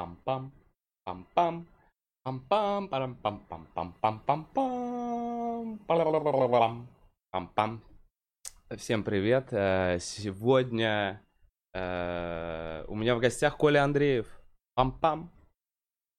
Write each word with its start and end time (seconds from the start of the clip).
Пам-пам. 0.00 0.48
Пам-пам. 1.04 1.66
Пам-пам. 2.24 2.88
Парам-пам-пам-пам-пам-пам. 2.88 5.78
Пам-пам. 5.86 6.86
Пам-пам. 7.30 7.80
Всем 8.78 9.04
привет. 9.04 9.52
Э, 9.52 9.98
Сегодня 10.00 11.22
э, 11.74 12.86
у 12.88 12.94
меня 12.94 13.14
в 13.14 13.20
гостях 13.20 13.58
Коля 13.58 13.84
Андреев. 13.84 14.26
Пам-пам. 14.74 15.28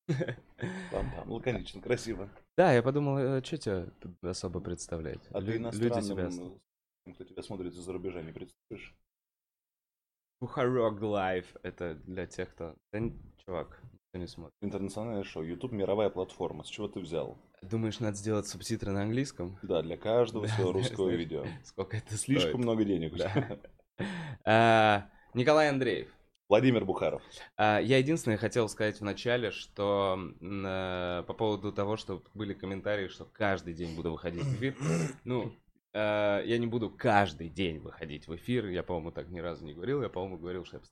Пам-пам. 0.07 1.25
Лаконично, 1.31 1.81
красиво. 1.81 2.29
Да, 2.55 2.73
я 2.73 2.83
подумал, 2.83 3.43
что 3.43 3.57
тебя 3.57 3.87
особо 4.21 4.59
представлять? 4.59 5.27
А 5.31 5.41
ты 5.41 5.57
иностранным, 5.57 6.59
э, 7.07 7.13
кто 7.15 7.23
тебя 7.23 7.41
смотрит 7.41 7.73
из-за 7.73 7.91
рубежа, 7.91 8.21
не 8.21 8.31
представишь? 8.31 8.95
Бухарок 10.41 10.99
Лайв. 11.01 11.45
Это 11.61 11.93
для 12.05 12.25
тех, 12.25 12.49
кто... 12.49 12.75
Да, 12.91 12.99
чувак, 13.45 13.79
никто 13.83 14.17
не 14.17 14.27
смотрит. 14.27 14.55
Интернациональное 14.61 15.23
шоу. 15.23 15.43
YouTube 15.43 15.71
мировая 15.71 16.09
платформа. 16.09 16.63
С 16.63 16.67
чего 16.67 16.87
ты 16.87 16.99
взял? 16.99 17.37
Думаешь, 17.61 17.99
надо 17.99 18.17
сделать 18.17 18.47
субтитры 18.47 18.91
на 18.91 19.03
английском? 19.03 19.59
Да, 19.61 19.83
для 19.83 19.97
каждого 19.97 20.47
Да, 20.47 20.53
своего 20.53 20.71
русского 20.73 21.05
знаешь, 21.05 21.19
видео. 21.19 21.45
Сколько 21.63 21.97
это 21.97 22.17
Слишком 22.17 22.49
стоит? 22.53 22.63
много 22.63 22.83
денег. 22.83 23.15
Да. 23.15 23.59
А, 24.43 25.09
Николай 25.35 25.69
Андреев. 25.69 26.07
Владимир 26.49 26.85
Бухаров. 26.85 27.21
А, 27.55 27.77
Я 27.79 27.99
единственное 27.99 28.37
хотел 28.37 28.67
сказать 28.67 28.99
в 28.99 29.03
начале, 29.03 29.51
что 29.51 30.17
э, 30.41 31.23
по 31.27 31.33
поводу 31.35 31.71
того, 31.71 31.97
что 31.97 32.23
были 32.33 32.55
комментарии, 32.55 33.09
что 33.09 33.25
каждый 33.25 33.75
день 33.75 33.95
буду 33.95 34.11
выходить 34.11 34.43
в 34.43 34.55
эфир. 34.55 34.75
Ну, 35.23 35.53
я 35.93 36.57
не 36.57 36.67
буду 36.67 36.89
каждый 36.89 37.49
день 37.49 37.79
выходить 37.79 38.27
в 38.27 38.35
эфир. 38.35 38.67
Я, 38.67 38.83
по-моему, 38.83 39.11
так 39.11 39.29
ни 39.29 39.39
разу 39.39 39.65
не 39.65 39.73
говорил. 39.73 40.01
Я, 40.01 40.09
по-моему, 40.09 40.37
говорил, 40.37 40.63
что 40.65 40.77
я 40.77 40.83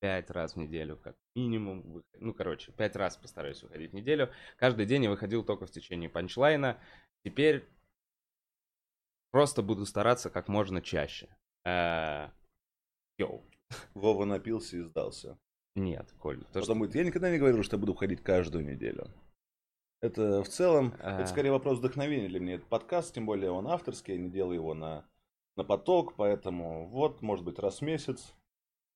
пять 0.00 0.30
раз 0.30 0.54
в 0.54 0.56
неделю, 0.58 0.96
как 0.96 1.16
минимум. 1.34 2.02
Ну, 2.18 2.34
короче, 2.34 2.72
пять 2.72 2.96
раз 2.96 3.16
постараюсь 3.16 3.62
выходить 3.62 3.92
в 3.92 3.94
неделю. 3.94 4.30
Каждый 4.56 4.84
день 4.86 5.04
я 5.04 5.10
выходил 5.10 5.44
только 5.44 5.66
в 5.66 5.70
течение 5.70 6.10
панчлайна. 6.10 6.78
Теперь 7.24 7.64
просто 9.30 9.62
буду 9.62 9.86
стараться 9.86 10.28
как 10.28 10.48
можно 10.48 10.82
чаще. 10.82 11.28
Э, 11.64 12.28
Йоу. 13.18 13.44
Вова 13.94 14.24
напился 14.24 14.76
и 14.76 14.82
сдался. 14.82 15.38
Нет, 15.74 16.12
Коль. 16.18 16.40
то, 16.44 16.50
что- 16.50 16.60
Потом 16.60 16.80
будет, 16.80 16.94
я 16.94 17.04
никогда 17.04 17.30
не 17.30 17.38
говорил, 17.38 17.62
что 17.62 17.76
я 17.76 17.80
буду 17.80 17.94
ходить 17.94 18.22
каждую 18.22 18.64
неделю. 18.66 19.08
Это 20.02 20.42
в 20.42 20.48
целом, 20.48 20.94
А. 20.98 21.20
это 21.20 21.28
скорее 21.28 21.52
вопрос 21.52 21.78
вдохновения 21.78 22.28
для 22.28 22.40
меня. 22.40 22.54
Это 22.54 22.66
подкаст, 22.66 23.14
тем 23.14 23.24
более 23.24 23.52
он 23.52 23.68
авторский, 23.68 24.14
я 24.14 24.20
не 24.20 24.28
делаю 24.30 24.56
его 24.56 24.74
на, 24.74 25.06
на 25.56 25.62
поток, 25.62 26.14
поэтому 26.16 26.88
вот, 26.88 27.22
может 27.22 27.44
быть, 27.44 27.60
раз 27.60 27.78
в 27.78 27.82
месяц. 27.82 28.34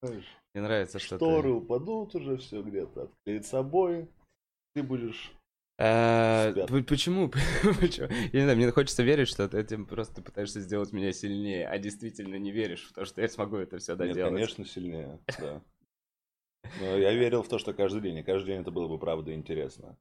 Знаешь, 0.03 0.25
Мне 0.53 0.63
нравится, 0.63 0.99
что 0.99 1.15
Шторы 1.15 1.43
ты... 1.49 1.55
упадут 1.55 2.13
уже, 2.13 2.35
все 2.37 2.61
где-то 2.61 3.03
отклеит 3.03 3.45
собой. 3.45 4.09
Ты 4.75 4.83
будешь... 4.83 5.31
П- 5.77 6.83
Почему? 6.83 7.29
Почему? 7.79 8.07
Я 8.09 8.39
не 8.39 8.41
знаю, 8.41 8.57
мне 8.57 8.71
хочется 8.71 9.03
верить, 9.03 9.29
что 9.29 9.47
ты 9.47 9.59
этим 9.59 9.85
просто 9.85 10.21
пытаешься 10.21 10.59
сделать 10.59 10.91
меня 10.91 11.13
сильнее, 11.13 11.67
а 11.67 11.77
действительно 11.77 12.35
не 12.35 12.51
веришь 12.51 12.85
в 12.89 12.93
то, 12.93 13.05
что 13.05 13.21
я 13.21 13.29
смогу 13.29 13.57
это 13.57 13.77
все 13.77 13.93
Нет, 13.93 13.99
доделать. 13.99 14.33
конечно, 14.33 14.65
сильнее, 14.65 15.19
да. 15.39 15.61
Но 16.81 16.97
я 16.97 17.13
верил 17.13 17.43
в 17.43 17.47
то, 17.47 17.59
что 17.59 17.73
каждый 17.73 18.01
день, 18.01 18.17
и 18.17 18.23
каждый 18.23 18.47
день 18.47 18.61
это 18.61 18.71
было 18.71 18.87
бы 18.89 18.99
правда 18.99 19.33
интересно. 19.33 19.95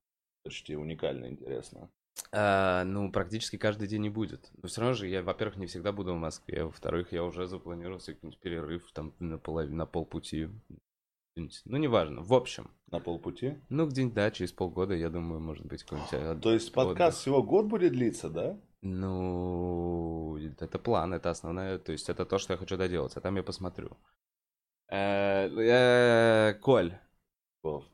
Почти 0.47 0.77
уникально 0.77 1.27
интересно. 1.27 1.91
А, 2.31 2.85
ну, 2.85 3.11
практически 3.11 3.57
каждый 3.59 3.89
день 3.89 4.03
не 4.03 4.11
будет. 4.11 4.49
Но 4.63 4.69
все 4.69 4.81
равно 4.81 4.95
же 4.95 5.09
я, 5.09 5.25
во-первых, 5.25 5.57
не 5.57 5.67
всегда 5.67 5.91
буду 5.91 6.15
в 6.15 6.19
Москве, 6.19 6.65
во-вторых, 6.65 7.11
я 7.11 7.25
уже 7.25 7.49
запланировал 7.49 7.99
какой-нибудь 7.99 8.39
перерыв 8.39 8.93
там 8.93 9.13
на, 9.19 9.39
полов... 9.39 9.69
на 9.71 9.87
полпути. 9.87 10.49
Ну, 11.35 11.77
неважно. 11.79 12.23
В 12.23 12.33
общем, 12.33 12.71
На 12.93 13.01
полпути. 13.01 13.57
ну, 13.71 13.89
где-нибудь, 13.89 14.15
да, 14.15 14.31
через 14.31 14.53
полгода, 14.53 14.95
я 14.95 15.11
думаю, 15.11 15.41
может 15.41 15.67
быть, 15.67 15.83
какой-нибудь... 15.83 16.13
э, 16.13 16.41
То 16.41 16.53
есть 16.53 16.73
подкаст 16.73 17.19
всего 17.19 17.43
год 17.43 17.67
будет 17.67 17.91
длиться, 17.91 18.31
да? 18.31 18.57
Ну, 18.83 20.39
это 20.61 20.79
план, 20.79 21.13
это 21.13 21.31
основное, 21.31 21.79
то 21.79 21.91
есть 21.91 22.09
это 22.09 22.25
то, 22.25 22.39
что 22.39 22.53
я 22.53 22.57
хочу 22.57 22.77
доделать, 22.77 23.17
а 23.17 23.21
там 23.21 23.35
я 23.35 23.43
посмотрю. 23.43 23.97
Э, 24.89 25.49
э, 25.49 26.55
Коль, 26.61 26.97
Вов. 27.65 27.85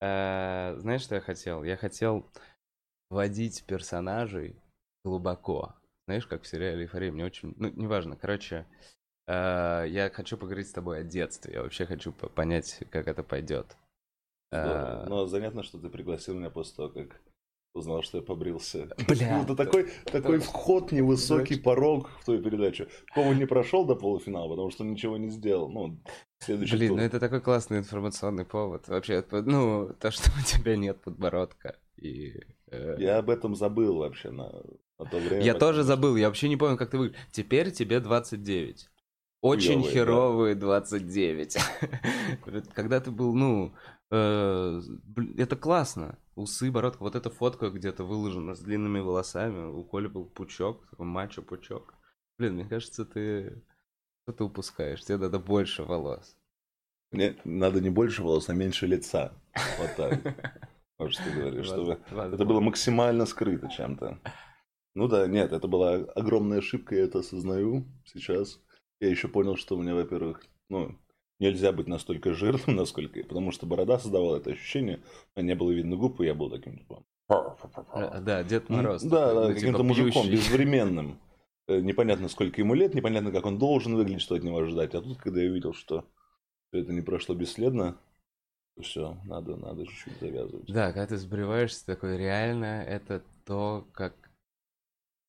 Э, 0.00 0.76
знаешь, 0.78 1.02
что 1.02 1.14
я 1.16 1.20
хотел? 1.20 1.64
Я 1.64 1.76
хотел 1.76 2.26
вводить 3.10 3.64
персонажей 3.64 4.56
глубоко. 5.04 5.74
Знаешь, 6.06 6.26
как 6.26 6.42
в 6.42 6.46
сериале 6.46 6.82
«Эйфория». 6.82 7.12
Мне 7.12 7.24
очень... 7.24 7.54
Ну, 7.56 7.70
неважно. 7.70 8.16
Короче, 8.16 8.66
э, 9.26 9.84
я 9.88 10.10
хочу 10.12 10.36
поговорить 10.36 10.68
с 10.68 10.72
тобой 10.72 11.00
о 11.00 11.04
детстве. 11.04 11.54
Я 11.54 11.62
вообще 11.62 11.86
хочу 11.86 12.12
по- 12.12 12.28
понять, 12.28 12.82
как 12.90 13.08
это 13.08 13.22
пойдет. 13.22 13.76
Здорово. 14.50 15.04
Э, 15.04 15.06
Но 15.08 15.26
занятно, 15.26 15.62
что 15.62 15.78
ты 15.78 15.88
пригласил 15.88 16.34
меня 16.34 16.50
после 16.50 16.76
того, 16.76 16.88
как 16.90 17.20
узнал, 17.74 18.02
что 18.02 18.18
я 18.18 18.22
побрился. 18.22 18.88
Бля. 19.08 19.36
Ну, 19.36 19.42
это 19.44 19.56
такой, 19.56 19.90
такой 20.04 20.38
вход, 20.38 20.92
невысокий 20.92 21.58
порог 21.58 22.10
в 22.20 22.24
твою 22.24 22.42
передачу. 22.42 22.86
Кому 23.14 23.32
не 23.32 23.46
прошел 23.46 23.84
до 23.84 23.94
полуфинала, 23.94 24.48
потому 24.48 24.70
что 24.70 24.84
ничего 24.84 25.16
не 25.16 25.30
сделал. 25.30 25.70
Ну, 25.70 26.00
следующий 26.38 26.76
Блин, 26.76 26.88
тур. 26.90 26.98
ну 26.98 27.04
это 27.04 27.20
такой 27.20 27.40
классный 27.40 27.78
информационный 27.78 28.44
повод. 28.44 28.88
Вообще, 28.88 29.24
ну, 29.30 29.90
то, 30.00 30.10
что 30.10 30.30
у 30.38 30.44
тебя 30.44 30.76
нет 30.76 31.00
подбородка. 31.00 31.78
И, 31.96 32.34
э, 32.70 32.96
Я 32.98 33.18
об 33.18 33.30
этом 33.30 33.54
забыл 33.54 33.98
вообще 33.98 34.30
на, 34.30 34.50
на 34.98 35.04
то 35.06 35.18
время. 35.18 35.42
Я 35.42 35.54
тоже 35.54 35.82
забыл, 35.82 36.16
я 36.16 36.28
вообще 36.28 36.48
не 36.48 36.56
помню, 36.56 36.76
как 36.76 36.90
ты 36.90 36.98
выглядишь. 36.98 37.20
Теперь 37.30 37.70
тебе 37.70 38.00
29. 38.00 38.90
Очень 39.42 39.82
Хуёвые, 39.82 39.84
да. 39.84 39.90
херовые 39.92 40.54
29. 40.54 41.56
Вот 42.46 42.68
Когда 42.74 43.00
ты 43.00 43.10
был, 43.10 43.34
ну, 43.34 43.74
это 44.10 45.56
классно. 45.60 46.18
Усы, 46.34 46.70
бородка, 46.70 47.02
вот 47.02 47.14
эта 47.14 47.30
фотка 47.30 47.70
где-то 47.70 48.04
выложена 48.04 48.54
с 48.54 48.60
длинными 48.60 49.00
волосами. 49.00 49.66
У 49.66 49.84
Коли 49.84 50.08
был 50.08 50.24
пучок, 50.24 50.88
такой 50.90 51.06
мачо-пучок. 51.06 51.94
Блин, 52.38 52.54
мне 52.54 52.64
кажется, 52.64 53.04
ты 53.04 53.62
что-то 54.24 54.44
упускаешь. 54.46 55.04
Тебе 55.04 55.18
надо 55.18 55.38
больше 55.38 55.84
волос. 55.84 56.36
Мне 57.12 57.36
надо 57.44 57.80
не 57.80 57.90
больше 57.90 58.22
волос, 58.22 58.48
а 58.48 58.54
меньше 58.54 58.86
лица. 58.86 59.32
Вот 59.78 59.96
так. 59.96 60.66
Вот 60.98 61.14
что 61.14 61.24
ты 61.24 61.30
говоришь. 61.30 61.64
чтобы 61.64 61.98
Это 62.10 62.44
было 62.44 62.60
максимально 62.60 63.24
скрыто 63.24 63.70
чем-то. 63.70 64.20
Ну 64.94 65.08
да, 65.08 65.26
нет, 65.26 65.50
это 65.50 65.66
была 65.66 65.94
огромная 65.94 66.58
ошибка, 66.58 66.94
я 66.94 67.04
это 67.04 67.20
осознаю 67.20 67.86
сейчас. 68.04 68.60
Я 69.00 69.08
еще 69.08 69.28
понял, 69.28 69.56
что 69.56 69.76
у 69.76 69.82
меня, 69.82 69.94
во-первых, 69.94 70.44
ну, 70.68 70.98
нельзя 71.40 71.72
быть 71.72 71.88
настолько 71.88 72.32
жирным, 72.32 72.76
насколько... 72.76 73.20
Потому 73.24 73.50
что 73.50 73.66
борода 73.66 73.98
создавала 73.98 74.36
это 74.36 74.50
ощущение, 74.50 75.00
а 75.34 75.42
не 75.42 75.54
было 75.54 75.72
видно 75.72 75.96
губ, 75.96 76.20
и 76.20 76.26
я 76.26 76.34
был 76.34 76.50
таким, 76.50 76.78
типа... 76.78 77.02
Э, 77.94 78.20
Да, 78.20 78.44
Дед 78.44 78.68
Мороз. 78.68 79.02
Да, 79.02 79.34
да, 79.34 79.48
ну, 79.48 79.54
каким-то 79.54 79.78
типа 79.78 79.82
мужиком, 79.82 80.30
безвременным. 80.30 81.18
Э, 81.66 81.80
Непонятно, 81.80 82.28
сколько 82.28 82.60
ему 82.60 82.74
лет, 82.74 82.94
непонятно, 82.94 83.32
как 83.32 83.46
он 83.46 83.58
должен 83.58 83.96
выглядеть, 83.96 84.22
что 84.22 84.34
от 84.34 84.42
него 84.42 84.58
ожидать. 84.58 84.94
А 84.94 85.02
тут, 85.02 85.18
когда 85.18 85.40
я 85.40 85.50
увидел, 85.50 85.72
что 85.72 86.04
это 86.72 86.92
не 86.92 87.00
прошло 87.00 87.34
бесследно, 87.34 87.96
все, 88.80 89.16
надо, 89.24 89.56
надо 89.56 89.86
чуть-чуть 89.86 90.18
завязывать. 90.20 90.66
Да, 90.72 90.92
когда 90.92 91.06
ты 91.06 91.16
сбриваешься, 91.16 91.84
такой, 91.84 92.16
реально, 92.16 92.82
это 92.82 93.22
то, 93.44 93.86
как 93.92 94.14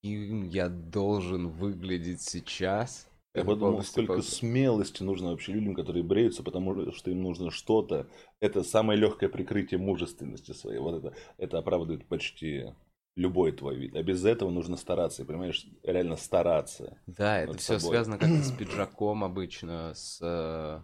им 0.01 0.43
я 0.43 0.69
должен 0.69 1.49
выглядеть 1.49 2.22
сейчас. 2.22 3.07
Я 3.33 3.45
подумал, 3.45 3.81
сколько 3.83 4.13
просто- 4.13 4.31
смелости 4.35 5.03
нужно 5.03 5.31
вообще 5.31 5.53
людям, 5.53 5.73
которые 5.73 6.03
бреются, 6.03 6.43
потому 6.43 6.91
что 6.91 7.11
им 7.11 7.21
нужно 7.21 7.49
что-то. 7.49 8.07
Это 8.41 8.63
самое 8.63 8.99
легкое 8.99 9.29
прикрытие 9.29 9.79
мужественности 9.79 10.51
своей. 10.51 10.79
Вот 10.79 11.03
это, 11.03 11.15
это 11.37 11.57
оправдывает 11.59 12.05
почти 12.07 12.73
любой 13.15 13.51
твой 13.51 13.77
вид. 13.77 13.95
А 13.95 14.03
без 14.03 14.25
этого 14.25 14.49
нужно 14.49 14.75
стараться, 14.77 15.25
понимаешь, 15.25 15.65
реально 15.83 16.17
стараться. 16.17 16.97
Да, 17.07 17.39
это 17.39 17.57
все 17.57 17.79
собой. 17.79 17.95
связано 17.95 18.17
как-то 18.17 18.43
с 18.43 18.51
пиджаком 18.57 19.23
обычно, 19.23 19.93
с 19.93 20.19
э, 20.21 20.81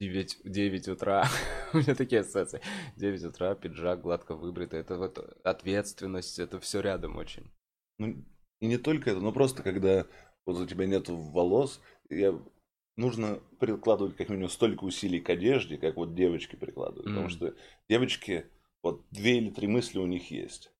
9, 0.00 0.38
9 0.44 0.88
утра. 0.88 1.26
У 1.72 1.78
меня 1.78 1.94
такие 1.94 2.20
ассоциации. 2.20 2.60
9 2.96 3.24
утра, 3.24 3.54
пиджак 3.54 4.02
гладко 4.02 4.36
выбритый. 4.36 4.80
Это 4.80 4.96
вот 4.96 5.18
ответственность, 5.44 6.38
это 6.38 6.60
все 6.60 6.80
рядом 6.80 7.16
очень. 7.16 7.50
Ну, 7.98 8.24
и 8.60 8.66
не 8.66 8.78
только 8.78 9.10
это, 9.10 9.20
но 9.20 9.32
просто 9.32 9.62
когда 9.62 10.06
вот 10.46 10.56
у 10.58 10.66
тебя 10.66 10.86
нет 10.86 11.08
волос, 11.08 11.80
я... 12.08 12.38
нужно 12.96 13.40
прикладывать 13.58 14.16
как 14.16 14.28
минимум 14.28 14.48
столько 14.50 14.84
усилий 14.84 15.20
к 15.20 15.30
одежде, 15.30 15.78
как 15.78 15.96
вот 15.96 16.14
девочки 16.14 16.56
прикладывают. 16.56 17.06
Потому 17.06 17.26
Мгм. 17.26 17.30
что 17.30 17.54
девочки, 17.88 18.46
вот 18.82 19.04
две 19.10 19.38
или 19.38 19.50
три 19.50 19.66
мысли 19.68 19.98
у 19.98 20.06
них 20.06 20.30
есть 20.30 20.72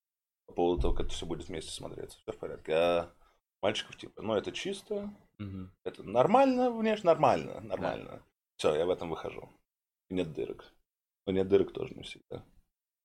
по 0.46 0.54
поводу 0.54 0.82
того, 0.82 0.94
как 0.94 1.06
это 1.06 1.14
все 1.14 1.26
будет 1.26 1.48
вместе 1.48 1.70
смотреться. 1.70 2.18
Все 2.18 2.32
в 2.32 2.38
порядке. 2.38 2.72
А 2.74 3.14
мальчиков 3.62 3.96
типа, 3.96 4.22
ну 4.22 4.34
это 4.34 4.52
чисто, 4.52 5.10
Мгм. 5.38 5.72
это 5.84 6.02
нормально, 6.02 6.70
внешне 6.70 7.06
нормально, 7.06 7.60
нормально. 7.60 8.22
Все, 8.56 8.74
я 8.74 8.84
в 8.86 8.90
этом 8.90 9.10
выхожу. 9.10 9.48
И 10.08 10.14
нет 10.14 10.32
дырок. 10.32 10.72
Но 11.26 11.32
нет 11.32 11.48
дырок 11.48 11.72
тоже 11.72 11.94
не 11.94 12.02
всегда. 12.02 12.44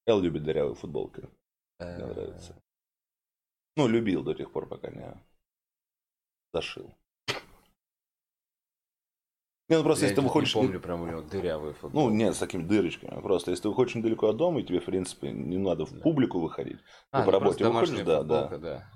Эл 0.08 0.20
любит 0.22 0.44
дырявые 0.44 0.76
футболки. 0.76 1.22
Мне 1.80 2.04
Э, 2.04 2.08
нравится. 2.14 2.62
Ну, 3.78 3.88
любил 3.88 4.24
до 4.24 4.34
тех 4.34 4.52
пор, 4.52 4.68
пока 4.68 4.90
не 4.90 5.14
зашил. 6.56 6.96
Не, 9.68 9.78
ну 9.78 9.84
просто 9.84 10.06
я 10.06 10.10
если 10.10 10.22
ты 10.22 10.28
выходишь... 10.28 10.56
не 10.56 10.62
помню, 10.62 10.80
прям 10.80 11.02
у 11.02 11.08
него 11.08 11.22
дырявый 11.22 11.74
футбол. 11.74 12.10
Ну, 12.10 12.16
нет, 12.16 12.36
с 12.36 12.38
такими 12.38 12.64
дырочками. 12.64 13.20
Просто 13.22 13.52
если 13.52 13.64
ты 13.64 13.70
выходишь 13.70 13.96
недалеко 13.96 14.28
от 14.28 14.38
дома, 14.38 14.60
и 14.60 14.64
тебе, 14.64 14.80
в 14.80 14.86
принципе, 14.86 15.32
не 15.32 15.58
надо 15.58 15.86
в 15.86 16.02
публику 16.02 16.40
выходить. 16.40 16.78
а, 17.12 17.20
ты 17.20 17.26
по 17.26 17.32
ну, 17.32 17.40
работе 17.40 17.66
выходишь, 17.66 17.90
домашняя 17.90 18.06
да, 18.06 18.24
да. 18.24 18.42
футболка, 18.42 18.58
да. 18.60 18.92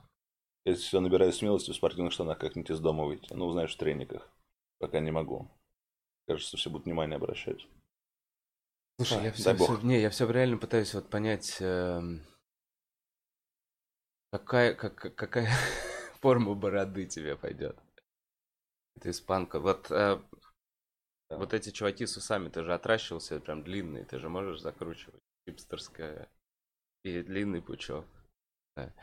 Если 0.66 0.84
все 0.84 1.00
набираю 1.00 1.34
смелости 1.34 1.72
в 1.72 1.76
спортивных 1.76 2.14
штанах 2.14 2.38
как-нибудь 2.38 2.70
из 2.70 2.80
дома 2.80 3.06
выйти. 3.06 3.34
Ну, 3.34 3.52
знаешь, 3.52 3.74
в 3.74 3.78
трениках. 3.78 4.32
Пока 4.78 5.00
не 5.00 5.12
могу. 5.12 5.50
Кажется, 6.28 6.56
все 6.56 6.70
будут 6.70 6.86
внимание 6.86 7.16
обращать. 7.16 7.66
Слушай, 8.98 9.18
А, 9.22 9.24
я 9.24 9.32
все, 9.32 9.56
бог. 9.56 9.82
не, 9.82 10.00
я 10.00 10.12
все 10.12 10.30
реально 10.30 10.58
пытаюсь 10.58 10.94
вот 10.94 11.10
понять, 11.10 11.58
эм, 11.62 12.22
какая, 14.32 14.76
как, 14.76 15.16
какая 15.16 15.50
форма 16.22 16.56
бороды 16.56 17.06
тебе 17.06 17.36
пойдет. 17.36 17.78
Это 18.96 19.12
испанка. 19.12 19.60
Вот, 19.60 19.90
э, 19.92 20.20
Да. 21.30 21.38
вот 21.38 21.54
эти 21.54 21.70
чуваки 21.70 22.06
с 22.06 22.18
усами, 22.18 22.50
ты 22.50 22.64
же 22.64 22.74
отращивался 22.74 23.40
прям 23.40 23.64
длинный, 23.64 24.04
ты 24.04 24.20
же 24.20 24.30
можешь 24.30 24.62
закручивать. 24.62 25.22
Хипстерская. 25.48 26.30
И 27.04 27.22
длинный 27.22 27.62
пучок. 27.62 28.06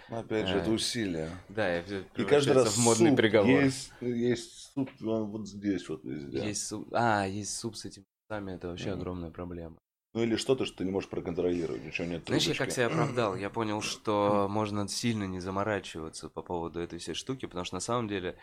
Но 0.08 0.18
опять 0.20 0.48
же, 0.48 0.58
это 0.58 0.70
А. 0.70 0.74
усилие. 0.74 1.30
Да, 1.48 1.78
и, 1.80 2.24
каждый 2.24 2.54
раз 2.54 2.76
в 2.76 2.78
модный 2.80 3.10
суп 3.10 3.16
приговор. 3.16 3.62
Есть, 3.62 3.92
есть 4.00 4.72
суп, 4.72 4.90
он 5.02 5.30
вот 5.30 5.48
здесь 5.48 5.88
вот 5.88 6.04
везде. 6.04 6.46
Есть 6.48 6.66
суп. 6.66 6.88
А, 6.92 7.26
есть 7.26 7.56
суп 7.56 7.76
с 7.76 7.84
этими 7.84 8.04
усами, 8.28 8.52
это 8.52 8.68
вообще 8.68 8.90
Мгм. 8.90 9.00
огромная 9.00 9.30
проблема. 9.30 9.78
Ну 10.16 10.22
или 10.22 10.36
что-то, 10.36 10.64
что 10.64 10.78
ты 10.78 10.86
не 10.86 10.90
можешь 10.90 11.10
проконтролировать, 11.10 11.84
ничего 11.84 12.06
нет. 12.06 12.24
Знаешь, 12.26 12.44
я 12.44 12.54
трубочки. 12.54 12.64
как 12.64 12.72
себя 12.72 12.86
оправдал? 12.86 13.36
Я 13.36 13.50
понял, 13.50 13.82
что 13.82 14.48
можно 14.48 14.88
сильно 14.88 15.24
не 15.24 15.40
заморачиваться 15.40 16.30
по 16.30 16.40
поводу 16.40 16.80
этой 16.80 16.98
всей 16.98 17.12
штуки, 17.12 17.44
потому 17.44 17.66
что 17.66 17.74
на 17.74 17.80
самом 17.80 18.08
деле 18.08 18.38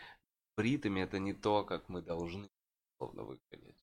бритыми 0.55 1.01
это 1.01 1.17
не 1.17 1.33
то, 1.33 1.63
как 1.63 1.89
мы 1.89 2.03
должны 2.03 2.47
условно 2.99 3.23
выглядеть. 3.23 3.75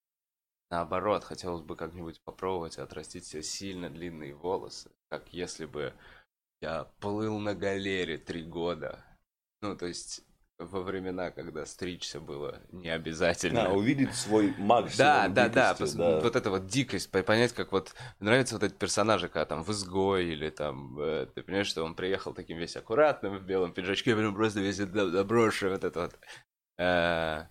Наоборот, 0.71 1.25
хотелось 1.25 1.63
бы 1.63 1.75
как-нибудь 1.75 2.21
попробовать 2.23 2.79
отрастить 2.79 3.25
себе 3.25 3.43
сильно 3.43 3.91
длинные 3.91 4.37
волосы, 4.37 4.93
как 5.09 5.33
если 5.33 5.67
бы 5.67 5.93
я 6.61 6.85
плыл 7.01 7.41
на 7.41 7.57
галере 7.57 8.19
три 8.19 8.45
года. 8.45 9.05
Ну, 9.63 9.77
то 9.77 9.87
есть 9.87 10.25
во 10.61 10.83
времена, 10.83 11.31
когда 11.31 11.67
стричься 11.67 12.21
было 12.21 12.61
не 12.73 12.89
обязательно. 12.89 13.65
Да, 13.65 13.73
увидеть 13.73 14.15
свой 14.15 14.55
максимум 14.59 14.95
Да, 14.99 15.29
да, 15.29 15.49
да, 15.49 15.73
дикости, 15.73 15.83
пос- 15.83 16.23
Вот 16.23 16.37
эта 16.37 16.51
вот 16.51 16.67
дикость, 16.67 17.11
по- 17.11 17.23
понять, 17.23 17.53
как 17.53 17.73
вот 17.73 17.95
нравятся 18.21 18.55
вот 18.57 18.65
эти 18.65 18.75
персонажи, 18.75 19.29
когда 19.29 19.47
там 19.47 19.63
в 19.65 19.71
изгой 19.71 20.27
или 20.27 20.51
там, 20.51 20.99
э, 21.01 21.27
ты 21.35 21.43
понимаешь, 21.43 21.67
что 21.69 21.85
он 21.85 21.95
приехал 21.95 22.35
таким 22.35 22.59
весь 22.59 22.77
аккуратным 22.77 23.39
в 23.39 23.43
белом 23.43 23.73
пиджачке, 23.73 24.15
прям 24.15 24.35
просто 24.35 24.61
весь 24.61 24.79
до- 24.79 25.11
доброший, 25.11 25.71
вот 25.71 25.85
это 25.85 26.01
вот. 26.01 26.19
Э, 26.79 27.45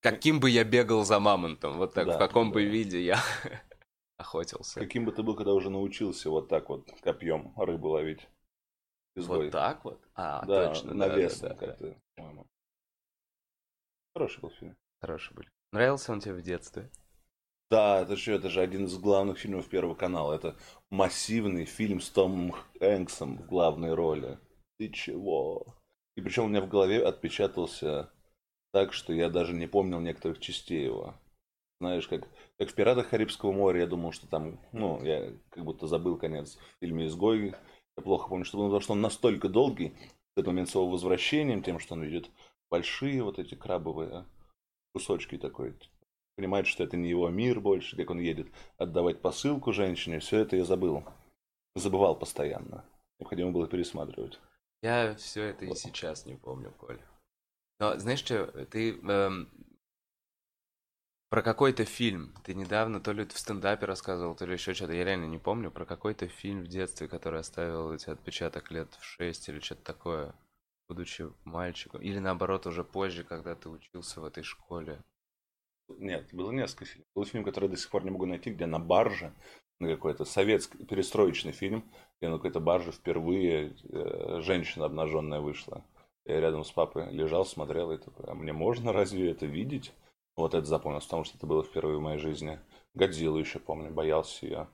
Каким 0.00 0.40
бы 0.40 0.50
я 0.50 0.64
бегал 0.64 1.04
за 1.04 1.20
мамонтом, 1.20 1.78
вот 1.78 1.94
так, 1.94 2.08
Да, 2.08 2.14
в 2.14 2.18
каком 2.18 2.50
бы 2.52 2.64
да. 2.64 2.70
виде 2.70 3.00
я 3.04 3.20
охотился. 4.16 4.80
Каким 4.80 5.04
бы 5.04 5.12
ты 5.12 5.22
был, 5.22 5.34
когда 5.34 5.54
уже 5.54 5.70
научился 5.70 6.28
вот 6.30 6.48
так 6.48 6.68
вот 6.68 6.90
копьем 7.02 7.52
рыбу 7.56 7.88
ловить? 7.88 8.28
Изгой. 9.14 9.44
Вот 9.44 9.52
так 9.52 9.84
вот? 9.84 10.00
А, 10.14 10.44
да, 10.46 10.68
точно, 10.68 10.94
да, 10.94 11.08
да, 11.08 11.16
да, 11.16 11.48
да. 11.48 11.54
как-то, 11.54 11.96
по-моему. 12.16 12.46
Хороший 14.14 14.40
был 14.40 14.50
фильм. 14.50 14.76
Хороший 15.00 15.34
был. 15.34 15.44
Нравился 15.72 16.12
он 16.12 16.20
тебе 16.20 16.34
в 16.34 16.42
детстве? 16.42 16.90
Да, 17.70 18.02
это 18.02 18.16
же, 18.16 18.34
это 18.34 18.50
же 18.50 18.60
один 18.60 18.84
из 18.84 18.98
главных 18.98 19.38
фильмов 19.38 19.68
Первого 19.68 19.94
канала. 19.94 20.34
Это 20.34 20.56
массивный 20.90 21.64
фильм 21.64 22.00
с 22.00 22.10
Томом 22.10 22.52
Хэнксом 22.78 23.38
в 23.38 23.46
главной 23.46 23.94
роли. 23.94 24.38
Ты 24.78 24.90
чего? 24.90 25.64
И 26.14 26.20
причем 26.20 26.44
у 26.44 26.48
меня 26.48 26.60
в 26.60 26.68
голове 26.68 27.02
отпечатался 27.02 28.12
так, 28.72 28.92
что 28.92 29.12
я 29.12 29.30
даже 29.30 29.54
не 29.54 29.66
помнил 29.66 30.00
некоторых 30.00 30.38
частей 30.40 30.84
его. 30.84 31.14
Знаешь, 31.80 32.06
как, 32.06 32.28
как 32.58 32.68
в 32.68 32.74
«Пиратах 32.74 33.08
Карибского 33.08 33.52
моря» 33.52 33.80
я 33.80 33.86
думал, 33.86 34.12
что 34.12 34.28
там, 34.28 34.60
ну, 34.72 35.02
я 35.02 35.32
как 35.50 35.64
будто 35.64 35.86
забыл 35.86 36.16
конец 36.16 36.56
в 36.56 36.78
фильме 36.80 37.06
«Изгой». 37.06 37.54
Я 37.96 38.02
плохо 38.02 38.28
помню, 38.28 38.44
что, 38.44 38.58
потому 38.58 38.80
что 38.80 38.92
он 38.92 39.00
настолько 39.00 39.48
долгий, 39.48 39.94
этот 40.34 40.46
момент 40.46 40.68
с 40.68 40.74
его 40.74 40.88
возвращением, 40.88 41.62
тем, 41.62 41.78
что 41.78 41.94
он 41.94 42.02
видит 42.02 42.30
большие 42.70 43.22
вот 43.22 43.38
эти 43.38 43.54
крабовые 43.54 44.24
кусочки 44.94 45.36
такой, 45.36 45.74
понимает, 46.36 46.66
что 46.66 46.84
это 46.84 46.96
не 46.96 47.08
его 47.08 47.28
мир 47.28 47.60
больше, 47.60 47.96
как 47.96 48.10
он 48.10 48.18
едет 48.18 48.48
отдавать 48.78 49.20
посылку 49.20 49.72
женщине, 49.72 50.20
все 50.20 50.38
это 50.38 50.56
я 50.56 50.64
забыл. 50.64 51.04
Забывал 51.74 52.18
постоянно. 52.18 52.84
Необходимо 53.18 53.50
было 53.50 53.66
пересматривать. 53.66 54.38
Я 54.82 55.14
все 55.14 55.44
это 55.44 55.64
и 55.64 55.74
сейчас 55.74 56.26
не 56.26 56.34
помню, 56.34 56.72
Коля. 56.72 57.00
Но 57.78 57.98
знаешь 57.98 58.18
что, 58.18 58.46
ты 58.66 58.98
эм, 58.98 59.48
про 61.32 61.40
какой-то 61.40 61.86
фильм, 61.86 62.34
ты 62.44 62.52
недавно 62.52 63.00
то 63.00 63.12
ли 63.12 63.24
в 63.24 63.38
стендапе 63.38 63.86
рассказывал, 63.86 64.34
то 64.34 64.44
ли 64.44 64.52
еще 64.52 64.74
что-то, 64.74 64.92
я 64.92 65.02
реально 65.02 65.24
не 65.24 65.38
помню, 65.38 65.70
про 65.70 65.86
какой-то 65.86 66.28
фильм 66.28 66.64
в 66.64 66.68
детстве, 66.68 67.08
который 67.08 67.40
оставил 67.40 67.96
тебя 67.96 68.12
отпечаток 68.12 68.70
лет 68.70 68.92
в 69.00 69.02
6 69.02 69.48
или 69.48 69.60
что-то 69.60 69.82
такое, 69.82 70.34
будучи 70.90 71.24
мальчиком. 71.44 72.02
Или 72.02 72.18
наоборот, 72.18 72.66
уже 72.66 72.84
позже, 72.84 73.24
когда 73.24 73.54
ты 73.54 73.70
учился 73.70 74.20
в 74.20 74.26
этой 74.26 74.42
школе. 74.42 75.00
Нет, 75.88 76.28
было 76.34 76.52
несколько 76.52 76.84
фильмов. 76.84 77.08
Был 77.14 77.24
фильм, 77.24 77.44
который 77.44 77.64
я 77.64 77.70
до 77.70 77.76
сих 77.78 77.88
пор 77.88 78.04
не 78.04 78.10
могу 78.10 78.26
найти, 78.26 78.50
где 78.50 78.66
на 78.66 78.78
барже, 78.78 79.32
на 79.80 79.88
какой-то 79.88 80.26
советский, 80.26 80.84
перестроечный 80.84 81.52
фильм, 81.52 81.90
где 82.20 82.28
на 82.28 82.36
какой-то 82.36 82.60
барже 82.60 82.92
впервые 82.92 83.74
э, 83.88 84.40
женщина 84.42 84.84
обнаженная 84.84 85.40
вышла. 85.40 85.82
Я 86.26 86.42
рядом 86.42 86.62
с 86.62 86.70
папой 86.70 87.10
лежал, 87.10 87.46
смотрел 87.46 87.90
и 87.90 87.96
такой, 87.96 88.26
а 88.26 88.34
мне 88.34 88.52
можно 88.52 88.92
разве 88.92 89.30
это 89.30 89.46
видеть? 89.46 89.94
Вот 90.36 90.54
это 90.54 90.66
запомнилось, 90.66 91.04
потому 91.04 91.24
что 91.24 91.36
это 91.36 91.46
было 91.46 91.62
впервые 91.62 91.98
в 91.98 92.02
моей 92.02 92.18
жизни. 92.18 92.58
Годзиллу 92.94 93.38
еще 93.38 93.58
помню, 93.58 93.92
боялся 93.92 94.46
ее. 94.46 94.68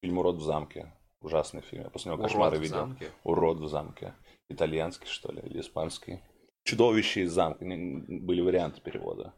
Фильм 0.00 0.18
«Урод 0.18 0.36
в 0.36 0.42
замке». 0.42 0.92
Ужасный 1.20 1.62
фильм. 1.62 1.84
Я 1.84 1.90
после 1.90 2.12
него 2.12 2.22
кошмары 2.22 2.58
видел. 2.58 2.76
замке? 2.76 3.10
Урод 3.22 3.58
в 3.58 3.68
замке. 3.68 4.14
Итальянский, 4.48 5.06
что 5.06 5.32
ли, 5.32 5.40
или 5.40 5.60
испанский. 5.60 6.20
Чудовище 6.64 7.22
из 7.22 7.32
замка. 7.32 7.64
Были 7.64 8.40
варианты 8.40 8.80
перевода. 8.80 9.34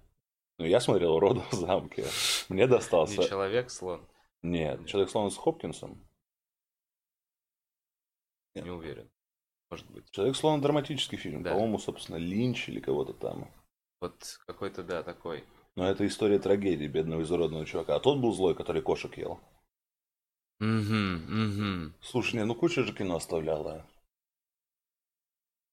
Но 0.58 0.66
я 0.66 0.80
смотрел 0.80 1.14
«Урод 1.14 1.38
в 1.52 1.54
замке». 1.54 2.06
Мне 2.48 2.66
достался... 2.66 3.20
Не 3.20 3.28
человек-слон, 3.28 4.08
Нет, 4.42 4.86
Человек-слон 4.86 5.30
с 5.30 5.36
Хопкинсом. 5.36 6.08
Нет. 8.54 8.64
не 8.64 8.70
уверен. 8.70 9.10
Может 9.70 9.90
быть. 9.90 10.10
Человек-слон 10.12 10.60
драматический 10.62 11.18
фильм. 11.18 11.42
Да. 11.42 11.52
По-моему, 11.52 11.78
собственно, 11.78 12.16
Линч 12.16 12.68
или 12.68 12.80
кого-то 12.80 13.12
там. 13.12 13.52
Вот 14.00 14.38
какой-то, 14.46 14.82
да, 14.82 15.02
такой. 15.02 15.44
Но 15.76 15.88
это 15.88 16.06
история 16.06 16.38
трагедии 16.38 16.86
бедного 16.86 17.22
изуродного 17.22 17.66
чувака. 17.66 17.96
А 17.96 18.00
тот 18.00 18.18
был 18.18 18.32
злой, 18.32 18.54
который 18.54 18.82
кошек 18.82 19.16
ел. 19.18 19.38
Угу, 20.58 20.64
угу. 20.64 21.92
Слушай, 22.00 22.36
не, 22.36 22.44
ну 22.44 22.54
куча 22.54 22.82
же 22.82 22.94
кино 22.94 23.16
оставляла. 23.16 23.84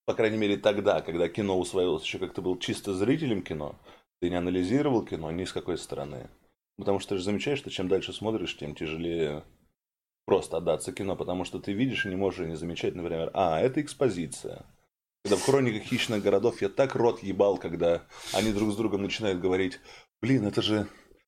По 0.05 0.13
крайней 0.13 0.37
мере, 0.37 0.57
тогда, 0.57 1.01
когда 1.01 1.29
кино 1.29 1.57
усвоилось, 1.57 2.03
еще 2.03 2.19
как 2.19 2.33
ты 2.33 2.41
был 2.41 2.59
чисто 2.59 2.93
зрителем 2.93 3.41
кино, 3.41 3.79
ты 4.19 4.29
не 4.29 4.35
анализировал 4.35 5.05
кино 5.05 5.31
ни 5.31 5.45
с 5.45 5.53
какой 5.53 5.77
стороны. 5.77 6.29
Потому 6.77 6.99
что 6.99 7.15
ты 7.15 7.19
же 7.19 7.23
замечаешь, 7.23 7.59
что 7.59 7.69
чем 7.69 7.87
дальше 7.87 8.11
смотришь, 8.11 8.57
тем 8.57 8.75
тяжелее 8.75 9.45
просто 10.25 10.57
отдаться 10.57 10.91
кино, 10.91 11.15
потому 11.15 11.45
что 11.45 11.59
ты 11.59 11.71
видишь 11.71 12.05
и 12.05 12.09
не 12.09 12.17
можешь 12.17 12.45
не 12.45 12.55
замечать, 12.55 12.95
например, 12.95 13.31
а, 13.33 13.61
это 13.61 13.81
экспозиция. 13.81 14.65
Когда 15.25 15.37
в 15.37 15.45
хрониках 15.45 15.83
хищных 15.83 16.21
городов 16.21 16.61
я 16.61 16.67
так 16.67 16.95
рот 16.95 17.23
ебал, 17.23 17.57
когда 17.57 18.01
они 18.33 18.51
друг 18.51 18.73
с 18.73 18.75
другом 18.75 19.03
начинают 19.03 19.39
говорить, 19.39 19.79
блин, 20.21 20.45
это 20.45 20.61
же 20.61 20.85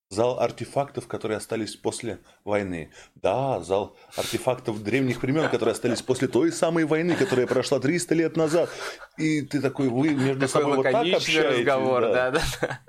зал 0.10 0.42
артефактов, 0.42 1.08
которые 1.08 1.38
остались 1.38 1.78
после 1.78 2.20
войны. 2.44 2.92
Да, 3.16 3.62
зал 3.62 3.96
артефактов 4.18 4.84
древних 4.84 5.22
времен, 5.22 5.50
которые 5.50 5.72
остались 5.72 6.02
после 6.02 6.28
той 6.28 6.52
самой 6.52 6.84
войны, 6.84 7.16
которая 7.16 7.48
прошла 7.48 7.80
300 7.80 8.16
лет 8.16 8.36
назад. 8.36 8.70
И 9.18 9.42
ты 9.44 9.62
такой, 9.62 9.88
вы 9.88 10.10
между 10.10 10.46
Такой 10.46 10.62
собой 10.62 10.75
вот 10.75 10.84
так 10.84 10.96
общаетесь. 10.96 11.60
разговор, 11.60 12.02
да. 12.02 12.32
да, 12.32 12.42
да. 12.60 12.80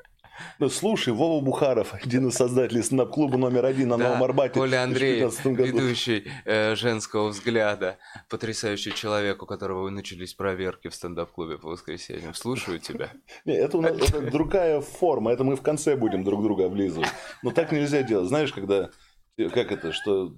Ну, 0.59 0.69
слушай, 0.69 1.13
Вова 1.13 1.43
Бухаров, 1.43 1.95
один 2.03 2.29
из 2.29 2.35
создателей 2.35 2.83
стендап-клуба 2.83 3.37
номер 3.37 3.67
один 3.67 3.89
на 3.89 3.99
Да, 3.99 4.05
Новом 4.05 4.25
Арбате 4.25 4.55
Коля 4.55 4.83
Андреев, 4.83 5.31
2015 5.31 5.47
году. 5.47 5.87
ведущий 5.87 6.31
э, 6.45 6.75
женского 6.75 7.29
взгляда, 7.29 7.99
потрясающий 8.29 8.93
человек, 8.95 9.43
у 9.43 9.47
которого 9.47 9.89
начались 9.91 10.35
проверки 10.35 10.89
в 10.89 10.95
стендап-клубе 10.95 11.59
по 11.59 11.69
воскресеньям. 11.69 12.35
Слушаю 12.35 12.79
тебя. 12.79 13.11
Не, 13.45 13.55
это, 13.55 13.79
у 13.79 13.81
нас, 13.81 13.97
это 13.97 14.31
другая 14.31 14.81
форма, 14.81 15.33
это 15.33 15.45
мы 15.45 15.57
в 15.57 15.63
конце 15.63 15.97
будем 15.97 16.25
друг 16.25 16.43
друга 16.43 16.67
облизывать. 16.67 17.09
Но 17.43 17.51
так 17.51 17.73
нельзя 17.73 18.03
делать. 18.03 18.29
Знаешь, 18.29 18.53
когда... 18.53 18.91
Как 19.37 19.71
это, 19.71 19.93
что... 19.93 20.35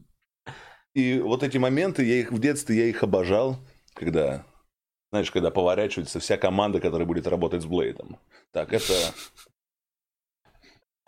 И 0.94 1.20
вот 1.20 1.42
эти 1.42 1.58
моменты, 1.58 2.04
я 2.04 2.16
их 2.16 2.32
в 2.32 2.40
детстве, 2.40 2.76
я 2.76 2.84
их 2.86 3.02
обожал, 3.02 3.58
когда... 3.94 4.44
Знаешь, 5.10 5.30
когда 5.30 5.50
поворачивается 5.50 6.20
вся 6.20 6.36
команда, 6.36 6.80
которая 6.80 7.06
будет 7.06 7.26
работать 7.26 7.62
с 7.62 7.66
Блейдом. 7.66 8.18
Так, 8.52 8.72
это... 8.72 8.92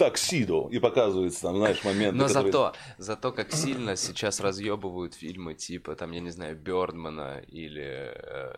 Таксидо. 0.00 0.68
И 0.70 0.78
показывается 0.78 1.42
там, 1.42 1.56
знаешь, 1.58 1.84
моменты, 1.84 2.16
Но 2.16 2.26
которые- 2.26 2.52
зато, 2.52 2.74
зато 2.96 3.32
как 3.32 3.52
сильно 3.52 3.96
сейчас 3.96 4.40
разъебывают 4.40 5.14
фильмы 5.14 5.54
типа, 5.54 5.94
там, 5.94 6.12
я 6.12 6.20
не 6.20 6.30
знаю, 6.30 6.56
Бёрдмана 6.56 7.40
или 7.46 8.14
э, 8.14 8.54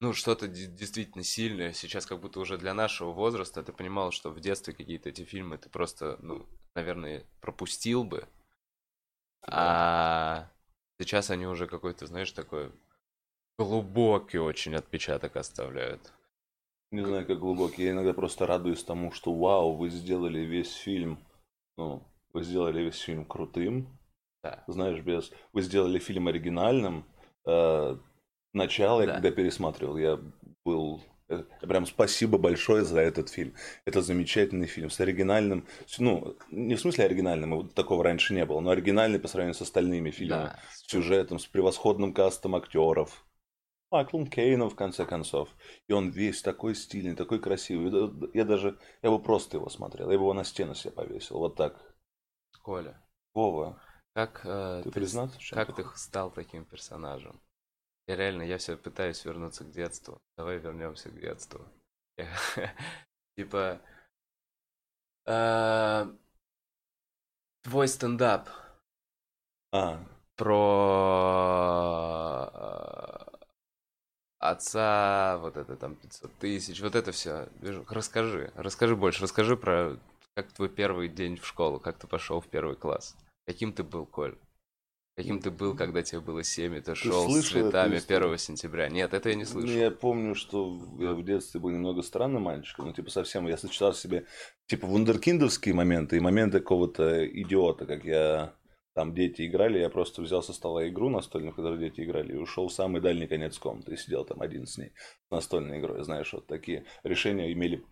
ну, 0.00 0.14
что-то 0.14 0.48
действительно 0.48 1.22
сильное. 1.24 1.74
Сейчас 1.74 2.06
как 2.06 2.20
будто 2.20 2.40
уже 2.40 2.56
для 2.56 2.72
нашего 2.72 3.12
возраста 3.12 3.62
ты 3.62 3.72
понимал, 3.72 4.12
что 4.12 4.30
в 4.30 4.40
детстве 4.40 4.72
какие-то 4.72 5.10
эти 5.10 5.24
фильмы 5.24 5.58
ты 5.58 5.68
просто, 5.68 6.16
ну, 6.22 6.46
наверное, 6.74 7.26
пропустил 7.42 8.04
бы. 8.04 8.26
А 9.42 10.48
сейчас 10.98 11.30
они 11.30 11.46
уже 11.46 11.66
какой-то, 11.66 12.06
знаешь, 12.06 12.32
такой 12.32 12.72
глубокий 13.58 14.38
очень 14.38 14.74
отпечаток 14.74 15.36
оставляют. 15.36 16.12
Не 16.90 17.04
знаю, 17.04 17.26
как 17.26 17.38
глубокий. 17.38 17.84
Я 17.84 17.90
иногда 17.90 18.14
просто 18.14 18.46
радуюсь 18.46 18.82
тому, 18.82 19.12
что 19.12 19.32
вау, 19.34 19.74
вы 19.74 19.90
сделали 19.90 20.40
весь 20.40 20.72
фильм, 20.72 21.18
ну, 21.76 22.02
вы 22.32 22.42
сделали 22.42 22.82
весь 22.82 22.98
фильм 22.98 23.24
крутым. 23.24 23.98
Да. 24.42 24.64
Знаешь, 24.66 25.00
без... 25.00 25.30
Вы 25.52 25.62
сделали 25.62 25.98
фильм 25.98 26.28
оригинальным. 26.28 27.04
Э, 27.46 27.96
начало, 28.54 29.04
да. 29.04 29.06
я 29.06 29.12
когда 29.14 29.30
пересматривал, 29.30 29.98
я 29.98 30.18
был 30.64 31.02
э, 31.28 31.42
Прям 31.60 31.84
спасибо 31.84 32.38
большое 32.38 32.84
за 32.84 33.00
этот 33.00 33.28
фильм. 33.28 33.54
Это 33.84 34.00
замечательный 34.00 34.66
фильм 34.66 34.90
с 34.90 35.00
оригинальным, 35.00 35.66
ну, 35.98 36.36
не 36.50 36.76
в 36.76 36.80
смысле 36.80 37.04
оригинальным, 37.04 37.54
вот 37.56 37.74
такого 37.74 38.04
раньше 38.04 38.32
не 38.32 38.44
было, 38.46 38.60
но 38.60 38.70
оригинальный 38.70 39.18
по 39.18 39.28
сравнению 39.28 39.54
с 39.54 39.62
остальными 39.62 40.10
фильмами, 40.10 40.44
да. 40.44 40.60
с 40.72 40.90
сюжетом, 40.90 41.38
с 41.38 41.46
превосходным 41.46 42.14
кастом 42.14 42.54
актеров. 42.54 43.24
Майклом 43.90 44.26
Кейном, 44.26 44.70
в 44.70 44.76
конце 44.76 45.06
концов. 45.06 45.48
И 45.86 45.92
он 45.92 46.10
весь 46.10 46.42
такой 46.42 46.74
стильный, 46.74 47.16
такой 47.16 47.40
красивый. 47.40 47.90
Я 48.34 48.44
даже, 48.44 48.78
я 49.02 49.10
бы 49.10 49.22
просто 49.22 49.56
его 49.56 49.68
смотрел, 49.68 50.10
я 50.10 50.18
бы 50.18 50.24
его 50.24 50.34
на 50.34 50.44
стену 50.44 50.74
себе 50.74 50.92
повесил, 50.92 51.38
вот 51.38 51.56
так. 51.56 51.76
Коля. 52.62 53.02
Вова. 53.34 53.80
Как, 54.14 54.40
э, 54.44 54.82
ты, 54.84 54.90
ты, 54.90 55.06
как 55.52 55.76
ты 55.76 55.84
стал 55.94 56.30
таким 56.32 56.64
персонажем? 56.64 57.40
Я 58.08 58.16
реально, 58.16 58.42
я 58.42 58.58
все 58.58 58.76
пытаюсь 58.76 59.24
вернуться 59.24 59.64
к 59.64 59.70
детству. 59.70 60.18
Давай 60.36 60.58
вернемся 60.58 61.10
к 61.10 61.20
детству. 61.20 61.60
Типа, 63.36 63.80
э, 65.26 66.06
твой 67.62 67.86
стендап 67.86 68.48
а. 69.72 70.04
про 70.34 70.58
э, 72.52 73.07
отца, 74.50 75.38
вот 75.38 75.56
это 75.56 75.76
там 75.76 75.94
500 75.94 76.32
тысяч, 76.34 76.80
вот 76.80 76.94
это 76.94 77.12
все. 77.12 77.48
Расскажи, 77.88 78.52
расскажи 78.54 78.96
больше, 78.96 79.22
расскажи 79.22 79.56
про 79.56 79.96
как 80.34 80.52
твой 80.52 80.68
первый 80.68 81.08
день 81.08 81.36
в 81.36 81.46
школу, 81.46 81.80
как 81.80 81.98
ты 81.98 82.06
пошел 82.06 82.40
в 82.40 82.46
первый 82.46 82.76
класс. 82.76 83.16
Каким 83.46 83.72
ты 83.72 83.82
был, 83.82 84.06
Коль? 84.06 84.36
Каким 85.18 85.40
ты 85.40 85.50
был, 85.50 85.74
когда 85.74 86.00
тебе 86.00 86.20
было 86.20 86.44
7, 86.44 86.76
и 86.76 86.78
ты, 86.78 86.92
ты 86.92 86.94
шел 86.94 87.28
с 87.28 87.48
цветами 87.48 87.96
1 87.96 88.38
сентября? 88.38 88.88
Нет, 88.88 89.12
это 89.14 89.30
я 89.30 89.34
не 89.34 89.44
слышал. 89.44 89.68
Я 89.68 89.90
помню, 89.90 90.36
что 90.36 90.80
я 91.00 91.12
в 91.12 91.24
детстве 91.24 91.58
был 91.58 91.70
немного 91.70 92.02
странным 92.02 92.42
мальчиком, 92.42 92.86
ну, 92.86 92.92
типа, 92.92 93.10
совсем, 93.10 93.48
я 93.48 93.56
сочетал 93.56 93.94
себе, 93.94 94.26
типа, 94.68 94.86
вундеркиндовские 94.86 95.74
моменты 95.74 96.18
и 96.18 96.20
моменты 96.20 96.60
какого-то 96.60 97.26
идиота, 97.26 97.84
как 97.84 98.04
я, 98.04 98.54
там, 98.98 99.14
дети 99.14 99.46
играли, 99.46 99.78
я 99.78 99.90
просто 99.90 100.22
взял 100.22 100.42
со 100.42 100.52
стола 100.52 100.88
игру 100.88 101.08
настольную, 101.08 101.52
в 101.52 101.54
которой 101.54 101.78
дети 101.78 102.00
играли, 102.00 102.32
и 102.32 102.36
ушел 102.36 102.66
в 102.66 102.72
самый 102.72 103.00
дальний 103.00 103.28
конец 103.28 103.56
комнаты, 103.56 103.92
и 103.92 103.96
сидел 103.96 104.24
там 104.24 104.42
один 104.42 104.66
с 104.66 104.76
ней, 104.76 104.90
с 105.28 105.30
настольной 105.30 105.78
игрой, 105.78 106.02
знаешь, 106.02 106.32
вот 106.32 106.48
такие 106.48 106.84
решения 107.04 107.52
имели 107.52 107.84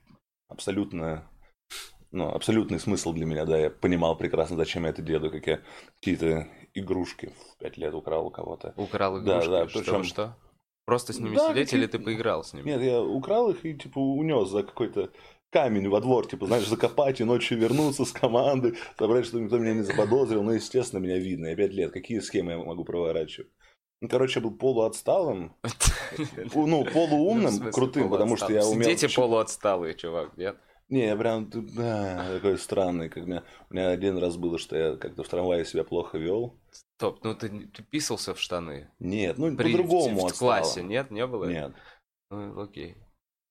абсолютно 0.48 1.30
ну, 2.10 2.30
абсолютный 2.34 2.80
смысл 2.80 3.12
для 3.12 3.24
меня, 3.24 3.44
да, 3.44 3.56
я 3.56 3.70
понимал 3.70 4.18
прекрасно, 4.18 4.56
зачем 4.56 4.82
я 4.82 4.90
это 4.90 5.00
делаю, 5.00 5.30
как 5.30 5.46
я 5.46 5.60
какие-то 5.94 6.48
игрушки 6.74 7.26
в 7.26 7.58
пять 7.58 7.78
лет 7.78 7.94
украл 7.94 8.26
у 8.26 8.30
кого-то. 8.30 8.74
Украл 8.76 9.20
игрушки? 9.20 9.48
Да, 9.48 9.60
да, 9.60 9.66
причем... 9.66 10.02
что? 10.02 10.36
Просто 10.86 11.12
с 11.12 11.20
ними 11.20 11.36
да, 11.36 11.50
сидеть 11.50 11.72
или 11.72 11.86
ты 11.86 12.00
поиграл 12.00 12.42
с 12.42 12.52
ними? 12.52 12.66
Нет, 12.66 12.82
я 12.82 13.00
украл 13.00 13.50
их 13.50 13.64
и, 13.64 13.74
типа, 13.74 14.00
унес 14.00 14.48
за 14.48 14.64
какой-то 14.64 15.12
камень 15.56 15.88
во 15.88 16.00
двор, 16.02 16.26
типа, 16.26 16.46
знаешь, 16.46 16.68
закопать 16.68 17.20
и 17.20 17.24
ночью 17.24 17.58
вернуться 17.58 18.04
с 18.04 18.12
команды, 18.12 18.76
собрать, 18.98 19.24
чтобы 19.24 19.44
никто 19.44 19.56
меня 19.56 19.72
не 19.72 19.82
заподозрил. 19.82 20.42
Ну, 20.42 20.52
естественно, 20.52 21.00
меня 21.00 21.16
видно. 21.16 21.46
Я 21.46 21.56
пять 21.56 21.72
лет. 21.72 21.92
Какие 21.92 22.20
схемы 22.20 22.52
я 22.52 22.58
могу 22.58 22.84
проворачивать? 22.84 23.50
Ну, 24.02 24.08
короче, 24.10 24.40
я 24.40 24.44
был 24.44 24.54
полуотсталым. 24.54 25.56
Ну, 26.54 26.84
полуумным, 26.84 27.54
ну, 27.58 27.70
крутым, 27.70 28.10
потому 28.10 28.36
что 28.36 28.52
я 28.52 28.66
умел... 28.66 28.86
Дети 28.86 29.08
полуотсталые, 29.14 29.94
чувак, 29.94 30.36
нет? 30.36 30.58
Не, 30.90 31.06
я 31.06 31.16
прям 31.16 31.48
да, 31.50 32.34
такой 32.34 32.58
странный. 32.58 33.08
Как 33.08 33.26
меня, 33.26 33.42
у 33.70 33.74
меня 33.74 33.88
один 33.88 34.18
раз 34.18 34.36
было, 34.36 34.58
что 34.58 34.76
я 34.76 34.96
как-то 34.96 35.22
в 35.22 35.28
трамвае 35.28 35.64
себя 35.64 35.84
плохо 35.84 36.18
вел. 36.18 36.60
Стоп, 36.98 37.24
ну 37.24 37.34
ты, 37.34 37.48
ты 37.48 37.82
писался 37.82 38.34
в 38.34 38.40
штаны? 38.40 38.90
Нет, 38.98 39.38
ну 39.38 39.56
При, 39.56 39.72
по-другому 39.72 40.28
в, 40.28 40.32
в 40.32 40.38
классе, 40.38 40.82
нет? 40.82 41.10
Не 41.10 41.26
было? 41.26 41.46
Нет. 41.46 41.72
Ну, 42.30 42.60
окей. 42.60 42.96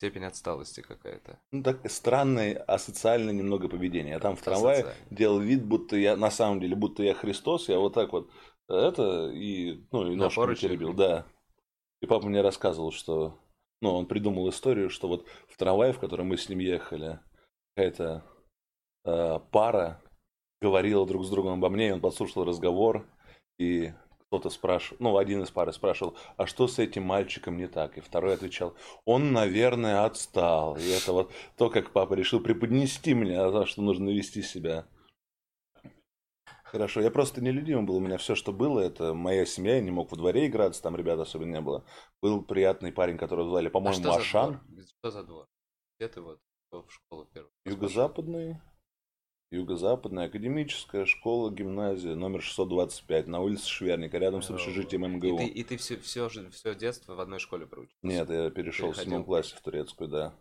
Степень 0.05 0.25
отсталости 0.25 0.81
какая-то. 0.81 1.39
Ну, 1.51 1.63
так 1.63 1.89
странное, 1.89 2.53
асоциальное 2.67 3.33
немного 3.33 3.67
поведение. 3.67 4.13
Я 4.13 4.19
там 4.19 4.35
в 4.35 4.41
трамвае 4.43 4.85
делал 5.09 5.39
вид, 5.39 5.65
будто 5.65 5.95
я, 5.95 6.15
на 6.15 6.29
самом 6.29 6.59
деле, 6.59 6.75
будто 6.75 7.01
я 7.01 7.15
Христос, 7.15 7.69
я 7.69 7.79
вот 7.79 7.95
так 7.95 8.11
вот 8.13 8.29
это, 8.69 9.31
и, 9.31 9.83
ну, 9.91 10.11
и 10.11 10.15
ножку 10.15 10.53
теребил, 10.53 10.93
да. 10.93 11.25
И 12.03 12.05
папа 12.05 12.27
мне 12.27 12.41
рассказывал, 12.41 12.91
что 12.91 13.39
ну, 13.81 13.95
он 13.95 14.05
придумал 14.05 14.47
историю, 14.49 14.91
что 14.91 15.07
вот 15.07 15.25
в 15.47 15.57
трамвае, 15.57 15.91
в 15.91 15.99
котором 15.99 16.27
мы 16.27 16.37
с 16.37 16.49
ним 16.49 16.59
ехали, 16.59 17.19
какая-то 17.75 18.23
э, 19.05 19.39
пара 19.51 20.03
говорила 20.61 21.07
друг 21.07 21.25
с 21.25 21.29
другом 21.31 21.53
обо 21.53 21.69
мне, 21.69 21.87
и 21.87 21.91
он 21.91 21.99
подслушал 21.99 22.43
разговор, 22.43 23.07
и 23.57 23.91
кто-то 24.27 24.49
спрашивал, 24.49 24.97
ну, 24.99 25.17
один 25.17 25.43
из 25.43 25.51
пары 25.51 25.71
спрашивал, 25.73 26.15
а 26.37 26.45
что 26.45 26.67
с 26.67 26.79
этим 26.79 27.03
мальчиком 27.03 27.57
не 27.57 27.67
так? 27.67 27.97
И 27.97 28.01
второй 28.01 28.33
отвечал, 28.33 28.75
он, 29.05 29.31
наверное, 29.33 30.03
отстал. 30.05 30.75
И 30.77 30.89
это 30.89 31.13
вот 31.13 31.31
то, 31.57 31.69
как 31.69 31.91
папа 31.91 32.13
решил 32.13 32.39
преподнести 32.39 33.13
мне, 33.13 33.39
а 33.39 33.51
за 33.51 33.65
что 33.65 33.81
нужно 33.81 34.09
вести 34.09 34.41
себя 34.41 34.85
Хорошо, 36.75 36.99
я 36.99 37.09
просто 37.09 37.41
нелюдимый 37.41 37.85
был, 37.85 37.95
у 37.95 37.99
меня 38.01 38.17
все, 38.17 38.35
что 38.35 38.51
было, 38.51 38.81
это 38.81 39.13
моя 39.13 39.45
семья, 39.45 39.75
я 39.75 39.81
не 39.81 39.91
мог 39.91 40.11
во 40.11 40.17
дворе 40.17 40.47
играться, 40.47 40.81
там 40.81 40.97
ребят 40.97 41.17
особенно 41.19 41.53
не 41.53 41.61
было. 41.61 41.85
Был 42.21 42.43
приятный 42.43 42.91
парень, 42.91 43.17
которого 43.17 43.47
звали, 43.47 43.69
по-моему, 43.69 43.97
а 43.97 44.01
что 44.01 44.15
Ашан. 44.15 44.61
За 44.67 44.85
что 44.85 45.11
за 45.11 45.23
двор? 45.23 45.47
Где 45.97 46.09
ты 46.09 46.19
вот 46.19 46.41
в 46.71 46.89
школу 46.89 47.29
первую? 47.33 47.51
Юго-западный. 47.63 48.59
Юго-западная 49.55 50.25
академическая 50.25 51.05
школа, 51.05 51.49
гимназия, 51.49 52.15
номер 52.15 52.41
625, 52.41 53.27
на 53.27 53.39
улице 53.39 53.67
Шверника, 53.67 54.17
рядом 54.17 54.41
с 54.41 54.49
общежитием 54.49 55.07
МГУ. 55.07 55.35
И 55.35 55.37
ты, 55.37 55.45
и 55.45 55.63
ты 55.63 55.77
все, 55.77 55.97
все, 55.97 56.27
все 56.27 56.75
детство 56.75 57.15
в 57.15 57.21
одной 57.21 57.39
школе 57.39 57.65
проучился? 57.65 57.97
Нет, 58.01 58.29
я 58.29 58.49
перешел 58.49 58.91
в 58.91 58.97
седьмом 58.97 59.23
классе 59.23 59.55
в 59.55 59.61
турецкую, 59.61 60.09
да. 60.09 60.33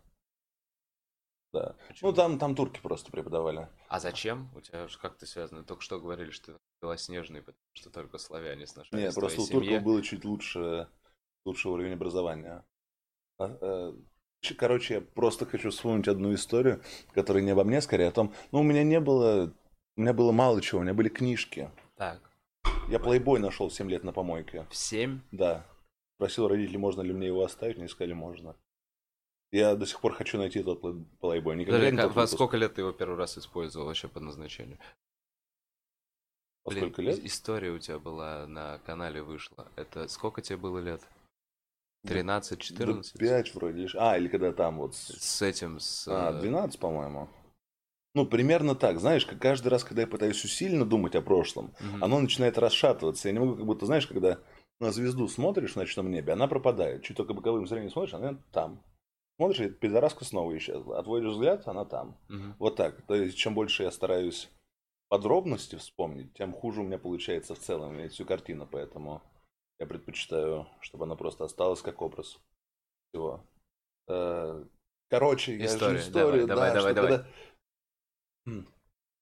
Да. 1.53 1.75
Почему? 1.87 2.09
Ну, 2.09 2.15
там, 2.15 2.37
там 2.37 2.55
турки 2.55 2.81
просто 2.81 3.09
преподавали. 3.11 3.69
А 3.87 4.01
зачем? 4.01 4.49
У 4.53 4.59
тебя 4.59 4.89
же 4.89 4.99
как-то 4.99 5.25
связано? 5.25 5.63
Только 5.63 5.81
что 5.81 6.01
говорили, 6.01 6.31
что 6.31 6.53
ты 6.53 6.59
белоснежный, 6.81 7.41
потому 7.41 7.63
что 7.73 7.89
только 7.89 8.17
славяне 8.17 8.67
сношались 8.67 9.05
Нет, 9.05 9.15
просто 9.15 9.41
у 9.41 9.47
турков 9.47 9.81
было 9.81 10.01
чуть 10.01 10.25
лучше, 10.25 10.89
лучше 11.45 11.69
уровень 11.69 11.93
образования. 11.93 12.65
А, 13.37 13.57
э, 13.61 13.93
короче, 14.53 14.95
я 14.95 15.01
просто 15.01 15.45
хочу 15.45 15.71
вспомнить 15.71 16.07
одну 16.07 16.33
историю, 16.33 16.81
которая 17.13 17.43
не 17.43 17.51
обо 17.51 17.63
мне, 17.63 17.81
скорее 17.81 18.09
о 18.09 18.11
том, 18.11 18.33
ну, 18.51 18.59
у 18.59 18.63
меня 18.63 18.83
не 18.83 18.99
было, 18.99 19.53
у 19.97 20.01
меня 20.01 20.13
было 20.13 20.31
мало 20.31 20.61
чего, 20.61 20.81
у 20.81 20.83
меня 20.83 20.93
были 20.93 21.09
книжки. 21.09 21.71
Так. 21.95 22.19
Я 22.89 22.99
плейбой 22.99 23.39
нашел 23.39 23.71
7 23.71 23.89
лет 23.89 24.03
на 24.03 24.13
помойке. 24.13 24.67
В 24.69 24.75
7? 24.75 25.21
Да. 25.31 25.65
Просил 26.17 26.47
родителей, 26.47 26.77
можно 26.77 27.01
ли 27.01 27.13
мне 27.13 27.27
его 27.27 27.43
оставить, 27.43 27.77
они 27.77 27.87
сказали, 27.87 28.13
можно. 28.13 28.55
Я 29.51 29.75
до 29.75 29.85
сих 29.85 30.01
пор 30.01 30.13
хочу 30.13 30.37
найти 30.37 30.59
этот 30.59 30.81
плейбой. 31.19 31.55
Никогда 31.55 31.77
Подожди, 31.77 31.95
не 31.95 32.01
как, 32.01 32.15
во 32.15 32.27
сколько 32.27 32.57
лет 32.57 32.75
ты 32.75 32.81
его 32.81 32.91
первый 32.91 33.17
раз 33.17 33.37
использовал 33.37 33.87
вообще 33.87 34.07
по 34.07 34.19
назначению? 34.19 34.77
Во 36.65 36.71
Блин, 36.71 36.83
сколько 36.83 37.01
лет? 37.01 37.23
История 37.23 37.71
у 37.71 37.79
тебя 37.79 37.99
была 37.99 38.47
на 38.47 38.79
канале 38.79 39.21
вышла. 39.21 39.71
Это 39.75 40.07
сколько 40.07 40.41
тебе 40.41 40.57
было 40.57 40.79
лет? 40.79 41.01
13, 42.07 42.59
14? 42.59 43.17
5 43.17 43.55
вроде. 43.55 43.87
А, 43.97 44.17
или 44.17 44.27
когда 44.27 44.51
там 44.51 44.77
вот... 44.77 44.95
С, 44.95 45.41
этим, 45.41 45.79
с... 45.79 46.07
А, 46.07 46.33
12, 46.33 46.79
по-моему. 46.79 47.29
Ну, 48.15 48.25
примерно 48.25 48.75
так. 48.75 48.99
Знаешь, 48.99 49.25
как 49.25 49.39
каждый 49.39 49.67
раз, 49.67 49.83
когда 49.83 50.03
я 50.03 50.07
пытаюсь 50.07 50.43
усиленно 50.43 50.85
думать 50.85 51.15
о 51.15 51.21
прошлом, 51.21 51.65
угу. 51.65 51.97
оно 52.03 52.19
начинает 52.19 52.57
расшатываться. 52.57 53.27
Я 53.27 53.33
не 53.33 53.39
могу, 53.39 53.55
как 53.55 53.65
будто, 53.65 53.85
знаешь, 53.85 54.07
когда 54.07 54.39
на 54.79 54.91
звезду 54.91 55.27
смотришь 55.27 55.73
в 55.73 55.75
ночном 55.75 56.09
небе, 56.09 56.33
она 56.33 56.47
пропадает. 56.47 57.03
Чуть 57.03 57.17
только 57.17 57.33
боковым 57.33 57.67
зрением 57.67 57.91
смотришь, 57.91 58.13
она 58.13 58.37
там. 58.51 58.81
Смотришь, 59.37 59.59
и 59.59 59.69
пидораска 59.69 60.23
снова 60.23 60.57
исчезла. 60.57 60.97
Отводишь 60.97 61.33
взгляд, 61.33 61.67
она 61.67 61.83
там. 61.83 62.17
Угу. 62.29 62.55
Вот 62.59 62.75
так. 62.77 63.01
То 63.05 63.15
есть, 63.15 63.37
чем 63.37 63.53
больше 63.53 63.83
я 63.83 63.91
стараюсь 63.91 64.49
подробности 65.09 65.75
вспомнить, 65.75 66.33
тем 66.33 66.53
хуже 66.53 66.81
у 66.81 66.83
меня 66.83 66.97
получается 66.97 67.53
в 67.53 67.59
целом 67.59 68.07
всю 68.09 68.25
картину. 68.25 68.65
Поэтому 68.69 69.21
я 69.79 69.85
предпочитаю, 69.85 70.67
чтобы 70.79 71.05
она 71.05 71.15
просто 71.15 71.45
осталась 71.45 71.81
как 71.81 72.01
образ 72.01 72.39
всего. 73.09 73.45
Э, 74.07 74.63
короче, 75.09 75.57
история. 75.63 75.93
я 75.93 76.01
же 76.01 76.07
история, 76.07 76.45
давай, 76.45 76.73
да, 76.73 76.75
давай, 76.75 76.93
давай, 76.93 76.93
давай. 76.93 77.11
Когда... 77.11 77.27
Хм. 78.45 78.67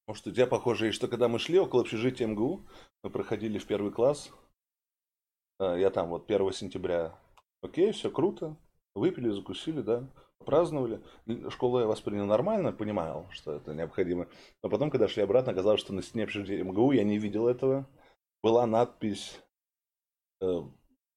Может, 0.08 0.28
у 0.28 0.32
тебя 0.32 0.48
похоже, 0.48 0.92
что 0.92 1.08
когда 1.08 1.28
мы 1.28 1.40
шли 1.40 1.60
около 1.60 1.82
общежития 1.82 2.28
МГУ, 2.28 2.68
мы 3.04 3.10
проходили 3.10 3.58
в 3.58 3.66
первый 3.66 3.92
класс. 3.92 4.32
Э, 5.60 5.76
я 5.80 5.90
там 5.90 6.10
вот 6.10 6.30
1 6.30 6.52
сентября. 6.54 7.18
Окей, 7.62 7.92
все 7.92 8.12
круто. 8.12 8.58
Выпили, 8.96 9.30
закусили, 9.30 9.82
да, 9.82 10.08
праздновали. 10.46 11.02
Школу 11.50 11.80
я 11.80 11.88
воспринял 11.88 12.26
нормально, 12.26 12.72
понимал, 12.72 13.28
что 13.32 13.54
это 13.54 13.74
необходимо. 13.74 14.28
Но 14.62 14.70
потом, 14.70 14.92
когда 14.92 15.08
шли 15.08 15.24
обратно, 15.24 15.52
оказалось, 15.52 15.80
что 15.80 15.94
на 15.94 16.04
стене 16.04 16.26
общежития 16.26 16.64
МГУ 16.64 16.92
я 16.92 17.04
не 17.04 17.18
видел 17.18 17.48
этого. 17.48 17.88
Была 18.44 18.68
надпись 18.68 19.42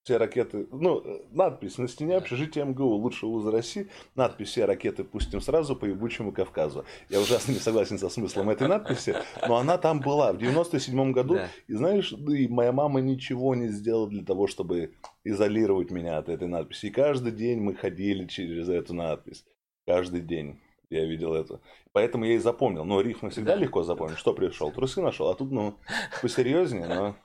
все 0.07 0.19
ракеты, 0.19 0.69
ну, 0.71 1.03
надпись 1.33 1.79
на 1.79 1.89
стене 1.89 2.17
общежития 2.17 2.65
МГУ, 2.65 2.95
лучшего 2.95 3.31
вуза 3.31 3.51
России, 3.51 3.89
надпись 4.15 4.51
«Все 4.51 4.65
ракеты 4.65 5.03
пустим 5.03 5.41
сразу 5.41 5.75
по 5.75 5.85
ебучему 5.85 6.31
Кавказу». 6.31 6.85
Я 7.09 7.21
ужасно 7.21 7.51
не 7.51 7.59
согласен 7.59 7.99
со 7.99 8.09
смыслом 8.09 8.51
этой 8.51 8.69
надписи, 8.69 9.17
но 9.49 9.57
она 9.57 9.79
там 9.79 9.99
была 9.99 10.33
в 10.33 10.39
97 10.39 11.11
году, 11.11 11.35
да. 11.35 11.49
и 11.67 11.75
знаешь, 11.75 12.13
и 12.13 12.47
моя 12.47 12.71
мама 12.71 13.01
ничего 13.01 13.57
не 13.57 13.67
сделала 13.67 14.09
для 14.09 14.25
того, 14.25 14.47
чтобы 14.47 14.95
изолировать 15.25 15.91
меня 15.91 16.19
от 16.19 16.29
этой 16.29 16.47
надписи. 16.47 16.87
И 16.87 16.91
каждый 16.91 17.33
день 17.33 17.59
мы 17.59 17.75
ходили 17.75 18.27
через 18.27 18.69
эту 18.69 18.95
надпись. 18.95 19.45
Каждый 19.89 20.21
день 20.21 20.61
я 20.89 21.05
видел 21.05 21.35
это. 21.35 21.61
Поэтому 21.91 22.27
я 22.27 22.35
и 22.35 22.39
запомнил. 22.39 22.85
Но 22.85 23.01
рифмы 23.01 23.31
всегда 23.31 23.57
да. 23.57 23.63
легко 23.63 23.83
запомнить. 23.83 24.19
Что 24.19 24.33
пришел? 24.35 24.71
Трусы 24.71 25.03
нашел. 25.03 25.29
А 25.29 25.35
тут, 25.35 25.51
ну, 25.51 25.75
посерьезнее, 26.23 26.87
но 26.87 27.17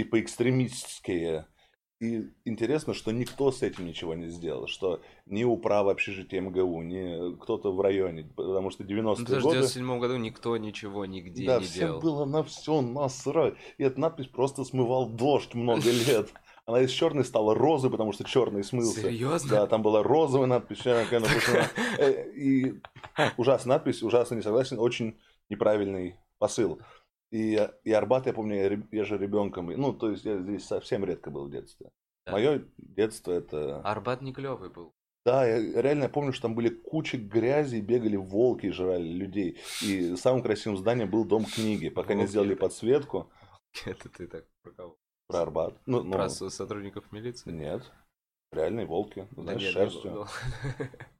и 0.00 0.04
поэкстремистские 0.04 1.46
и 2.00 2.30
интересно, 2.46 2.94
что 2.94 3.12
никто 3.12 3.52
с 3.52 3.62
этим 3.62 3.84
ничего 3.84 4.14
не 4.14 4.28
сделал, 4.28 4.66
что 4.66 5.02
ни 5.26 5.44
управа 5.44 5.92
общежития 5.92 6.40
МГУ, 6.40 6.80
ни 6.82 7.36
кто-то 7.36 7.72
в 7.72 7.80
районе, 7.82 8.24
потому 8.34 8.70
что 8.70 8.84
90-е 8.84 9.02
ну, 9.02 9.14
годы... 9.14 9.38
в 9.38 9.52
97 9.52 10.00
году 10.00 10.16
никто 10.16 10.56
ничего 10.56 11.04
нигде 11.04 11.46
да, 11.46 11.60
не 11.60 11.66
делал. 11.66 12.00
было 12.00 12.24
на 12.24 12.42
все 12.42 12.80
насрать. 12.80 13.54
И 13.76 13.84
эта 13.84 14.00
надпись 14.00 14.28
просто 14.28 14.64
смывал 14.64 15.10
дождь 15.10 15.52
много 15.52 15.90
лет. 16.06 16.32
Она 16.64 16.80
из 16.80 16.90
черной 16.90 17.24
стала 17.24 17.54
розой, 17.54 17.90
потому 17.90 18.12
что 18.12 18.24
черный 18.24 18.64
смылся. 18.64 19.02
Серьезно? 19.02 19.50
Да, 19.50 19.66
там 19.66 19.82
была 19.82 20.02
розовая 20.02 20.46
надпись. 20.46 20.80
Э, 21.98 22.30
и 22.32 22.80
ужасная 23.36 23.76
надпись, 23.76 24.02
ужасно 24.02 24.36
не 24.36 24.42
согласен, 24.42 24.78
очень 24.78 25.18
неправильный 25.50 26.16
посыл. 26.38 26.80
И, 27.30 27.68
и 27.84 27.92
Арбат, 27.92 28.26
я 28.26 28.32
помню, 28.32 28.56
я, 28.56 28.82
я 28.90 29.04
же 29.04 29.16
ребенком, 29.16 29.66
ну, 29.66 29.92
то 29.92 30.10
есть 30.10 30.24
я 30.24 30.38
здесь 30.38 30.66
совсем 30.66 31.04
редко 31.04 31.30
был 31.30 31.46
в 31.46 31.50
детстве. 31.50 31.90
Да. 32.26 32.32
Мое 32.32 32.64
детство 32.76 33.32
это... 33.32 33.80
Арбат 33.82 34.20
не 34.20 34.32
клевый 34.32 34.70
был. 34.70 34.92
Да, 35.24 35.46
я 35.46 35.82
реально 35.82 36.08
помню, 36.08 36.32
что 36.32 36.42
там 36.42 36.54
были 36.54 36.70
кучи 36.70 37.16
грязи, 37.16 37.76
бегали 37.80 38.16
волки 38.16 38.66
и 38.66 38.70
жрали 38.70 39.06
людей. 39.06 39.58
И 39.82 40.16
самым 40.16 40.42
красивым 40.42 40.78
зданием 40.78 41.10
был 41.10 41.24
дом 41.24 41.44
книги, 41.44 41.88
пока 41.88 42.14
волки 42.14 42.22
не 42.22 42.26
сделали 42.26 42.52
это... 42.52 42.60
подсветку. 42.60 43.30
Это 43.86 44.08
ты 44.08 44.26
так 44.26 44.46
про 44.62 44.72
кого? 44.72 44.96
Про 45.28 45.42
Арбат. 45.42 45.78
Ну, 45.86 46.02
ну... 46.02 46.12
Про 46.12 46.28
сотрудников 46.28 47.12
милиции? 47.12 47.52
Нет. 47.52 47.92
Реальные 48.50 48.86
волки, 48.86 49.28
да 49.30 49.42
знаешь, 49.42 49.62
нет, 49.62 49.72
шерстью. 49.72 50.26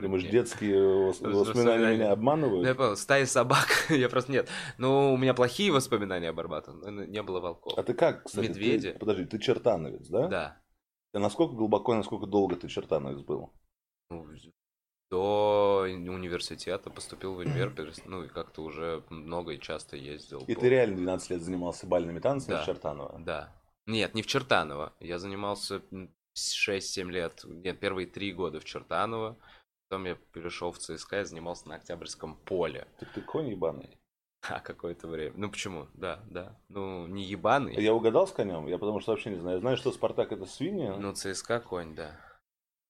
Думаешь, 0.00 0.24
детские 0.24 1.10
воспоминания 1.10 1.94
меня 1.94 2.12
обманывают? 2.12 2.66
Я 2.66 2.74
понял, 2.74 2.96
стая 2.96 3.26
собак, 3.26 3.68
я 3.88 4.08
просто 4.08 4.32
нет. 4.32 4.48
Ну, 4.76 5.12
у 5.14 5.16
меня 5.16 5.32
плохие 5.32 5.72
воспоминания 5.72 6.28
об 6.28 6.40
Арбате, 6.40 6.72
не 6.72 7.22
было 7.22 7.40
волков. 7.40 7.72
А 7.76 7.82
ты 7.82 7.94
как, 7.94 8.24
кстати? 8.24 8.48
Медведи. 8.48 8.92
Ты, 8.92 8.98
подожди, 8.98 9.24
ты 9.24 9.38
чертановец, 9.38 10.06
да? 10.08 10.28
Да. 10.28 10.62
А 11.14 11.18
насколько 11.18 11.54
глубоко 11.54 11.94
и 11.94 11.96
насколько 11.96 12.26
долго 12.26 12.56
ты 12.56 12.68
чертановец 12.68 13.20
был? 13.20 13.52
Ну, 14.10 14.26
до 15.10 15.86
университета 15.86 16.90
поступил 16.90 17.34
в 17.34 17.38
универ, 17.38 17.72
ну 18.04 18.24
и 18.24 18.28
как-то 18.28 18.62
уже 18.62 19.02
много 19.08 19.52
и 19.52 19.60
часто 19.60 19.96
ездил. 19.96 20.40
И 20.46 20.54
по... 20.54 20.60
ты 20.60 20.68
реально 20.68 20.96
12 20.96 21.30
лет 21.30 21.40
занимался 21.40 21.86
бальными 21.86 22.20
танцами 22.20 22.56
да, 22.56 22.62
в 22.62 22.66
Чертаново? 22.66 23.18
Да. 23.20 23.54
Нет, 23.86 24.14
не 24.14 24.22
в 24.22 24.26
Чертаново. 24.26 24.92
Я 25.00 25.18
занимался 25.18 25.82
6-7 26.36 27.10
лет, 27.10 27.42
нет, 27.44 27.80
первые 27.80 28.06
3 28.06 28.32
года 28.32 28.60
в 28.60 28.64
Чертаново. 28.64 29.38
Потом 29.88 30.04
я 30.04 30.16
перешел 30.32 30.70
в 30.70 30.78
ЦСКА 30.78 31.22
и 31.22 31.24
занимался 31.24 31.68
на 31.68 31.76
Октябрьском 31.76 32.36
поле. 32.44 32.86
Так 33.00 33.10
ты 33.12 33.22
конь 33.22 33.48
ебаный. 33.48 33.98
А, 34.42 34.60
какое-то 34.60 35.08
время. 35.08 35.32
Ну 35.36 35.50
почему? 35.50 35.88
Да, 35.94 36.22
да. 36.28 36.60
Ну, 36.68 37.06
не 37.06 37.24
ебаный. 37.24 37.74
Я 37.74 37.94
угадал 37.94 38.26
с 38.26 38.32
конем? 38.32 38.66
Я 38.66 38.78
потому 38.78 39.00
что 39.00 39.12
вообще 39.12 39.30
не 39.30 39.38
знаю. 39.38 39.56
Я 39.56 39.60
знаю, 39.60 39.76
что 39.78 39.90
Спартак 39.90 40.32
это 40.32 40.44
свинья. 40.44 40.94
Ну, 40.96 41.14
ЦСКА 41.14 41.60
конь, 41.60 41.94
да. 41.94 42.20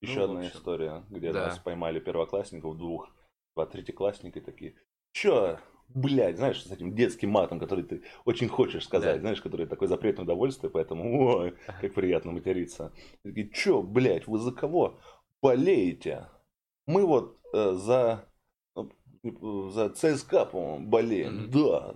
Еще 0.00 0.18
ну, 0.18 0.24
одна 0.24 0.48
история, 0.48 1.04
где 1.08 1.32
да. 1.32 1.46
нас 1.46 1.58
поймали 1.58 2.00
первоклассников, 2.00 2.76
двух, 2.76 3.08
два 3.54 3.66
третьеклассника 3.66 4.40
такие. 4.40 4.74
Че, 5.12 5.58
блядь, 5.88 6.36
знаешь, 6.36 6.62
с 6.64 6.70
этим 6.70 6.94
детским 6.94 7.30
матом, 7.30 7.58
который 7.60 7.84
ты 7.84 8.04
очень 8.24 8.48
хочешь 8.48 8.84
сказать, 8.84 9.16
да. 9.16 9.20
знаешь, 9.20 9.40
который 9.40 9.66
такой 9.66 9.88
запретное 9.88 10.24
удовольствие, 10.24 10.70
поэтому, 10.70 11.26
ой, 11.26 11.56
как 11.80 11.94
приятно 11.94 12.32
материться. 12.32 12.92
Такие, 13.24 13.50
че, 13.50 13.82
блядь, 13.82 14.26
вы 14.26 14.38
за 14.38 14.52
кого 14.52 15.00
болеете? 15.40 16.28
Мы 16.88 17.04
вот 17.04 17.38
э, 17.52 17.74
за, 17.74 18.24
э, 18.74 18.82
за 19.70 19.90
ЦСКА, 19.90 20.46
по-моему, 20.46 20.86
болеем. 20.88 21.44
Mm-hmm. 21.44 21.70
Да. 21.70 21.94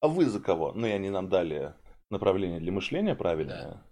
А 0.00 0.08
вы 0.08 0.24
за 0.24 0.40
кого? 0.40 0.72
Ну, 0.72 0.86
и 0.86 0.90
они 0.90 1.10
нам 1.10 1.28
дали 1.28 1.74
направление 2.10 2.58
для 2.58 2.72
мышления 2.72 3.14
правильное. 3.14 3.62
Да. 3.62 3.82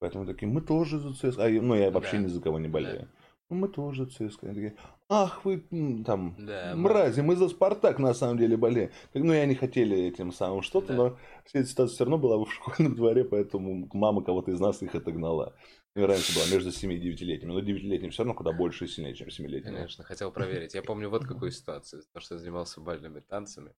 Поэтому 0.00 0.26
такие, 0.26 0.48
мы 0.48 0.60
тоже 0.60 0.98
за 0.98 1.14
ЦСКА. 1.14 1.44
А, 1.44 1.48
ну, 1.48 1.76
я 1.76 1.92
вообще 1.92 2.16
да. 2.16 2.24
ни 2.24 2.26
за 2.26 2.42
кого 2.42 2.58
не 2.58 2.66
болею. 2.66 3.02
Да. 3.02 3.08
Ну, 3.50 3.56
мы 3.56 3.68
тоже 3.68 4.06
ЦСКА. 4.06 4.48
Они 4.48 4.54
такие, 4.54 4.76
ах, 5.08 5.44
вы 5.44 5.64
там, 6.04 6.34
да, 6.36 6.72
мрази, 6.74 7.20
мы 7.20 7.36
за 7.36 7.48
Спартак 7.48 8.00
на 8.00 8.12
самом 8.12 8.38
деле 8.38 8.56
болеем. 8.56 8.90
Ну, 9.12 9.32
и 9.32 9.36
они 9.36 9.54
хотели 9.54 9.96
этим 9.96 10.32
самым 10.32 10.62
что-то, 10.62 10.88
да. 10.88 10.94
но 10.94 11.18
вся 11.44 11.60
эта 11.60 11.68
ситуация 11.68 11.94
все 11.94 12.04
равно 12.04 12.18
была 12.18 12.44
в 12.44 12.50
школьном 12.50 12.96
дворе, 12.96 13.22
поэтому 13.22 13.88
мама 13.92 14.24
кого-то 14.24 14.50
из 14.50 14.58
нас 14.58 14.82
их 14.82 14.96
отогнала. 14.96 15.54
И 15.96 16.00
раньше 16.00 16.34
была 16.34 16.46
между 16.52 16.72
7 16.72 16.92
и 16.92 16.98
9-летними. 16.98 17.52
Но 17.52 17.60
9-летним 17.60 18.10
все 18.10 18.24
равно 18.24 18.34
куда 18.34 18.52
больше 18.52 18.84
и 18.84 18.88
сильнее, 18.88 19.14
чем 19.14 19.28
7-летним. 19.28 19.74
Конечно, 19.74 20.02
хотел 20.02 20.32
проверить. 20.32 20.74
Я 20.74 20.82
помню 20.82 21.08
вот 21.08 21.24
какую 21.24 21.52
ситуацию. 21.52 22.02
То, 22.12 22.20
что 22.20 22.34
я 22.34 22.40
занимался 22.40 22.80
бальными 22.80 23.20
танцами. 23.20 23.72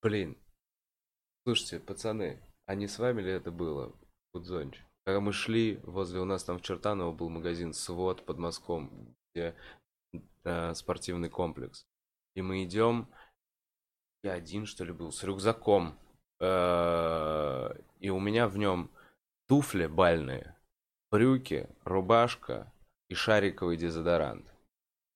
Блин. 0.00 0.38
Слушайте, 1.46 1.80
пацаны, 1.80 2.42
а 2.64 2.74
не 2.74 2.88
с 2.88 2.98
вами 2.98 3.20
ли 3.20 3.30
это 3.30 3.50
было? 3.50 3.94
Гудзонч. 4.32 4.82
Когда 5.04 5.20
мы 5.20 5.34
шли, 5.34 5.80
возле 5.82 6.20
у 6.20 6.24
нас 6.24 6.44
там 6.44 6.58
в 6.58 6.62
Чертаново 6.62 7.12
был 7.12 7.28
магазин 7.28 7.74
«Свод» 7.74 8.24
под 8.24 8.38
Москвом, 8.38 9.14
где 9.34 9.54
э, 10.44 10.74
спортивный 10.74 11.28
комплекс. 11.28 11.86
И 12.34 12.40
мы 12.40 12.64
идем, 12.64 13.10
я 14.22 14.32
один, 14.32 14.64
что 14.64 14.84
ли, 14.84 14.92
был, 14.92 15.12
с 15.12 15.22
рюкзаком. 15.22 15.98
Э, 16.40 17.74
и 18.00 18.08
у 18.08 18.18
меня 18.18 18.48
в 18.48 18.56
нем 18.56 18.90
туфли 19.46 19.84
бальные 19.84 20.56
брюки, 21.14 21.68
рубашка 21.84 22.72
и 23.08 23.14
шариковый 23.14 23.76
дезодорант. 23.76 24.44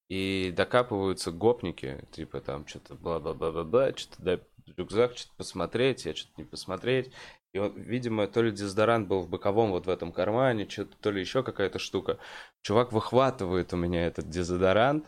И 0.09 0.55
докапываются 0.57 1.33
гопники, 1.33 2.07
типа 2.13 2.41
там 2.41 2.69
что-то 2.69 2.95
бла-бла-бла-бла-бла, 2.95 3.93
что-то 3.97 4.23
дай 4.23 4.41
рюкзак, 4.77 5.17
что-то 5.17 5.35
посмотреть, 5.37 6.05
я 6.05 6.15
что-то 6.15 6.35
не 6.37 6.45
посмотреть. 6.45 7.11
И 7.53 7.59
он, 7.59 7.73
видимо, 7.75 8.29
то 8.29 8.43
ли 8.43 8.53
дезодорант 8.53 9.09
был 9.09 9.23
в 9.23 9.29
боковом 9.29 9.73
вот 9.73 9.87
в 9.87 9.91
этом 9.91 10.13
кармане, 10.13 10.69
что-то, 10.69 10.97
то 10.99 11.11
ли 11.11 11.21
еще 11.21 11.43
какая-то 11.43 11.81
штука. 11.81 12.19
Чувак 12.63 12.93
выхватывает 12.93 13.73
у 13.73 13.77
меня 13.77 14.07
этот 14.07 14.31
дезодорант 14.31 15.05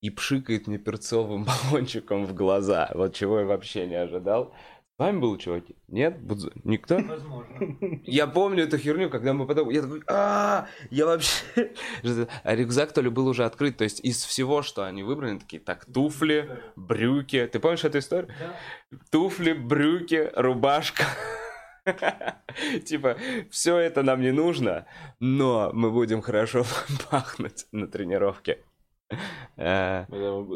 и 0.00 0.10
пшикает 0.10 0.66
мне 0.66 0.78
перцовым 0.78 1.44
баллончиком 1.70 2.26
в 2.26 2.34
глаза. 2.34 2.90
Вот 2.94 3.14
чего 3.14 3.38
я 3.38 3.46
вообще 3.46 3.86
не 3.86 3.94
ожидал 3.94 4.52
вами 5.00 5.18
был, 5.18 5.36
чуваки? 5.38 5.74
Нет? 5.88 6.18
Никто? 6.64 6.98
Возможно. 6.98 7.68
Я 8.04 8.26
помню 8.26 8.64
эту 8.64 8.78
херню, 8.78 9.10
когда 9.10 9.32
мы 9.32 9.46
потом... 9.46 9.70
Я 9.70 9.82
такой, 9.82 10.02
а 10.06 10.68
я 10.90 11.06
вообще... 11.06 11.44
А 12.44 12.54
рюкзак 12.54 12.92
то 12.92 13.00
ли 13.00 13.08
был 13.08 13.26
уже 13.26 13.44
открыт, 13.44 13.78
то 13.78 13.84
есть 13.84 14.00
из 14.00 14.24
всего, 14.24 14.62
что 14.62 14.84
они 14.84 15.02
выбрали, 15.02 15.38
такие, 15.38 15.60
так, 15.60 15.86
туфли, 15.86 16.60
брюки. 16.76 17.48
Ты 17.50 17.58
помнишь 17.58 17.84
эту 17.84 17.98
историю? 17.98 18.28
Да. 18.38 18.98
Туфли, 19.10 19.52
брюки, 19.52 20.30
рубашка. 20.34 21.04
Типа, 22.84 23.16
все 23.50 23.78
это 23.78 24.02
нам 24.02 24.20
не 24.20 24.32
нужно, 24.32 24.86
но 25.18 25.70
мы 25.72 25.90
будем 25.90 26.20
хорошо 26.20 26.64
пахнуть 27.10 27.66
на 27.72 27.86
тренировке. 27.86 28.58
Э, 29.56 30.06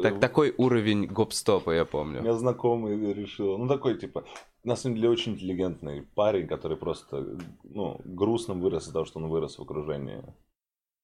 так, 0.02 0.20
такой 0.20 0.54
уровень 0.56 1.06
гоп-стопа, 1.06 1.72
я 1.72 1.84
помню. 1.84 2.20
У 2.20 2.22
меня 2.22 2.34
знакомый 2.34 3.12
решил, 3.12 3.58
ну 3.58 3.68
такой 3.68 3.98
типа, 3.98 4.24
на 4.62 4.76
самом 4.76 4.96
деле 4.96 5.10
очень 5.10 5.32
интеллигентный 5.32 6.02
парень, 6.14 6.46
который 6.46 6.76
просто, 6.76 7.38
ну, 7.64 8.00
грустным 8.04 8.60
вырос 8.60 8.84
из-за 8.84 8.92
того, 8.92 9.04
что 9.04 9.18
он 9.18 9.28
вырос 9.28 9.58
в 9.58 9.62
окружении 9.62 10.22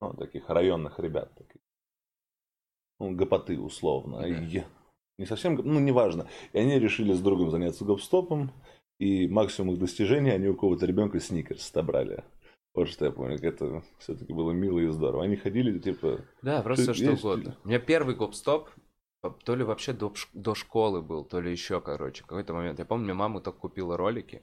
ну, 0.01 0.15
таких 0.15 0.49
районных 0.49 0.99
ребят. 0.99 1.35
Таких. 1.35 1.61
Ну, 2.99 3.15
гопоты 3.15 3.59
условно. 3.59 4.25
Не 5.19 5.27
совсем, 5.27 5.57
ну, 5.57 5.79
неважно. 5.81 6.27
И 6.55 6.59
они 6.59 6.79
решили 6.79 7.13
с 7.13 7.21
другом 7.21 7.51
заняться 7.51 7.85
гоп-стопом, 7.85 8.51
и 8.99 9.29
максимум 9.29 9.75
их 9.75 9.81
достижения 9.81 10.33
они 10.33 10.49
у 10.49 10.57
кого-то 10.57 10.87
ребенка 10.87 11.21
сникерс 11.21 11.71
отобрали. 11.71 12.25
Вот 12.75 12.89
что 12.89 13.05
я 13.05 13.11
помню, 13.11 13.37
это 13.43 13.83
все-таки 13.99 14.33
было 14.33 14.53
мило 14.53 14.79
и 14.79 14.87
здорово. 14.89 15.25
Они 15.25 15.37
ходили, 15.37 15.79
типа... 15.79 16.21
Да, 16.43 16.63
просто 16.63 16.95
что 16.95 17.13
угодно. 17.13 17.57
У 17.65 17.69
меня 17.69 17.81
первый 17.81 18.15
гоп-стоп, 18.15 18.69
то 19.45 19.55
ли 19.55 19.65
вообще 19.65 19.93
до, 19.93 20.13
до 20.33 20.55
школы 20.55 21.03
был, 21.03 21.25
то 21.25 21.41
ли 21.41 21.51
еще, 21.51 21.81
короче, 21.81 22.23
какой-то 22.23 22.55
момент. 22.55 22.79
Я 22.79 22.85
помню, 22.85 23.07
мне 23.07 23.15
мама 23.15 23.41
только 23.41 23.59
купила 23.59 23.97
ролики, 23.97 24.43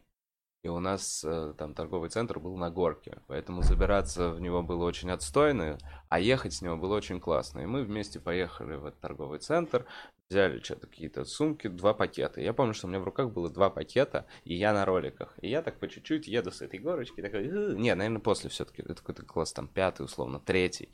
и 0.67 0.69
у 0.69 0.79
нас 0.79 1.23
э, 1.23 1.53
там 1.57 1.73
торговый 1.73 2.09
центр 2.09 2.39
был 2.39 2.57
на 2.57 2.69
горке, 2.69 3.19
поэтому 3.27 3.61
забираться 3.61 4.31
в 4.31 4.41
него 4.41 4.61
было 4.61 4.83
очень 4.83 5.09
отстойно, 5.09 5.77
а 6.09 6.19
ехать 6.19 6.53
с 6.53 6.61
него 6.61 6.75
было 6.75 6.97
очень 6.97 7.21
классно. 7.21 7.61
И 7.61 7.65
мы 7.65 7.83
вместе 7.83 8.19
поехали 8.19 8.75
в 8.75 8.85
этот 8.85 8.99
торговый 8.99 9.39
центр, 9.39 9.85
взяли 10.29 10.59
что-то 10.59 10.87
какие-то 10.87 11.23
сумки, 11.23 11.67
два 11.69 11.93
пакета. 11.93 12.41
Я 12.41 12.51
помню, 12.51 12.73
что 12.73 12.87
у 12.87 12.89
меня 12.89 12.99
в 12.99 13.05
руках 13.05 13.31
было 13.31 13.49
два 13.49 13.69
пакета, 13.69 14.27
и 14.43 14.55
я 14.55 14.73
на 14.73 14.83
роликах. 14.83 15.39
И 15.41 15.47
я 15.49 15.61
так 15.61 15.79
по 15.79 15.87
чуть-чуть 15.87 16.27
еду 16.27 16.51
с 16.51 16.61
этой 16.61 16.79
горочки, 16.79 17.21
такой, 17.21 17.47
не, 17.47 17.95
наверное, 17.95 18.19
после 18.19 18.49
все-таки, 18.49 18.81
это 18.81 18.95
какой-то 18.95 19.23
класс 19.23 19.53
там 19.53 19.69
пятый, 19.69 20.03
условно, 20.03 20.41
третий. 20.41 20.89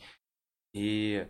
И 0.74 1.28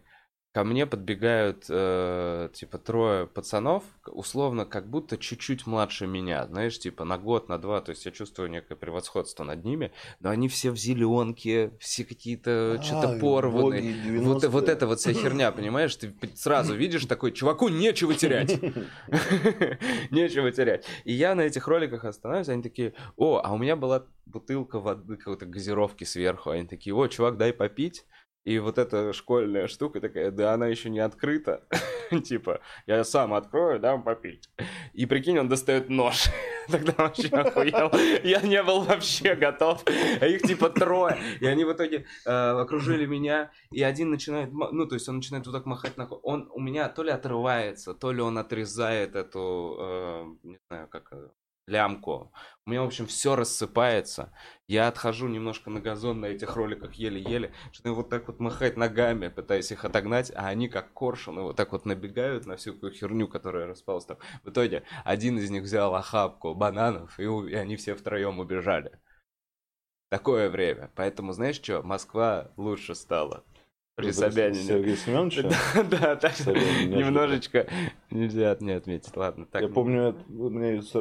ко 0.53 0.63
мне 0.63 0.85
подбегают, 0.85 1.65
э, 1.67 2.49
типа, 2.53 2.77
трое 2.77 3.25
пацанов, 3.25 3.83
условно, 4.05 4.65
как 4.65 4.87
будто 4.87 5.17
чуть-чуть 5.17 5.65
младше 5.65 6.05
меня, 6.05 6.45
знаешь, 6.45 6.77
типа, 6.77 7.05
на 7.05 7.17
год, 7.17 7.49
на 7.49 7.57
два, 7.57 7.81
то 7.81 7.89
есть 7.89 8.05
я 8.05 8.11
чувствую 8.11 8.51
некое 8.51 8.75
превосходство 8.75 9.43
над 9.43 9.65
ними, 9.65 9.91
но 10.19 10.29
они 10.29 10.47
все 10.47 10.69
в 10.69 10.77
зеленке, 10.77 11.71
все 11.79 12.05
какие-то 12.05 12.77
а, 12.79 12.83
что-то 12.83 13.17
порванные. 13.19 14.21
Вот, 14.21 14.45
вот 14.45 14.69
это 14.69 14.85
вот 14.85 14.99
вся 14.99 15.11
херня, 15.13 15.51
понимаешь, 15.53 15.95
ты 15.95 16.13
сразу 16.35 16.75
видишь 16.75 17.05
такой, 17.05 17.31
чуваку 17.31 17.69
нечего 17.69 18.13
терять. 18.13 18.51
Нечего 20.11 20.51
терять. 20.51 20.85
И 21.03 21.13
я 21.13 21.33
на 21.33 21.41
этих 21.41 21.67
роликах 21.67 22.05
останавливаюсь, 22.05 22.49
они 22.49 22.61
такие, 22.61 22.93
о, 23.17 23.41
а 23.43 23.51
у 23.53 23.57
меня 23.57 23.75
была 23.75 24.05
бутылка 24.27 24.79
воды, 24.79 25.17
какой-то 25.17 25.47
газировки 25.47 26.03
сверху, 26.03 26.51
они 26.51 26.67
такие, 26.67 26.95
о, 26.95 27.07
чувак, 27.07 27.37
дай 27.37 27.53
попить. 27.53 28.05
И 28.45 28.59
вот 28.59 28.77
эта 28.77 29.13
школьная 29.13 29.67
штука 29.67 30.01
такая, 30.01 30.29
да 30.31 30.53
она 30.53 30.67
еще 30.67 30.89
не 30.89 30.99
открыта. 30.99 31.63
типа, 32.23 32.59
я 32.87 33.03
сам 33.03 33.33
открою, 33.33 33.79
дам 33.79 34.03
попить. 34.03 34.49
И 34.93 35.05
прикинь, 35.05 35.39
он 35.39 35.47
достает 35.47 35.89
нож. 35.89 36.25
Тогда 36.67 36.93
вообще 36.97 37.27
охуел. 37.27 37.91
Я 38.23 38.41
не 38.41 38.61
был 38.63 38.83
вообще 38.83 39.35
готов. 39.35 39.83
А 39.85 40.25
их 40.25 40.41
типа 40.41 40.69
трое. 40.69 41.17
И 41.41 41.45
они 41.45 41.65
в 41.65 41.73
итоге 41.73 42.05
э, 42.25 42.29
окружили 42.29 43.05
меня. 43.05 43.51
И 43.71 43.83
один 43.83 44.11
начинает, 44.11 44.51
ну, 44.53 44.85
то 44.85 44.95
есть 44.95 45.07
он 45.09 45.17
начинает 45.17 45.45
вот 45.45 45.53
так 45.53 45.65
махать 45.65 45.97
на... 45.97 46.05
Он 46.07 46.49
у 46.53 46.61
меня 46.61 46.89
то 46.89 47.03
ли 47.03 47.11
отрывается, 47.11 47.93
то 47.93 48.11
ли 48.11 48.21
он 48.21 48.37
отрезает 48.37 49.15
эту, 49.15 49.77
э, 49.79 50.25
не 50.43 50.57
знаю, 50.67 50.87
как 50.87 51.11
лямку. 51.67 52.31
У 52.65 52.69
меня, 52.69 52.81
в 52.81 52.85
общем, 52.85 53.07
все 53.07 53.35
рассыпается. 53.35 54.33
Я 54.67 54.87
отхожу 54.87 55.27
немножко 55.27 55.69
на 55.69 55.79
газон 55.81 56.21
на 56.21 56.27
этих 56.27 56.55
роликах 56.55 56.93
еле-еле, 56.93 57.53
что 57.71 57.93
вот 57.93 58.09
так 58.09 58.27
вот 58.27 58.39
махать 58.39 58.77
ногами, 58.77 59.27
пытаясь 59.27 59.71
их 59.71 59.83
отогнать, 59.85 60.31
а 60.35 60.47
они 60.47 60.69
как 60.69 60.93
коршуны 60.93 61.41
вот 61.41 61.55
так 61.55 61.71
вот 61.71 61.85
набегают 61.85 62.45
на 62.45 62.55
всю 62.55 62.73
херню, 62.89 63.27
которая 63.27 63.67
распалась 63.67 64.05
там. 64.05 64.17
В 64.43 64.49
итоге 64.49 64.83
один 65.03 65.37
из 65.37 65.49
них 65.49 65.63
взял 65.63 65.93
охапку 65.95 66.53
бананов, 66.53 67.19
и, 67.19 67.23
и 67.23 67.53
они 67.55 67.75
все 67.75 67.95
втроем 67.95 68.39
убежали. 68.39 68.99
Такое 70.09 70.49
время. 70.49 70.91
Поэтому, 70.95 71.33
знаешь 71.33 71.55
что, 71.55 71.81
Москва 71.81 72.51
лучше 72.55 72.93
стала. 72.93 73.43
При 73.95 74.11
Собянине. 74.11 74.63
Сергей 74.63 74.95
Семенович? 74.97 75.45
Да, 75.89 76.15
так 76.15 76.33
немножечко 76.47 77.67
нельзя 78.09 78.57
не 78.59 78.71
отметить. 78.71 79.15
Ладно, 79.15 79.45
так. 79.45 79.61
Я 79.61 79.67
помню, 79.67 80.15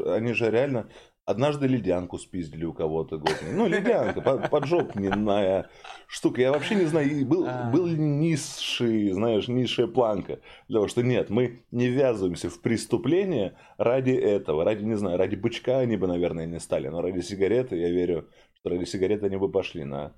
они 0.06 0.34
же 0.34 0.50
реально 0.50 0.88
однажды 1.24 1.66
ледянку 1.66 2.18
спиздили 2.18 2.64
у 2.64 2.72
кого-то. 2.72 3.22
Ну, 3.50 3.66
ледянка, 3.66 4.20
поджопненная 4.20 5.70
штука. 6.06 6.40
Я 6.40 6.52
вообще 6.52 6.74
не 6.74 6.84
знаю, 6.84 7.26
был, 7.26 7.46
а. 7.48 7.70
был 7.70 7.86
низший, 7.86 9.10
знаешь, 9.12 9.48
низшая 9.48 9.86
планка. 9.86 10.40
Для 10.68 10.76
того, 10.76 10.88
что 10.88 11.02
нет, 11.02 11.30
мы 11.30 11.64
не 11.70 11.88
ввязываемся 11.88 12.50
в 12.50 12.60
преступление 12.60 13.56
ради 13.78 14.12
этого. 14.12 14.64
Ради, 14.64 14.84
не 14.84 14.96
знаю, 14.96 15.18
ради 15.18 15.36
бычка 15.36 15.78
они 15.78 15.96
бы, 15.96 16.06
наверное, 16.06 16.46
не 16.46 16.60
стали. 16.60 16.88
Но 16.88 17.00
ради 17.00 17.20
сигареты, 17.20 17.76
я 17.76 17.90
верю, 17.90 18.28
что 18.58 18.70
ради 18.70 18.84
сигареты 18.84 19.26
они 19.26 19.36
бы 19.36 19.50
пошли 19.50 19.84
на 19.84 20.12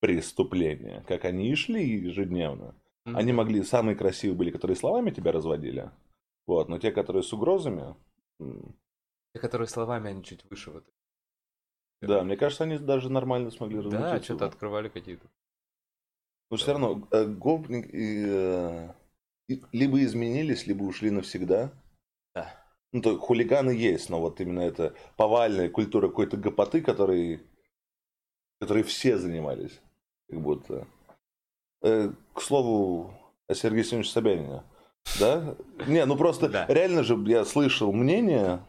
преступления, 0.00 1.04
как 1.06 1.24
они 1.24 1.50
и 1.50 1.54
шли 1.54 1.84
ежедневно. 1.84 2.74
Mm-hmm. 3.06 3.16
Они 3.16 3.32
могли, 3.32 3.62
самые 3.62 3.96
красивые 3.96 4.36
были, 4.36 4.50
которые 4.50 4.76
словами 4.76 5.10
тебя 5.10 5.32
разводили, 5.32 5.90
вот, 6.46 6.68
но 6.68 6.78
те, 6.78 6.92
которые 6.92 7.22
с 7.22 7.32
угрозами... 7.32 7.94
Те, 8.38 9.40
которые 9.40 9.68
словами, 9.68 10.10
они 10.10 10.24
чуть 10.24 10.44
выше 10.44 10.70
вот. 10.70 10.84
Да, 12.00 12.22
мне 12.22 12.36
кажется, 12.36 12.64
они 12.64 12.78
даже 12.78 13.10
нормально 13.10 13.50
смогли 13.50 13.78
разводить. 13.78 14.00
Да, 14.00 14.22
что-то 14.22 14.46
открывали 14.46 14.88
какие-то. 14.88 15.26
Но 16.50 16.56
все 16.56 16.72
равно, 16.72 17.06
э, 17.10 17.26
гопник 17.26 17.92
э, 17.92 18.94
либо 19.72 20.02
изменились, 20.02 20.66
либо 20.66 20.84
ушли 20.84 21.10
навсегда. 21.10 21.72
Да. 22.34 22.54
Ну, 22.92 23.02
то 23.02 23.18
хулиганы 23.18 23.72
есть, 23.72 24.08
но 24.08 24.20
вот 24.20 24.40
именно 24.40 24.60
это 24.60 24.94
повальная 25.16 25.68
культура 25.68 26.08
какой-то 26.08 26.36
гопоты, 26.36 26.80
который, 26.80 27.40
которой 28.60 28.84
все 28.84 29.18
занимались 29.18 29.80
как 30.28 30.40
будто. 30.40 30.86
Э, 31.82 32.10
к 32.34 32.40
слову, 32.40 33.14
о 33.46 33.54
Сергее 33.54 33.84
Семеновиче 33.84 34.12
Собянине. 34.12 34.62
Да? 35.18 35.56
Не, 35.86 36.04
ну 36.04 36.16
просто 36.16 36.48
да. 36.48 36.66
реально 36.68 37.02
же 37.02 37.16
я 37.26 37.44
слышал 37.44 37.92
мнение 37.92 38.60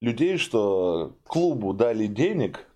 людей, 0.00 0.38
что 0.38 1.16
клубу 1.24 1.72
дали 1.72 2.06
денег 2.06 2.67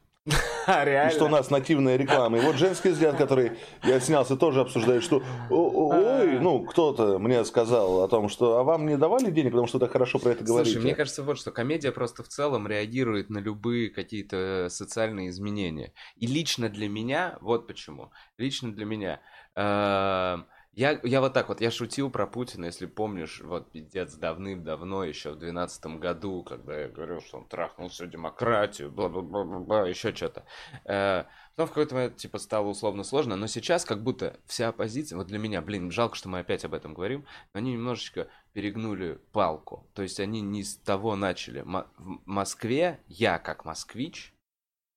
Реально? 0.66 1.10
И 1.10 1.14
что 1.14 1.26
у 1.26 1.28
нас 1.28 1.50
нативная 1.50 1.96
реклама. 1.96 2.38
И 2.38 2.40
вот 2.40 2.56
женский 2.56 2.90
взгляд, 2.90 3.16
который 3.16 3.52
я 3.82 4.00
снялся, 4.00 4.36
тоже 4.36 4.60
обсуждает, 4.60 5.02
что 5.02 5.22
ой, 5.50 6.38
ну, 6.40 6.64
кто-то 6.64 7.18
мне 7.18 7.44
сказал 7.44 8.02
о 8.02 8.08
том, 8.08 8.28
что 8.28 8.58
а 8.58 8.62
вам 8.62 8.86
не 8.86 8.96
давали 8.96 9.30
денег, 9.30 9.52
потому 9.52 9.66
что 9.66 9.78
так 9.78 9.92
хорошо 9.92 10.18
про 10.18 10.30
это 10.30 10.44
говорите. 10.44 10.72
Слушай, 10.72 10.84
мне 10.84 10.94
кажется, 10.94 11.22
вот 11.22 11.38
что 11.38 11.50
комедия 11.50 11.92
просто 11.92 12.22
в 12.22 12.28
целом 12.28 12.66
реагирует 12.66 13.30
на 13.30 13.38
любые 13.38 13.90
какие-то 13.90 14.68
социальные 14.70 15.30
изменения. 15.30 15.92
И 16.16 16.26
лично 16.26 16.68
для 16.68 16.88
меня, 16.88 17.38
вот 17.40 17.66
почему, 17.66 18.12
лично 18.38 18.72
для 18.72 18.84
меня, 18.84 19.20
э, 19.56 20.36
я, 20.74 20.98
я 21.02 21.20
вот 21.20 21.34
так 21.34 21.48
вот, 21.48 21.60
я 21.60 21.70
шутил 21.70 22.10
про 22.10 22.26
Путина, 22.26 22.64
если 22.64 22.86
помнишь, 22.86 23.42
вот 23.44 23.70
пиздец, 23.70 24.14
давным-давно, 24.14 25.04
еще 25.04 25.32
в 25.32 25.38
двенадцатом 25.38 26.00
году, 26.00 26.42
когда 26.42 26.80
я 26.80 26.88
говорил, 26.88 27.20
что 27.20 27.38
он 27.38 27.44
трахнул 27.46 27.90
всю 27.90 28.06
демократию, 28.06 28.90
бла-бла-бла-бла, 28.90 29.86
еще 29.86 30.14
что-то. 30.14 30.44
Э, 30.86 31.24
потом 31.54 31.66
в 31.66 31.70
какой-то 31.70 31.94
момент, 31.94 32.16
типа, 32.16 32.38
стало 32.38 32.68
условно 32.68 33.04
сложно, 33.04 33.36
но 33.36 33.48
сейчас 33.48 33.84
как 33.84 34.02
будто 34.02 34.40
вся 34.46 34.68
оппозиция, 34.68 35.18
вот 35.18 35.26
для 35.26 35.38
меня, 35.38 35.60
блин, 35.60 35.90
жалко, 35.90 36.16
что 36.16 36.30
мы 36.30 36.38
опять 36.38 36.64
об 36.64 36.72
этом 36.72 36.94
говорим, 36.94 37.26
но 37.52 37.58
они 37.58 37.74
немножечко 37.74 38.28
перегнули 38.54 39.18
палку. 39.32 39.86
То 39.92 40.02
есть 40.02 40.20
они 40.20 40.40
не 40.40 40.64
с 40.64 40.76
того 40.76 41.16
начали. 41.16 41.60
В 41.60 42.18
Москве 42.24 43.00
я, 43.08 43.38
как 43.38 43.66
москвич, 43.66 44.32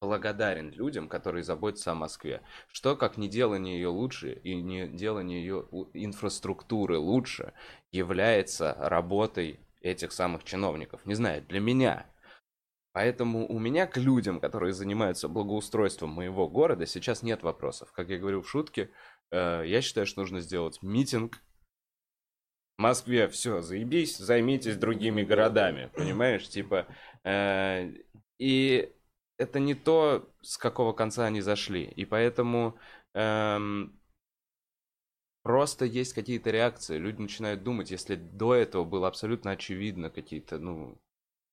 благодарен 0.05 0.71
людям, 0.71 1.09
которые 1.09 1.43
заботятся 1.43 1.91
о 1.91 1.95
Москве. 1.95 2.41
Что, 2.71 2.95
как 2.95 3.17
не 3.17 3.27
делание 3.27 3.75
ее 3.75 3.89
лучше 3.89 4.33
и 4.33 4.55
не 4.55 4.87
делание 4.87 5.41
ее 5.41 5.67
инфраструктуры 5.93 6.97
лучше, 6.97 7.53
является 7.91 8.75
работой 8.77 9.59
этих 9.81 10.11
самых 10.11 10.43
чиновников. 10.43 11.05
Не 11.05 11.15
знаю, 11.15 11.43
для 11.43 11.59
меня. 11.59 12.05
Поэтому 12.93 13.45
у 13.47 13.59
меня 13.59 13.87
к 13.87 13.97
людям, 13.97 14.39
которые 14.39 14.71
занимаются 14.71 15.27
благоустройством 15.27 16.11
моего 16.11 16.47
города, 16.47 16.85
сейчас 16.85 17.23
нет 17.23 17.43
вопросов. 17.43 17.91
Как 17.91 18.09
я 18.09 18.17
говорю 18.17 18.41
в 18.41 18.49
шутке, 18.49 18.89
э, 19.31 19.63
я 19.65 19.81
считаю, 19.81 20.07
что 20.07 20.21
нужно 20.21 20.39
сделать 20.39 20.81
митинг. 20.81 21.41
В 22.77 22.81
Москве 22.81 23.27
все, 23.27 23.61
заебись, 23.61 24.17
займитесь 24.17 24.77
другими 24.77 25.23
городами, 25.23 25.91
понимаешь? 25.93 26.47
Типа, 26.47 26.87
э, 27.25 27.91
и 28.39 28.93
это 29.37 29.59
не 29.59 29.75
то, 29.75 30.29
с 30.41 30.57
какого 30.57 30.93
конца 30.93 31.25
они 31.25 31.41
зашли. 31.41 31.83
И 31.83 32.05
поэтому 32.05 32.77
эм, 33.13 33.99
просто 35.43 35.85
есть 35.85 36.13
какие-то 36.13 36.51
реакции. 36.51 36.97
Люди 36.97 37.21
начинают 37.21 37.63
думать, 37.63 37.91
если 37.91 38.15
до 38.15 38.55
этого 38.55 38.83
было 38.83 39.07
абсолютно 39.07 39.51
очевидно 39.51 40.09
какие-то, 40.09 40.57
ну, 40.57 40.97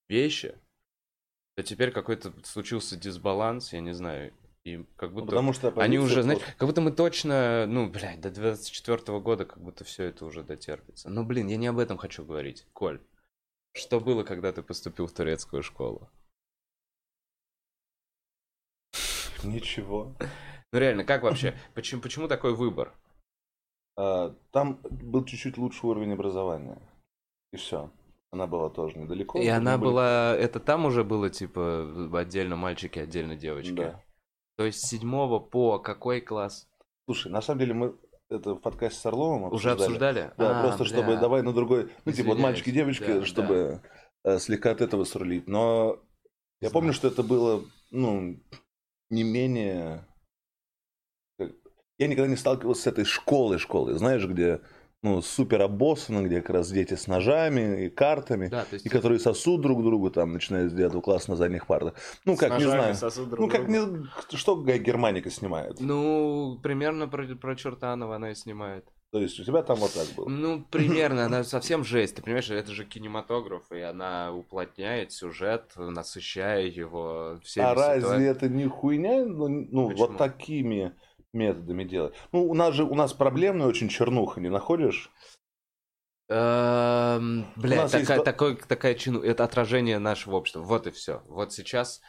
вещи, 0.09 0.57
то 1.55 1.63
теперь 1.63 1.91
какой-то 1.91 2.33
случился 2.43 2.97
дисбаланс, 2.97 3.73
я 3.73 3.81
не 3.81 3.93
знаю. 3.93 4.33
И 4.63 4.85
как 4.95 5.09
ну, 5.09 5.15
будто 5.15 5.25
ну, 5.25 5.31
потому 5.31 5.53
что 5.53 5.73
они 5.81 5.99
уже, 5.99 6.23
знаешь, 6.23 6.41
как 6.57 6.67
будто 6.69 6.79
мы 6.79 6.93
точно, 6.93 7.65
ну, 7.67 7.89
блядь, 7.89 8.21
до 8.21 8.31
24 8.31 9.19
года 9.19 9.43
как 9.43 9.61
будто 9.61 9.83
все 9.83 10.05
это 10.05 10.25
уже 10.25 10.41
дотерпится. 10.41 11.09
Но, 11.09 11.25
блин, 11.25 11.47
я 11.47 11.57
не 11.57 11.67
об 11.67 11.79
этом 11.79 11.97
хочу 11.97 12.23
говорить. 12.23 12.65
Коль, 12.71 13.01
что 13.73 13.99
было, 13.99 14.23
когда 14.23 14.53
ты 14.53 14.63
поступил 14.63 15.07
в 15.07 15.11
турецкую 15.11 15.63
школу? 15.63 16.09
Ничего. 19.47 20.15
Ну 20.71 20.79
реально, 20.79 21.03
как 21.03 21.23
вообще? 21.23 21.55
Почему, 21.73 22.01
почему 22.01 22.27
такой 22.27 22.55
выбор? 22.55 22.93
А, 23.95 24.35
там 24.51 24.79
был 24.83 25.23
чуть-чуть 25.25 25.57
лучший 25.57 25.89
уровень 25.89 26.13
образования. 26.13 26.81
И 27.51 27.57
все. 27.57 27.91
Она 28.31 28.47
была 28.47 28.69
тоже 28.69 28.97
недалеко. 28.97 29.39
И 29.39 29.47
она 29.47 29.77
были... 29.77 29.89
была... 29.89 30.35
Это 30.35 30.59
там 30.59 30.85
уже 30.85 31.03
было, 31.03 31.29
типа, 31.29 32.09
отдельно 32.13 32.55
мальчики, 32.55 32.97
отдельно 32.97 33.35
девочки? 33.35 33.73
Да. 33.73 34.01
То 34.57 34.65
есть 34.65 34.79
с 34.79 34.89
седьмого 34.89 35.39
по 35.39 35.77
какой 35.77 36.21
класс? 36.21 36.67
Слушай, 37.05 37.31
на 37.31 37.41
самом 37.41 37.59
деле 37.59 37.73
мы 37.73 37.95
это 38.29 38.55
в 38.55 38.59
подкасте 38.59 38.99
с 38.99 39.05
Орловым 39.05 39.45
обсуждали. 39.45 39.75
Уже 39.75 39.83
обсуждали? 39.83 40.33
Да, 40.37 40.59
а, 40.59 40.63
просто 40.63 40.83
бля. 40.83 40.91
чтобы 40.91 41.17
давай 41.17 41.43
на 41.43 41.53
другой... 41.53 41.91
Ну, 42.05 42.11
типа, 42.11 42.29
вот 42.29 42.39
мальчики 42.39 42.69
и 42.69 42.73
девочки, 42.73 43.19
да, 43.19 43.25
чтобы 43.25 43.81
да. 44.23 44.35
Э, 44.35 44.39
слегка 44.39 44.71
от 44.71 44.81
этого 44.81 45.03
срулить. 45.03 45.47
Но 45.47 45.99
я 46.61 46.71
помню, 46.71 46.93
что 46.93 47.09
это 47.09 47.21
было 47.21 47.63
ну, 47.93 48.39
не 49.13 49.23
менее... 49.23 50.05
Я 51.99 52.07
никогда 52.07 52.27
не 52.27 52.35
сталкивался 52.35 52.83
с 52.83 52.87
этой 52.87 53.05
школой 53.05 53.59
школы, 53.59 53.93
знаешь, 53.93 54.25
где 54.25 54.61
ну, 55.03 55.21
супер 55.21 55.61
обоссаны, 55.61 56.25
где 56.25 56.41
как 56.41 56.51
раз 56.51 56.71
дети 56.71 56.95
с 56.95 57.07
ножами 57.07 57.85
и 57.85 57.89
картами, 57.89 58.47
да, 58.47 58.65
и 58.71 58.89
которые 58.89 59.19
сосут 59.19 59.61
друг 59.61 59.83
другу, 59.83 60.09
там, 60.09 60.33
начиная 60.33 60.69
с 60.69 60.73
9 60.73 61.03
класса 61.03 61.31
на 61.31 61.35
задних 61.35 61.67
партах. 61.67 61.93
Ну, 62.25 62.37
как, 62.37 62.57
не 62.57 62.63
знаю. 62.63 62.95
Друг 62.95 63.39
ну, 63.39 63.49
как, 63.49 63.67
не, 63.67 64.07
что 64.35 64.55
Германика 64.63 65.29
снимает? 65.29 65.79
Ну, 65.81 66.57
примерно 66.63 67.07
про, 67.07 67.25
про 67.35 67.55
Чертанова 67.55 68.15
она 68.15 68.31
и 68.31 68.35
снимает. 68.35 68.85
То 69.11 69.19
есть 69.19 69.39
у 69.39 69.43
тебя 69.43 69.61
там 69.61 69.77
вот 69.77 69.93
так 69.93 70.07
было? 70.15 70.27
Ну, 70.27 70.63
примерно, 70.71 71.25
она 71.25 71.43
совсем 71.43 71.83
жесть. 71.83 72.15
Ты 72.15 72.23
понимаешь, 72.23 72.49
это 72.49 72.71
же 72.71 72.83
кинематограф, 72.83 73.71
и 73.71 73.79
она 73.79 74.33
уплотняет 74.33 75.11
сюжет, 75.11 75.73
насыщая 75.75 76.63
его 76.63 77.39
всеми 77.43 77.65
А 77.65 77.75
разве 77.75 78.25
это 78.25 78.49
не 78.49 78.65
хуйня? 78.65 79.23
Ну, 79.25 79.49
ну 79.49 79.95
вот 79.95 80.17
такими 80.17 80.95
методами 81.33 81.83
делать. 81.83 82.13
Ну, 82.31 82.43
у 82.49 82.53
нас 82.53 82.73
же 82.73 82.83
у 82.83 82.95
нас 82.95 83.13
проблемная 83.13 83.67
очень 83.67 83.89
чернуха, 83.89 84.39
не 84.39 84.49
находишь? 84.49 85.11
Эм, 86.29 87.45
Бля, 87.57 87.87
такая, 87.87 88.19
такой, 88.21 88.55
такая 88.55 88.95
чину, 88.95 89.21
это 89.21 89.43
отражение 89.43 89.99
нашего 89.99 90.37
общества. 90.37 90.61
Вот 90.61 90.87
и 90.87 90.91
все. 90.91 91.21
Вот 91.27 91.51
сейчас, 91.53 92.01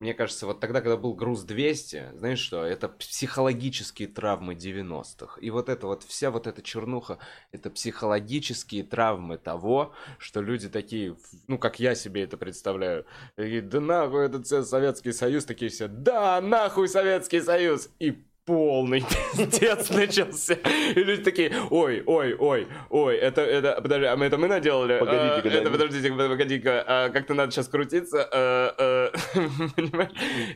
мне 0.00 0.12
кажется, 0.12 0.46
вот 0.46 0.60
тогда, 0.60 0.80
когда 0.80 0.96
был 0.96 1.14
груз 1.14 1.42
200, 1.42 2.12
знаешь 2.16 2.38
что, 2.38 2.64
это 2.64 2.88
психологические 2.88 4.08
травмы 4.08 4.54
90-х. 4.54 5.40
И 5.40 5.50
вот 5.50 5.68
это 5.68 5.86
вот, 5.86 6.02
вся 6.02 6.30
вот 6.30 6.46
эта 6.46 6.62
чернуха, 6.62 7.18
это 7.52 7.70
психологические 7.70 8.84
травмы 8.84 9.38
того, 9.38 9.94
что 10.18 10.42
люди 10.42 10.68
такие, 10.68 11.16
ну, 11.48 11.58
как 11.58 11.80
я 11.80 11.94
себе 11.94 12.24
это 12.24 12.36
представляю, 12.36 13.06
такие, 13.34 13.62
да 13.62 13.80
нахуй 13.80 14.26
этот 14.26 14.46
Советский 14.46 15.12
Союз, 15.12 15.44
такие 15.44 15.70
все, 15.70 15.88
да, 15.88 16.40
нахуй 16.40 16.88
Советский 16.88 17.40
Союз, 17.40 17.88
и 17.98 18.26
полный 18.46 19.04
пиздец 19.36 19.90
начался. 19.90 20.54
И 20.54 21.02
люди 21.02 21.22
такие, 21.22 21.52
ой, 21.70 22.02
ой, 22.06 22.34
ой, 22.34 22.66
ой, 22.88 23.16
это, 23.16 23.42
это, 23.42 23.80
подожди, 23.82 24.06
а 24.06 24.16
мы 24.16 24.26
это 24.26 24.38
мы 24.38 24.46
наделали? 24.46 24.98
Погодите, 24.98 25.48
а, 25.48 25.60
это, 25.60 25.70
подождите, 25.70 26.12
погоди-ка, 26.12 26.84
а, 26.86 27.08
как-то 27.10 27.34
надо 27.34 27.50
сейчас 27.50 27.68
крутиться. 27.68 28.26
А, 28.32 28.74
а, 28.78 29.05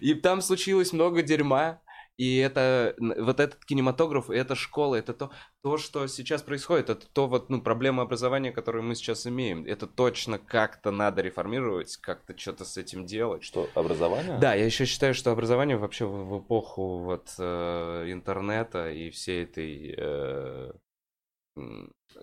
и 0.00 0.14
там 0.14 0.40
случилось 0.40 0.92
много 0.92 1.22
дерьма. 1.22 1.80
И 2.20 2.36
это, 2.36 2.94
вот 2.98 3.40
этот 3.40 3.64
кинематограф, 3.64 4.28
это 4.28 4.54
школа, 4.54 4.96
это 4.96 5.14
то, 5.14 5.30
то, 5.62 5.78
что 5.78 6.06
сейчас 6.06 6.42
происходит, 6.42 6.90
это 6.90 7.06
то 7.10 7.26
вот, 7.26 7.48
ну, 7.48 7.62
проблема 7.62 8.02
образования, 8.02 8.52
которую 8.52 8.84
мы 8.84 8.94
сейчас 8.94 9.26
имеем. 9.26 9.64
Это 9.64 9.86
точно 9.86 10.38
как-то 10.38 10.90
надо 10.90 11.22
реформировать, 11.22 11.96
как-то 11.96 12.36
что-то 12.36 12.66
с 12.66 12.76
этим 12.76 13.06
делать. 13.06 13.42
Что, 13.42 13.70
образование? 13.74 14.36
Да, 14.38 14.52
я 14.52 14.66
еще 14.66 14.84
считаю, 14.84 15.14
что 15.14 15.30
образование 15.30 15.78
вообще 15.78 16.04
в, 16.04 16.28
в 16.28 16.40
эпоху 16.40 16.98
вот 16.98 17.34
э, 17.38 18.12
интернета 18.12 18.90
и 18.90 19.08
всей 19.08 19.44
этой 19.44 19.94
э, 19.96 20.72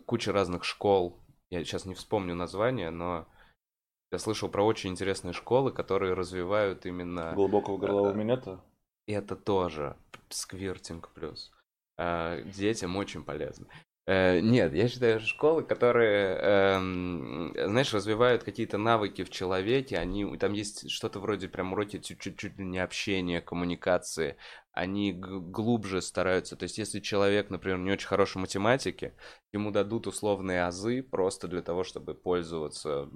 кучи 0.06 0.30
разных 0.30 0.64
школ, 0.64 1.20
я 1.50 1.64
сейчас 1.64 1.86
не 1.86 1.96
вспомню 1.96 2.36
название, 2.36 2.92
но 2.92 3.28
я 4.12 4.20
слышал 4.20 4.50
про 4.50 4.64
очень 4.64 4.92
интересные 4.92 5.34
школы, 5.34 5.72
которые 5.72 6.14
развивают 6.14 6.86
именно... 6.86 7.34
Глубокого 7.34 7.78
горлового 7.78 8.12
э, 8.12 8.16
минета? 8.16 8.62
это 9.08 9.36
тоже 9.36 9.96
сквиртинг 10.30 11.10
плюс. 11.14 11.52
Э, 11.98 12.44
детям 12.44 12.96
очень 12.96 13.24
полезно. 13.24 13.68
Э, 14.06 14.40
нет, 14.40 14.74
я 14.74 14.88
считаю, 14.88 15.20
школы, 15.20 15.64
которые, 15.64 16.38
эм, 16.38 17.54
знаешь, 17.54 17.94
развивают 17.94 18.44
какие-то 18.44 18.78
навыки 18.78 19.24
в 19.26 19.30
человеке, 19.30 19.98
они, 19.98 20.38
там 20.38 20.54
есть 20.54 20.90
что-то 20.90 21.20
вроде 21.20 21.50
прям 21.50 21.74
уроки 21.74 22.00
чуть-чуть 22.00 22.58
не 22.58 22.80
общения, 22.80 23.42
коммуникации, 23.42 24.38
они 24.78 25.12
глубже 25.12 26.02
стараются. 26.02 26.56
То 26.56 26.64
есть, 26.64 26.78
если 26.78 27.00
человек, 27.00 27.50
например, 27.50 27.80
не 27.80 27.92
очень 27.92 28.08
хороший 28.08 28.38
в 28.38 28.42
математике, 28.42 29.16
ему 29.52 29.72
дадут 29.72 30.06
условные 30.06 30.66
азы 30.66 31.02
просто 31.02 31.48
для 31.48 31.64
того, 31.64 31.84
чтобы 31.84 32.14
пользоваться 32.14 33.10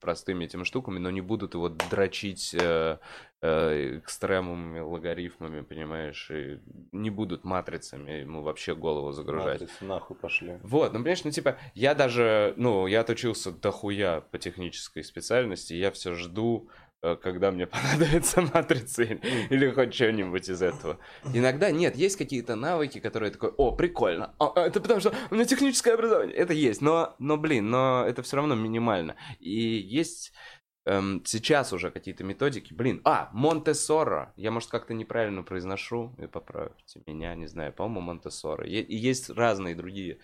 простыми 0.00 0.44
этими 0.44 0.62
штуками, 0.62 0.98
но 0.98 1.10
не 1.10 1.20
будут 1.20 1.54
его 1.54 1.68
дрочить 1.68 2.54
э, 2.54 2.98
э, 3.42 3.98
экстремумами, 3.98 4.78
логарифмами, 4.78 5.62
понимаешь, 5.62 6.30
и 6.30 6.60
не 6.92 7.10
будут 7.10 7.44
матрицами 7.44 8.12
ему 8.12 8.42
вообще 8.42 8.76
голову 8.76 9.10
загружать. 9.10 9.60
Матрицы 9.60 9.84
нахуй 9.84 10.16
пошли. 10.16 10.58
Вот, 10.62 10.92
ну, 10.92 11.00
понимаешь, 11.00 11.24
ну, 11.24 11.32
типа, 11.32 11.58
я 11.74 11.96
даже, 11.96 12.54
ну, 12.56 12.86
я 12.86 13.00
отучился 13.00 13.50
дохуя 13.50 14.20
по 14.20 14.38
технической 14.38 15.02
специальности, 15.02 15.74
я 15.74 15.90
все 15.90 16.14
жду 16.14 16.68
когда 17.00 17.50
мне 17.50 17.66
понадобится 17.68 18.40
матрица 18.40 19.02
или 19.04 19.70
хоть 19.70 19.94
что-нибудь 19.94 20.48
из 20.48 20.62
этого. 20.62 20.98
Иногда 21.32 21.70
нет, 21.70 21.96
есть 21.96 22.16
какие-то 22.16 22.56
навыки, 22.56 22.98
которые 23.00 23.30
такой, 23.30 23.50
о, 23.50 23.72
прикольно, 23.72 24.34
а, 24.38 24.52
а, 24.54 24.66
это 24.66 24.80
потому 24.80 25.00
что 25.00 25.14
у 25.30 25.34
меня 25.34 25.44
техническое 25.44 25.94
образование. 25.94 26.34
Это 26.36 26.52
есть, 26.52 26.80
но, 26.80 27.14
но 27.18 27.36
блин, 27.36 27.70
но 27.70 28.04
это 28.06 28.22
все 28.22 28.36
равно 28.36 28.54
минимально. 28.54 29.16
И 29.38 29.50
есть 29.50 30.32
эм, 30.86 31.22
сейчас 31.24 31.72
уже 31.72 31.90
какие-то 31.90 32.24
методики, 32.24 32.74
блин, 32.74 33.00
а, 33.04 33.30
Монте-Соро, 33.32 34.32
я, 34.36 34.50
может, 34.50 34.70
как-то 34.70 34.94
неправильно 34.94 35.42
произношу, 35.42 36.14
и 36.18 36.26
поправьте 36.26 37.02
меня, 37.06 37.34
не 37.34 37.46
знаю, 37.46 37.72
по-моему, 37.72 38.00
Монте-Соро. 38.00 38.66
И 38.66 38.96
есть 38.96 39.30
разные 39.30 39.74
другие 39.74 40.18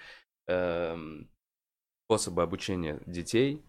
эм, 0.48 1.30
способы 2.06 2.42
обучения 2.42 3.00
детей, 3.06 3.62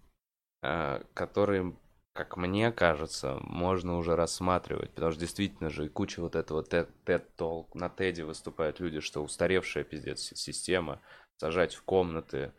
э, 0.62 1.02
которые 1.14 1.76
как 2.16 2.38
мне 2.38 2.72
кажется, 2.72 3.38
можно 3.42 3.98
уже 3.98 4.16
рассматривать, 4.16 4.92
потому 4.92 5.12
что 5.12 5.20
действительно 5.20 5.70
же 5.70 5.90
куча 5.90 6.22
вот 6.22 6.38
этого 6.38 6.64
TED-толк, 6.64 7.76
на 7.76 7.88
TED 7.88 8.24
выступают 8.24 8.80
люди, 8.80 9.02
что 9.02 9.22
устаревшая 9.22 9.84
пиздец 9.84 10.22
система, 10.34 11.02
сажать 11.36 11.76
в 11.76 11.84
комнаты 11.84 12.54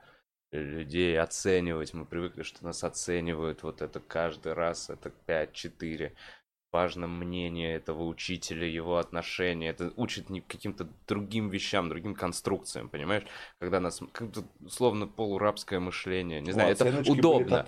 людей, 0.53 1.19
оценивать, 1.19 1.95
мы 1.95 2.05
привыкли, 2.05 2.43
что 2.43 2.65
нас 2.65 2.85
оценивают 2.85 3.63
вот 3.63 3.81
это 3.81 3.99
каждый 3.99 4.53
раз, 4.53 4.91
это 4.91 5.11
5-4, 5.27 6.13
важно 6.77 7.07
мнение 7.07 7.75
этого 7.75 8.03
учителя, 8.03 8.67
его 8.67 8.99
отношения. 8.99 9.71
Это 9.71 9.95
учит 9.97 10.29
не 10.29 10.43
каким-то 10.43 10.87
другим 11.09 11.49
вещам, 11.49 11.89
другим 11.89 12.15
конструкциям, 12.15 12.91
понимаешь? 12.91 13.23
Когда 13.59 13.81
нас 13.81 14.03
как-то 14.13 14.45
словно 14.69 15.07
полурабское 15.07 15.81
мышление. 15.81 16.43
Не 16.43 16.53
знаю, 16.53 16.73
это 16.73 17.11
удобно. 17.11 17.65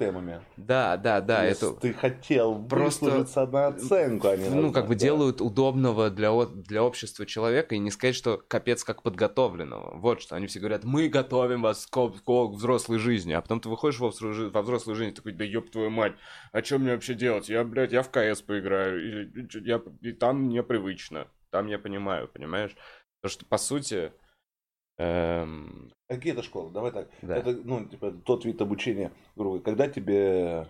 Да, 0.59 0.99
да, 0.99 1.23
да. 1.23 1.43
это... 1.43 1.73
Ты 1.73 1.95
хотел 1.95 2.63
просто 2.63 3.27
на 3.47 3.67
оценку, 3.69 4.29
а 4.29 4.37
не 4.37 4.51
Ну, 4.51 4.73
как 4.73 4.89
бы 4.89 4.95
да. 4.95 5.01
делают 5.01 5.41
удобного 5.41 6.11
для, 6.11 6.31
для 6.45 6.83
общества 6.83 7.25
человека 7.25 7.75
и 7.75 7.79
не 7.79 7.91
сказать, 7.91 8.15
что 8.15 8.37
капец 8.47 8.85
как 8.85 9.03
подготовленного. 9.03 9.97
Вот 9.97 10.21
что. 10.21 10.37
Они 10.37 10.49
все 10.49 10.61
говорят, 10.61 10.85
мы 10.85 11.09
готовим 11.09 11.63
вас 11.63 11.87
к, 11.87 12.09
к 12.09 12.31
взрослой 12.53 12.99
жизни. 12.99 13.33
А 13.33 13.41
потом 13.41 13.61
ты 13.61 13.71
выходишь 13.71 14.01
во 14.01 14.09
взрослую, 14.09 14.51
во 14.51 14.61
взрослую 14.61 14.97
жизнь 14.97 15.15
такой, 15.15 15.33
да 15.33 15.45
ёб 15.45 15.71
твою 15.71 15.89
мать, 15.89 16.13
а 16.53 16.63
что 16.63 16.79
мне 16.79 16.93
вообще 16.93 17.15
делать? 17.15 17.49
Я, 17.49 17.65
блядь, 17.65 17.93
я 17.93 18.03
в 18.03 18.11
КС 18.11 18.43
поиграю 18.43 18.98
я, 18.99 19.83
и 20.01 20.13
там 20.13 20.49
непривычно. 20.49 21.29
Там 21.51 21.67
я 21.67 21.79
понимаю, 21.79 22.29
понимаешь? 22.29 22.77
Потому 23.21 23.33
что, 23.33 23.47
по 23.47 23.59
сути... 23.59 24.13
Эм... 24.99 25.93
Какие 26.09 26.33
это 26.33 26.43
школы? 26.43 26.73
Давай 26.73 26.93
так. 26.93 27.11
Да. 27.23 27.37
Это, 27.37 27.53
ну, 27.53 27.87
типа, 27.87 28.13
тот 28.13 28.45
вид 28.45 28.61
обучения, 28.61 29.13
грубо 29.37 29.61
когда 29.61 29.89
тебе 29.89 30.69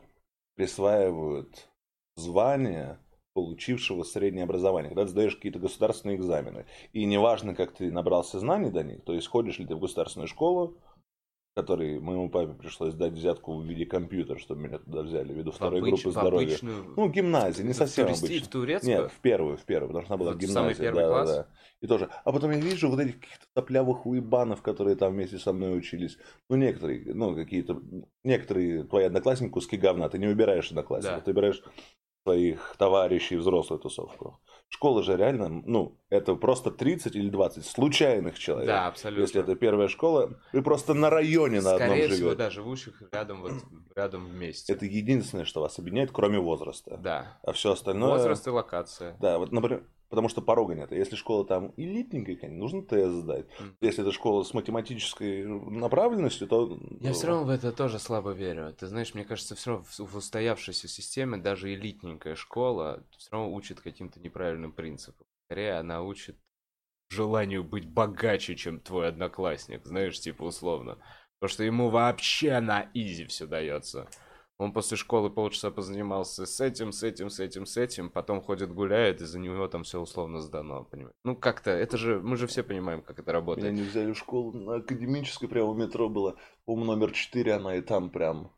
присваивают 0.54 1.68
звание 2.16 2.98
получившего 3.32 4.02
среднее 4.02 4.42
образование, 4.44 4.88
когда 4.88 5.04
ты 5.04 5.10
сдаешь 5.10 5.36
какие-то 5.36 5.60
государственные 5.60 6.16
экзамены. 6.16 6.66
И 6.92 7.04
неважно, 7.04 7.54
как 7.54 7.72
ты 7.72 7.92
набрался 7.92 8.40
знаний 8.40 8.70
до 8.70 8.82
них, 8.82 9.04
то 9.04 9.14
есть 9.14 9.28
ходишь 9.28 9.60
ли 9.60 9.66
ты 9.66 9.76
в 9.76 9.80
государственную 9.80 10.26
школу, 10.26 10.76
который 11.58 11.98
моему 11.98 12.30
папе 12.30 12.52
пришлось 12.52 12.94
дать 12.94 13.14
взятку 13.14 13.56
в 13.56 13.64
виде 13.64 13.84
компьютера, 13.84 14.38
чтобы 14.38 14.60
меня 14.60 14.78
туда 14.78 15.02
взяли, 15.02 15.32
ввиду 15.32 15.50
второй 15.50 15.80
обыч... 15.80 15.90
группы 15.90 16.10
здоровья. 16.12 16.46
Обычную... 16.46 16.94
Ну, 16.96 17.08
гимназия, 17.08 17.64
не 17.64 17.72
совсем 17.72 18.06
в 18.06 18.10
обычная. 18.10 18.40
В 18.40 18.48
турецкую? 18.48 18.96
Нет, 18.96 19.10
в 19.10 19.18
первую, 19.20 19.56
в 19.56 19.64
первую, 19.64 19.88
потому 19.88 20.04
что 20.04 20.14
она 20.14 20.22
была 20.22 20.32
в 20.34 20.38
гимназии. 20.38 20.54
Самый 20.54 20.74
первый 20.76 21.02
да, 21.02 21.08
класс? 21.08 21.28
Да, 21.28 21.36
да. 21.36 21.48
И 21.80 21.86
тоже. 21.88 22.10
А 22.24 22.32
потом 22.32 22.52
я 22.52 22.58
вижу 22.58 22.88
вот 22.88 23.00
этих 23.00 23.18
каких-то 23.18 23.46
топлявых 23.54 24.06
уебанов, 24.06 24.62
которые 24.62 24.94
там 24.94 25.14
вместе 25.14 25.38
со 25.40 25.52
мной 25.52 25.76
учились. 25.76 26.16
Ну, 26.48 26.54
некоторые, 26.54 27.12
ну, 27.12 27.34
какие-то, 27.34 27.82
некоторые 28.22 28.84
твои 28.84 29.06
одноклассники 29.06 29.50
куски 29.50 29.76
говна. 29.76 30.08
Ты 30.08 30.18
не 30.18 30.28
убираешь 30.28 30.68
одноклассников, 30.68 31.18
да. 31.18 31.24
ты 31.24 31.30
убираешь 31.32 31.60
своих 32.22 32.76
товарищей 32.78 33.36
взрослую 33.36 33.80
тусовку. 33.80 34.38
Школа 34.70 35.02
же 35.02 35.16
реально, 35.16 35.48
ну, 35.48 35.98
это 36.11 36.35
просто 36.35 36.70
30 36.70 37.16
или 37.16 37.31
20 37.31 37.64
случайных 37.64 38.38
человек. 38.38 38.66
Да, 38.66 38.87
абсолютно. 38.87 39.22
Если 39.22 39.40
это 39.40 39.57
первая 39.57 39.88
школа, 39.88 40.38
вы 40.52 40.62
просто 40.62 40.92
на 40.92 41.09
районе 41.09 41.62
на 41.62 41.74
одном 41.74 41.96
живете. 41.96 42.14
всего, 42.14 42.35
да, 42.35 42.50
живущих 42.50 43.02
рядом, 43.11 43.40
вот, 43.40 43.52
рядом 43.96 44.26
вместе. 44.26 44.72
Это 44.72 44.85
единственное, 44.85 45.46
что 45.46 45.62
вас 45.62 45.78
объединяет, 45.78 46.11
кроме 46.12 46.38
возраста. 46.38 46.98
Да. 47.02 47.38
А 47.42 47.52
все 47.52 47.72
остальное... 47.72 48.11
Возраст 48.11 48.46
и 48.46 48.50
локация. 48.50 49.16
Да, 49.20 49.38
вот, 49.38 49.52
например, 49.52 49.85
потому 50.08 50.28
что 50.28 50.42
порога 50.42 50.74
нет. 50.74 50.92
А 50.92 50.94
если 50.94 51.16
школа 51.16 51.44
там 51.44 51.72
элитненькая, 51.76 52.36
конечно, 52.36 52.58
нужно 52.58 52.82
тест 52.82 53.12
сдать. 53.12 53.46
Если 53.80 54.02
это 54.02 54.12
школа 54.12 54.42
с 54.42 54.54
математической 54.54 55.44
направленностью, 55.46 56.48
то... 56.48 56.78
Я 57.00 57.12
все 57.12 57.28
равно 57.28 57.44
в 57.44 57.50
это 57.50 57.72
тоже 57.72 57.98
слабо 57.98 58.32
верю. 58.32 58.72
Ты 58.72 58.86
знаешь, 58.86 59.14
мне 59.14 59.24
кажется, 59.24 59.54
все 59.54 59.70
равно 59.70 59.86
в 59.86 60.16
устоявшейся 60.16 60.88
системе 60.88 61.38
даже 61.38 61.72
элитненькая 61.72 62.34
школа 62.34 63.04
все 63.16 63.30
равно 63.32 63.52
учит 63.52 63.80
каким-то 63.80 64.20
неправильным 64.20 64.72
принципам. 64.72 65.26
Скорее, 65.46 65.78
она 65.78 66.02
учит 66.02 66.36
желанию 67.10 67.64
быть 67.64 67.88
богаче, 67.88 68.54
чем 68.54 68.80
твой 68.80 69.08
одноклассник, 69.08 69.84
знаешь, 69.84 70.20
типа 70.20 70.44
условно. 70.44 70.98
Потому 71.38 71.54
что 71.54 71.64
ему 71.64 71.88
вообще 71.88 72.60
на 72.60 72.90
изи 72.94 73.24
все 73.26 73.46
дается. 73.46 74.08
Он 74.58 74.72
после 74.72 74.96
школы 74.96 75.30
полчаса 75.30 75.70
позанимался 75.70 76.44
с 76.44 76.60
этим, 76.60 76.90
с 76.90 77.04
этим, 77.04 77.30
с 77.30 77.38
этим, 77.38 77.64
с 77.64 77.76
этим, 77.76 78.10
потом 78.10 78.40
ходит 78.42 78.74
гуляет, 78.74 79.20
и 79.20 79.24
за 79.24 79.38
него 79.38 79.68
там 79.68 79.84
все 79.84 80.00
условно 80.00 80.40
сдано, 80.40 80.82
понимаешь? 80.82 81.14
Ну 81.24 81.36
как-то, 81.36 81.70
это 81.70 81.96
же, 81.96 82.20
мы 82.20 82.36
же 82.36 82.48
все 82.48 82.64
понимаем, 82.64 83.02
как 83.02 83.20
это 83.20 83.30
работает. 83.30 83.72
Меня 83.72 83.82
не 83.82 83.88
взяли 83.88 84.12
в 84.12 84.18
школу, 84.18 84.52
на 84.52 84.76
академической 84.76 85.46
прямо 85.46 85.70
в 85.70 85.78
метро 85.78 86.08
было, 86.08 86.34
по 86.64 86.74
номер 86.76 87.12
4 87.12 87.52
она, 87.54 87.76
и 87.76 87.82
там 87.82 88.10
прям, 88.10 88.52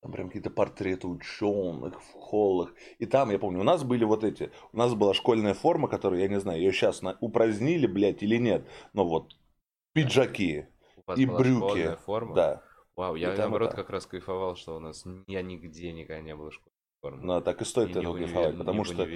там 0.00 0.12
прям 0.12 0.28
какие-то 0.28 0.48
портреты 0.48 1.08
ученых 1.08 2.00
в 2.00 2.12
холлах. 2.12 2.72
И 2.98 3.04
там, 3.04 3.30
я 3.30 3.38
помню, 3.38 3.60
у 3.60 3.64
нас 3.64 3.84
были 3.84 4.04
вот 4.04 4.24
эти, 4.24 4.50
у 4.72 4.78
нас 4.78 4.94
была 4.94 5.12
школьная 5.12 5.52
форма, 5.52 5.88
которую, 5.88 6.22
я 6.22 6.28
не 6.28 6.40
знаю, 6.40 6.58
ее 6.58 6.72
сейчас 6.72 7.02
на, 7.02 7.18
упразднили, 7.20 7.86
блядь, 7.86 8.22
или 8.22 8.38
нет, 8.38 8.66
но 8.94 9.06
вот 9.06 9.36
пиджаки 9.92 10.68
и 11.16 11.26
брюки. 11.26 11.98
Форма? 12.06 12.34
Да. 12.34 12.63
Вау, 12.96 13.16
я 13.16 13.34
наоборот 13.34 13.74
как 13.74 13.90
раз 13.90 14.06
кайфовал, 14.06 14.56
что 14.56 14.76
у 14.76 14.80
нас 14.80 15.04
я 15.26 15.42
нигде 15.42 15.92
никогда 15.92 16.20
не 16.22 16.34
было 16.34 16.50
школы. 16.50 16.74
Ну, 17.02 17.40
так 17.42 17.60
и 17.60 17.64
стоит 17.64 17.94
этого 17.96 18.16
кайфовать, 18.16 18.56
потому 18.56 18.84
что 18.84 19.06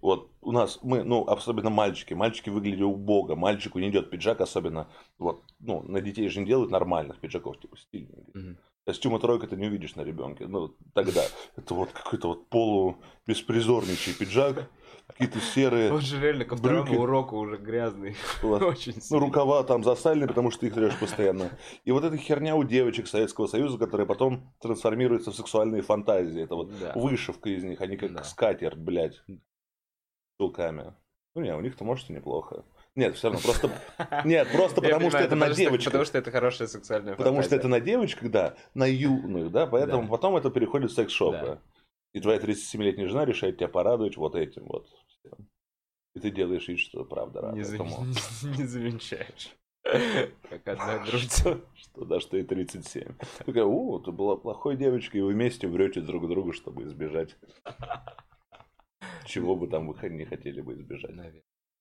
вот 0.00 0.30
у 0.40 0.52
нас, 0.52 0.80
мы, 0.82 1.04
ну, 1.04 1.24
особенно 1.26 1.70
мальчики, 1.70 2.12
мальчики 2.12 2.50
выглядели 2.50 2.82
убого, 2.82 3.36
мальчику 3.36 3.78
не 3.78 3.88
идет 3.88 4.10
пиджак, 4.10 4.40
особенно, 4.40 4.88
вот, 5.18 5.44
ну, 5.60 5.82
на 5.82 6.00
детей 6.00 6.28
же 6.28 6.40
не 6.40 6.46
делают 6.46 6.70
нормальных 6.70 7.20
пиджаков, 7.20 7.60
типа 7.60 7.76
стильных. 7.76 8.18
Угу. 8.34 8.56
Костюма 8.86 9.18
тройка 9.18 9.46
ты 9.46 9.56
не 9.56 9.66
увидишь 9.66 9.96
на 9.96 10.02
ребенке, 10.02 10.46
ну, 10.46 10.74
тогда. 10.94 11.22
Это 11.56 11.74
вот 11.74 11.90
какой-то 11.92 12.28
вот 12.28 12.48
полу 12.48 12.96
беспризорничий 13.26 14.14
пиджак, 14.14 14.68
какие-то 15.06 15.40
серые 15.40 15.92
Он 15.92 16.00
же 16.00 16.20
реально 16.20 16.44
ко 16.44 16.56
второму 16.56 16.84
брюки. 16.84 16.98
уроку 16.98 17.36
уже 17.36 17.56
грязный. 17.56 18.16
Очень 18.42 18.94
Ну, 19.10 19.18
рукава 19.18 19.62
там 19.64 19.84
засалены, 19.84 20.28
потому 20.28 20.50
что 20.50 20.66
их 20.66 20.74
трешь 20.74 20.98
постоянно. 20.98 21.50
И 21.84 21.92
вот 21.92 22.04
эта 22.04 22.16
херня 22.16 22.56
у 22.56 22.64
девочек 22.64 23.06
Советского 23.06 23.46
Союза, 23.46 23.78
которая 23.78 24.06
потом 24.06 24.52
трансформируется 24.60 25.30
в 25.30 25.36
сексуальные 25.36 25.82
фантазии. 25.82 26.42
Это 26.42 26.54
вот 26.54 26.78
да. 26.78 26.92
вышивка 26.94 27.50
из 27.50 27.64
них, 27.64 27.80
они 27.80 27.96
как 27.96 28.12
да. 28.12 28.24
скатерть, 28.24 28.78
блядь, 28.78 29.22
чулками. 30.38 30.94
Ну, 31.34 31.42
не, 31.42 31.54
у 31.54 31.60
них-то, 31.60 31.84
может, 31.84 32.08
и 32.10 32.14
неплохо. 32.14 32.64
Нет, 32.94 33.14
все 33.14 33.28
равно, 33.28 33.42
просто... 33.42 33.70
Нет, 34.24 34.48
просто 34.50 34.80
потому 34.80 35.10
что 35.10 35.18
это 35.18 35.36
на 35.36 35.50
девочках. 35.50 35.92
Потому 35.92 36.04
что 36.06 36.16
это 36.16 36.30
хорошая 36.30 36.66
сексуальная 36.66 37.14
Потому 37.14 37.42
что 37.42 37.54
это 37.54 37.68
на 37.68 37.78
девочках, 37.78 38.30
да, 38.30 38.54
на 38.72 38.86
юных, 38.86 39.52
да, 39.52 39.66
поэтому 39.66 40.08
потом 40.08 40.36
это 40.36 40.50
переходит 40.50 40.90
в 40.90 40.94
секс-шопы. 40.94 41.58
И 42.16 42.20
твоя 42.20 42.38
37-летняя 42.38 43.08
жена 43.08 43.26
решает 43.26 43.58
тебя 43.58 43.68
порадовать 43.68 44.16
вот 44.16 44.36
этим 44.36 44.64
вот. 44.64 44.88
И 46.14 46.18
ты 46.18 46.30
делаешь 46.30 46.66
вид, 46.66 46.78
что 46.78 47.04
правда 47.04 47.42
рада 47.42 47.56
не, 47.58 47.62
этому. 47.62 48.06
Не, 48.06 48.56
не 48.56 48.64
замечаешь. 48.64 49.54
Как 49.82 50.66
одна 50.66 50.98
грудь. 51.06 51.30
Что, 51.74 52.04
да, 52.06 52.18
что 52.18 52.38
и 52.38 52.42
37. 52.42 53.06
Такая, 53.44 53.66
у, 53.66 53.98
ты 53.98 54.12
была 54.12 54.38
плохой 54.38 54.78
девочкой, 54.78 55.20
и 55.20 55.22
вы 55.24 55.34
вместе 55.34 55.68
врете 55.68 56.00
друг 56.00 56.26
другу, 56.26 56.54
чтобы 56.54 56.84
избежать. 56.84 57.36
Чего 59.26 59.54
бы 59.54 59.68
там 59.68 59.86
вы 59.86 60.08
не 60.08 60.24
хотели 60.24 60.62
бы 60.62 60.72
избежать. 60.72 61.14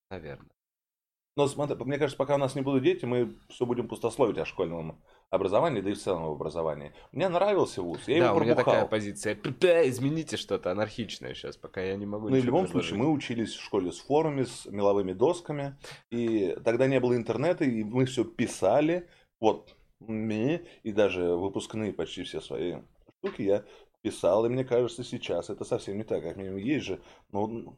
Наверное. 0.10 0.52
Но 1.38 1.48
смотри, 1.48 1.78
мне 1.78 1.98
кажется, 1.98 2.18
пока 2.18 2.36
у 2.36 2.40
нас 2.40 2.56
не 2.56 2.62
будут 2.62 2.84
дети, 2.84 3.06
мы 3.06 3.38
все 3.48 3.66
будем 3.66 3.88
пустословить 3.88 4.38
о 4.38 4.44
школьном 4.44 5.02
образовании, 5.30 5.82
да 5.82 5.90
и 5.90 5.94
в 5.94 6.00
целом 6.00 6.26
об 6.26 6.32
образовании. 6.32 6.94
Мне 7.12 7.28
нравился 7.30 7.82
вуз, 7.82 8.08
я 8.08 8.20
да, 8.20 8.26
его 8.26 8.36
пробухал. 8.36 8.42
у 8.42 8.46
меня 8.46 8.56
такая 8.56 8.86
позиция. 8.86 9.38
Измените 9.90 10.38
что-то 10.38 10.72
анархичное 10.72 11.34
сейчас, 11.34 11.58
пока 11.58 11.82
я 11.82 11.96
не 11.96 12.06
могу 12.06 12.30
Ну 12.30 12.36
и 12.36 12.42
в 12.42 12.46
любом 12.46 12.66
предложить. 12.66 12.90
случае, 12.90 13.04
мы 13.04 13.12
учились 13.12 13.54
в 13.54 13.62
школе 13.62 13.92
с 13.92 14.00
форумами, 14.00 14.44
с 14.44 14.66
меловыми 14.66 15.14
досками, 15.14 15.78
и 16.12 16.56
тогда 16.64 16.88
не 16.88 17.00
было 17.00 17.16
интернета, 17.16 17.66
и 17.66 17.84
мы 17.84 18.06
все 18.06 18.24
писали, 18.24 19.10
вот, 19.40 19.76
и 20.00 20.92
даже 20.92 21.34
выпускные 21.36 21.94
почти 21.94 22.24
все 22.24 22.42
свои 22.42 22.78
штуки 23.20 23.42
я 23.42 23.66
писал, 24.02 24.46
и 24.46 24.50
мне 24.50 24.64
кажется, 24.64 25.04
сейчас 25.04 25.50
это 25.50 25.66
совсем 25.66 25.98
не 25.98 26.04
так, 26.04 26.22
как 26.22 26.38
минимум 26.38 26.58
есть 26.58 26.86
же, 26.86 27.02
ну, 27.32 27.76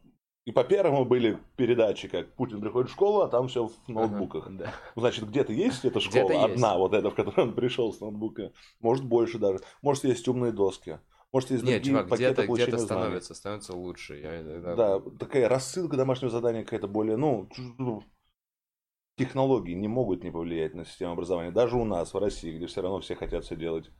и 0.48 0.50
по 0.50 0.64
первому 0.64 1.04
были 1.04 1.38
передачи, 1.56 2.08
как 2.08 2.32
Путин 2.32 2.62
приходит 2.62 2.88
в 2.88 2.94
школу, 2.94 3.20
а 3.20 3.28
там 3.28 3.48
все 3.48 3.66
в 3.66 3.72
ноутбуках. 3.86 4.46
Ага, 4.46 4.56
да. 4.56 4.74
Значит, 4.96 5.28
где-то 5.28 5.52
есть 5.52 5.84
эта 5.84 6.00
школа, 6.00 6.24
где 6.24 6.38
одна, 6.38 6.68
есть. 6.68 6.78
вот 6.78 6.94
эта, 6.94 7.10
в 7.10 7.14
которой 7.14 7.48
он 7.48 7.54
пришел 7.54 7.92
с 7.92 8.00
ноутбука. 8.00 8.50
Может, 8.80 9.04
больше 9.04 9.38
даже. 9.38 9.60
Может, 9.82 10.04
есть 10.04 10.26
умные 10.26 10.52
доски. 10.52 11.00
Может, 11.32 11.50
есть 11.50 11.64
Нет, 11.64 11.84
чувак, 11.84 12.10
где-то, 12.10 12.46
где-то 12.46 12.78
становится, 12.78 13.34
становится 13.34 13.76
лучше. 13.76 14.16
Я, 14.16 14.60
да, 14.60 14.74
да, 14.74 15.00
такая 15.18 15.50
рассылка 15.50 15.98
домашнего 15.98 16.30
задания 16.30 16.64
какая-то 16.64 16.88
более, 16.88 17.18
ну, 17.18 17.50
технологии 19.18 19.74
не 19.74 19.88
могут 19.88 20.24
не 20.24 20.30
повлиять 20.30 20.72
на 20.72 20.86
систему 20.86 21.12
образования. 21.12 21.50
Даже 21.50 21.76
у 21.76 21.84
нас, 21.84 22.14
в 22.14 22.18
России, 22.18 22.56
где 22.56 22.68
все 22.68 22.80
равно 22.80 23.00
все 23.00 23.16
хотят 23.16 23.44
все 23.44 23.54
делать 23.54 23.90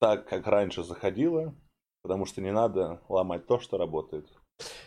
так, 0.00 0.26
как 0.26 0.48
раньше 0.48 0.82
заходило, 0.82 1.54
потому 2.02 2.24
что 2.24 2.40
не 2.40 2.50
надо 2.50 3.00
ломать 3.08 3.46
то, 3.46 3.60
что 3.60 3.78
работает. 3.78 4.26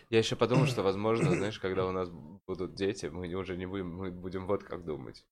Я 0.10 0.20
еще 0.20 0.36
подумал, 0.36 0.66
что, 0.66 0.84
возможно, 0.84 1.32
знаешь, 1.32 1.60
когда 1.60 1.86
у 1.86 1.92
нас 1.92 2.10
будут 2.48 2.76
дети, 2.76 3.08
мы 3.08 3.32
уже 3.34 3.58
не 3.58 3.66
будем, 3.66 3.96
мы 3.96 4.12
будем 4.12 4.48
вот 4.48 4.64
как 4.64 4.86
думать. 4.86 5.26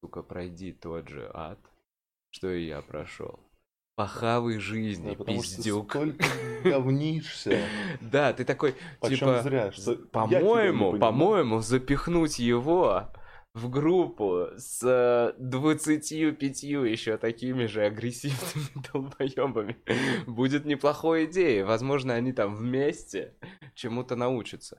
Сука, 0.00 0.22
пройди 0.22 0.72
тот 0.72 1.08
же 1.08 1.30
ад, 1.32 1.58
что 2.30 2.50
и 2.50 2.66
я 2.66 2.82
прошел. 2.82 3.40
Похавый 3.96 4.58
жизни, 4.58 5.16
да, 5.16 5.24
пиздюк. 5.24 5.90
Что 5.90 6.12
ты 6.12 6.24
говнишься. 6.64 7.62
Да, 8.02 8.34
ты 8.34 8.44
такой, 8.44 8.74
типа, 9.02 9.40
зря, 9.42 9.72
что 9.72 9.96
по-моему, 9.96 10.98
по-моему, 10.98 11.60
запихнуть 11.60 12.38
его 12.38 13.10
в 13.56 13.70
группу 13.70 14.48
с 14.58 15.34
25 15.38 16.62
еще 16.62 17.16
такими 17.16 17.64
же 17.64 17.86
агрессивными 17.86 18.84
долбоебами 18.92 19.78
будет 20.26 20.66
неплохой 20.66 21.24
идеей. 21.24 21.62
Возможно, 21.62 22.12
они 22.12 22.34
там 22.34 22.54
вместе 22.54 23.34
чему-то 23.74 24.14
научатся. 24.14 24.78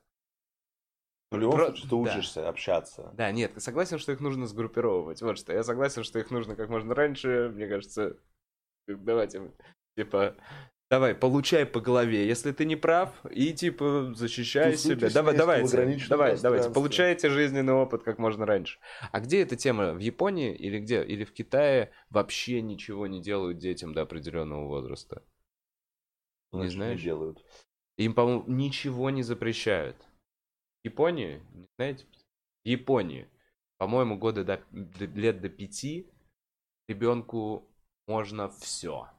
В 1.31 1.37
любом 1.37 1.55
Про... 1.55 1.65
случае, 1.65 1.89
ты 1.89 1.95
учишься 1.95 2.41
да. 2.43 2.49
общаться. 2.49 3.11
Да, 3.13 3.31
нет, 3.31 3.51
согласен, 3.57 3.97
что 3.97 4.11
их 4.11 4.19
нужно 4.19 4.45
сгруппировать. 4.45 5.23
Вот 5.23 5.39
что. 5.39 5.53
Я 5.53 5.63
согласен, 5.63 6.03
что 6.03 6.19
их 6.19 6.29
нужно 6.29 6.55
как 6.55 6.69
можно 6.69 6.93
раньше. 6.93 7.51
Мне 7.55 7.67
кажется, 7.67 8.15
давайте, 8.87 9.51
типа, 9.97 10.35
Давай, 10.89 11.13
получай 11.15 11.65
по 11.65 11.81
голове, 11.81 12.25
если 12.25 12.53
ты 12.53 12.63
не 12.63 12.77
прав, 12.77 13.13
и 13.29 13.53
типа 13.53 14.13
защищай 14.15 14.71
ты 14.71 14.77
себя. 14.77 15.09
Давай, 15.09 15.35
давайте, 15.35 16.07
давай, 16.07 16.39
давайте, 16.39 16.69
получайте 16.69 17.29
жизненный 17.29 17.73
опыт 17.73 18.03
как 18.03 18.17
можно 18.19 18.45
раньше. 18.45 18.79
А 19.11 19.19
где 19.19 19.41
эта 19.41 19.57
тема? 19.57 19.93
В 19.93 19.99
Японии 19.99 20.55
или 20.55 20.79
где? 20.79 21.03
Или 21.03 21.25
в 21.25 21.33
Китае 21.33 21.91
вообще 22.09 22.61
ничего 22.61 23.05
не 23.05 23.21
делают 23.21 23.57
детям 23.57 23.93
до 23.93 24.03
определенного 24.03 24.65
возраста? 24.65 25.23
Значит, 26.53 26.71
не 26.71 26.75
знаешь? 26.75 26.99
Не 26.99 27.03
делают. 27.03 27.45
Им, 27.97 28.13
по-моему, 28.13 28.43
ничего 28.47 29.09
не 29.09 29.23
запрещают. 29.23 29.97
В 30.83 30.85
Японии, 30.85 31.41
знаете, 31.77 32.05
в 32.63 32.67
Японии, 32.67 33.27
по-моему, 33.77 34.17
года 34.17 34.45
до, 34.45 34.61
лет 34.71 35.41
до 35.41 35.49
пяти 35.49 36.09
ребенку 36.87 37.67
можно 38.07 38.49
все. 38.49 39.09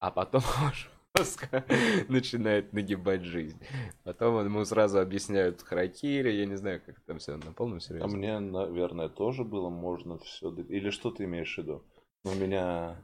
А 0.00 0.10
потом 0.10 0.42
жестко 1.16 1.64
начинает 2.08 2.72
нагибать 2.72 3.22
жизнь. 3.22 3.60
Потом 4.04 4.44
ему 4.44 4.64
сразу 4.64 5.00
объясняют 5.00 5.62
харакири, 5.62 6.30
я 6.30 6.46
не 6.46 6.56
знаю, 6.56 6.80
как 6.84 7.00
там 7.00 7.18
все 7.18 7.36
на 7.36 7.52
полном 7.52 7.80
серьезе. 7.80 8.04
А 8.04 8.08
мне, 8.08 8.38
наверное, 8.38 9.08
тоже 9.08 9.44
было 9.44 9.68
можно 9.68 10.18
все... 10.18 10.52
Или 10.52 10.90
что 10.90 11.10
ты 11.10 11.24
имеешь 11.24 11.54
в 11.54 11.58
виду? 11.58 11.84
У 12.24 12.34
меня 12.34 12.96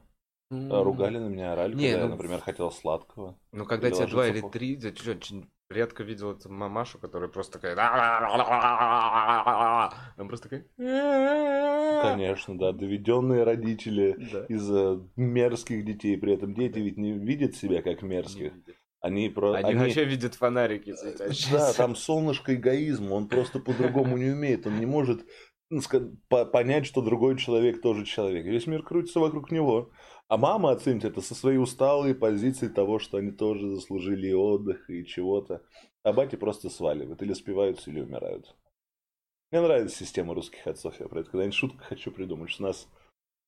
ругали 0.50 1.18
на 1.18 1.28
меня, 1.28 1.52
орали, 1.52 1.74
не, 1.74 1.90
когда 1.90 2.04
ну... 2.04 2.04
я, 2.04 2.10
например, 2.10 2.40
хотел 2.40 2.70
сладкого. 2.70 3.38
Ну, 3.52 3.66
когда 3.66 3.90
тебе 3.90 4.06
два 4.06 4.28
или 4.28 4.40
три, 4.48 4.76
редко 5.70 6.02
видел 6.02 6.32
эту 6.32 6.50
мамашу, 6.50 6.98
которая 6.98 7.28
просто 7.28 7.60
такая... 7.60 7.76
Она 10.16 10.24
просто 10.26 10.48
такая... 10.48 10.66
Конечно, 12.02 12.58
да. 12.58 12.72
Доведенные 12.72 13.44
родители 13.44 14.16
да. 14.32 14.46
из-за 14.48 15.06
мерзких 15.16 15.84
детей. 15.84 16.16
При 16.16 16.32
этом 16.34 16.54
дети 16.54 16.78
ведь 16.78 16.96
не 16.96 17.12
видят 17.12 17.54
себя 17.54 17.82
как 17.82 18.02
мерзких. 18.02 18.52
Они, 19.00 19.28
про... 19.28 19.52
они, 19.52 19.70
они 19.70 19.78
вообще 19.78 20.04
видят 20.04 20.34
фонарики 20.34 20.92
Да, 21.52 21.72
там 21.72 21.94
солнышко 21.94 22.54
эгоизма. 22.54 23.12
Он 23.14 23.28
просто 23.28 23.60
по-другому 23.60 24.16
не 24.16 24.30
умеет. 24.30 24.66
Он 24.66 24.80
не 24.80 24.86
может 24.86 25.24
ну, 25.70 25.80
понять, 26.28 26.86
что 26.86 27.02
другой 27.02 27.36
человек 27.36 27.80
тоже 27.80 28.04
человек. 28.06 28.46
Весь 28.46 28.66
мир 28.66 28.82
крутится 28.82 29.20
вокруг 29.20 29.52
него. 29.52 29.92
А 30.28 30.36
мама 30.36 30.72
оценит 30.72 31.04
это 31.06 31.22
со 31.22 31.34
своей 31.34 31.56
усталой 31.56 32.14
позиции 32.14 32.68
того, 32.68 32.98
что 32.98 33.16
они 33.16 33.30
тоже 33.30 33.68
заслужили 33.70 34.30
отдых 34.32 34.88
и 34.90 35.06
чего-то. 35.06 35.62
а 36.02 36.12
бати 36.12 36.36
просто 36.36 36.68
сваливают. 36.68 37.22
Или 37.22 37.32
спиваются, 37.32 37.90
или 37.90 38.00
умирают. 38.00 38.54
Мне 39.50 39.62
нравится 39.62 39.96
система 39.96 40.34
русских 40.34 40.66
отцов. 40.66 41.00
Я 41.00 41.08
про 41.08 41.20
это 41.20 41.30
когда-нибудь 41.30 41.54
шутку 41.54 41.78
хочу 41.82 42.10
придумать, 42.10 42.50
что 42.50 42.64
у 42.64 42.66
нас... 42.66 42.88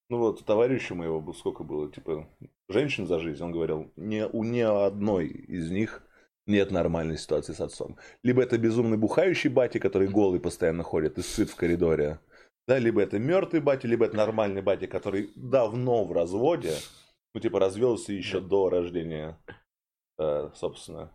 Ну 0.09 0.18
вот, 0.18 0.45
товарищу 0.45 0.95
моего 0.95 1.33
сколько 1.35 1.62
было, 1.62 1.93
типа, 1.93 2.28
женщин 2.68 3.07
за 3.07 3.20
жизнь, 3.20 3.45
он 3.45 3.53
говорил, 3.53 3.93
ни, 3.95 4.22
у 4.22 4.43
ни 4.43 4.59
одной 4.59 5.28
из 5.28 5.70
них 5.70 6.03
нет 6.47 6.72
нормальной 6.72 7.16
ситуации 7.16 7.53
с 7.53 7.61
отцом. 7.61 7.97
Либо 8.24 8.43
это 8.43 8.59
безумный 8.59 8.99
бухающий 8.99 9.51
батя, 9.51 9.78
который 9.78 10.09
голый 10.09 10.41
постоянно 10.41 10.83
ходит 10.83 11.18
и 11.18 11.22
сыт 11.22 11.51
в 11.51 11.55
коридоре, 11.55 12.18
да, 12.66 12.78
либо 12.78 13.02
это 13.02 13.18
мертвый 13.18 13.61
батя, 13.61 13.88
либо 13.88 14.06
это 14.06 14.16
нормальный 14.16 14.62
батя, 14.62 14.86
который 14.86 15.32
давно 15.34 16.04
в 16.04 16.12
разводе, 16.12 16.74
ну, 17.34 17.40
типа, 17.40 17.58
развелся 17.58 18.12
еще 18.12 18.40
до 18.40 18.68
рождения, 18.68 19.38
э, 20.18 20.50
собственно. 20.54 21.12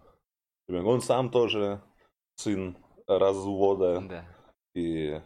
Он 0.67 1.01
сам 1.01 1.29
тоже 1.29 1.81
сын 2.35 2.77
развода. 3.07 4.01
Да. 4.01 4.25
И 4.73 5.21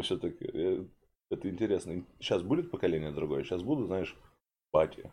все-таки 0.00 0.44
э, 0.44 0.84
это 1.30 1.50
интересно. 1.50 2.04
Сейчас 2.18 2.42
будет 2.42 2.70
поколение 2.70 3.12
другое? 3.12 3.44
Сейчас 3.44 3.62
будут, 3.62 3.86
знаешь, 3.86 4.16
бати. 4.72 5.12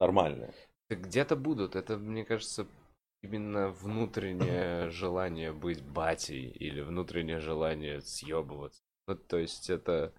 Нормальные. 0.00 0.54
Где-то 0.90 1.36
будут. 1.36 1.76
Это, 1.76 1.96
мне 1.98 2.24
кажется, 2.24 2.66
именно 3.22 3.70
внутреннее 3.70 4.90
желание 4.90 5.52
быть 5.52 5.82
батей 5.82 6.48
или 6.48 6.80
внутреннее 6.80 7.40
желание 7.40 8.00
съебываться. 8.00 8.82
Ну, 9.08 9.16
то 9.16 9.38
есть 9.38 9.70
это... 9.70 10.12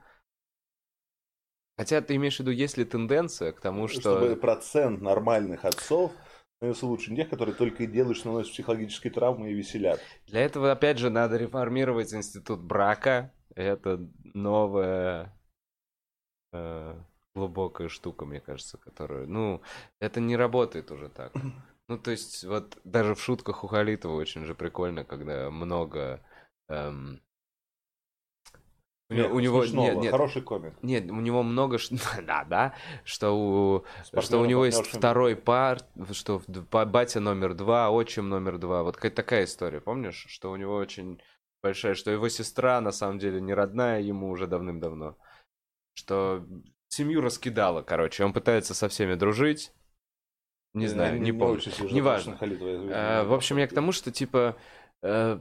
Хотя 1.78 2.02
ты 2.02 2.16
имеешь 2.16 2.38
в 2.38 2.40
виду, 2.40 2.52
есть 2.52 2.76
ли 2.78 2.84
тенденция 2.84 3.54
к 3.54 3.62
тому, 3.62 3.88
что... 3.88 4.02
Чтобы 4.02 4.36
процент 4.36 5.02
нормальных 5.02 5.64
отцов 5.64 6.12
становится 6.58 6.88
лучше 6.88 7.16
тех, 7.16 7.30
которые 7.30 7.56
только 7.56 7.84
и 7.84 7.88
делают, 7.88 8.18
что 8.18 8.30
наносят 8.30 8.52
психологические 8.52 9.14
травмы 9.14 9.52
и 9.52 9.54
веселят. 9.54 10.02
Для 10.28 10.42
этого, 10.42 10.72
опять 10.72 10.98
же, 10.98 11.10
надо 11.10 11.38
реформировать 11.38 12.14
институт 12.14 12.62
брака. 12.62 13.32
Это 13.56 14.10
новая 14.34 15.40
э, 16.52 17.00
глубокая 17.36 17.90
штука, 17.90 18.26
мне 18.26 18.42
кажется, 18.42 18.78
которую... 18.78 19.30
Ну, 19.30 19.62
это 20.02 20.20
не 20.20 20.36
работает 20.36 20.92
уже 20.92 21.10
так. 21.10 21.34
Ну, 21.88 21.98
то 21.98 22.12
есть, 22.12 22.44
вот 22.44 22.78
даже 22.84 23.16
в 23.16 23.22
шутках 23.22 23.64
у 23.64 23.68
Халитова 23.68 24.14
очень 24.14 24.46
же 24.46 24.54
прикольно, 24.54 25.04
когда 25.04 25.50
много... 25.50 26.24
Эм... 26.68 27.20
Нет, 29.10 29.32
у 29.32 29.40
него 29.40 29.66
нет, 29.66 29.98
нет, 29.98 30.12
хороший 30.12 30.44
комик. 30.44 30.74
Нет, 30.84 31.10
у 31.10 31.20
него 31.20 31.42
много, 31.42 31.80
да, 32.28 32.46
да, 32.46 32.76
что 33.04 33.32
у, 33.32 33.84
что 34.22 34.40
у 34.40 34.46
него 34.46 34.66
есть 34.66 34.86
второй 34.86 35.36
пар, 35.36 35.80
что 36.12 36.42
батя 36.48 37.20
номер 37.20 37.56
два, 37.56 37.90
отчим 37.90 38.30
номер 38.30 38.60
два, 38.60 38.84
вот 38.84 38.96
какая 38.96 39.12
такая 39.12 39.44
история, 39.46 39.82
помнишь, 39.82 40.26
что 40.28 40.52
у 40.52 40.56
него 40.56 40.76
очень 40.76 41.20
большая, 41.64 41.96
что 41.96 42.12
его 42.12 42.30
сестра 42.30 42.80
на 42.82 42.92
самом 42.92 43.18
деле 43.18 43.42
не 43.42 43.56
родная 43.56 44.00
ему 44.00 44.30
уже 44.30 44.46
давным-давно, 44.46 45.18
что 45.96 46.46
семью 46.88 47.22
раскидала, 47.22 47.82
короче, 47.82 48.24
он 48.24 48.32
пытается 48.32 48.76
со 48.76 48.90
всеми 48.90 49.16
дружить, 49.16 49.74
не 50.74 50.84
я 50.84 50.90
знаю, 50.90 51.16
не, 51.16 51.32
не 51.32 51.32
помню. 51.32 51.60
Не 51.80 51.94
Неважно. 51.94 52.38
А, 52.40 53.24
в 53.24 53.34
общем, 53.34 53.58
я 53.58 53.68
к 53.68 53.74
тому, 53.74 53.92
что 53.92 54.12
типа 54.12 54.56
э, 55.02 55.40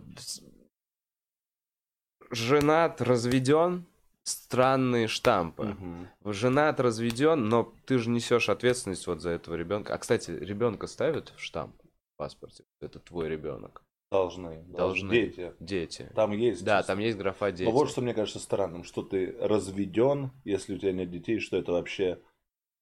женат, 2.30 3.00
разведен, 3.00 3.86
странные 4.22 5.08
штампы. 5.08 5.76
Угу. 6.22 6.32
Женат, 6.32 6.80
разведен, 6.80 7.48
но 7.48 7.72
ты 7.86 7.98
же 7.98 8.10
несешь 8.10 8.48
ответственность 8.48 9.06
вот 9.06 9.20
за 9.20 9.30
этого 9.30 9.54
ребенка. 9.54 9.94
А 9.94 9.98
кстати, 9.98 10.30
ребенка 10.30 10.86
ставят 10.86 11.32
в 11.36 11.40
штамп 11.40 11.74
в 11.80 12.18
паспорте. 12.18 12.64
Это 12.80 12.98
твой 12.98 13.28
ребенок. 13.28 13.82
Должны, 14.10 14.64
должны. 14.68 15.10
Дети. 15.10 15.52
Дети. 15.60 16.10
Там 16.14 16.32
есть. 16.32 16.64
Да, 16.64 16.82
там 16.82 16.98
есть 16.98 17.18
графа 17.18 17.52
дети. 17.52 17.64
Но 17.64 17.72
вот 17.72 17.90
что 17.90 18.00
мне 18.00 18.14
кажется 18.14 18.38
странным, 18.38 18.84
что 18.84 19.02
ты 19.02 19.36
разведен, 19.38 20.30
если 20.44 20.74
у 20.74 20.78
тебя 20.78 20.92
нет 20.92 21.10
детей, 21.10 21.40
что 21.40 21.58
это 21.58 21.72
вообще 21.72 22.18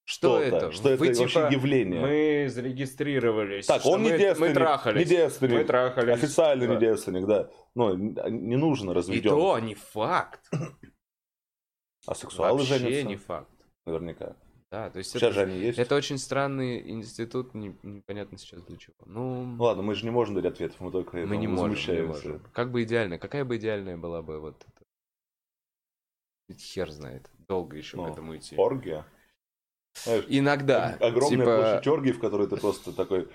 что 0.09 0.41
это? 0.41 0.71
Что 0.71 0.91
это 0.91 1.01
Вы, 1.01 1.09
вообще 1.09 1.27
типа, 1.27 1.49
явление? 1.51 2.01
Мы 2.01 2.49
зарегистрировались. 2.49 3.67
Так, 3.67 3.85
он 3.85 4.05
мы, 4.05 4.13
не 4.13 4.19
девственник. 4.19 4.49
Мы 4.51 4.55
трахались. 4.55 4.99
Не 5.01 5.17
девственник. 5.17 5.55
Мы 5.55 5.65
трахались. 5.65 6.15
Официальный 6.15 6.69
да. 6.69 6.75
не 6.75 6.81
девственник, 6.81 7.27
да. 7.27 7.51
Но 7.77 7.95
не 7.95 8.57
нужно 8.57 8.95
разведен. 8.95 9.21
И 9.21 9.23
то 9.29 9.59
не 9.59 9.75
факт. 9.75 10.51
А 12.07 12.15
сексуалы 12.15 12.59
Вообще 12.59 12.79
женятся? 12.79 13.07
не 13.07 13.17
факт. 13.17 13.51
Наверняка. 13.85 14.35
Да, 14.71 14.91
то 14.91 14.99
есть 14.99 15.11
сейчас 15.11 15.23
это, 15.23 15.33
же 15.33 15.41
они 15.43 15.59
есть. 15.59 15.79
Это 15.79 15.95
очень 15.95 16.19
странный 16.19 16.91
институт, 16.91 17.55
не, 17.55 17.77
непонятно 17.83 18.39
сейчас 18.39 18.63
для 18.63 18.79
чего. 18.79 18.95
Ну, 19.05 19.45
ну 19.45 19.63
ладно, 19.63 19.83
мы 19.83 19.95
же 19.95 20.05
не 20.05 20.11
можем 20.11 20.35
дать 20.35 20.47
ответов, 20.47 20.81
мы 20.81 20.91
только 20.91 21.19
мы 21.19 21.37
не 21.37 21.47
можем, 21.47 21.95
не 21.95 22.03
можем. 22.03 22.41
Как 22.53 22.73
бы 22.73 22.83
идеально, 22.83 23.19
какая 23.19 23.45
бы 23.45 23.59
идеальная 23.59 23.97
была 23.97 24.23
бы 24.23 24.41
вот 24.41 24.57
это? 24.57 24.87
Ведь 26.49 26.63
хер 26.63 26.91
знает, 26.91 27.31
долго 27.39 27.77
еще 27.77 27.97
ну, 27.97 28.07
к 28.07 28.11
этому 28.13 28.37
идти. 28.37 28.57
Оргия? 28.57 29.07
Знаешь, 30.03 30.25
Иногда. 30.29 30.97
Огромная 31.01 31.31
типа... 31.31 31.45
площадь 31.45 31.87
оргии, 31.87 32.13
в 32.13 32.21
которой 32.21 32.49
ты 32.49 32.57
просто 32.57 32.93
такой 32.93 33.29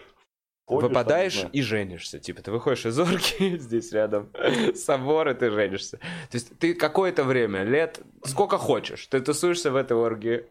Ходишь, 0.72 0.90
Выпадаешь 0.90 1.42
там, 1.42 1.52
и 1.52 1.62
женишься. 1.62 2.20
Типа, 2.20 2.42
ты 2.42 2.52
выходишь 2.52 2.86
из 2.86 2.98
орги, 2.98 3.58
здесь 3.60 3.92
рядом 3.92 4.32
собор, 4.74 5.30
и 5.30 5.34
ты 5.34 5.52
женишься. 5.52 5.98
То 5.98 6.36
есть 6.36 6.58
ты 6.60 6.74
какое-то 6.74 7.24
время, 7.24 7.64
лет, 7.64 8.02
сколько 8.24 8.58
хочешь, 8.58 9.06
ты 9.08 9.20
тусуешься 9.20 9.72
в 9.72 9.76
этой 9.76 9.98
оргии. 9.98 10.46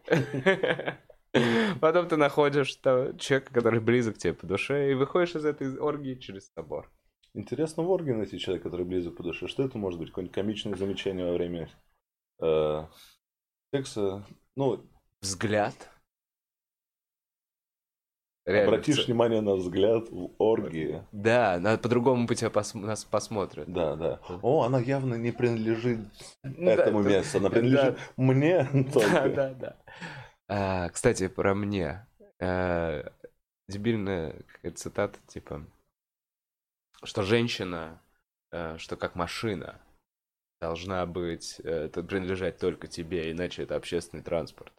Потом 1.81 2.07
ты 2.07 2.17
находишь 2.17 2.75
там, 2.75 3.17
человека, 3.17 3.53
который 3.53 3.79
близок 3.79 4.17
тебе 4.17 4.33
по 4.33 4.45
душе, 4.45 4.91
и 4.91 4.93
выходишь 4.93 5.35
из 5.35 5.45
этой 5.45 5.75
оргии 5.77 6.15
через 6.15 6.51
собор. 6.53 6.91
Интересно 7.33 7.83
в 7.83 7.89
оргии 7.89 8.11
найти 8.11 8.37
человека, 8.37 8.69
который 8.69 8.85
близок 8.85 9.15
по 9.15 9.23
душе. 9.23 9.47
Что 9.47 9.63
это 9.63 9.77
может 9.77 9.99
быть? 9.99 10.09
Какое-нибудь 10.09 10.35
комичное 10.35 10.75
замечание 10.75 11.25
во 11.25 11.33
время 11.33 11.69
э, 12.41 12.85
секса? 13.73 14.25
Ну, 14.55 14.85
Взгляд? 15.21 15.73
Реально. 18.45 18.69
Обратишь 18.69 19.05
внимание 19.05 19.41
на 19.41 19.53
взгляд 19.55 20.09
в 20.09 20.31
оргии. 20.39 21.03
Да, 21.11 21.59
надо 21.59 21.77
по-другому 21.77 22.25
по 22.25 22.33
тебе 22.33 22.49
пос... 22.49 22.73
нас 22.73 23.05
посмотрят. 23.05 23.71
Да, 23.71 23.95
да. 23.95 24.19
О, 24.41 24.63
она 24.63 24.79
явно 24.79 25.13
не 25.13 25.31
принадлежит 25.31 25.99
этому 26.43 27.03
месту, 27.03 27.37
она 27.37 27.49
принадлежит 27.51 27.99
мне 28.17 28.67
только. 28.93 29.09
Да, 29.11 29.29
да, 29.29 29.53
да. 29.53 29.75
А, 30.49 30.89
кстати, 30.89 31.27
про 31.27 31.53
мне. 31.53 32.07
А, 32.41 33.11
дебильная 33.67 34.33
какая-то 34.47 34.77
цитата, 34.77 35.19
типа, 35.27 35.63
что 37.03 37.21
женщина, 37.21 38.01
а, 38.51 38.75
что 38.79 38.97
как 38.97 39.13
машина, 39.13 39.79
должна 40.59 41.05
быть, 41.05 41.59
это 41.59 42.01
принадлежать 42.01 42.57
только 42.57 42.87
тебе, 42.87 43.31
иначе 43.31 43.63
это 43.63 43.75
общественный 43.75 44.23
транспорт. 44.23 44.73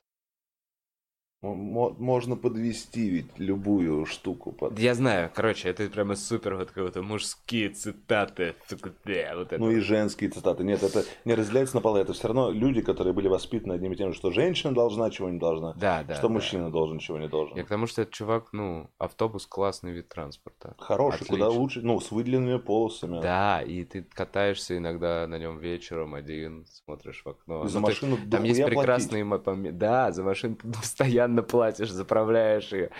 Можно 1.43 2.37
подвести 2.37 3.09
ведь 3.09 3.39
любую 3.39 4.07
штуку. 4.07 4.53
Под... 4.53 4.79
Я 4.79 4.95
знаю, 4.95 5.29
короче, 5.35 5.69
это 5.69 5.89
прямо 5.89 6.15
супер 6.15 6.55
вот 6.55 6.71
какие-то 6.71 7.03
мужские 7.03 7.71
цитаты. 7.71 8.55
Вот 8.71 9.53
это. 9.53 9.59
Ну 9.59 9.73
и 9.73 9.81
женские 9.81 10.31
цитаты. 10.31 10.63
Нет, 10.63 10.85
это 10.85 11.05
не 11.25 11.35
разделяется 11.35 11.75
на 11.75 11.81
полы. 11.81 11.99
Это 11.99 12.13
все 12.13 12.29
равно 12.29 12.53
люди, 12.53 12.81
которые 12.81 13.13
были 13.13 13.27
воспитаны 13.27 13.73
одним 13.73 13.93
и 13.93 13.97
тем 13.97 14.13
же, 14.13 14.19
что 14.19 14.31
женщина 14.31 14.73
должна, 14.73 15.11
чего 15.11 15.31
не 15.31 15.41
должна. 15.41 15.73
Да, 15.73 16.05
да. 16.05 16.15
Что 16.15 16.29
да. 16.29 16.35
мужчина 16.35 16.71
должен, 16.71 17.01
чего 17.01 17.19
не 17.19 17.27
должен. 17.27 17.57
Я 17.57 17.65
к 17.65 17.69
тому, 17.69 17.89
что 17.89 18.03
этот 18.03 18.15
чувак, 18.15 18.53
ну, 18.53 18.89
автобус 18.99 19.45
классный 19.47 19.91
вид 19.91 20.09
транспорта. 20.09 20.77
Хороший, 20.79 21.17
Отлично. 21.17 21.35
куда 21.35 21.49
лучше, 21.49 21.81
ну, 21.83 21.99
с 21.99 22.13
выделенными 22.13 22.59
полосами. 22.59 23.21
Да, 23.21 23.63
и 23.63 23.85
ты 23.85 24.03
катаешься 24.03 24.77
иногда 24.79 25.27
на 25.27 25.39
нем 25.39 25.59
вечером 25.59 26.15
один, 26.15 26.67
смотришь 26.67 27.23
в 27.25 27.29
окно. 27.29 27.67
За 27.67 27.81
ну, 27.81 27.87
машину 27.87 28.17
ты, 28.17 28.31
Там 28.31 28.45
есть 28.45 28.65
прекрасные... 28.65 29.25
Да, 29.73 30.13
за 30.13 30.23
машину 30.23 30.57
постоянно 30.63 31.32
постоянно 31.33 31.43
платишь, 31.43 31.91
заправляешь 31.91 32.73
ее. 32.73 32.91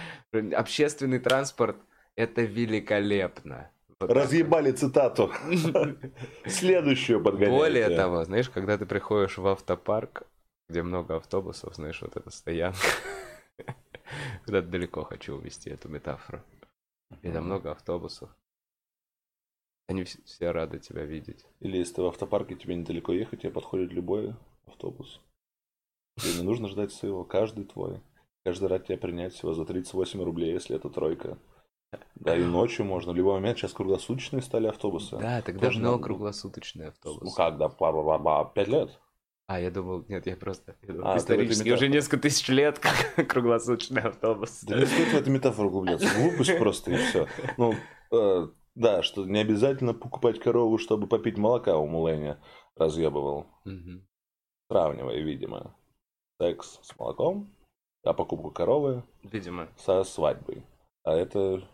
Общественный 0.55 1.19
транспорт– 1.19 1.77
это 2.17 2.43
великолепно. 2.43 3.71
Разъебали 4.01 4.73
цитату. 4.73 5.31
Следующую 6.47 7.23
подгоняйте. 7.23 7.57
Более 7.57 7.97
того, 7.97 8.25
знаешь, 8.25 8.51
когда 8.51 8.77
ты 8.77 8.85
приходишь 8.87 9.39
в 9.39 9.47
автопарк, 9.47 10.25
где 10.69 10.83
много 10.83 11.17
автобусов, 11.17 11.75
знаешь, 11.75 12.03
вот 12.03 12.17
эта 12.17 12.31
стоянка. 12.31 12.81
Куда-то 14.45 14.69
далеко 14.69 15.05
хочу 15.05 15.37
увести 15.37 15.71
эту 15.71 15.89
метафору. 15.89 16.43
И 17.23 17.31
там 17.31 17.45
много 17.45 17.71
автобусов. 17.71 18.29
Они 19.89 20.05
все 20.05 20.51
рады 20.51 20.79
тебя 20.79 21.05
видеть. 21.05 21.45
Или 21.61 21.77
если 21.77 21.95
ты 21.95 22.03
в 22.03 22.07
автопарке, 22.07 22.55
тебе 22.55 22.75
недалеко 22.75 23.13
ехать, 23.13 23.43
тебе 23.43 23.53
подходит 23.53 23.93
любой 23.93 24.35
автобус. 24.67 25.21
Тебе 26.17 26.39
не 26.39 26.43
нужно 26.43 26.69
ждать 26.69 26.93
своего, 26.93 27.25
каждый 27.25 27.65
твой. 27.65 28.01
Каждый 28.45 28.69
раз 28.69 28.83
тебя 28.83 28.99
принять 28.99 29.35
всего 29.35 29.55
за 29.55 29.65
38 29.65 30.23
рублей, 30.23 30.53
если 30.53 30.77
это 30.77 30.91
тройка. 30.91 31.39
Да, 32.15 32.37
и 32.37 32.43
ночью 32.43 32.85
можно. 32.85 33.13
В 33.13 33.17
любой 33.17 33.35
момент 33.35 33.59
сейчас 33.59 33.73
круглосуточные 33.73 34.43
стали 34.43 34.67
автобусы. 34.67 35.19
Да, 35.19 35.43
тогда 35.43 35.67
Тоже 35.67 35.81
много 35.81 36.03
круглосуточные 36.03 36.89
автобусы. 36.89 37.25
Ну 37.25 37.31
как, 37.33 37.59
да, 37.59 37.69
пять 38.55 38.69
лет? 38.69 38.99
А, 39.47 39.61
я 39.61 39.71
думал, 39.71 40.05
нет, 40.09 40.27
я 40.27 40.37
просто 40.37 40.77
я 40.83 40.95
думал, 40.95 41.11
а, 41.11 41.19
исторически 41.19 41.69
уже 41.71 41.89
несколько 41.89 42.19
тысяч 42.19 42.49
лет 42.49 42.79
как 42.79 43.29
круглосуточный 43.29 44.03
автобус. 44.03 44.63
Да 44.63 44.79
не 44.79 44.87
стоит 44.87 45.09
в 45.09 45.15
эту 45.15 45.31
метафору 45.31 45.69
углубляться. 45.69 46.09
Глупость 46.17 46.59
просто 46.59 46.93
и 46.93 46.97
все. 46.97 47.27
Ну, 47.59 47.75
э, 48.13 48.49
Да, 48.75 49.03
что 49.03 49.27
не 49.27 49.41
обязательно 49.41 49.93
покупать 49.93 50.39
корову, 50.39 50.79
чтобы 50.79 51.07
попить 51.07 51.37
молока 51.37 51.77
у 51.77 51.87
Муленя 51.87 52.41
разъебывал. 52.77 53.47
Мгм. 53.65 54.09
Сравнивая, 54.71 55.19
видимо, 55.19 55.77
секс 56.41 56.79
с 56.83 56.99
молоком, 56.99 57.55
а 58.05 58.13
покупку 58.15 58.51
коровы 58.51 59.05
Видимо. 59.23 59.69
со 59.77 60.05
свадьбой. 60.05 60.65
А 61.05 61.15
это... 61.15 61.69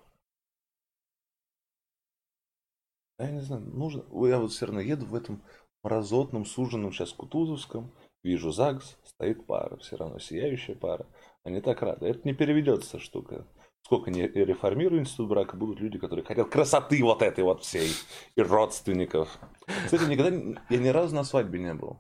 Я 3.18 3.30
не 3.30 3.40
знаю, 3.40 3.62
нужно... 3.62 4.04
Я 4.26 4.38
вот 4.38 4.52
все 4.52 4.66
равно 4.66 4.80
еду 4.80 5.06
в 5.06 5.14
этом 5.14 5.42
мразотном, 5.82 6.44
суженном 6.44 6.92
сейчас 6.92 7.12
Кутузовском, 7.12 7.92
вижу 8.22 8.52
ЗАГС, 8.52 8.98
стоит 9.04 9.46
пара, 9.46 9.76
все 9.78 9.96
равно 9.96 10.18
сияющая 10.18 10.74
пара. 10.74 11.06
Они 11.44 11.60
так 11.60 11.82
рады. 11.82 12.06
Это 12.06 12.20
не 12.24 12.34
переведется 12.34 12.98
штука. 12.98 13.46
Сколько 13.82 14.10
не 14.10 14.22
реформирую 14.28 15.00
институт 15.00 15.28
брака, 15.28 15.56
будут 15.56 15.80
люди, 15.80 15.98
которые 15.98 16.24
хотят 16.24 16.50
красоты 16.50 17.02
вот 17.02 17.22
этой 17.22 17.42
вот 17.42 17.62
всей 17.62 17.90
и 18.34 18.42
родственников. 18.42 19.38
Кстати, 19.84 20.04
никогда 20.04 20.60
я 20.68 20.78
ни 20.78 20.88
разу 20.88 21.14
на 21.14 21.24
свадьбе 21.24 21.58
не 21.58 21.74
был. 21.74 21.98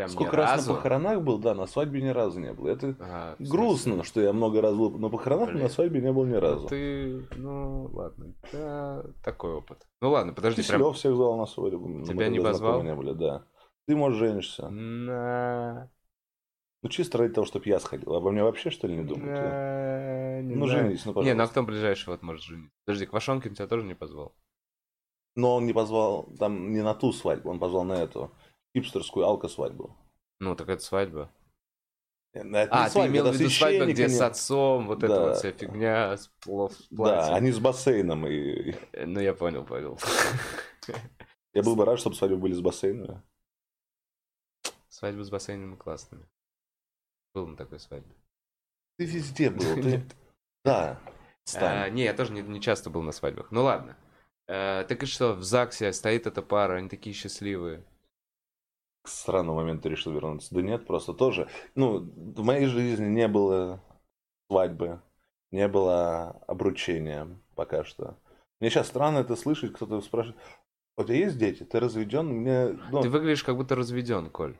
Прям 0.00 0.08
Сколько 0.08 0.36
раз 0.36 0.50
разу. 0.52 0.70
на 0.70 0.76
похоронах 0.76 1.20
был, 1.22 1.38
да, 1.38 1.54
на 1.54 1.66
свадьбе 1.66 2.00
ни 2.00 2.08
разу 2.08 2.40
не 2.40 2.52
был. 2.54 2.68
Это 2.68 2.96
А, 3.00 3.36
грустно, 3.38 4.02
что 4.02 4.20
я 4.22 4.32
много 4.32 4.62
раз 4.62 4.74
был 4.74 4.90
на 4.98 5.10
похоронах, 5.10 5.48
но 5.48 5.52
Блин. 5.52 5.64
на 5.64 5.68
свадьбе 5.68 6.00
не 6.00 6.10
был 6.12 6.24
ни 6.24 6.32
Ну, 6.32 6.40
разу. 6.40 6.68
Ты, 6.68 7.26
ну, 7.36 7.90
ладно. 7.92 8.34
Да, 8.52 9.04
такой 9.22 9.52
опыт. 9.52 9.86
Ну 10.00 10.10
ладно, 10.10 10.32
подожди, 10.32 10.62
Киселев 10.62 10.80
прям... 10.80 10.92
всех 10.94 11.14
звал 11.14 11.36
на 11.36 11.44
свадьбу. 11.46 11.86
но 11.86 12.04
Тебя 12.06 12.28
не 12.28 12.40
позвал? 12.40 12.82
не 12.82 12.94
были, 12.94 13.12
да. 13.12 13.44
Ты 13.86 13.94
можешь 13.96 14.18
женишься. 14.18 14.68
На... 14.70 15.90
Ну, 16.82 16.88
чисто 16.88 17.18
ради 17.18 17.34
того, 17.34 17.44
чтобы 17.46 17.68
я 17.68 17.78
сходил. 17.78 18.14
Обо 18.14 18.30
мне 18.30 18.42
вообще, 18.42 18.70
что 18.70 18.86
ли, 18.86 18.96
не 18.96 19.04
думаете? 19.04 19.42
на- 19.42 20.40
не 20.40 20.54
Ну, 20.54 20.66
знаю. 20.66 20.84
женись, 20.84 21.04
ну, 21.04 21.10
Не, 21.12 21.14
ну 21.14 21.20
а 21.20 21.24
пожалуйста. 21.32 21.52
кто 21.52 21.62
ближайший 21.64 22.08
вот 22.08 22.22
может 22.22 22.42
жениться? 22.42 22.72
Подожди, 22.86 23.04
Квашонкин 23.04 23.54
тебя 23.54 23.66
тоже 23.66 23.84
не 23.86 23.94
позвал? 23.94 24.34
Но 25.36 25.56
он 25.56 25.66
не 25.66 25.74
позвал, 25.74 26.32
там, 26.38 26.72
не 26.72 26.82
на 26.82 26.94
ту 26.94 27.12
свадьбу, 27.12 27.50
он 27.50 27.58
позвал 27.58 27.84
на 27.84 27.92
эту 28.02 28.30
хипстерскую 28.76 29.26
алко-свадьбу. 29.26 29.96
Ну, 30.40 30.54
так 30.56 30.68
это 30.68 30.82
свадьба. 30.82 31.30
Э, 32.32 32.40
Это 32.40 32.72
А, 32.72 32.80
не 32.80 32.84
ты 32.86 32.90
свадьба, 32.92 33.12
имел 33.12 33.30
в 33.32 33.34
виду 33.34 33.50
свадьба, 33.50 33.86
где 33.86 34.08
с 34.08 34.20
отцом, 34.20 34.86
вот 34.86 35.02
эта 35.02 35.14
Да. 35.14 35.20
вот 35.28 35.36
вся 35.38 35.52
фигня 35.52 36.16
с 36.16 36.22
с 36.22 36.88
Да, 36.90 36.96
платьем. 36.96 37.34
они 37.34 37.50
с 37.52 37.58
бассейном. 37.58 38.26
И... 38.26 38.72
Э, 38.92 39.04
Ну, 39.06 39.20
я 39.20 39.34
понял, 39.34 39.64
понял. 39.64 39.98
Я 41.52 41.64
был 41.64 41.74
бы 41.74 41.84
рад, 41.84 41.98
чтобы 41.98 42.14
свадьбы 42.14 42.36
были 42.36 42.52
с 42.54 42.60
бассейнами. 42.60 43.22
Свадьбы 44.88 45.24
с 45.24 45.30
бассейнами 45.30 45.74
классными. 45.74 46.24
Был 47.34 47.48
на 47.48 47.56
такой 47.56 47.80
свадьбе. 47.80 48.14
Ты 48.96 49.04
везде 49.06 49.50
был. 49.50 49.74
Ты... 49.82 50.02
Да. 50.64 51.00
А, 51.56 51.88
не, 51.88 52.04
я 52.04 52.12
тоже 52.14 52.32
не, 52.34 52.42
не 52.42 52.60
часто 52.60 52.90
был 52.90 53.02
на 53.02 53.12
свадьбах. 53.12 53.50
Ну 53.50 53.62
ладно. 53.64 53.96
Э, 54.46 54.84
так 54.84 55.02
и 55.02 55.06
что, 55.06 55.34
в 55.34 55.42
ЗАГСе 55.42 55.92
стоит 55.92 56.26
эта 56.26 56.42
пара, 56.42 56.74
они 56.74 56.88
такие 56.88 57.14
счастливые. 57.14 57.82
К 59.10 59.12
странному 59.12 59.56
моменту 59.56 59.88
решил 59.88 60.12
вернуться. 60.12 60.54
Да 60.54 60.62
нет, 60.62 60.86
просто 60.86 61.12
тоже. 61.12 61.48
Ну, 61.74 61.98
в 61.98 62.44
моей 62.44 62.66
жизни 62.66 63.06
не 63.06 63.26
было 63.26 63.82
свадьбы, 64.48 65.02
не 65.50 65.66
было 65.66 66.40
обручения 66.46 67.28
пока 67.56 67.82
что. 67.82 68.16
Мне 68.60 68.70
сейчас 68.70 68.86
странно 68.86 69.18
это 69.18 69.34
слышать, 69.34 69.72
кто-то 69.72 70.00
спрашивает, 70.00 70.40
у 70.96 71.02
тебя 71.02 71.16
есть 71.16 71.38
дети? 71.38 71.64
Ты 71.64 71.80
разведен? 71.80 72.26
Мне, 72.26 72.78
ну, 72.92 73.02
Ты 73.02 73.08
выглядишь 73.08 73.42
как 73.42 73.56
будто 73.56 73.74
разведен, 73.74 74.30
Коль. 74.30 74.56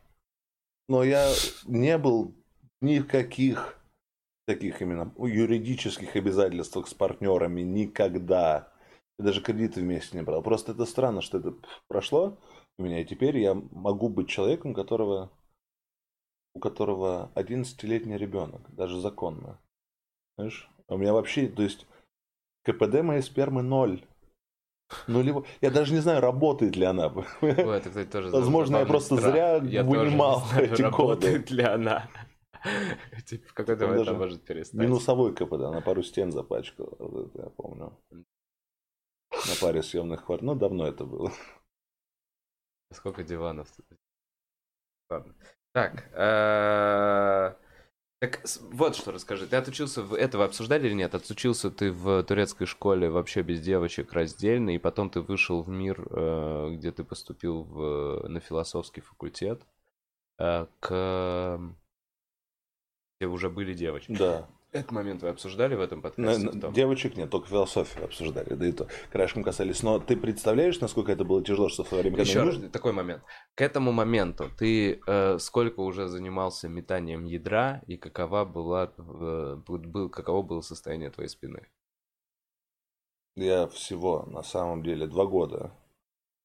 Но 0.88 1.04
я 1.04 1.30
не 1.66 1.96
был 1.96 2.34
ни 2.80 2.98
в 2.98 3.06
каких 3.06 3.78
таких 4.46 4.82
именно 4.82 5.14
юридических 5.16 6.16
обязательствах 6.16 6.88
с 6.88 6.94
партнерами 6.94 7.60
никогда. 7.60 8.72
Я 9.16 9.24
даже 9.26 9.42
кредиты 9.42 9.80
вместе 9.80 10.16
не 10.16 10.24
брал. 10.24 10.42
Просто 10.42 10.72
это 10.72 10.86
странно, 10.86 11.20
что 11.20 11.38
это 11.38 11.54
прошло 11.86 12.36
у 12.80 12.82
меня, 12.82 13.00
и 13.00 13.04
теперь 13.04 13.38
я 13.38 13.54
могу 13.54 14.08
быть 14.08 14.28
человеком, 14.28 14.74
которого, 14.74 15.30
у 16.54 16.60
которого 16.60 17.30
11-летний 17.34 18.16
ребенок, 18.16 18.62
даже 18.74 19.00
законно. 19.00 19.60
Знаешь? 20.36 20.68
А 20.88 20.94
У 20.94 20.98
меня 20.98 21.12
вообще, 21.12 21.46
то 21.46 21.62
есть, 21.62 21.86
КПД 22.64 23.02
моей 23.02 23.22
спермы 23.22 23.62
ноль. 23.62 24.02
Нулево. 25.06 25.46
Я 25.60 25.70
даже 25.70 25.92
не 25.92 26.00
знаю, 26.00 26.20
работает 26.20 26.74
ли 26.74 26.84
она. 26.84 27.12
Ой, 27.40 27.52
это, 27.52 27.90
кстати, 27.90 28.08
тоже 28.08 28.30
Возможно, 28.30 28.78
я 28.78 28.86
просто 28.86 29.16
страх. 29.16 29.32
зря 29.32 29.56
Я 29.62 29.84
вынимал 29.84 30.40
тоже 30.40 30.50
знаю, 30.50 30.72
эти 30.72 30.82
работает 30.82 31.50
ли 31.50 31.62
она. 31.62 32.08
Типа, 33.26 33.48
в 33.48 33.54
какой-то 33.54 33.86
момент 33.86 34.08
она 34.08 34.18
может 34.18 34.42
перестать. 34.42 34.80
Минусовой 34.80 35.32
КПД, 35.32 35.62
она 35.62 35.80
пару 35.80 36.02
стен 36.02 36.32
запачкала, 36.32 37.30
я 37.34 37.50
помню. 37.50 37.96
На 38.10 39.54
паре 39.60 39.82
съемных 39.82 40.24
квартир. 40.24 40.46
Ну, 40.46 40.54
давно 40.56 40.86
это 40.86 41.04
было. 41.04 41.30
Сколько 42.92 43.22
диванов? 43.22 43.68
Ладно. 45.08 45.34
Так, 45.72 46.10
э, 46.12 47.54
так 48.20 48.40
вот 48.72 48.96
что 48.96 49.12
расскажи. 49.12 49.46
Ты 49.46 49.56
отучился 49.56 50.02
в 50.02 50.14
этого 50.14 50.44
обсуждали 50.44 50.88
или 50.88 50.94
нет? 50.94 51.14
Отучился 51.14 51.70
ты 51.70 51.92
в 51.92 52.22
турецкой 52.24 52.66
школе 52.66 53.08
вообще 53.08 53.42
без 53.42 53.60
девочек 53.60 54.12
раздельно, 54.12 54.74
и 54.74 54.78
потом 54.78 55.10
ты 55.10 55.20
вышел 55.20 55.62
в 55.62 55.68
мир, 55.68 56.04
э, 56.10 56.70
где 56.74 56.90
ты 56.90 57.04
поступил 57.04 57.62
в, 57.62 58.28
на 58.28 58.40
философский 58.40 59.00
факультет, 59.00 59.62
э, 60.38 60.66
к 60.80 61.60
где 63.20 63.28
уже 63.28 63.50
были 63.50 63.74
девочки. 63.74 64.16
Да. 64.16 64.48
Этот 64.72 64.92
момент 64.92 65.20
вы 65.22 65.30
обсуждали 65.30 65.74
в 65.74 65.80
этом 65.80 65.98
На- 65.98 66.02
подкасте? 66.02 66.44
на- 66.44 66.60
том? 66.60 66.72
девочек 66.72 67.16
нет, 67.16 67.28
только 67.28 67.48
философию 67.48 68.04
обсуждали, 68.04 68.54
да 68.54 68.66
и 68.66 68.72
то 68.72 68.86
краешком 69.10 69.42
касались. 69.42 69.82
Но 69.82 69.98
ты 69.98 70.16
представляешь, 70.16 70.78
насколько 70.80 71.10
это 71.10 71.24
было 71.24 71.42
тяжело, 71.42 71.68
что 71.68 71.82
в 71.82 71.88
свое 71.88 72.04
время... 72.04 72.20
Еще 72.20 72.38
раз, 72.42 72.54
нужно- 72.54 72.68
такой 72.70 72.92
момент. 72.92 73.24
К 73.56 73.62
этому 73.62 73.90
моменту 73.90 74.48
ты 74.56 75.00
э, 75.06 75.38
сколько 75.40 75.80
уже 75.80 76.06
занимался 76.06 76.68
метанием 76.68 77.24
ядра 77.24 77.82
и 77.88 77.96
какова 77.96 78.44
была, 78.44 78.92
э, 78.96 79.56
был, 79.66 80.08
каково 80.08 80.42
было 80.42 80.60
состояние 80.60 81.10
твоей 81.10 81.28
спины? 81.28 81.66
Я 83.34 83.66
всего, 83.68 84.24
на 84.26 84.42
самом 84.44 84.82
деле, 84.84 85.06
два 85.08 85.26
года 85.26 85.72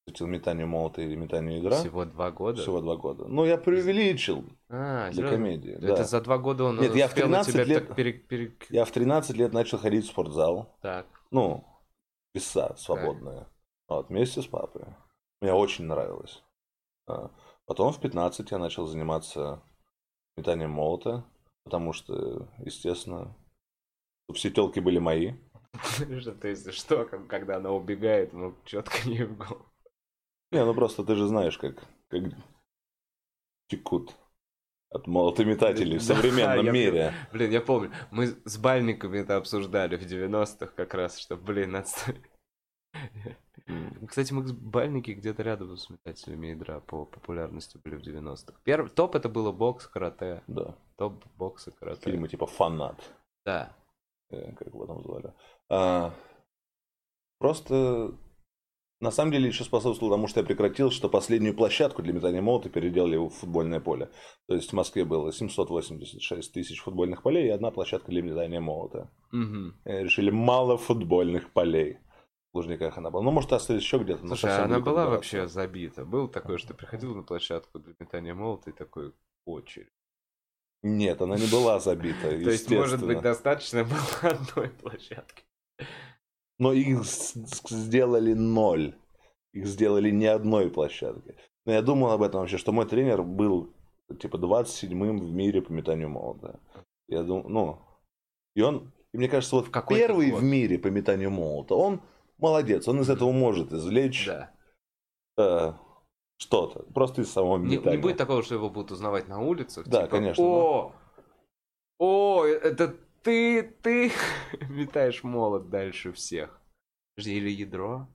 посвятил 0.06 0.26
метанию 0.28 0.68
молота 0.68 1.02
или 1.02 1.16
метанию 1.16 1.58
ядра. 1.60 1.76
Всего 1.80 2.04
два 2.04 2.30
года? 2.30 2.62
Всего 2.62 2.80
два 2.80 2.96
года. 2.96 3.24
Ну, 3.26 3.44
я 3.44 3.58
преувеличил 3.58 4.44
А, 4.68 5.06
для 5.10 5.12
серьезно? 5.14 5.36
комедии. 5.36 5.72
Это 5.72 5.86
да. 5.96 6.04
за 6.04 6.20
два 6.20 6.38
года 6.38 6.64
он 6.64 6.80
Нет, 6.80 6.94
я 6.94 7.06
в 7.08 7.10
успел 7.10 7.28
на 7.28 7.42
13 7.42 7.52
тебя 7.52 7.64
лет- 7.64 7.86
так 7.88 7.96
пере- 7.96 8.12
пере- 8.12 8.56
Я 8.70 8.84
в 8.84 8.90
13 8.92 9.36
лет 9.36 9.52
начал 9.52 9.78
ходить 9.78 10.04
в 10.06 10.08
спортзал. 10.10 10.76
Так. 10.80 11.06
ну, 11.32 11.64
веса 12.34 12.74
свободные. 12.78 13.46
Вот, 13.88 14.08
вместе 14.08 14.42
с 14.42 14.46
папой. 14.46 14.84
Мне 15.40 15.52
очень 15.52 15.84
нравилось. 15.86 16.42
А, 17.08 17.30
Потом 17.66 17.92
в 17.92 18.00
15 18.00 18.52
я 18.52 18.58
начал 18.58 18.86
заниматься 18.86 19.60
метанием 20.36 20.70
молота, 20.70 21.24
потому 21.64 21.92
что, 21.92 22.48
естественно, 22.58 23.34
все 24.32 24.50
телки 24.50 24.78
были 24.78 24.98
мои. 25.00 25.34
Что, 26.20 26.32
То 26.32 26.46
есть, 26.48 26.72
что, 26.72 27.04
когда 27.28 27.56
она 27.56 27.70
убегает, 27.72 28.32
ну, 28.32 28.54
четко 28.64 29.08
не 29.08 29.24
в 29.24 29.36
голову. 29.36 29.66
Не, 30.52 30.64
ну 30.64 30.74
просто 30.74 31.04
ты 31.04 31.14
же 31.16 31.26
знаешь, 31.26 31.58
как, 31.58 31.84
как 32.08 32.22
текут 33.68 34.14
от 34.90 35.06
молотометателей 35.06 35.98
в 35.98 36.06
Да, 36.06 36.14
современном 36.14 36.66
я 36.66 36.72
мире. 36.72 37.14
Блин, 37.32 37.50
я 37.50 37.60
помню, 37.60 37.92
мы 38.10 38.26
с 38.44 38.56
бальниками 38.58 39.18
это 39.18 39.36
обсуждали 39.36 39.96
в 39.96 40.02
90-х 40.02 40.66
как 40.74 40.94
раз, 40.94 41.18
что, 41.18 41.36
блин, 41.36 41.82
М, 43.66 44.06
Кстати, 44.06 44.32
мы 44.32 44.44
бальники 44.52 45.10
где-то 45.10 45.42
рядом 45.42 45.76
с 45.76 45.90
метателями 45.90 46.48
ядра 46.48 46.78
по 46.80 47.04
популярности 47.04 47.78
были 47.82 47.96
в 47.96 48.02
90-х. 48.02 48.54
Первый 48.62 48.88
топ 48.90 49.16
это 49.16 49.28
было 49.28 49.50
бокс, 49.50 49.88
карате. 49.88 50.42
Да, 50.46 50.76
Топ 50.96 51.24
бокс 51.36 51.66
и 51.66 51.72
карате. 51.72 52.02
фильмы 52.02 52.28
типа 52.28 52.46
«Фанат», 52.46 53.02
Да. 53.44 53.76
э, 54.30 54.52
как 54.52 54.68
его 54.68 54.86
там 54.86 55.02
звали. 55.02 55.32
А, 55.68 56.14
Просто 57.38 58.14
на 59.00 59.10
самом 59.10 59.32
деле 59.32 59.48
еще 59.48 59.64
способствовало 59.64 60.16
тому, 60.16 60.26
что 60.26 60.40
я 60.40 60.46
прекратил, 60.46 60.90
что 60.90 61.08
последнюю 61.08 61.54
площадку 61.54 62.02
для 62.02 62.12
метания 62.12 62.40
молота 62.40 62.70
переделали 62.70 63.16
в 63.16 63.28
футбольное 63.28 63.80
поле. 63.80 64.10
То 64.48 64.54
есть 64.54 64.70
в 64.70 64.72
Москве 64.72 65.04
было 65.04 65.32
786 65.32 66.52
тысяч 66.52 66.80
футбольных 66.80 67.22
полей 67.22 67.46
и 67.46 67.50
одна 67.50 67.70
площадка 67.70 68.10
для 68.10 68.22
метания 68.22 68.60
молота. 68.60 69.10
И 69.84 69.90
решили 69.90 70.30
мало 70.30 70.78
футбольных 70.78 71.52
полей. 71.52 71.98
В 72.52 72.56
Лужниках 72.56 72.96
она 72.96 73.10
была. 73.10 73.22
Ну, 73.22 73.32
может, 73.32 73.52
остались 73.52 73.82
еще 73.82 73.98
где-то. 73.98 74.26
Слушай, 74.26 74.50
а 74.50 74.64
она 74.64 74.80
была 74.80 75.06
вообще 75.06 75.46
забита? 75.46 76.06
Был 76.06 76.26
такое, 76.26 76.56
что 76.56 76.72
приходил 76.72 77.14
на 77.14 77.22
площадку 77.22 77.78
для 77.78 77.94
метания 77.98 78.34
молота 78.34 78.70
и 78.70 78.72
такой 78.72 79.12
очередь. 79.44 79.92
Нет, 80.82 81.20
она 81.20 81.36
не 81.36 81.46
была 81.50 81.80
забита, 81.80 82.20
То 82.30 82.50
есть, 82.50 82.70
может 82.70 83.04
быть, 83.04 83.20
достаточно 83.20 83.84
было 84.22 84.30
одной 84.32 84.70
площадки. 84.70 85.44
Но 86.58 86.72
их 86.72 87.04
сделали 87.04 88.32
ноль. 88.34 88.94
Их 89.52 89.66
сделали 89.66 90.10
ни 90.10 90.24
одной 90.24 90.70
площадки. 90.70 91.36
Но 91.64 91.72
я 91.72 91.82
думал 91.82 92.10
об 92.12 92.22
этом 92.22 92.40
вообще, 92.40 92.58
что 92.58 92.72
мой 92.72 92.86
тренер 92.86 93.22
был 93.22 93.72
типа 94.20 94.36
27-м 94.36 95.18
в 95.18 95.32
мире 95.32 95.62
по 95.62 95.72
метанию 95.72 96.08
молота. 96.08 96.60
Я 97.08 97.22
думал, 97.22 97.48
ну, 97.48 97.78
и 98.54 98.62
он, 98.62 98.92
и 99.12 99.18
мне 99.18 99.28
кажется, 99.28 99.56
вот 99.56 99.66
В 99.66 99.70
какой-то 99.70 100.06
первый 100.06 100.30
год. 100.30 100.40
в 100.40 100.42
мире 100.44 100.78
по 100.78 100.88
метанию 100.88 101.30
молота, 101.30 101.74
он 101.74 102.00
молодец, 102.38 102.86
он 102.88 103.00
из 103.00 103.10
этого 103.10 103.32
может 103.32 103.72
извлечь 103.72 104.26
Да. 104.26 104.50
э, 105.38 105.72
что-то, 106.38 106.82
просто 106.92 107.22
из 107.22 107.30
самого 107.32 107.58
Не, 107.58 107.76
метания. 107.76 107.96
не 107.96 108.02
будет 108.02 108.16
такого, 108.16 108.42
что 108.42 108.54
его 108.54 108.70
будут 108.70 108.92
узнавать 108.92 109.28
на 109.28 109.40
улицах. 109.40 109.86
Да, 109.86 110.04
типа, 110.04 110.16
конечно, 110.16 110.44
О, 110.44 110.92
о, 111.98 112.44
это 112.44 112.94
ты, 113.26 113.62
ты 113.82 114.12
метаешь 114.68 115.24
молот 115.24 115.68
дальше 115.68 116.12
всех. 116.12 116.60
Или 117.18 117.50
ядро, 117.50 118.06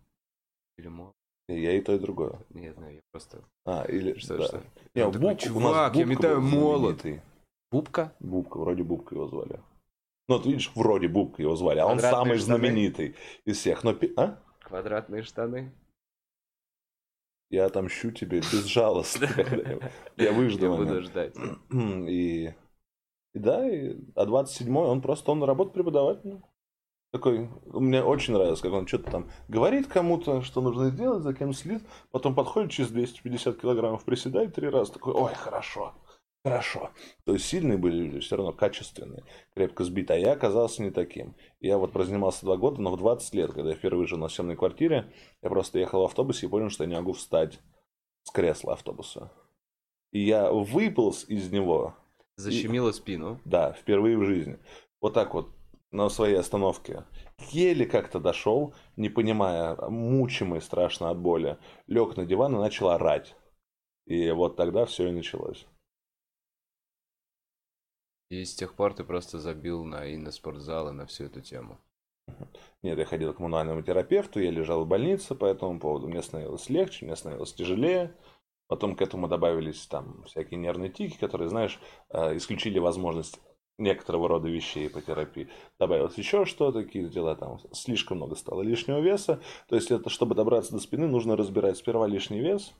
или 0.78 0.88
молот. 0.88 1.14
Я 1.49 1.74
и 1.74 1.82
то, 1.82 1.93
и 1.93 1.99
другое. 1.99 2.39
Не 2.49 2.72
знаю, 2.74 2.95
я 2.95 3.01
просто... 3.12 3.43
А, 3.66 3.84
или 3.84 4.18
Что, 4.18 4.38
да. 4.38 4.45
что? 4.45 4.64
Не, 4.95 5.05
Он 5.05 5.12
такой, 5.12 5.36
«Чувак, 5.36 5.95
я 5.95 6.05
метаю 6.05 6.41
молот». 6.41 7.05
Бубка? 7.72 8.14
Бубка, 8.20 8.57
вроде 8.59 8.84
Бубка 8.84 9.16
его 9.16 9.28
звали. 9.28 9.59
Ну, 10.30 10.38
вот 10.38 10.45
видишь, 10.45 10.72
вроде 10.76 11.07
Бубка 11.09 11.41
его 11.41 11.55
звали, 11.55 11.80
а 11.80 11.88
он 11.88 11.99
самый 11.99 12.38
штаны? 12.38 12.57
знаменитый 12.57 13.16
из 13.43 13.57
всех. 13.57 13.84
Но, 13.84 13.93
а? 14.16 14.39
Квадратные 14.62 15.24
штаны. 15.24 15.74
Я 17.49 17.66
отомщу 17.66 18.12
тебе 18.12 18.39
безжалостно. 18.51 19.28
Я 20.16 20.26
Я 20.26 20.32
выжду 20.32 20.70
буду 20.70 20.86
момент. 20.86 21.05
ждать. 21.05 21.36
И, 22.09 22.53
и 23.34 23.39
да, 23.39 23.67
и, 23.67 23.95
а 24.15 24.25
27-й 24.25 24.69
он 24.69 25.01
просто, 25.01 25.32
он 25.32 25.43
работает 25.43 25.73
преподавателем. 25.73 26.43
Такой, 27.11 27.49
мне 27.65 28.01
очень 28.01 28.34
нравилось, 28.34 28.61
как 28.61 28.71
он 28.71 28.88
что-то 28.88 29.11
там 29.11 29.29
говорит 29.49 29.88
кому-то, 29.88 30.41
что 30.41 30.61
нужно 30.61 30.89
сделать, 30.89 31.23
за 31.23 31.34
кем 31.34 31.53
следит, 31.53 31.84
потом 32.11 32.34
подходит 32.36 32.71
через 32.71 32.89
250 32.89 33.59
килограммов, 33.59 34.05
приседает 34.05 34.55
три 34.55 34.69
раза, 34.69 34.93
такой, 34.93 35.13
ой, 35.13 35.34
хорошо, 35.34 35.93
хорошо. 36.41 36.89
То 37.25 37.34
есть 37.34 37.45
сильные 37.45 37.77
были 37.77 37.97
люди, 37.97 38.19
все 38.19 38.38
равно 38.38 38.53
качественные, 38.53 39.25
крепко 39.53 39.84
сбитые, 39.84 40.17
а 40.17 40.27
я 40.27 40.32
оказался 40.32 40.84
не 40.84 40.91
таким. 40.91 41.36
Я 41.59 41.77
вот 41.77 41.91
прозанимался 41.91 42.45
два 42.45 42.55
года, 42.55 42.82
но 42.82 42.91
в 42.91 42.97
20 42.97 43.34
лет, 43.36 43.51
когда 43.51 43.71
я 43.71 43.75
впервые 43.75 44.07
жил 44.07 44.17
на 44.17 44.29
съемной 44.29 44.55
квартире, 44.55 45.11
я 45.41 45.49
просто 45.49 45.79
ехал 45.79 46.03
в 46.03 46.05
автобусе 46.05 46.45
и 46.45 46.49
понял, 46.49 46.69
что 46.69 46.86
я 46.86 46.89
не 46.89 46.95
могу 46.95 47.11
встать 47.11 47.59
с 48.23 48.32
кресла 48.32 48.73
автобуса. 48.73 49.34
И 50.11 50.19
я 50.21 50.49
выполз 50.51 51.25
из 51.27 51.51
него, 51.51 51.95
Защемило 52.42 52.92
спину. 52.92 53.39
да, 53.46 53.74
впервые 53.74 54.18
в 54.18 54.26
жизни. 54.26 54.58
Вот 55.02 55.14
так 55.14 55.34
вот 55.34 55.50
на 55.92 56.10
своей 56.10 56.36
остановке. 56.36 57.04
Еле 57.52 57.86
как-то 57.86 58.20
дошел, 58.20 58.74
не 58.96 59.10
понимая, 59.10 59.76
мучимый 59.89 60.62
страшно 60.62 61.10
от 61.10 61.20
боли. 61.20 61.58
Лег 61.88 62.16
на 62.18 62.26
диван 62.26 62.56
и 62.56 62.60
начал 62.60 62.89
орать. 62.89 63.36
И 64.06 64.32
вот 64.32 64.56
тогда 64.56 64.86
все 64.86 65.08
и 65.08 65.12
началось. 65.12 65.68
И 68.30 68.46
с 68.46 68.56
тех 68.56 68.76
пор 68.76 68.94
ты 68.94 69.04
просто 69.04 69.39
забил 69.39 69.84
на 69.84 70.06
и 70.06 70.16
на 70.16 70.32
спортзал, 70.32 70.89
и 70.89 70.94
на 70.94 71.06
всю 71.06 71.26
эту 71.26 71.42
тему. 71.42 71.78
Нет, 72.82 72.98
я 72.98 73.06
ходил 73.06 73.34
к 73.34 73.38
коммунальному 73.38 73.82
терапевту, 73.82 74.39
я 74.39 74.52
лежал 74.52 74.86
в 74.86 74.88
больнице 74.88 75.36
по 75.36 75.46
этому 75.46 75.80
поводу. 75.80 76.08
Мне 76.08 76.22
становилось 76.22 76.70
легче, 76.70 77.06
мне 77.06 77.16
становилось 77.16 77.54
тяжелее. 77.54 78.16
Потом 78.72 78.95
к 78.95 79.01
этому 79.01 79.28
добавились 79.28 79.86
там 79.86 80.24
всякие 80.24 80.57
нервные 80.57 80.89
тики, 80.89 81.17
которые, 81.17 81.49
знаешь, 81.49 81.78
э, 82.07 82.38
исключили 82.38 82.80
возможность 82.80 83.41
некоторого 83.78 84.30
рода 84.30 84.47
вещей 84.47 84.89
по 84.89 85.01
терапии. 85.01 85.49
Добавилось 85.78 86.17
еще 86.17 86.45
что-то, 86.45 86.82
какие-то 86.82 87.13
дела 87.13 87.36
там. 87.36 87.59
Слишком 87.74 88.15
много 88.15 88.36
стало 88.36 88.61
лишнего 88.61 89.01
веса. 89.01 89.41
То 89.67 89.76
есть, 89.76 89.91
это, 89.91 90.09
чтобы 90.09 90.36
добраться 90.36 90.72
до 90.72 90.80
спины, 90.80 91.09
нужно 91.09 91.36
разбирать 91.36 91.76
сперва 91.76 92.07
лишний 92.07 92.39
вес, 92.39 92.74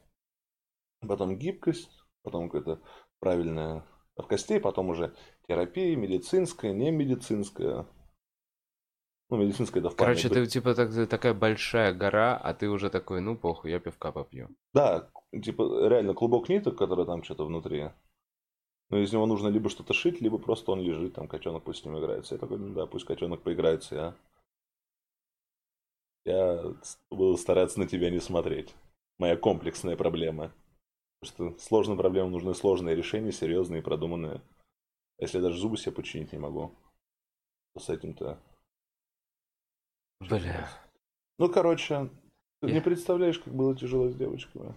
потом 1.06 1.38
гибкость, 1.38 1.90
потом 2.24 2.50
какое-то 2.50 2.82
правильное 3.20 3.84
в 4.16 4.24
костей, 4.28 4.62
потом 4.62 4.92
уже 4.92 5.14
терапия, 5.46 5.98
медицинская, 5.98 6.72
не 6.72 6.90
медицинская. 6.92 7.86
Ну, 9.32 9.38
медицинская 9.38 9.82
плане 9.82 9.96
Короче, 9.96 10.28
ты 10.28 10.46
типа 10.46 10.76
так- 10.76 11.08
такая 11.10 11.34
большая 11.34 11.94
гора, 11.94 12.36
а 12.36 12.54
ты 12.54 12.70
уже 12.70 12.90
такой, 12.90 13.22
ну 13.22 13.38
похуй, 13.38 13.72
я 13.72 13.80
пивка 13.80 14.12
попью. 14.12 14.50
Да, 14.74 15.10
типа 15.32 15.88
реально 15.88 16.14
клубок 16.14 16.50
ниток, 16.50 16.78
который 16.78 17.06
там 17.06 17.24
что-то 17.24 17.46
внутри. 17.46 17.92
Но 18.90 18.98
из 18.98 19.14
него 19.14 19.26
нужно 19.26 19.48
либо 19.48 19.70
что-то 19.70 19.94
шить, 19.94 20.20
либо 20.20 20.38
просто 20.38 20.74
он 20.74 20.82
лежит, 20.82 21.14
там 21.14 21.30
котенок 21.30 21.64
пусть 21.64 21.82
с 21.82 21.86
ним 21.86 21.98
играется. 21.98 22.36
Я 22.36 22.40
такой, 22.40 22.58
ну 22.58 22.74
да, 22.74 22.86
пусть 22.86 23.06
котенок 23.06 23.42
поиграется, 23.42 23.96
я... 23.96 24.16
Я 26.26 26.76
с- 26.84 27.00
буду 27.10 27.38
стараться 27.38 27.80
на 27.80 27.88
тебя 27.88 28.10
не 28.10 28.20
смотреть. 28.20 28.76
Моя 29.18 29.38
комплексная 29.38 29.96
проблема. 29.96 30.52
Потому 31.22 31.54
что 31.54 31.64
сложным 31.64 31.98
проблемам 31.98 32.34
нужны 32.34 32.54
сложные 32.54 32.98
решения, 32.98 33.32
серьезные 33.32 33.80
и 33.80 33.84
продуманные. 33.84 34.42
А 35.20 35.22
Если 35.24 35.38
я 35.38 35.44
даже 35.44 35.58
зубы 35.58 35.78
себе 35.78 35.94
починить 35.94 36.34
не 36.34 36.40
могу, 36.40 36.76
то 37.74 37.80
с 37.80 37.88
этим-то... 37.90 38.38
Бля. 40.30 40.70
Ну, 41.40 41.50
короче, 41.50 42.10
ты 42.62 42.68
Я- 42.68 42.76
не 42.76 42.82
представляешь, 42.82 43.40
как 43.40 43.54
было 43.54 43.76
тяжело 43.76 44.10
с 44.10 44.16
девочками. 44.16 44.74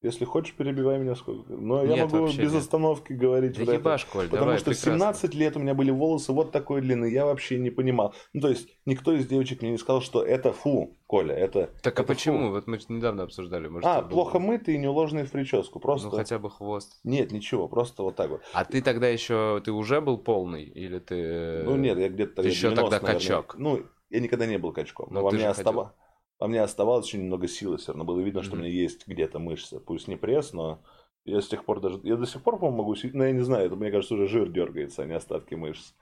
Если 0.00 0.24
хочешь, 0.24 0.54
перебивай 0.54 0.96
меня 1.00 1.16
сколько. 1.16 1.52
Но 1.54 1.82
я 1.82 1.94
Нет, 1.96 2.12
могу 2.12 2.22
вообще 2.26 2.42
без 2.42 2.52
нет. 2.52 2.62
остановки 2.62 3.12
говорить 3.12 3.54
Да 3.58 3.64
вот 3.64 3.74
это. 3.74 3.98
Коль, 4.12 4.26
Потому 4.26 4.40
давай, 4.44 4.58
что 4.58 4.66
прекрасно. 4.66 4.92
17 4.92 5.34
лет 5.34 5.56
у 5.56 5.58
меня 5.58 5.74
были 5.74 5.90
волосы 5.90 6.30
вот 6.32 6.52
такой 6.52 6.82
длины, 6.82 7.06
я 7.06 7.26
вообще 7.26 7.58
не 7.58 7.70
понимал. 7.70 8.14
Ну, 8.32 8.40
то 8.42 8.48
есть, 8.48 8.68
никто 8.86 9.12
из 9.12 9.26
девочек 9.26 9.60
мне 9.60 9.72
не 9.72 9.76
сказал, 9.76 10.00
что 10.00 10.22
это 10.24 10.52
фу, 10.52 10.96
Коля, 11.08 11.34
это... 11.34 11.70
Так 11.82 11.98
а 11.98 12.02
это 12.02 12.12
почему? 12.14 12.38
фу. 12.46 12.50
Вот 12.50 12.68
мы 12.68 12.78
недавно 12.88 13.24
обсуждали. 13.24 13.66
Может, 13.66 13.86
А, 13.88 13.94
это 13.98 14.02
было- 14.02 14.10
плохо 14.10 14.38
мытый 14.38 14.74
и 14.76 14.78
не 14.78 14.86
уложенный 14.86 15.24
в 15.24 15.32
прическу. 15.32 15.80
Просто... 15.80 16.10
Ну 16.10 16.14
хотя 16.16 16.38
бы 16.38 16.48
хвост. 16.48 17.00
Нет, 17.02 17.32
ничего, 17.32 17.66
просто 17.66 18.04
вот 18.04 18.14
так 18.14 18.30
вот. 18.30 18.40
А 18.52 18.64
ты 18.64 18.80
тогда 18.82 19.08
еще, 19.08 19.60
ты 19.64 19.72
уже 19.72 20.00
был 20.00 20.16
полный? 20.18 20.62
Или 20.62 21.00
ты... 21.00 21.64
Ну, 21.64 21.74
нет, 21.74 21.98
я 21.98 22.08
где-то... 22.08 22.42
ты 22.42 22.48
еще 22.48 22.70
90, 22.70 22.82
тогда 22.82 22.96
наверное. 23.00 23.14
качок. 23.20 23.56
Ну, 23.58 23.82
я 24.10 24.20
никогда 24.20 24.46
не 24.46 24.58
был 24.58 24.72
качком. 24.72 25.08
Но 25.10 25.20
Ну, 25.20 25.24
во 25.26 25.32
мне, 25.32 25.48
остава- 25.48 25.94
во 26.38 26.48
мне 26.48 26.62
оставалось 26.62 27.06
очень 27.06 27.24
много 27.24 27.48
силы 27.48 27.76
все 27.78 27.92
равно. 27.92 28.04
Было 28.04 28.20
видно, 28.20 28.42
что 28.42 28.54
у 28.56 28.58
Мгм. 28.58 28.64
меня 28.66 28.72
есть 28.72 29.06
где-то 29.06 29.38
мышцы. 29.38 29.80
Пусть 29.80 30.08
не 30.08 30.16
пресс, 30.16 30.52
но 30.52 30.82
я 31.24 31.40
с 31.40 31.48
тех 31.48 31.64
пор 31.64 31.80
даже... 31.80 32.00
Я 32.04 32.16
до 32.16 32.26
сих 32.26 32.42
пор, 32.42 32.58
по-моему, 32.58 32.78
могу... 32.78 32.94
сидеть, 32.94 33.14
Но 33.14 33.24
я 33.24 33.32
не 33.32 33.40
знаю, 33.44 33.66
это, 33.66 33.76
мне 33.76 33.90
кажется, 33.90 34.14
уже 34.14 34.28
жир 34.28 34.48
дергается, 34.50 35.02
а 35.02 35.06
не 35.06 35.14
остатки 35.14 35.54
мышц. 35.54 35.92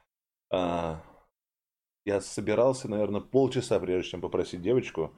А, 0.51 1.03
Я 2.05 2.21
собирался, 2.21 2.89
наверное, 2.89 3.21
полчаса, 3.21 3.79
прежде 3.81 4.11
чем 4.11 4.21
попросить 4.21 4.63
девочку, 4.63 5.13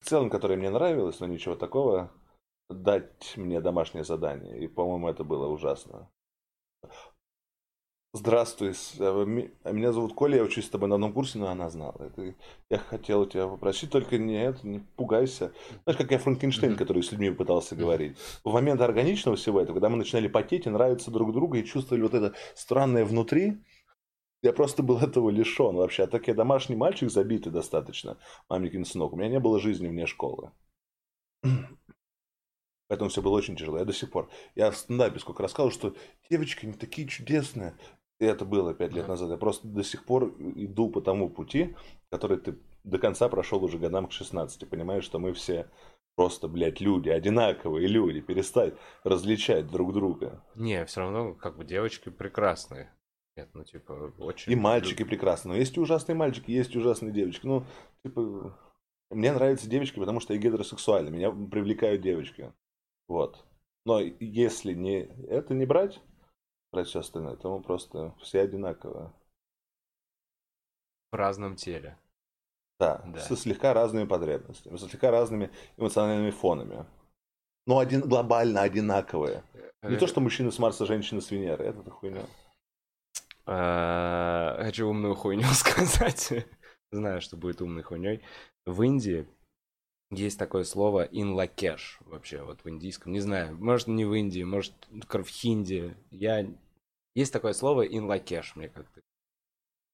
в 0.00 0.06
целом, 0.06 0.28
которая 0.28 0.58
мне 0.58 0.70
нравилась, 0.70 1.20
но 1.20 1.26
ничего 1.26 1.54
такого, 1.54 2.10
дать 2.68 3.34
мне 3.36 3.60
домашнее 3.60 4.04
задание. 4.04 4.58
И, 4.60 4.66
по-моему, 4.66 5.08
это 5.08 5.24
было 5.24 5.46
ужасно. 5.46 6.10
Здравствуй, 8.14 8.74
э, 8.98 9.24
ми- 9.26 9.50
меня 9.64 9.90
зовут 9.90 10.12
Коля, 10.12 10.36
я 10.36 10.42
учусь 10.42 10.66
с 10.66 10.68
тобой 10.68 10.86
на 10.90 10.96
одном 10.96 11.14
курсе, 11.14 11.38
но 11.38 11.46
она 11.48 11.70
знала. 11.70 11.96
Это, 11.98 12.34
я 12.68 12.78
хотел 12.78 13.24
тебя 13.24 13.48
попросить, 13.48 13.90
только 13.90 14.18
не 14.18 14.34
это, 14.34 14.66
не 14.66 14.80
пугайся. 14.80 15.54
Знаешь, 15.84 15.96
как 15.96 16.10
я 16.10 16.18
Франкенштейн, 16.18 16.76
который 16.76 17.02
с 17.02 17.10
людьми 17.10 17.30
пытался 17.30 17.74
говорить. 17.74 18.18
В 18.44 18.52
момент 18.52 18.82
органичного 18.82 19.38
всего 19.38 19.62
этого, 19.62 19.76
когда 19.76 19.88
мы 19.88 19.96
начинали 19.96 20.28
потеть 20.28 20.66
и 20.66 20.70
нравиться 20.70 21.10
друг 21.10 21.32
другу, 21.32 21.56
и 21.56 21.64
чувствовали 21.64 22.02
вот 22.02 22.12
это 22.12 22.34
странное 22.54 23.06
внутри, 23.06 23.62
я 24.42 24.52
просто 24.52 24.82
был 24.82 24.98
этого 24.98 25.30
лишен 25.30 25.76
вообще. 25.76 26.02
А 26.02 26.06
так 26.06 26.28
я 26.28 26.34
домашний 26.34 26.76
мальчик, 26.76 27.10
забитый 27.10 27.50
достаточно, 27.50 28.18
маменькин 28.50 28.84
сынок. 28.84 29.14
У 29.14 29.16
меня 29.16 29.30
не 29.30 29.40
было 29.40 29.58
жизни 29.58 29.88
вне 29.88 30.04
школы. 30.06 30.52
Поэтому 32.88 33.08
все 33.08 33.22
было 33.22 33.32
очень 33.32 33.56
тяжело. 33.56 33.78
Я 33.78 33.86
до 33.86 33.94
сих 33.94 34.10
пор. 34.10 34.28
Я 34.54 34.70
в 34.70 34.76
стендапе 34.76 35.18
сколько 35.18 35.42
рассказывал, 35.42 35.72
что 35.72 35.96
девочки 36.28 36.66
не 36.66 36.74
такие 36.74 37.08
чудесные. 37.08 37.74
И 38.22 38.24
это 38.24 38.44
было 38.44 38.72
пять 38.72 38.92
лет 38.92 39.08
назад. 39.08 39.30
Я 39.30 39.36
просто 39.36 39.66
до 39.66 39.82
сих 39.82 40.04
пор 40.04 40.32
иду 40.54 40.88
по 40.88 41.00
тому 41.00 41.28
пути, 41.28 41.74
который 42.08 42.38
ты 42.38 42.56
до 42.84 42.98
конца 42.98 43.28
прошел 43.28 43.64
уже 43.64 43.80
годам 43.80 44.06
к 44.06 44.12
16. 44.12 44.70
Понимаешь, 44.70 45.02
что 45.02 45.18
мы 45.18 45.32
все 45.32 45.68
просто, 46.14 46.46
блядь, 46.46 46.80
люди, 46.80 47.08
одинаковые 47.08 47.88
люди. 47.88 48.20
Перестать 48.20 48.74
различать 49.02 49.66
друг 49.66 49.92
друга. 49.92 50.40
Не, 50.54 50.84
все 50.84 51.00
равно, 51.00 51.34
как 51.34 51.56
бы, 51.56 51.64
девочки 51.64 52.10
прекрасные. 52.10 52.92
Нет, 53.36 53.48
ну, 53.54 53.64
типа, 53.64 54.12
очень... 54.18 54.52
И 54.52 54.54
мальчики 54.54 55.02
прекрасны. 55.02 55.48
Но 55.48 55.56
есть 55.56 55.76
и 55.76 55.80
ужасные 55.80 56.14
мальчики, 56.14 56.52
есть 56.52 56.76
и 56.76 56.78
ужасные 56.78 57.10
девочки. 57.10 57.44
Ну, 57.44 57.64
типа, 58.04 58.56
мне 59.10 59.32
нравятся 59.32 59.68
девочки, 59.68 59.98
потому 59.98 60.20
что 60.20 60.32
я 60.32 60.38
гетеросексуальный. 60.38 61.10
Меня 61.10 61.32
привлекают 61.32 62.02
девочки. 62.02 62.52
Вот. 63.08 63.44
Но 63.84 63.98
если 63.98 64.74
не 64.74 65.08
это 65.26 65.54
не 65.54 65.66
брать, 65.66 66.00
брать 66.72 66.88
все 66.88 67.00
остальное, 67.00 67.36
то 67.36 67.56
мы 67.56 67.62
просто 67.62 68.14
все 68.20 68.40
одинаковые. 68.40 69.12
В 71.12 71.14
разном 71.16 71.56
теле. 71.56 71.98
Да, 72.80 73.02
Да. 73.06 73.20
со 73.20 73.36
слегка 73.36 73.74
разными 73.74 74.06
потребностями, 74.06 74.76
со 74.76 74.88
слегка 74.88 75.10
разными 75.10 75.50
эмоциональными 75.76 76.30
фонами. 76.30 76.86
Но 77.66 77.78
один, 77.78 78.00
глобально 78.00 78.62
одинаковые. 78.62 79.44
Не 79.82 79.96
то, 79.96 80.06
что 80.06 80.20
мужчины 80.20 80.50
с 80.50 80.58
Марса, 80.58 80.86
женщины 80.86 81.20
с 81.20 81.30
Венеры. 81.30 81.64
Это 81.66 81.88
хуйня. 81.90 82.24
А, 83.46 84.56
Хочу 84.64 84.88
умную 84.88 85.14
хуйню 85.14 85.46
сказать. 85.52 86.46
Знаю, 86.90 87.20
что 87.20 87.36
будет 87.36 87.60
умной 87.60 87.82
хуйней. 87.82 88.24
В 88.66 88.82
Индии 88.82 89.28
есть 90.12 90.38
такое 90.38 90.64
слово 90.64 91.02
инлакеш 91.04 91.98
вообще 92.00 92.42
вот 92.42 92.64
в 92.64 92.68
индийском. 92.68 93.12
Не 93.12 93.20
знаю, 93.20 93.56
может 93.56 93.88
не 93.88 94.04
в 94.04 94.12
Индии, 94.12 94.42
может 94.42 94.74
в 94.90 95.26
хинди. 95.26 95.96
Я... 96.10 96.46
Есть 97.14 97.32
такое 97.32 97.52
слово 97.52 97.82
инлакеш, 97.82 98.56
мне 98.56 98.68
как-то 98.68 99.00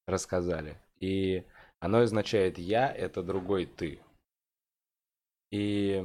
рассказали. 0.07 0.81
И 1.01 1.45
оно 1.81 1.99
означает 1.99 2.59
«я»— 2.59 2.93
это 2.95 3.23
другой 3.23 3.66
«ты». 3.66 4.01
И 5.51 6.05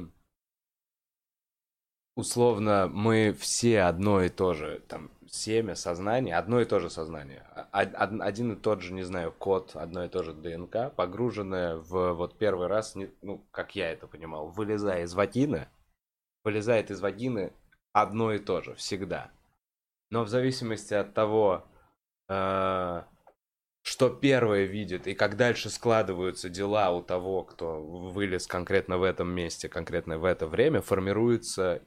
условно 2.14 2.88
мы 2.92 3.34
все 3.38 3.82
одно 3.82 4.22
и 4.22 4.28
то 4.28 4.54
же, 4.54 4.82
там, 4.88 5.10
семя, 5.28 5.74
сознание, 5.74 6.36
одно 6.36 6.60
и 6.60 6.64
то 6.64 6.78
же 6.78 6.90
сознание. 6.90 7.44
Один 7.72 8.52
и 8.52 8.56
тот 8.56 8.82
же, 8.82 8.92
не 8.92 9.02
знаю, 9.02 9.32
код, 9.32 9.72
одно 9.74 10.04
и 10.04 10.08
то 10.08 10.22
же 10.22 10.32
ДНК, 10.32 10.94
погруженное 10.94 11.76
в 11.76 12.12
вот 12.12 12.38
первый 12.38 12.68
раз, 12.68 12.96
ну, 13.22 13.44
как 13.50 13.74
я 13.74 13.90
это 13.90 14.06
понимал, 14.06 14.48
вылезая 14.48 15.02
из 15.02 15.14
вагины, 15.14 15.68
вылезает 16.44 16.90
из 16.90 17.00
вагины 17.00 17.52
одно 17.92 18.32
и 18.32 18.38
то 18.38 18.60
же, 18.60 18.74
всегда. 18.74 19.30
Но 20.10 20.24
в 20.24 20.28
зависимости 20.28 20.94
от 20.94 21.14
того, 21.14 21.64
э, 22.28 23.02
что 23.82 24.10
первое 24.10 24.64
видит 24.64 25.06
и 25.06 25.14
как 25.14 25.36
дальше 25.36 25.68
складываются 25.68 26.48
дела 26.48 26.90
у 26.92 27.02
того, 27.02 27.42
кто 27.42 27.82
вылез 27.82 28.46
конкретно 28.46 28.98
в 28.98 29.02
этом 29.02 29.28
месте, 29.28 29.68
конкретно 29.68 30.18
в 30.18 30.24
это 30.24 30.46
время, 30.46 30.80
формируется 30.80 31.82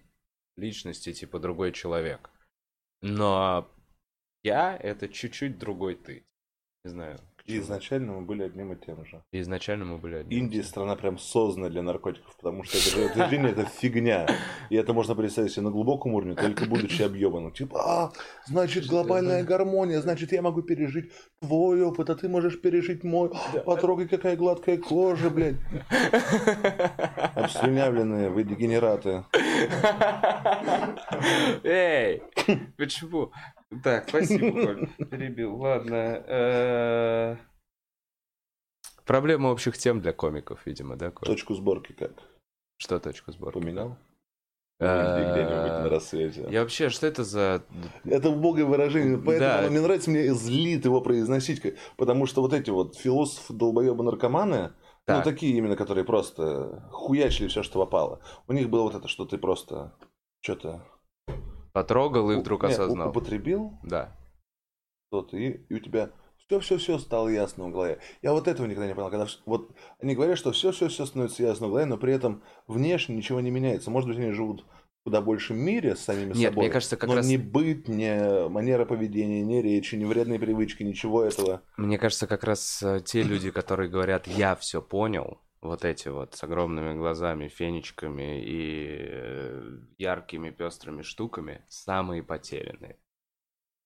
личности 0.57 1.13
типа 1.13 1.39
другой 1.39 1.71
человек. 1.71 2.29
Но 3.01 3.71
я 4.43 4.75
это 4.75 5.07
чуть-чуть 5.07 5.57
другой 5.57 5.95
ты. 5.95 6.25
Не 6.83 6.89
знаю. 6.91 7.19
И 7.47 7.59
изначально 7.59 8.11
мы 8.11 8.21
были 8.23 8.43
одним 8.43 8.73
и 8.73 8.75
тем 8.75 9.05
же. 9.05 9.23
И 9.31 9.39
изначально 9.39 9.85
мы 9.85 9.97
были 9.97 10.15
одним. 10.15 10.37
Индия 10.37 10.63
страна 10.63 10.97
прям 10.97 11.17
создана 11.17 11.69
для 11.69 11.81
наркотиков, 11.81 12.35
потому 12.35 12.63
что 12.63 12.77
это 12.77 12.89
же 12.89 13.05
утверждение, 13.05 13.51
это 13.51 13.63
фигня. 13.63 14.27
И 14.69 14.75
это 14.75 14.91
можно 14.91 15.15
представить 15.15 15.53
себе 15.53 15.61
на 15.61 15.71
глубоком 15.71 16.13
уровне, 16.13 16.35
только 16.35 16.65
будучи 16.65 17.01
объебанным. 17.03 17.53
Типа, 17.53 17.79
а, 17.79 18.11
значит, 18.47 18.87
глобальная 18.87 19.45
гармония, 19.45 20.01
значит, 20.01 20.33
я 20.33 20.41
могу 20.41 20.61
пережить 20.61 21.13
твой 21.39 21.81
опыт, 21.83 22.09
а 22.09 22.15
ты 22.15 22.27
можешь 22.27 22.59
пережить 22.59 23.05
мой. 23.05 23.31
Потрогай, 23.65 24.09
какая 24.09 24.35
гладкая 24.35 24.77
кожа, 24.77 25.29
блядь. 25.29 25.55
Обслюнявленные 27.33 28.29
вы 28.29 28.43
дегенераты. 28.43 29.23
Эй, 31.63 32.21
почему? 32.75 33.31
Так, 33.83 34.09
спасибо, 34.09 34.51
Коль. 34.65 34.87
Перебил. 35.09 35.55
Ладно. 35.57 36.23
Э, 36.27 37.35
проблема 39.05 39.47
общих 39.47 39.77
тем 39.77 40.01
для 40.01 40.13
комиков, 40.13 40.65
видимо, 40.65 40.95
да, 40.95 41.11
Коль? 41.11 41.27
Точку 41.27 41.53
сборки 41.53 41.93
как? 41.93 42.13
Что 42.77 42.99
точку 42.99 43.31
сборки? 43.31 43.59
Поменял? 43.59 43.97
Где-нибудь 44.79 45.83
на 45.83 45.89
рассвете. 45.89 46.47
Я 46.51 46.61
вообще, 46.61 46.89
что 46.89 47.07
это 47.07 47.23
за... 47.23 47.63
Это 48.05 48.29
убогое 48.29 48.63
выражение, 48.63 49.17
поэтому 49.17 49.63
да. 49.63 49.69
мне 49.69 49.81
нравится, 49.81 50.11
мне 50.11 50.33
злит 50.35 50.85
его 50.85 51.01
произносить, 51.01 51.61
потому 51.95 52.27
что 52.27 52.41
вот 52.41 52.53
эти 52.53 52.69
вот 52.69 52.95
философы, 52.95 53.53
долбоебы, 53.53 54.03
наркоманы, 54.03 54.73
так. 55.05 55.17
ну 55.17 55.31
такие 55.31 55.57
именно, 55.57 55.75
которые 55.75 56.05
просто 56.05 56.87
хуячили 56.91 57.47
все, 57.47 57.63
что 57.63 57.79
попало. 57.79 58.19
У 58.47 58.53
них 58.53 58.69
было 58.69 58.83
вот 58.83 58.93
это, 58.93 59.07
что 59.07 59.25
ты 59.25 59.39
просто 59.39 59.95
что-то 60.41 60.85
Потрогал 61.77 62.31
и 62.31 62.37
вдруг 62.37 62.63
Нет, 62.63 62.71
осознал. 62.71 63.09
Употребил? 63.09 63.77
Да. 63.83 64.11
Что-то, 65.09 65.37
и, 65.37 65.63
и 65.69 65.75
у 65.75 65.79
тебя 65.79 66.09
все-все-все 66.47 66.97
стало 66.97 67.27
ясно 67.27 67.65
в 67.65 67.71
голове. 67.71 67.99
Я 68.23 68.33
вот 68.33 68.47
этого 68.47 68.65
никогда 68.65 68.87
не 68.87 68.95
понял. 68.95 69.11
Когда 69.11 69.27
вот 69.45 69.75
они 70.01 70.15
говорят, 70.15 70.39
что 70.39 70.51
все-все-все 70.53 71.05
становится 71.05 71.43
ясно 71.43 71.67
в 71.67 71.69
голове, 71.69 71.85
но 71.85 71.97
при 71.97 72.13
этом 72.13 72.41
внешне 72.65 73.15
ничего 73.15 73.41
не 73.41 73.51
меняется. 73.51 73.91
Может 73.91 74.09
быть, 74.09 74.17
они 74.17 74.31
живут 74.31 74.61
в 74.61 75.03
куда 75.03 75.21
большем 75.21 75.59
мире 75.59 75.95
с 75.95 75.99
самими 75.99 76.33
Нет, 76.33 76.49
собой. 76.49 76.63
мне 76.63 76.73
кажется, 76.73 76.97
как 76.97 77.09
но 77.09 77.17
раз... 77.17 77.27
ни 77.27 77.37
быт, 77.37 77.87
ни 77.87 78.49
манера 78.49 78.85
поведения, 78.85 79.43
ни 79.43 79.57
речи, 79.61 79.93
ни 79.93 80.05
вредные 80.05 80.39
привычки, 80.39 80.81
ничего 80.81 81.25
этого. 81.25 81.61
Мне 81.77 81.99
кажется, 81.99 82.25
как 82.25 82.43
раз 82.43 82.81
э, 82.81 83.01
те 83.05 83.21
люди, 83.21 83.51
которые 83.51 83.87
говорят, 83.87 84.25
я 84.25 84.55
все 84.55 84.81
понял, 84.81 85.41
вот 85.61 85.85
эти 85.85 86.07
вот 86.09 86.35
с 86.35 86.43
огромными 86.43 86.97
глазами, 86.97 87.47
фенечками 87.47 88.43
и 88.43 88.97
э, 88.99 89.79
яркими 89.97 90.49
пестрыми 90.51 91.01
штуками 91.01 91.63
самые 91.67 92.23
потерянные. 92.23 92.97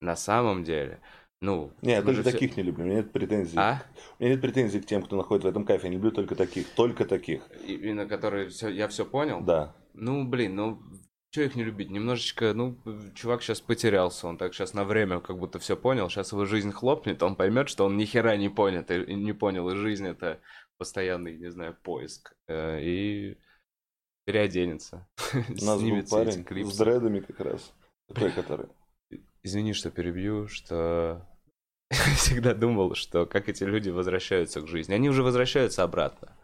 На 0.01 0.15
самом 0.15 0.63
деле, 0.63 1.01
ну... 1.41 1.74
Не, 1.82 1.93
я 1.93 2.01
только 2.01 2.22
все... 2.22 2.32
таких 2.32 2.57
не 2.57 2.63
люблю, 2.63 2.84
у 2.84 2.88
меня 2.88 2.97
нет 2.97 3.11
претензий. 3.11 3.57
А? 3.57 3.84
У 4.19 4.24
меня 4.24 4.34
нет 4.34 4.41
претензий 4.41 4.80
к 4.80 4.86
тем, 4.86 5.03
кто 5.03 5.15
находится 5.15 5.47
в 5.47 5.51
этом 5.51 5.65
кайфе, 5.65 5.88
я 5.88 5.89
не 5.89 5.95
люблю 5.95 6.11
только 6.11 6.36
таких, 6.36 6.67
только 6.76 7.05
таких. 7.05 7.41
Именно 7.65 8.05
которые 8.05 8.49
все, 8.49 8.69
я 8.69 8.88
все 8.88 9.05
понял? 9.05 9.41
Да. 9.41 9.76
Ну, 9.93 10.28
блин, 10.28 10.55
ну, 10.55 10.82
что 11.32 11.41
их 11.41 11.55
не 11.55 11.63
любить? 11.63 11.89
Немножечко, 11.89 12.53
ну, 12.53 12.78
чувак 13.15 13.41
сейчас 13.41 13.61
потерялся, 13.61 14.28
он 14.28 14.38
так 14.38 14.53
сейчас 14.53 14.74
на 14.74 14.84
время 14.84 15.19
как 15.19 15.39
будто 15.39 15.59
все 15.59 15.78
понял, 15.78 16.09
сейчас 16.09 16.32
его 16.32 16.45
жизнь 16.45 16.72
хлопнет, 16.72 17.24
он 17.24 17.36
поймет, 17.36 17.69
что 17.69 17.86
он 17.86 17.97
ни 17.97 18.05
хера 18.05 18.36
не 18.38 18.49
понял, 18.49 18.82
и 18.82 19.15
не 19.15 19.34
понял, 19.34 19.69
и 19.69 19.76
жизнь 19.76 20.05
это 20.05 20.41
постоянный, 20.82 21.38
не 21.38 21.51
знаю, 21.51 21.77
поиск. 21.84 22.36
Э, 22.47 22.82
и 22.82 23.38
переоденется. 24.25 25.07
У 25.34 25.63
нас 25.63 25.79
был 25.79 26.03
парень 26.09 26.71
с 26.71 26.77
дредами 26.77 27.19
как 27.19 27.39
раз. 27.39 27.71
Такой, 28.07 28.32
который... 28.32 28.67
Извини, 29.43 29.73
что 29.73 29.91
перебью, 29.91 30.47
что 30.47 31.23
всегда 32.15 32.55
думал, 32.55 32.95
что 32.95 33.27
как 33.27 33.47
эти 33.47 33.63
люди 33.63 33.91
возвращаются 33.91 34.61
к 34.61 34.67
жизни. 34.67 34.95
Они 34.95 35.07
уже 35.07 35.21
возвращаются 35.21 35.84
обратно. 35.84 36.36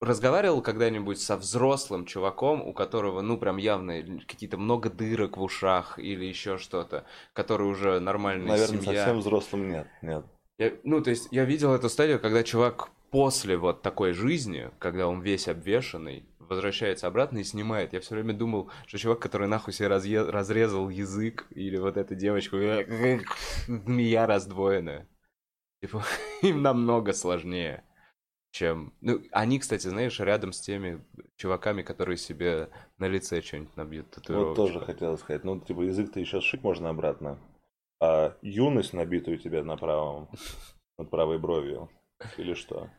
Разговаривал 0.00 0.62
когда-нибудь 0.62 1.20
со 1.20 1.36
взрослым 1.36 2.06
чуваком, 2.06 2.62
у 2.62 2.72
которого, 2.72 3.20
ну, 3.20 3.36
прям 3.36 3.58
явно 3.58 4.02
какие-то 4.26 4.56
много 4.56 4.88
дырок 4.88 5.36
в 5.36 5.42
ушах 5.42 5.98
или 5.98 6.24
еще 6.24 6.56
что-то, 6.56 7.04
который 7.34 7.66
уже 7.66 8.00
нормальный 8.00 8.48
Наверное, 8.48 8.80
семья. 8.80 9.04
совсем 9.04 9.18
взрослым 9.18 9.68
нет, 9.68 9.86
нет. 10.00 10.24
Я, 10.56 10.72
ну, 10.82 11.02
то 11.02 11.10
есть 11.10 11.28
я 11.30 11.44
видел 11.44 11.74
эту 11.74 11.90
стадию, 11.90 12.18
когда 12.20 12.42
чувак 12.42 12.90
после 13.14 13.56
вот 13.56 13.80
такой 13.80 14.12
жизни, 14.12 14.72
когда 14.80 15.06
он 15.06 15.20
весь 15.20 15.46
обвешанный, 15.46 16.26
возвращается 16.40 17.06
обратно 17.06 17.38
и 17.38 17.44
снимает. 17.44 17.92
Я 17.92 18.00
все 18.00 18.16
время 18.16 18.34
думал, 18.34 18.72
что 18.88 18.98
чувак, 18.98 19.20
который 19.20 19.46
нахуй 19.46 19.72
себе 19.72 19.86
разъе- 19.86 20.28
разрезал 20.28 20.88
язык, 20.88 21.46
или 21.50 21.76
вот 21.76 21.96
эта 21.96 22.16
девочка, 22.16 22.56
змея 23.68 24.26
раздвоенная. 24.26 25.06
Типа, 25.80 26.02
им 26.42 26.62
намного 26.62 27.12
сложнее, 27.12 27.84
чем... 28.50 28.92
Ну, 29.00 29.22
они, 29.30 29.60
кстати, 29.60 29.86
знаешь, 29.86 30.18
рядом 30.18 30.52
с 30.52 30.60
теми 30.60 31.00
чуваками, 31.36 31.82
которые 31.82 32.16
себе 32.16 32.68
на 32.98 33.06
лице 33.06 33.42
что-нибудь 33.42 33.76
набьют 33.76 34.06
Вот 34.26 34.56
тоже 34.56 34.80
хотел 34.80 35.16
сказать. 35.18 35.44
Ну, 35.44 35.60
типа, 35.60 35.82
язык-то 35.82 36.18
еще 36.18 36.40
сшить 36.40 36.64
можно 36.64 36.90
обратно. 36.90 37.38
А 38.00 38.36
юность 38.42 38.92
набитую 38.92 39.36
у 39.36 39.40
тебя 39.40 39.62
на 39.62 39.76
правом, 39.76 40.28
над 40.98 41.10
правой 41.10 41.38
бровью. 41.38 41.88
Или 42.38 42.54
что? 42.54 42.90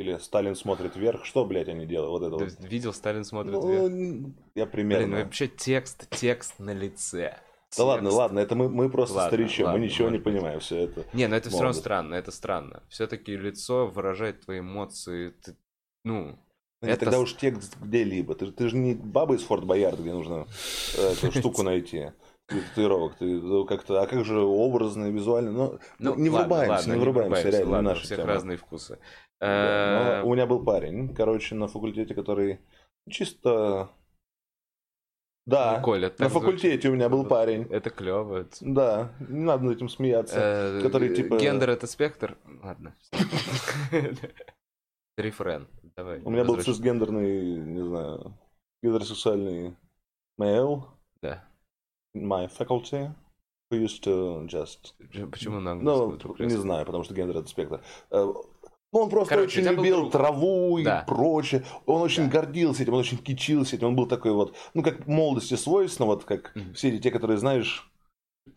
Или 0.00 0.16
Сталин 0.16 0.54
смотрит 0.54 0.96
вверх. 0.96 1.26
Что, 1.26 1.44
блядь, 1.44 1.68
они 1.68 1.84
делают? 1.84 2.10
Вот 2.10 2.22
это 2.22 2.38
Ты 2.38 2.56
вот. 2.56 2.70
видел, 2.70 2.94
Сталин 2.94 3.22
смотрит 3.22 3.52
ну, 3.52 3.88
вверх? 3.88 4.34
Я 4.54 4.64
примерно. 4.64 5.06
Блин, 5.06 5.18
ну 5.18 5.24
вообще 5.24 5.46
текст, 5.46 6.08
текст 6.08 6.58
на 6.58 6.72
лице. 6.72 7.36
Текст. 7.68 7.78
Да 7.78 7.84
ладно, 7.84 8.10
ладно, 8.10 8.38
это 8.38 8.54
мы, 8.54 8.70
мы 8.70 8.88
просто 8.88 9.16
ладно, 9.16 9.28
старичи, 9.28 9.60
мы 9.60 9.78
ничего 9.78 10.08
не 10.08 10.18
понимаем, 10.18 10.58
все 10.60 10.84
это. 10.84 11.04
Не, 11.12 11.28
ну 11.28 11.36
это 11.36 11.50
все 11.50 11.60
равно 11.60 11.74
странно, 11.74 12.14
это 12.14 12.30
странно. 12.30 12.82
Все-таки 12.88 13.36
лицо 13.36 13.88
выражает 13.88 14.40
твои 14.40 14.60
эмоции, 14.60 15.34
ты, 15.44 15.54
ну, 16.04 16.38
ну, 16.82 16.88
это... 16.88 17.04
Тогда 17.04 17.20
уж 17.20 17.36
текст 17.36 17.76
где-либо. 17.78 18.34
Ты, 18.34 18.50
ты 18.52 18.68
же 18.70 18.76
не 18.76 18.94
баба 18.94 19.34
из 19.34 19.42
Форт 19.42 19.64
Боярд, 19.64 20.00
где 20.00 20.14
нужно 20.14 20.46
э, 20.96 21.12
эту 21.12 21.30
штуку 21.30 21.62
найти. 21.62 22.12
Татуировок. 22.50 23.14
Ты 23.16 23.24
ну, 23.24 23.64
как-то, 23.64 24.02
а 24.02 24.06
как 24.06 24.24
же 24.24 24.40
образно, 24.40 25.10
визуально? 25.10 25.50
Ну, 25.50 25.78
ну 25.98 26.14
не 26.16 26.30
ладно, 26.30 26.48
врубаемся, 26.48 26.72
ладно, 26.72 26.92
не 26.92 27.00
врубаемся, 27.00 27.44
не 27.44 27.50
реально, 27.50 27.70
ладно, 27.70 27.92
у 27.92 27.94
всех 27.94 28.18
темы. 28.18 28.28
разные 28.28 28.56
вкусы. 28.56 28.98
Да, 29.40 30.22
у 30.24 30.34
меня 30.34 30.46
был 30.46 30.64
парень, 30.64 31.14
короче, 31.14 31.54
на 31.54 31.68
факультете, 31.68 32.14
который 32.14 32.60
чисто... 33.08 33.90
Да, 35.46 35.78
ну, 35.78 35.82
Коля, 35.82 36.12
на 36.18 36.28
факультете 36.28 36.90
у 36.90 36.92
меня 36.94 37.08
был 37.08 37.24
парень. 37.24 37.66
Это 37.70 37.90
клево. 37.90 38.46
Да, 38.60 39.12
не 39.20 39.40
надо 39.40 39.64
над 39.64 39.76
этим 39.76 39.88
смеяться. 39.88 40.38
Э, 40.38 40.80
который 40.82 41.14
типа... 41.14 41.38
Гендер 41.38 41.70
это 41.70 41.86
спектр? 41.86 42.36
Ладно. 42.62 42.94
Рефрен, 45.16 45.66
давай. 45.96 46.20
У 46.20 46.30
меня 46.30 46.44
был 46.44 46.60
цисгендерный, 46.60 47.56
не 47.56 47.82
знаю, 47.82 48.38
гетеросексуальный 48.82 49.76
male. 50.38 50.84
Да. 51.22 51.49
My 52.14 52.48
faculty 52.48 53.10
who 53.70 53.78
used 53.78 54.02
to 54.04 54.46
just... 54.46 54.94
Почему 55.30 55.60
на 55.60 55.72
английском? 55.72 56.36
Ну, 56.38 56.44
не 56.44 56.56
знаю, 56.56 56.86
потому 56.86 57.04
что 57.04 57.14
гендер 57.14 57.38
это 57.38 57.48
спектр. 57.48 57.82
Э, 58.10 58.32
ну, 58.92 59.00
он 59.00 59.10
просто 59.10 59.34
Короче, 59.34 59.60
очень 59.60 59.70
любил 59.70 60.02
был... 60.02 60.10
траву 60.10 60.80
да. 60.82 61.00
и 61.00 61.06
прочее. 61.06 61.64
Он 61.86 62.02
очень 62.02 62.24
да. 62.24 62.40
гордился 62.40 62.82
этим, 62.82 62.94
он 62.94 63.00
очень 63.00 63.18
кичился 63.18 63.76
этим. 63.76 63.88
Он 63.88 63.96
был 63.96 64.06
такой 64.06 64.32
вот, 64.32 64.56
ну, 64.74 64.82
как 64.82 65.06
молодости 65.06 65.54
свойственно, 65.54 66.06
вот 66.06 66.24
как 66.24 66.56
mm-hmm. 66.56 66.74
все 66.74 66.98
те, 66.98 67.10
которые, 67.12 67.38
знаешь, 67.38 67.88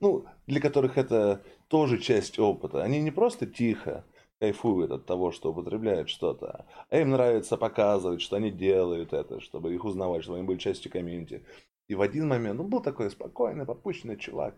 ну, 0.00 0.26
для 0.46 0.60
которых 0.60 0.98
это 0.98 1.42
тоже 1.66 1.98
часть 1.98 2.38
опыта. 2.38 2.82
Они 2.82 3.00
не 3.00 3.10
просто 3.10 3.46
тихо 3.46 4.04
кайфуют 4.40 4.92
от 4.92 5.04
того, 5.04 5.32
что 5.32 5.50
употребляют 5.50 6.08
что-то, 6.08 6.66
а 6.88 6.96
им 6.96 7.10
нравится 7.10 7.56
показывать, 7.56 8.22
что 8.22 8.36
они 8.36 8.52
делают 8.52 9.12
это, 9.12 9.40
чтобы 9.40 9.74
их 9.74 9.84
узнавать, 9.84 10.22
чтобы 10.22 10.38
они 10.38 10.46
были 10.46 10.58
частью 10.58 10.92
комьюнити. 10.92 11.44
И 11.88 11.94
в 11.94 12.00
один 12.00 12.28
момент, 12.28 12.60
он 12.60 12.68
был 12.68 12.80
такой 12.80 13.10
спокойный, 13.10 13.66
попущенный 13.66 14.16
чувак, 14.16 14.54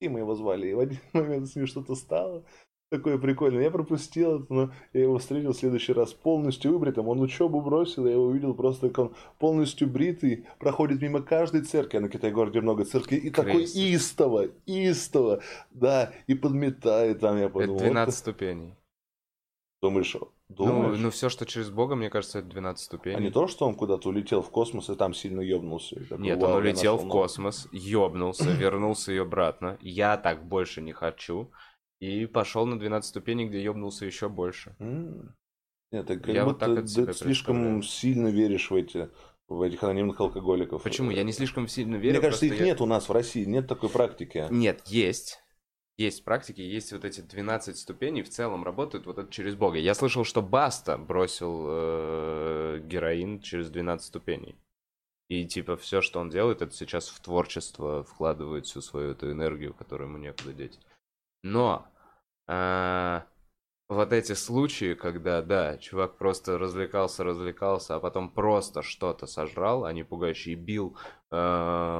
и 0.00 0.08
мы 0.08 0.20
его 0.20 0.34
звали, 0.34 0.68
и 0.68 0.74
в 0.74 0.80
один 0.80 0.98
момент 1.12 1.48
с 1.48 1.56
ним 1.56 1.66
что-то 1.66 1.94
стало, 1.94 2.44
Такое 2.90 3.18
прикольное. 3.18 3.62
Я 3.62 3.70
пропустил 3.70 4.40
это, 4.40 4.52
но 4.52 4.72
я 4.92 5.02
его 5.02 5.18
встретил 5.18 5.52
в 5.52 5.56
следующий 5.56 5.92
раз 5.92 6.12
полностью 6.12 6.72
выбритым. 6.72 7.06
Он 7.06 7.20
учебу 7.20 7.60
бросил, 7.60 8.04
я 8.04 8.14
его 8.14 8.24
увидел 8.24 8.52
просто, 8.52 8.88
как 8.88 8.98
он 8.98 9.14
полностью 9.38 9.86
бритый, 9.86 10.48
проходит 10.58 11.00
мимо 11.00 11.22
каждой 11.22 11.62
церкви. 11.62 11.98
А 11.98 12.00
на 12.00 12.08
Китай-городе 12.08 12.60
много 12.60 12.84
церквей. 12.84 13.20
И 13.20 13.30
такой 13.30 13.62
истово, 13.62 14.48
истово, 14.66 15.40
да, 15.70 16.12
и 16.26 16.34
подметает 16.34 17.20
там, 17.20 17.38
я 17.38 17.48
подумал. 17.48 17.76
Это 17.76 17.84
12 17.84 18.06
вот... 18.06 18.18
ступеней. 18.18 18.74
Думаешь, 19.80 20.16
Думаешь? 20.50 20.96
Ну, 20.96 21.04
ну, 21.04 21.10
все, 21.10 21.28
что 21.28 21.46
через 21.46 21.70
Бога, 21.70 21.94
мне 21.94 22.10
кажется, 22.10 22.40
это 22.40 22.48
12 22.48 22.84
ступеней. 22.84 23.16
А 23.16 23.20
не 23.20 23.30
то, 23.30 23.46
что 23.46 23.66
он 23.66 23.76
куда-то 23.76 24.08
улетел 24.08 24.42
в 24.42 24.50
космос 24.50 24.90
и 24.90 24.96
там 24.96 25.14
сильно 25.14 25.40
ёбнулся? 25.40 25.94
Такой, 26.08 26.24
Нет, 26.24 26.42
он 26.42 26.52
улетел 26.54 26.96
в 26.96 27.08
космос, 27.08 27.68
ёбнулся, 27.70 28.50
вернулся 28.58 29.12
и 29.12 29.18
обратно. 29.18 29.78
Я 29.80 30.16
так 30.16 30.44
больше 30.44 30.82
не 30.82 30.92
хочу. 30.92 31.52
И 32.00 32.26
пошел 32.26 32.66
на 32.66 32.78
12 32.80 33.08
ступеней, 33.08 33.46
где 33.46 33.62
ёбнулся 33.62 34.06
еще 34.06 34.28
больше. 34.28 34.74
Нет, 35.92 36.06
ты 36.06 36.18
как 36.18 36.34
Я 36.34 36.44
будто 36.44 36.68
вот 36.68 36.76
так 36.76 37.06
ты 37.06 37.12
слишком 37.12 37.82
сильно 37.82 38.28
веришь 38.28 38.70
в 38.70 38.74
эти 38.74 39.08
в 39.48 39.62
этих 39.62 39.82
анонимных 39.82 40.20
алкоголиков. 40.20 40.82
Почему? 40.82 41.10
Я 41.10 41.24
не 41.24 41.32
слишком 41.32 41.66
сильно 41.68 41.96
верю. 41.96 42.14
Мне 42.14 42.20
кажется, 42.20 42.46
их 42.46 42.58
я... 42.58 42.66
нет 42.66 42.80
у 42.80 42.86
нас 42.86 43.08
в 43.08 43.12
России, 43.12 43.44
нет 43.44 43.66
такой 43.66 43.88
практики. 43.88 44.46
Нет, 44.50 44.82
есть 44.86 45.40
есть 46.00 46.24
практики, 46.24 46.62
есть 46.62 46.92
вот 46.92 47.04
эти 47.04 47.20
12 47.20 47.76
ступеней, 47.76 48.22
в 48.22 48.30
целом 48.30 48.64
работают 48.64 49.06
вот 49.06 49.18
это 49.18 49.30
через 49.30 49.54
Бога. 49.54 49.78
Я 49.78 49.94
слышал, 49.94 50.24
что 50.24 50.40
Баста 50.40 50.96
бросил 50.96 51.66
э, 51.68 52.80
героин 52.84 53.40
через 53.40 53.68
12 53.70 54.06
ступеней. 54.06 54.56
И 55.28 55.44
типа 55.46 55.76
все, 55.76 56.00
что 56.00 56.18
он 56.20 56.30
делает, 56.30 56.62
это 56.62 56.74
сейчас 56.74 57.08
в 57.08 57.20
творчество 57.20 58.02
вкладывает 58.02 58.66
всю 58.66 58.80
свою 58.80 59.10
эту 59.10 59.30
энергию, 59.30 59.74
которую 59.74 60.08
ему 60.08 60.18
некуда 60.18 60.52
деть. 60.54 60.80
Но 61.42 61.86
э, 62.48 63.20
вот 63.90 64.12
эти 64.12 64.34
случаи, 64.34 64.94
когда, 64.94 65.42
да, 65.42 65.76
чувак 65.76 66.16
просто 66.16 66.58
развлекался, 66.58 67.24
развлекался, 67.24 67.96
а 67.96 68.00
потом 68.00 68.30
просто 68.30 68.82
что-то 68.82 69.26
сожрал, 69.26 69.84
а 69.84 69.92
не 69.92 70.04
пугающий, 70.04 70.54
бил 70.54 70.96
э, 71.32 71.36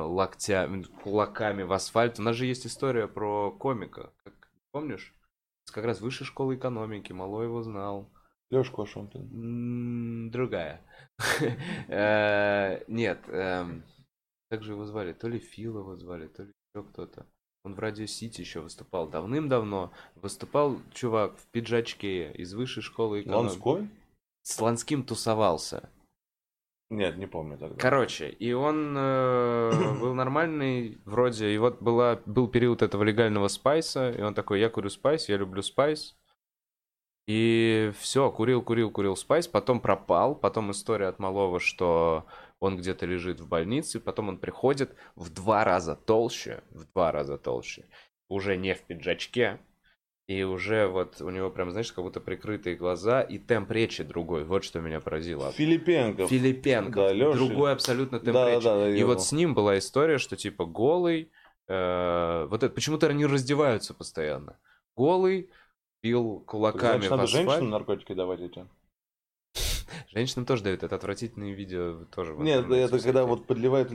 локтями, 0.07 0.85
кулаками 1.03 1.65
в 1.65 1.73
асфальт. 1.73 2.21
У 2.21 2.23
нас 2.23 2.37
же 2.37 2.47
есть 2.47 2.65
история 2.65 3.09
про 3.09 3.51
комика, 3.51 4.13
как, 4.23 4.35
помнишь? 4.71 5.13
Как 5.73 5.85
раз 5.85 6.01
высшей 6.01 6.27
школы 6.27 6.55
экономики, 6.55 7.13
мало 7.13 7.43
его 7.43 7.61
знал. 7.63 8.09
Лёшка 8.51 8.77
Квашонкин. 8.77 10.31
Другая. 10.31 10.81
Э, 11.89 12.85
нет, 12.87 13.19
эм, 13.27 13.83
как 14.49 14.63
же 14.63 14.73
его 14.73 14.85
звали? 14.85 15.13
То 15.13 15.27
ли 15.27 15.41
Фил 15.41 15.79
его 15.79 15.97
звали, 15.97 16.29
то 16.29 16.45
ли 16.45 16.53
еще 16.73 16.85
кто-то. 16.85 17.27
Он 17.63 17.75
в 17.75 17.79
Радио 17.79 18.07
Сити 18.07 18.41
еще 18.41 18.61
выступал 18.61 19.09
давным-давно. 19.09 19.93
Выступал 20.15 20.79
чувак 20.93 21.37
в 21.39 21.47
пиджачке 21.49 22.33
из 22.33 22.55
высшей 22.55 22.83
школы 22.83 23.21
экономики. 23.21 23.51
Ланской? 23.53 23.89
С 24.43 24.61
Ланским 24.61 25.03
тусовался. 25.03 25.91
Нет, 26.89 27.19
не 27.19 27.27
помню 27.27 27.57
тогда. 27.57 27.77
Короче, 27.77 28.31
и 28.31 28.53
он 28.53 28.95
э, 28.97 29.71
был 30.01 30.15
нормальный, 30.15 30.99
вроде, 31.05 31.51
и 31.51 31.59
вот 31.59 31.81
была, 31.81 32.21
был 32.27 32.49
период 32.49 32.83
этого 32.83 33.05
легального 33.05 33.49
спайса, 33.49 34.11
и 34.11 34.21
он 34.23 34.35
такой, 34.35 34.59
я 34.59 34.69
курю 34.71 34.91
спайс, 34.91 35.29
я 35.29 35.37
люблю 35.37 35.63
спайс. 35.63 36.17
И 37.29 37.93
все, 38.01 38.29
курил, 38.33 38.61
курил, 38.61 38.91
курил 38.91 39.15
спайс, 39.15 39.47
потом 39.47 39.79
пропал, 39.79 40.35
потом 40.35 40.73
история 40.73 41.07
от 41.07 41.21
малого, 41.21 41.61
что 41.61 42.27
он 42.61 42.77
где-то 42.77 43.07
лежит 43.07 43.41
в 43.41 43.49
больнице, 43.49 43.99
потом 43.99 44.29
он 44.29 44.39
приходит 44.39 44.95
в 45.17 45.31
два 45.31 45.65
раза 45.65 45.97
толще, 45.97 46.63
в 46.71 46.85
два 46.93 47.11
раза 47.11 47.39
толще, 47.39 47.87
уже 48.29 48.57
не 48.57 48.75
в 48.75 48.83
пиджачке, 48.83 49.59
и 50.29 50.45
уже 50.45 50.87
вот 50.87 51.21
у 51.21 51.31
него 51.31 51.51
прям, 51.51 51.73
знаешь, 51.73 51.91
как 51.91 52.05
будто 52.05 52.21
прикрытые 52.21 52.77
глаза, 52.77 53.21
и 53.23 53.39
темп 53.39 53.73
речи 53.73 54.05
другой. 54.05 54.45
Вот 54.45 54.63
что 54.63 54.81
меня 54.81 55.01
поразило. 55.01 55.51
Филипенко. 55.51 56.29
Филипенко. 56.29 57.01
Да, 57.01 57.13
Леша. 57.13 57.37
Другой 57.37 57.73
абсолютно 57.73 58.21
темп 58.21 58.35
да, 58.35 58.51
речи. 58.51 58.63
Да, 58.65 58.79
да, 58.79 58.89
и 58.91 59.03
вот 59.03 59.25
с 59.25 59.33
ним 59.33 59.55
была 59.55 59.77
история, 59.79 60.19
что 60.19 60.37
типа 60.37 60.67
голый, 60.67 61.33
э, 61.67 62.47
вот 62.49 62.63
это, 62.63 62.73
почему-то 62.73 63.09
они 63.09 63.27
раздеваются 63.27 63.93
постоянно. 63.93 64.57
Голый, 64.95 65.51
бил 66.03 66.41
кулаками 66.47 67.07
Значит, 67.07 67.11
надо 67.11 67.27
женщинам 67.27 67.71
наркотики 67.71 68.13
давать 68.13 68.41
эти? 68.41 68.67
Женщинам 70.09 70.47
тоже 70.47 70.65
дают, 70.65 70.83
это 70.83 70.97
отвратительные 70.97 71.55
видео 71.55 72.05
тоже. 72.07 72.35
Нет, 72.39 72.71
это 72.71 72.99
когда 72.99 73.25
вот 73.25 73.47
подливают... 73.47 73.93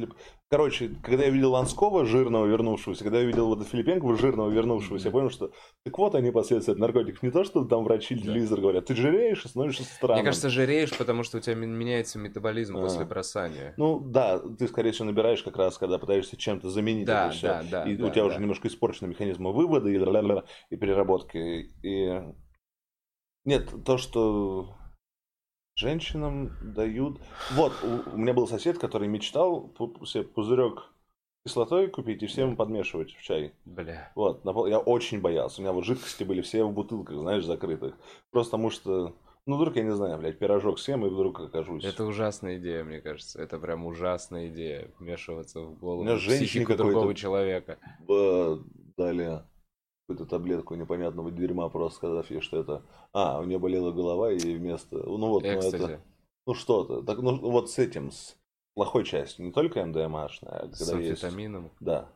Короче, 0.50 0.89
когда 1.04 1.26
я 1.26 1.30
видел 1.30 1.52
Ланского, 1.52 2.06
жирного, 2.06 2.46
вернувшегося, 2.46 3.04
когда 3.04 3.20
я 3.20 3.26
видел 3.26 3.48
вот 3.48 3.68
Филипенкова, 3.68 4.16
жирного, 4.18 4.50
вернувшегося, 4.50 5.08
я 5.08 5.12
понял, 5.12 5.30
что 5.30 5.52
так 5.84 5.98
вот 5.98 6.16
они 6.16 6.32
последствия 6.32 6.74
от 6.74 6.80
наркотиков. 6.80 7.24
Не 7.24 7.32
то, 7.32 7.43
что 7.43 7.66
там 7.66 7.84
врачи 7.84 8.16
телевизор 8.16 8.62
говорят, 8.62 8.86
ты 8.86 8.96
жиреешь 8.96 9.46
и 9.46 9.48
становишься 9.48 9.84
странным. 9.84 10.18
Мне 10.18 10.26
кажется, 10.26 10.50
жиреешь, 10.50 10.98
потому 10.98 11.24
что 11.24 11.38
у 11.38 11.41
тебя 11.41 11.56
меняется 11.56 12.20
метаболизм 12.20 12.76
после 12.76 13.06
бросания. 13.06 13.74
Ну 13.78 14.00
да, 14.00 14.39
ты, 14.39 14.68
скорее 14.68 14.91
всего, 14.91 15.06
набираешь 15.06 15.43
как 15.43 15.58
раз, 15.58 15.78
когда 15.78 15.98
пытаешься 15.98 16.38
чем-то 16.38 16.70
заменить 16.70 17.06
да, 17.06 17.28
это 17.28 17.36
все. 17.36 17.48
Да, 17.48 17.64
да, 17.72 17.84
и 17.89 17.96
да, 17.96 18.06
у 18.06 18.10
тебя 18.10 18.26
уже 18.26 18.39
немножко 18.39 18.68
испорчены 18.68 19.08
механизмы 19.10 19.54
вывода 19.54 19.89
и, 19.89 19.96
и 19.96 20.78
переработки. 20.78 21.72
И... 21.84 22.22
Нет, 23.43 23.72
то, 23.86 23.98
что 23.98 24.76
Женщинам 25.76 26.51
дают... 26.61 27.19
Вот, 27.51 27.73
у, 27.84 28.15
у 28.15 28.17
меня 28.17 28.34
был 28.34 28.47
сосед, 28.47 28.78
который 28.78 29.09
мечтал 29.09 29.73
себе 30.05 30.23
пузырек 30.23 30.89
кислотой 31.45 31.89
купить 31.89 32.23
и 32.23 32.28
всем 32.28 32.55
подмешивать 32.55 33.13
в 33.13 33.21
чай. 33.21 33.53
Бля. 33.65 34.11
Вот, 34.15 34.43
я 34.67 34.80
очень 34.80 35.19
боялся. 35.19 35.59
У 35.59 35.63
меня 35.63 35.73
вот 35.73 35.84
жидкости 35.84 36.23
были 36.23 36.41
все 36.41 36.63
в 36.63 36.71
бутылках, 36.71 37.17
знаешь, 37.17 37.43
закрытых. 37.43 37.95
Просто 38.32 38.51
потому 38.51 38.69
что, 38.69 39.15
ну, 39.45 39.57
вдруг, 39.57 39.76
я 39.76 39.84
не 39.84 39.93
знаю, 39.93 40.17
блядь, 40.17 40.39
пирожок 40.39 40.80
съем 40.80 41.05
и 41.05 41.09
вдруг 41.09 41.41
окажусь. 41.41 41.84
Это 41.84 42.05
ужасная 42.05 42.57
идея, 42.57 42.86
мне 42.86 43.01
кажется. 43.01 43.41
Это 43.41 43.59
прям 43.59 43.86
ужасная 43.86 44.47
идея, 44.47 44.89
вмешиваться 44.97 45.59
в 45.59 45.78
голову 45.78 46.05
психику 46.17 46.76
другого 46.76 47.13
человека. 47.13 47.78
Дали 48.97 49.41
какую-то 50.08 50.30
таблетку 50.30 50.76
непонятного 50.76 51.32
дерьма, 51.32 51.68
просто 51.70 51.97
сказав 51.97 52.30
ей, 52.30 52.41
что 52.41 52.60
это... 52.60 52.84
А, 53.12 53.39
у 53.39 53.43
нее 53.43 53.58
болела 53.58 53.91
голова, 53.91 54.32
и 54.32 54.56
вместо... 54.56 54.97
Ну 54.97 55.30
вот, 55.30 55.43
ну 55.43 55.49
это... 55.49 56.01
Ну 56.45 56.53
что-то. 56.53 57.01
Так, 57.01 57.20
ну 57.20 57.38
вот 57.38 57.72
с 57.72 57.80
этим, 57.80 58.12
с 58.12 58.36
плохой 58.76 59.03
частью. 59.03 59.45
Не 59.45 59.51
только 59.51 59.84
МДМАшная, 59.84 60.51
а 60.51 60.60
когда 60.62 60.76
с 60.76 60.93
есть... 60.93 61.24
амфетамином. 61.24 61.72
Да. 61.80 62.08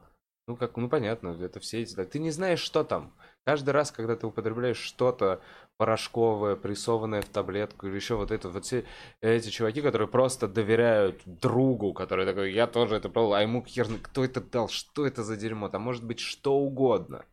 Ну, 0.48 0.56
как, 0.56 0.78
ну 0.78 0.88
понятно, 0.88 1.30
это 1.30 1.60
все 1.60 1.82
эти... 1.82 1.96
Ты 1.96 2.20
не 2.20 2.30
знаешь, 2.30 2.60
что 2.60 2.84
там. 2.84 3.14
Каждый 3.46 3.72
раз, 3.72 3.92
когда 3.92 4.16
ты 4.16 4.28
употребляешь 4.28 4.78
что-то 4.78 5.42
порошковое, 5.78 6.56
прессованное 6.56 7.22
в 7.22 7.30
таблетку 7.30 7.88
или 7.88 7.96
еще 7.96 8.16
вот 8.16 8.32
это, 8.32 8.50
вот 8.50 8.66
все 8.66 8.86
эти 9.22 9.50
чуваки, 9.50 9.82
которые 9.82 10.08
просто 10.08 10.48
доверяют 10.48 11.22
другу, 11.26 11.94
который 11.94 12.26
такой, 12.26 12.54
я 12.54 12.68
тоже 12.68 12.98
это 12.98 13.10
пробовал, 13.10 13.36
а 13.36 13.42
ему 13.42 13.64
хер, 13.66 13.88
кто 14.04 14.24
это 14.24 14.42
дал, 14.42 14.68
что 14.68 15.08
это 15.08 15.24
за 15.24 15.38
дерьмо, 15.38 15.70
там 15.70 15.82
может 15.82 16.06
быть 16.06 16.20
что 16.20 16.58
угодно. 16.58 17.26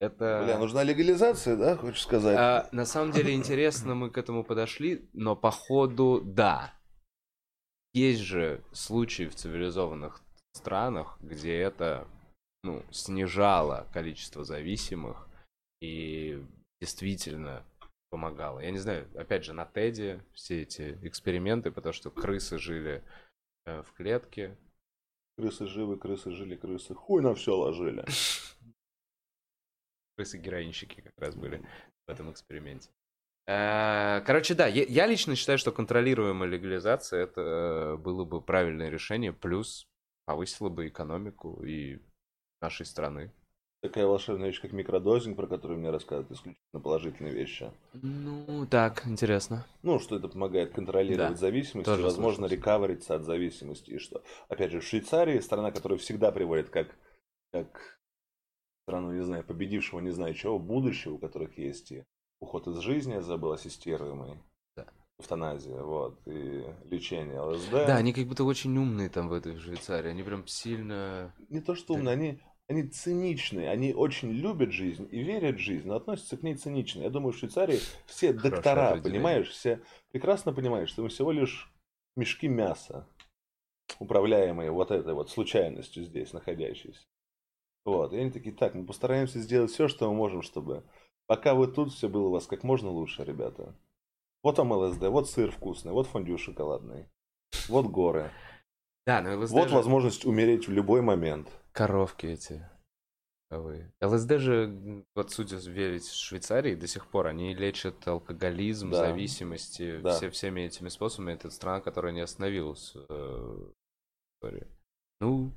Это... 0.00 0.42
Бля, 0.44 0.58
нужна 0.58 0.84
легализация, 0.84 1.56
да, 1.56 1.76
хочешь 1.76 2.02
сказать? 2.02 2.36
А, 2.38 2.68
на 2.70 2.84
самом 2.84 3.12
деле 3.12 3.34
интересно 3.34 3.94
мы 3.94 4.10
к 4.10 4.18
этому 4.18 4.44
подошли, 4.44 5.08
но 5.12 5.34
походу 5.34 6.22
да. 6.24 6.72
Есть 7.94 8.20
же 8.20 8.62
случаи 8.72 9.24
в 9.24 9.34
цивилизованных 9.34 10.22
странах, 10.52 11.18
где 11.20 11.56
это 11.56 12.06
ну, 12.62 12.84
снижало 12.90 13.88
количество 13.92 14.44
зависимых 14.44 15.28
и 15.80 16.44
действительно 16.80 17.64
помогало. 18.10 18.60
Я 18.60 18.70
не 18.70 18.78
знаю, 18.78 19.08
опять 19.16 19.44
же, 19.44 19.52
на 19.52 19.64
Теди 19.64 20.22
все 20.32 20.62
эти 20.62 20.98
эксперименты, 21.02 21.70
потому 21.70 21.92
что 21.92 22.10
крысы 22.10 22.58
жили 22.58 23.02
э, 23.66 23.82
в 23.82 23.92
клетке. 23.92 24.56
Крысы 25.36 25.66
живы, 25.66 25.98
крысы 25.98 26.30
жили, 26.30 26.56
крысы 26.56 26.94
хуй 26.94 27.22
на 27.22 27.34
все 27.34 27.56
ложили. 27.56 28.04
крысы-героинщики 30.18 31.00
как 31.00 31.16
раз 31.18 31.34
были 31.36 31.62
в 32.06 32.10
этом 32.10 32.30
эксперименте. 32.30 32.90
Э, 33.46 34.20
короче, 34.26 34.54
да, 34.54 34.66
я 34.66 35.06
лично 35.06 35.36
считаю, 35.36 35.58
что 35.58 35.72
контролируемая 35.72 36.48
легализация 36.48 37.22
это 37.22 37.96
было 37.98 38.24
бы 38.24 38.42
правильное 38.42 38.90
решение, 38.90 39.32
плюс 39.32 39.88
повысило 40.26 40.68
бы 40.68 40.88
экономику 40.88 41.62
и 41.64 42.00
нашей 42.60 42.84
страны. 42.84 43.32
Такая 43.80 44.06
волшебная 44.06 44.48
вещь, 44.48 44.60
как 44.60 44.72
микродозинг, 44.72 45.36
про 45.36 45.46
которую 45.46 45.78
мне 45.78 45.90
рассказывают 45.90 46.32
исключительно 46.32 46.80
положительные 46.82 47.32
вещи. 47.32 47.70
Ну, 47.92 48.66
так, 48.66 49.06
интересно. 49.06 49.64
Ну, 49.82 50.00
что 50.00 50.16
это 50.16 50.26
помогает 50.26 50.74
контролировать 50.74 51.34
да, 51.34 51.38
зависимость, 51.38 51.88
и, 51.88 52.02
возможно, 52.02 52.46
рекавериться 52.46 53.14
от 53.14 53.22
зависимости. 53.22 53.92
И 53.92 53.98
что, 53.98 54.24
опять 54.48 54.72
же, 54.72 54.80
в 54.80 54.84
Швейцарии, 54.84 55.38
страна, 55.38 55.70
которая 55.70 55.96
всегда 55.96 56.32
приводит 56.32 56.70
как, 56.70 56.88
как 57.52 57.97
страну, 58.88 59.12
не 59.12 59.22
знаю, 59.22 59.44
победившего, 59.44 60.00
не 60.00 60.10
знаю 60.10 60.32
чего, 60.32 60.58
будущего, 60.58 61.14
у 61.14 61.18
которых 61.18 61.58
есть 61.58 61.92
и 61.92 62.04
уход 62.40 62.66
из 62.68 62.78
жизни, 62.78 63.12
я 63.12 63.20
забыл, 63.20 63.52
ассистируемый. 63.52 64.38
Да. 64.76 64.86
Эвтаназия, 65.20 65.82
вот, 65.82 66.18
и 66.26 66.64
лечение 66.84 67.38
ЛСД. 67.38 67.70
Да, 67.70 67.96
они 67.96 68.14
как 68.14 68.26
будто 68.26 68.44
очень 68.44 68.76
умные 68.78 69.10
там 69.10 69.28
в 69.28 69.34
этой 69.34 69.58
Швейцарии, 69.58 70.08
они 70.08 70.22
прям 70.22 70.46
сильно... 70.46 71.34
Не 71.50 71.60
то, 71.60 71.74
что 71.74 71.94
умные, 71.94 72.12
они 72.14 72.40
они 72.70 72.82
циничные, 72.84 73.70
они 73.70 73.94
очень 73.94 74.30
любят 74.30 74.72
жизнь 74.72 75.08
и 75.10 75.22
верят 75.22 75.56
в 75.56 75.60
жизнь, 75.60 75.86
но 75.88 75.96
относятся 75.96 76.36
к 76.36 76.42
ней 76.42 76.54
цинично. 76.54 77.02
Я 77.02 77.10
думаю, 77.10 77.32
в 77.32 77.38
Швейцарии 77.38 77.80
все 78.06 78.32
доктора, 78.32 79.00
понимаешь, 79.02 79.48
все 79.50 79.80
прекрасно 80.12 80.52
понимают, 80.52 80.88
что 80.88 81.02
мы 81.02 81.08
всего 81.08 81.32
лишь 81.32 81.70
мешки 82.16 82.46
мяса, 82.48 83.06
управляемые 83.98 84.70
вот 84.70 84.90
этой 84.90 85.14
вот 85.14 85.30
случайностью 85.30 86.04
здесь 86.04 86.32
находящейся. 86.32 87.00
Вот, 87.88 88.12
и 88.12 88.18
они 88.18 88.30
такие, 88.30 88.54
так, 88.54 88.74
мы 88.74 88.84
постараемся 88.84 89.38
сделать 89.40 89.70
все, 89.70 89.88
что 89.88 90.08
мы 90.10 90.14
можем, 90.16 90.42
чтобы 90.42 90.84
пока 91.26 91.54
вы 91.54 91.66
тут, 91.68 91.92
все 91.92 92.08
было 92.08 92.28
у 92.28 92.32
вас 92.32 92.46
как 92.46 92.62
можно 92.64 92.90
лучше, 92.90 93.24
ребята. 93.24 93.74
Вот 94.42 94.56
там 94.56 94.72
ЛСД, 94.72 95.02
вот 95.08 95.28
сыр 95.28 95.50
вкусный, 95.50 95.92
вот 95.92 96.06
фондю 96.06 96.38
шоколадный, 96.38 97.06
вот 97.68 97.86
горы. 97.86 98.30
Да, 99.06 99.20
но 99.22 99.38
ЛСД 99.38 99.52
Вот 99.52 99.68
же... 99.68 99.74
возможность 99.74 100.24
умереть 100.26 100.68
в 100.68 100.72
любой 100.72 101.00
момент. 101.02 101.48
Коровки 101.72 102.26
эти. 102.26 102.68
Вы. 103.50 103.90
ЛСД 104.02 104.32
же, 104.38 105.04
вот 105.14 105.30
судя 105.30 105.56
верить 105.56 106.04
в 106.04 106.14
Швейцарии, 106.14 106.74
до 106.74 106.86
сих 106.86 107.06
пор 107.06 107.28
они 107.28 107.54
лечат 107.54 108.06
алкоголизм, 108.06 108.90
Да. 108.90 108.98
зависимости, 108.98 109.98
Да. 110.00 110.14
все, 110.14 110.28
всеми 110.28 110.60
этими 110.62 110.90
способами. 110.90 111.32
Это 111.32 111.48
страна, 111.50 111.80
которая 111.80 112.12
не 112.12 112.20
остановилась 112.20 112.92
э, 112.94 113.00
в 113.08 113.72
истории. 114.36 114.66
Ну, 115.20 115.52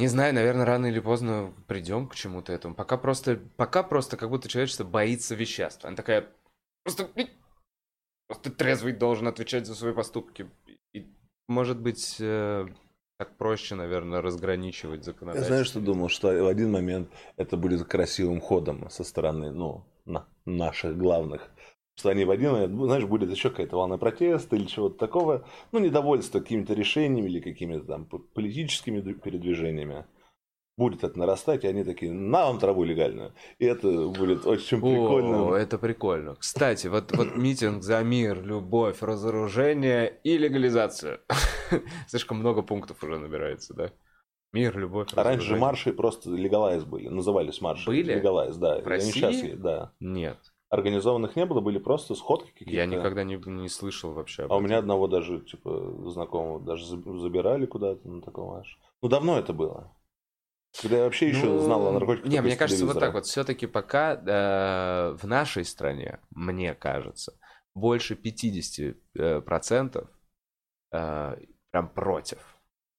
не 0.00 0.08
знаю, 0.08 0.34
наверное, 0.34 0.64
рано 0.66 0.86
или 0.86 1.00
поздно 1.00 1.52
придем 1.66 2.08
к 2.08 2.14
чему-то 2.14 2.52
этому. 2.52 2.74
Пока 2.74 2.96
просто, 2.96 3.38
пока 3.56 3.82
просто 3.82 4.16
как 4.16 4.30
будто 4.30 4.48
человечество 4.48 4.84
боится 4.84 5.34
веществ. 5.34 5.84
Она 5.84 5.96
такая, 5.96 6.26
просто, 6.84 7.08
просто 8.26 8.50
трезвый 8.50 8.92
должен 8.92 9.28
отвечать 9.28 9.66
за 9.66 9.74
свои 9.74 9.92
поступки. 9.92 10.50
И, 10.94 11.06
может 11.48 11.78
быть, 11.80 12.16
э, 12.20 12.66
так 13.18 13.36
проще, 13.36 13.74
наверное, 13.74 14.22
разграничивать 14.22 15.00
Я 15.00 15.04
законодательство. 15.12 15.48
знаю, 15.54 15.64
что 15.64 15.80
думал, 15.80 16.08
что 16.08 16.28
в 16.28 16.46
один 16.46 16.70
момент 16.72 17.10
это 17.36 17.56
будет 17.56 17.84
красивым 17.86 18.40
ходом 18.40 18.88
со 18.90 19.04
стороны, 19.04 19.52
ну, 19.52 19.84
на- 20.06 20.26
наших 20.46 20.96
главных. 20.96 21.50
Что 22.00 22.08
они 22.08 22.24
в 22.24 22.30
один 22.30 22.74
ну, 22.74 22.86
знаешь, 22.86 23.04
будет 23.04 23.30
еще 23.30 23.50
какая-то 23.50 23.76
волна 23.76 23.98
протеста 23.98 24.56
или 24.56 24.64
чего-то 24.64 24.96
такого, 24.96 25.44
ну, 25.70 25.80
недовольство 25.80 26.40
какими-то 26.40 26.72
решениями 26.72 27.28
или 27.28 27.40
какими-то 27.40 27.84
там 27.84 28.06
политическими 28.06 29.02
передвижениями. 29.12 30.06
Будет 30.78 31.04
это 31.04 31.18
нарастать, 31.18 31.64
и 31.64 31.66
они 31.68 31.84
такие, 31.84 32.10
на 32.10 32.46
вам 32.46 32.58
траву 32.58 32.84
легальную. 32.84 33.34
И 33.58 33.66
это 33.66 34.08
будет 34.08 34.46
очень 34.46 34.80
прикольно. 34.80 35.50
О, 35.50 35.54
это 35.54 35.76
прикольно. 35.76 36.36
Кстати, 36.36 36.86
вот, 36.86 37.14
вот 37.14 37.36
митинг 37.36 37.82
за 37.82 38.02
мир, 38.02 38.42
любовь, 38.42 39.02
разоружение 39.02 40.18
и 40.24 40.38
легализацию. 40.38 41.20
Слишком 42.08 42.38
много 42.38 42.62
пунктов 42.62 43.04
уже 43.04 43.18
набирается, 43.18 43.74
да? 43.74 43.90
Мир, 44.54 44.78
любовь, 44.78 45.08
А 45.14 45.22
раньше 45.22 45.48
же 45.48 45.56
марши 45.56 45.92
просто 45.92 46.30
легалайз 46.30 46.84
были, 46.84 47.08
назывались 47.08 47.60
марши. 47.60 47.84
Были? 47.84 48.14
Легалайз, 48.14 48.56
да. 48.56 48.76
В 48.76 48.78
они 48.78 48.88
России? 48.88 49.20
щас 49.20 49.34
есть, 49.34 49.60
да. 49.60 49.92
Нет, 50.00 50.38
Организованных 50.70 51.34
не 51.34 51.46
было, 51.46 51.60
были 51.60 51.78
просто 51.78 52.14
сходки 52.14 52.50
какие-то. 52.50 52.72
я 52.72 52.86
никогда 52.86 53.24
не, 53.24 53.36
не 53.36 53.68
слышал 53.68 54.12
вообще 54.12 54.44
об 54.44 54.52
А 54.52 54.54
у 54.54 54.58
этом. 54.58 54.66
меня 54.68 54.78
одного 54.78 55.08
даже, 55.08 55.40
типа, 55.40 56.10
знакомого 56.10 56.60
даже 56.60 56.84
заб- 56.84 57.18
забирали 57.18 57.66
куда-то 57.66 58.08
на 58.08 58.22
таком 58.22 58.52
аж. 58.52 58.78
Ну, 59.02 59.08
давно 59.08 59.36
это 59.36 59.52
было. 59.52 59.92
Когда 60.80 60.98
я 60.98 61.04
вообще 61.04 61.28
еще 61.28 61.46
Ну, 61.46 61.58
знал 61.58 61.88
о 61.88 61.92
наркотиках. 61.92 62.30
Не, 62.30 62.40
мне 62.40 62.56
кажется, 62.56 62.86
вот 62.86 63.00
так 63.00 63.12
вот. 63.14 63.26
Все-таки 63.26 63.66
пока 63.66 64.14
э, 64.14 65.16
в 65.16 65.26
нашей 65.26 65.64
стране, 65.64 66.20
мне 66.30 66.74
кажется, 66.74 67.36
больше 67.74 68.14
50% 68.14 68.94
э, 70.92 70.96
э, 70.96 71.36
прям 71.72 71.88
против. 71.88 72.49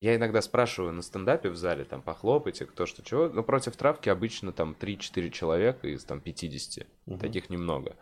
Я 0.02 0.16
иногда 0.16 0.42
спрашиваю 0.42 0.94
на 0.94 1.04
стендапе 1.04 1.50
в 1.50 1.56
зале, 1.56 1.86
там, 1.86 2.02
похлопайте, 2.02 2.66
кто 2.66 2.88
что 2.88 3.04
чего. 3.04 3.30
Но 3.30 3.44
против 3.44 3.78
травки 3.78 4.10
обычно 4.10 4.52
там 4.52 4.76
3-4 4.78 5.30
человека 5.30 5.88
из 5.88 6.04
там 6.04 6.20
50. 6.20 6.88
Мгм. 7.06 7.20
Таких 7.20 7.52
немного. 7.52 7.96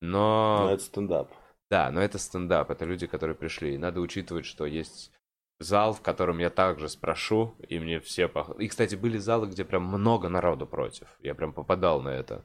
Но 0.00 0.64
Но, 0.64 0.70
это 0.72 0.82
стендап. 0.82 1.30
да, 1.70 1.90
но 1.90 2.00
это 2.00 2.18
стендап, 2.18 2.70
это 2.70 2.86
люди, 2.86 3.06
которые 3.06 3.36
пришли. 3.36 3.74
И 3.74 3.78
надо 3.78 4.00
учитывать, 4.00 4.46
что 4.46 4.64
есть 4.64 5.12
зал, 5.58 5.92
в 5.92 6.00
котором 6.00 6.38
я 6.38 6.48
также 6.50 6.88
спрошу, 6.88 7.54
и 7.68 7.78
мне 7.78 8.00
все 8.00 8.28
пох... 8.28 8.58
И, 8.58 8.68
кстати, 8.68 8.94
были 8.94 9.18
залы, 9.18 9.46
где 9.48 9.64
прям 9.64 9.84
много 9.84 10.28
народу 10.28 10.66
против. 10.66 11.06
Я 11.20 11.34
прям 11.34 11.52
попадал 11.52 12.00
на 12.02 12.10
это. 12.10 12.44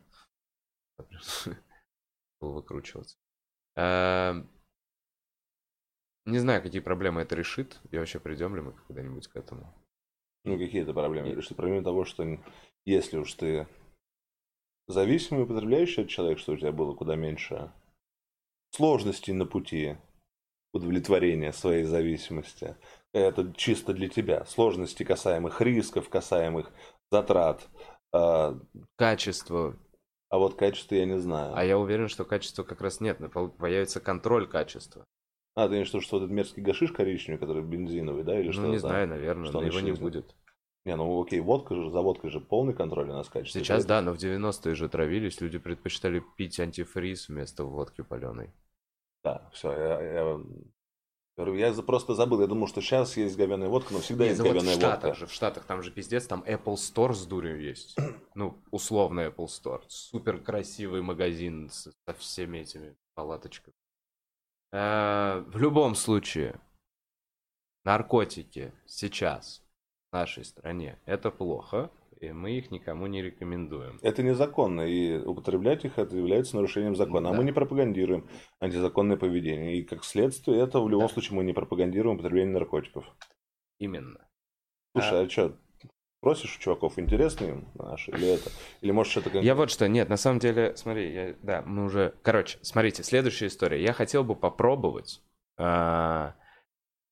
Был 2.41 2.53
выкручиваться. 2.53 3.17
Не 6.25 6.39
знаю, 6.39 6.61
какие 6.61 6.81
проблемы 6.81 7.21
это 7.21 7.35
решит, 7.35 7.79
и 7.89 7.97
вообще 7.97 8.19
придем 8.19 8.55
ли 8.55 8.61
мы 8.61 8.73
когда-нибудь 8.87 9.27
к 9.27 9.35
этому. 9.35 9.73
Ну, 10.43 10.57
какие-то 10.57 10.93
проблемы. 10.93 11.29
И- 11.29 11.41
Что 11.41 11.55
помимо 11.55 11.83
того, 11.83 12.05
что 12.05 12.25
если 12.85 13.17
уж 13.17 13.33
ты 13.33 13.67
зависимый 14.87 15.43
употребляющий 15.43 16.07
человек, 16.07 16.39
что 16.39 16.53
у 16.53 16.57
тебя 16.57 16.71
было 16.71 16.93
куда 16.93 17.15
меньше 17.15 17.71
сложностей 18.71 19.33
на 19.33 19.45
пути 19.45 19.97
удовлетворения 20.73 21.51
своей 21.51 21.83
зависимости. 21.83 22.77
Это 23.13 23.53
чисто 23.53 23.93
для 23.93 24.07
тебя. 24.07 24.45
Сложности 24.45 25.03
касаемых 25.03 25.59
рисков, 25.61 26.07
касаемых 26.09 26.71
затрат. 27.11 27.67
А, 28.13 28.57
Качество. 28.95 29.77
а 30.29 30.37
вот 30.37 30.55
качество 30.55 30.95
я 30.95 31.05
не 31.05 31.19
знаю. 31.19 31.55
А 31.55 31.63
я 31.65 31.77
уверен, 31.77 32.07
что 32.07 32.23
качества 32.25 32.63
как 32.63 32.79
раз 32.81 33.01
нет. 33.01 33.19
Появится 33.57 33.99
контроль 33.99 34.47
качества. 34.47 35.03
А, 35.55 35.67
ты 35.67 35.73
имеешь 35.73 35.89
в 35.89 35.93
виду, 35.93 36.01
что 36.01 36.17
вот 36.17 36.25
этот 36.25 36.35
мерзкий 36.35 36.63
гашиш 36.63 36.91
коричневый, 36.91 37.39
который 37.39 37.61
бензиновый, 37.63 38.23
да, 38.23 38.39
или 38.39 38.51
что? 38.51 38.61
Ну, 38.61 38.69
не 38.69 38.77
знаю, 38.77 39.07
наверное, 39.07 39.49
Что 39.49 39.59
но 39.59 39.67
его 39.67 39.79
не 39.81 39.91
будет. 39.91 40.35
Не, 40.85 40.95
ну 40.95 41.21
окей, 41.21 41.39
водка 41.41 41.75
же, 41.75 41.91
за 41.91 42.01
водкой 42.01 42.31
же 42.31 42.39
полный 42.39 42.73
контроль 42.73 43.09
у 43.09 43.13
нас 43.13 43.29
качества. 43.29 43.59
Сейчас 43.59 43.85
да, 43.85 44.01
но 44.01 44.13
в 44.13 44.17
90-е 44.17 44.73
же 44.73 44.89
травились, 44.89 45.39
люди 45.39 45.59
предпочитали 45.59 46.23
пить 46.37 46.59
антифриз 46.59 47.29
вместо 47.29 47.65
водки 47.65 48.01
паленой. 48.01 48.49
Да, 49.23 49.47
все, 49.53 49.71
я, 49.71 50.01
я, 50.01 50.39
я 51.37 51.73
просто 51.83 52.15
забыл, 52.15 52.41
я 52.41 52.47
думал, 52.47 52.67
что 52.67 52.81
сейчас 52.81 53.15
есть 53.15 53.37
говяная 53.37 53.69
водка, 53.69 53.93
но 53.93 53.99
всегда 53.99 54.25
есть 54.25 54.39
ну 54.39 54.45
вот 54.45 54.53
в 54.53 54.55
говяная 54.55 54.75
Штатах 54.75 55.03
водка. 55.03 55.19
же, 55.19 55.27
в 55.27 55.31
Штатах 55.33 55.65
там 55.65 55.83
же 55.83 55.91
пиздец, 55.91 56.25
там 56.25 56.43
Apple 56.47 56.75
Store 56.75 57.13
с 57.13 57.25
дурью 57.25 57.61
есть. 57.61 57.95
Ну, 58.33 58.57
условно 58.71 59.27
Apple 59.27 59.47
Store. 59.47 59.81
Супер 59.89 60.39
красивый 60.39 61.01
магазин 61.01 61.69
со 61.69 61.91
всеми 62.17 62.59
этими 62.59 62.95
палаточками. 63.13 63.75
Э, 64.71 65.43
В 65.47 65.57
любом 65.57 65.95
случае, 65.95 66.59
наркотики 67.83 68.73
сейчас 68.85 69.63
в 70.11 70.13
нашей 70.13 70.45
стране 70.45 70.99
это 71.05 71.31
плохо, 71.31 71.91
и 72.19 72.31
мы 72.31 72.51
их 72.51 72.69
никому 72.71 73.07
не 73.07 73.21
рекомендуем. 73.21 73.97
Это 74.03 74.21
незаконно, 74.23 74.81
и 74.81 75.17
употреблять 75.17 75.85
их 75.85 75.97
это 75.97 76.15
является 76.15 76.55
нарушением 76.55 76.95
закона. 76.95 77.29
А 77.29 77.31
Да. 77.31 77.37
мы 77.37 77.43
не 77.43 77.51
пропагандируем 77.51 78.27
антизаконное 78.59 79.17
поведение. 79.17 79.77
И 79.77 79.83
как 79.83 80.03
следствие, 80.03 80.61
это 80.61 80.79
в 80.79 80.87
любом 80.89 81.07
Да. 81.07 81.13
случае 81.13 81.35
мы 81.37 81.43
не 81.43 81.53
пропагандируем 81.53 82.15
употребление 82.17 82.53
наркотиков. 82.53 83.05
Именно. 83.79 84.27
Слушай, 84.95 85.25
а, 85.25 85.29
что, 85.29 85.57
просишь 86.21 86.55
у 86.55 86.59
чуваков, 86.59 86.97
интересно 86.97 87.45
им 87.45 87.67
наши 87.75 88.11
или 88.11 88.35
это? 88.35 88.49
Или 88.79 88.91
может 88.91 89.11
что-то... 89.11 89.39
Я 89.39 89.55
вот 89.55 89.69
что, 89.69 89.87
нет, 89.89 90.07
на 90.07 90.17
самом 90.17 90.39
деле, 90.39 90.75
смотри, 90.77 91.13
я- 91.13 91.35
да, 91.41 91.61
мы 91.63 91.83
уже... 91.83 92.13
Короче, 92.21 92.59
смотрите, 92.61 93.03
следующая 93.03 93.47
история. 93.47 93.83
Я 93.83 93.91
хотел 93.91 94.23
бы 94.23 94.35
попробовать 94.35 95.21
а, 95.57 96.35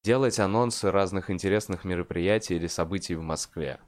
делать 0.04 0.40
анонсы 0.40 0.92
разных 0.92 1.30
интересных 1.30 1.84
мероприятий 1.84 2.56
или 2.56 2.68
событий 2.68 3.16
в 3.16 3.22
Москве. 3.22 3.80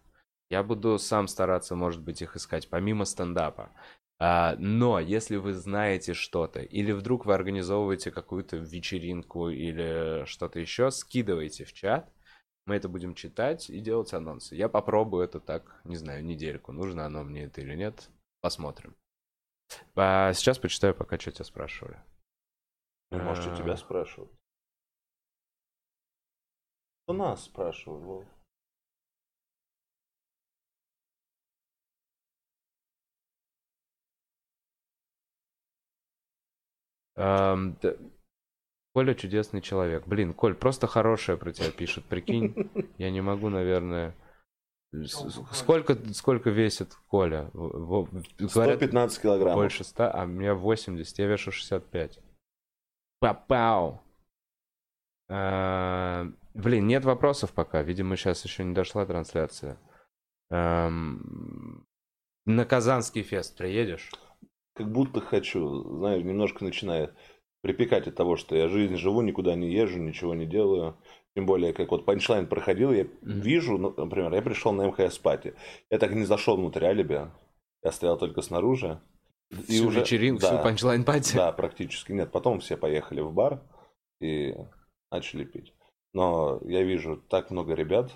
Я 0.50 0.64
буду 0.64 1.00
сам 1.00 1.28
стараться, 1.28 1.76
может 1.76 2.02
быть, 2.02 2.22
их 2.22 2.36
искать, 2.36 2.70
помимо 2.70 3.06
стендапа. 3.06 3.72
А, 4.20 4.56
но 4.60 5.00
если 5.00 5.38
вы 5.38 5.54
знаете 5.54 6.14
что-то, 6.14 6.60
или 6.60 6.92
вдруг 6.92 7.26
вы 7.26 7.34
организовываете 7.34 8.12
какую-то 8.12 8.58
вечеринку 8.58 9.50
или 9.50 10.26
что-то 10.26 10.60
еще, 10.60 10.92
скидывайте 10.92 11.66
в 11.66 11.74
чат. 11.74 12.12
Мы 12.66 12.76
это 12.76 12.88
будем 12.88 13.16
читать 13.16 13.70
и 13.70 13.80
делать 13.80 14.14
анонсы. 14.14 14.56
Я 14.56 14.70
попробую 14.70 15.24
это 15.24 15.40
так, 15.40 15.82
не 15.84 15.96
знаю, 15.96 16.24
недельку. 16.24 16.72
Нужно 16.72 17.06
оно 17.06 17.24
мне 17.24 17.44
это 17.44 17.62
или 17.62 17.76
нет. 17.76 18.10
Посмотрим. 18.42 18.96
А 19.96 20.34
сейчас 20.34 20.60
почитаю, 20.60 20.94
пока 20.96 21.18
что 21.20 21.32
тебя 21.32 21.46
спрашивали. 21.46 22.00
Ну, 23.10 23.20
Может, 23.20 23.48
у 23.48 23.52
А. 23.52 23.56
тебя 23.56 23.76
спрашивают. 23.78 24.32
У 27.08 27.14
нас 27.14 27.44
спрашивают, 27.44 28.04
Вов. 28.04 28.26
Да. 37.16 37.96
Коля 38.94 39.14
чудесный 39.14 39.62
человек. 39.62 40.06
Блин, 40.08 40.34
Коль, 40.34 40.54
просто 40.56 40.86
хорошее 40.88 41.38
про 41.38 41.52
тебя 41.54 41.72
пишет. 41.72 42.04
Прикинь, 42.06 42.70
я 42.98 43.10
не 43.12 43.22
могу, 43.22 43.50
наверное. 43.50 44.16
Сколько, 45.54 45.96
сколько 46.14 46.50
весит 46.50 46.94
Коля? 47.08 47.50
В- 47.54 48.04
в- 48.06 48.54
Говорят, 48.54 48.76
115 48.80 49.22
килограммов. 49.22 49.56
больше 49.56 49.86
100, 49.86 50.04
а 50.14 50.24
у 50.24 50.28
меня 50.28 50.54
80, 50.54 51.18
я 51.20 51.28
вешу 51.28 51.52
65. 51.52 52.20
Папау! 53.20 54.02
А, 55.30 56.26
Блин, 56.54 56.88
нет 56.88 57.06
вопросов 57.06 57.54
пока. 57.54 57.82
Видимо, 57.84 58.18
сейчас 58.18 58.44
еще 58.44 58.66
не 58.66 58.74
дошла 58.74 59.06
трансляция. 59.06 59.78
Эм, 60.50 61.86
на 62.46 62.66
Казанский 62.66 63.22
фест 63.24 63.56
приедешь? 63.58 64.12
Как 64.76 64.92
будто 64.92 65.22
хочу. 65.22 65.98
Знаешь, 66.00 66.24
немножко 66.26 66.66
начинает 66.66 67.16
припекать 67.62 68.08
от 68.08 68.16
того, 68.16 68.38
что 68.38 68.56
я 68.56 68.68
жизнь 68.68 68.98
живу, 68.98 69.22
никуда 69.22 69.56
не 69.56 69.72
езжу, 69.72 70.00
ничего 70.00 70.34
не 70.34 70.46
делаю. 70.46 70.98
Тем 71.36 71.46
более, 71.46 71.74
как 71.74 71.92
вот 71.92 72.06
панчлайн 72.06 72.48
проходил, 72.48 72.92
я 72.92 73.04
mm-hmm. 73.04 73.20
вижу, 73.24 73.78
ну, 73.78 73.94
например, 73.96 74.34
я 74.34 74.42
пришел 74.42 74.74
на 74.74 74.88
МХС 74.88 75.18
пати. 75.18 75.54
Я 75.90 75.98
так 75.98 76.12
и 76.12 76.16
не 76.16 76.26
зашел 76.26 76.58
внутрь 76.58 76.86
алиби. 76.86 77.28
Я 77.84 77.92
стоял 77.92 78.18
только 78.18 78.42
снаружи. 78.42 79.02
Всю 79.50 79.84
и 79.84 79.86
уже, 79.86 80.02
вечеринку, 80.02 80.42
да, 80.42 80.48
всю 80.48 80.64
панчлайн 80.64 81.04
пати? 81.04 81.36
Да, 81.36 81.52
практически. 81.52 82.12
Нет, 82.12 82.32
потом 82.32 82.60
все 82.60 82.78
поехали 82.78 83.22
в 83.22 83.34
бар 83.34 83.62
и 84.20 84.56
начали 85.12 85.46
пить. 85.46 85.74
Но 86.14 86.60
я 86.66 86.84
вижу 86.84 87.18
так 87.18 87.52
много 87.52 87.74
ребят, 87.74 88.12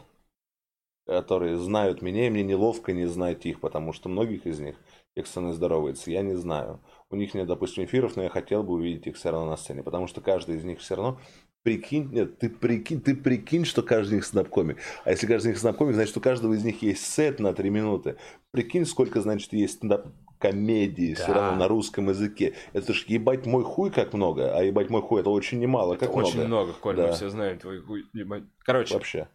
которые 1.06 1.58
знают 1.58 2.02
меня, 2.02 2.28
и 2.28 2.30
мне 2.30 2.43
неловко 2.43 2.93
не 2.93 3.06
знать 3.06 3.46
их, 3.46 3.60
потому 3.60 3.93
что 3.93 4.10
многих 4.10 4.46
из 4.46 4.60
них 4.60 4.76
их 5.16 5.28
сцены 5.28 5.53
здоровается, 5.53 6.11
я 6.11 6.22
не 6.22 6.36
знаю. 6.36 6.82
У 7.09 7.16
них 7.16 7.34
нет, 7.34 7.47
допустим, 7.47 7.86
эфиров, 7.86 8.16
но 8.16 8.24
я 8.24 8.30
хотел 8.30 8.63
бы 8.63 8.74
увидеть 8.74 9.07
их 9.07 9.16
все 9.16 9.32
равно 9.32 9.51
на 9.51 9.57
сцене, 9.57 9.84
потому 9.84 10.07
что 10.07 10.22
каждый 10.22 10.57
из 10.57 10.63
них 10.63 10.80
все 10.80 10.95
равно 10.95 11.20
Прикинь, 11.66 12.09
нет, 12.11 12.38
ты 12.38 12.47
прикинь, 12.47 13.01
ты 13.01 13.16
прикинь, 13.16 13.66
что 13.66 13.82
каждый 13.82 14.11
из 14.11 14.16
них 14.18 14.26
стендап-комик. 14.26 14.78
А 15.03 15.09
если 15.09 15.26
каждый 15.26 15.47
из 15.47 15.49
них 15.53 15.57
стендап-комик, 15.57 15.95
значит, 15.95 16.16
у 16.16 16.22
каждого 16.22 16.53
из 16.53 16.63
них 16.63 16.84
есть 16.84 17.03
сет 17.11 17.39
на 17.39 17.53
три 17.53 17.72
минуты. 17.72 18.18
Прикинь, 18.51 18.86
сколько, 18.86 19.20
значит, 19.20 19.51
есть 19.51 19.78
стендап 19.78 20.05
комедии 20.38 21.16
да. 21.16 21.24
все 21.24 21.34
равно 21.34 21.57
на 21.57 21.68
русском 21.68 22.09
языке. 22.09 22.53
Это 22.74 22.93
ж 22.93 23.05
ебать 23.07 23.47
мой 23.47 23.63
хуй 23.63 23.89
как 23.89 24.13
много, 24.13 24.55
а 24.55 24.61
ебать 24.61 24.91
мой 24.91 25.01
хуй 25.01 25.22
это 25.22 25.32
очень 25.32 25.59
немало, 25.59 25.95
как 25.95 26.09
это 26.09 26.11
много. 26.11 26.28
Очень 26.28 26.45
много, 26.45 26.74
Коль, 26.74 26.97
да. 26.97 27.07
мы 27.07 27.13
все 27.13 27.30
знаем 27.30 27.57
твой 27.57 27.82
хуй. 27.82 28.03
Ебать. 28.13 28.43
Короче. 28.59 28.93
Вообще. 28.93 29.28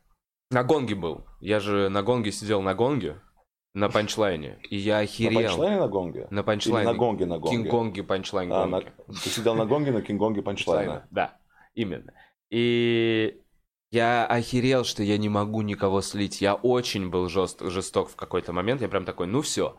На 0.52 0.62
гонге 0.62 0.94
был. 0.94 1.24
Я 1.40 1.58
же 1.58 1.88
на 1.88 2.04
гонге 2.04 2.30
сидел 2.30 2.62
на 2.62 2.76
гонге. 2.76 3.16
На 3.72 3.88
панчлайне. 3.88 4.58
И 4.68 4.76
я 4.76 4.98
охерел. 4.98 5.40
На 5.40 5.48
панчлайне 5.48 5.80
на 5.80 5.88
гонге? 5.88 6.26
На 6.30 6.42
панчлайне. 6.42 6.88
Или 6.88 6.92
на 6.92 6.98
гонге 6.98 7.26
на 7.26 7.38
гонге? 7.38 7.56
Кинг-гонге, 7.56 8.02
панчлайн 8.02 8.52
а, 8.52 8.66
на... 8.66 8.80
Ты 8.80 9.28
сидел 9.28 9.54
на 9.54 9.64
гонге, 9.64 9.92
на 9.92 10.02
кинг-гонге, 10.02 10.42
панчлайна? 10.42 11.06
Да, 11.10 11.38
именно. 11.74 12.12
И 12.50 13.40
я 13.92 14.26
охерел, 14.26 14.84
что 14.84 15.04
я 15.04 15.18
не 15.18 15.28
могу 15.28 15.62
никого 15.62 16.00
слить. 16.00 16.40
Я 16.40 16.54
очень 16.54 17.10
был 17.10 17.28
жест, 17.28 17.60
жесток 17.60 18.10
в 18.10 18.16
какой-то 18.16 18.52
момент. 18.52 18.82
Я 18.82 18.88
прям 18.88 19.04
такой, 19.04 19.28
ну 19.28 19.40
все, 19.40 19.76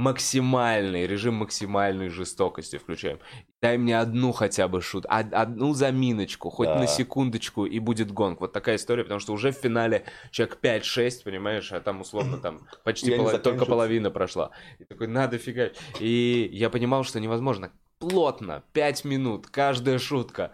максимальный, 0.00 1.06
режим 1.06 1.34
максимальной 1.34 2.08
жестокости 2.08 2.78
включаем. 2.78 3.18
Дай 3.60 3.76
мне 3.76 3.98
одну 3.98 4.32
хотя 4.32 4.66
бы 4.66 4.80
шут, 4.80 5.04
одну 5.06 5.74
заминочку, 5.74 6.48
хоть 6.48 6.68
да. 6.68 6.78
на 6.78 6.86
секундочку, 6.86 7.66
и 7.66 7.78
будет 7.78 8.10
гонг. 8.10 8.40
Вот 8.40 8.54
такая 8.54 8.76
история, 8.76 9.02
потому 9.02 9.20
что 9.20 9.34
уже 9.34 9.52
в 9.52 9.56
финале 9.56 10.06
человек 10.30 10.58
5-6, 10.62 11.22
понимаешь, 11.22 11.70
а 11.72 11.80
там 11.80 12.00
условно 12.00 12.38
там 12.38 12.66
почти 12.84 13.14
полов... 13.14 13.42
только 13.42 13.66
половина 13.66 14.10
прошла. 14.10 14.52
И 14.78 14.84
такой, 14.84 15.06
надо 15.06 15.36
фигать. 15.36 15.78
И 15.98 16.48
я 16.50 16.70
понимал, 16.70 17.04
что 17.04 17.20
невозможно. 17.20 17.70
Плотно, 17.98 18.64
5 18.72 19.04
минут, 19.04 19.48
каждая 19.48 19.98
шутка. 19.98 20.52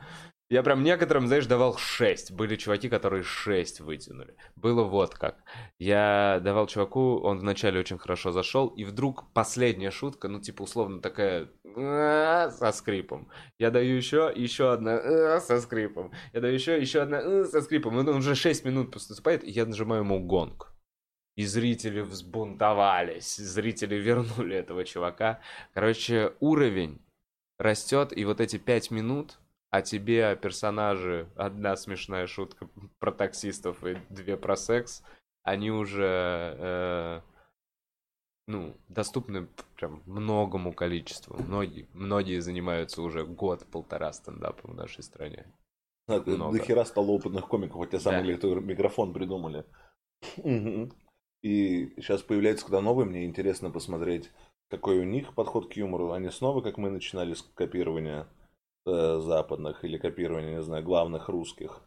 Я 0.49 0.63
прям 0.63 0.85
некоторым, 0.85 1.27
знаешь, 1.27 1.47
давал 1.47 1.77
6. 1.77 2.31
Были 2.31 2.55
чуваки, 2.55 2.89
которые 2.89 3.25
6 3.25 3.81
вытянули. 3.81 4.37
Было 4.55 4.85
вот 4.85 5.17
как. 5.17 5.43
Я 5.81 6.41
давал 6.41 6.69
чуваку, 6.69 7.19
он 7.19 7.41
вначале 7.41 7.81
очень 7.81 7.99
хорошо 7.99 8.31
зашел, 8.31 8.69
и 8.69 8.85
вдруг 8.85 9.33
последняя 9.33 9.91
шутка, 9.91 10.29
ну, 10.29 10.41
типа, 10.41 10.63
условно, 10.63 11.01
такая 11.01 11.49
со 11.75 12.73
скрипом. 12.73 13.29
Я 13.59 13.73
даю 13.73 13.97
еще, 13.97 14.33
еще 14.35 14.73
одна 14.73 15.41
со 15.41 15.61
скрипом. 15.61 16.13
Я 16.33 16.41
даю 16.41 16.55
еще, 16.55 16.81
еще 16.81 17.03
одна 17.03 17.45
со 17.45 17.61
скрипом. 17.61 17.97
Он 17.97 18.09
уже 18.09 18.37
6 18.37 18.65
минут 18.65 18.93
поступает, 18.93 19.43
и 19.43 19.51
я 19.51 19.67
нажимаю 19.67 20.05
ему 20.05 20.21
гонг. 20.21 20.73
И 21.35 21.45
зрители 21.45 22.01
взбунтовались. 22.03 23.37
Зрители 23.37 23.97
вернули 23.97 24.57
этого 24.57 24.85
чувака. 24.85 25.41
Короче, 25.75 26.35
уровень 26.39 27.05
растет, 27.59 28.17
и 28.17 28.25
вот 28.25 28.41
эти 28.41 28.59
5 28.59 28.93
минут 28.93 29.39
а 29.71 29.83
тебе 29.83 30.37
персонажи, 30.37 31.29
одна 31.37 31.77
смешная 31.77 32.27
шутка 32.27 32.69
про 32.99 33.13
таксистов 33.13 33.85
и 33.85 33.99
две 34.09 34.37
про 34.37 34.57
секс, 34.57 35.03
они 35.43 35.71
уже, 35.71 36.57
э, 36.59 37.21
ну, 38.49 38.77
доступны 38.89 39.49
прям 39.77 40.03
многому 40.07 40.73
количеству. 40.73 41.37
Многие, 41.43 41.89
многие 41.93 42.41
занимаются 42.41 43.03
уже 43.03 43.25
год-полтора 43.25 44.13
стендапом 44.13 44.73
в 44.73 44.75
нашей 44.75 45.03
стране. 45.03 45.47
А, 46.09 46.21
до 46.21 46.59
хера 46.59 46.85
стало 46.85 47.11
опытных 47.11 47.49
комиков, 47.49 47.81
хотя 47.81 47.99
самый 47.99 48.37
да. 48.37 48.49
микрофон 48.61 49.13
придумали. 49.13 49.65
И 51.43 51.93
сейчас 51.97 52.23
появляется 52.23 52.65
куда 52.65 52.81
новый, 52.81 53.05
мне 53.05 53.25
интересно 53.25 53.71
посмотреть, 53.71 54.31
какой 54.69 54.99
у 54.99 55.05
них 55.05 55.35
подход 55.35 55.73
к 55.73 55.77
юмору. 55.77 56.13
Они 56.13 56.31
снова, 56.31 56.61
как 56.61 56.79
мы 56.79 56.91
начинали 56.91 57.35
с 57.35 57.43
копирования 57.43 58.27
э, 58.87 59.21
западных 59.21 59.85
или 59.85 59.99
копирование, 59.99 60.57
не 60.57 60.63
знаю, 60.63 60.83
главных 60.83 61.29
русских. 61.29 61.83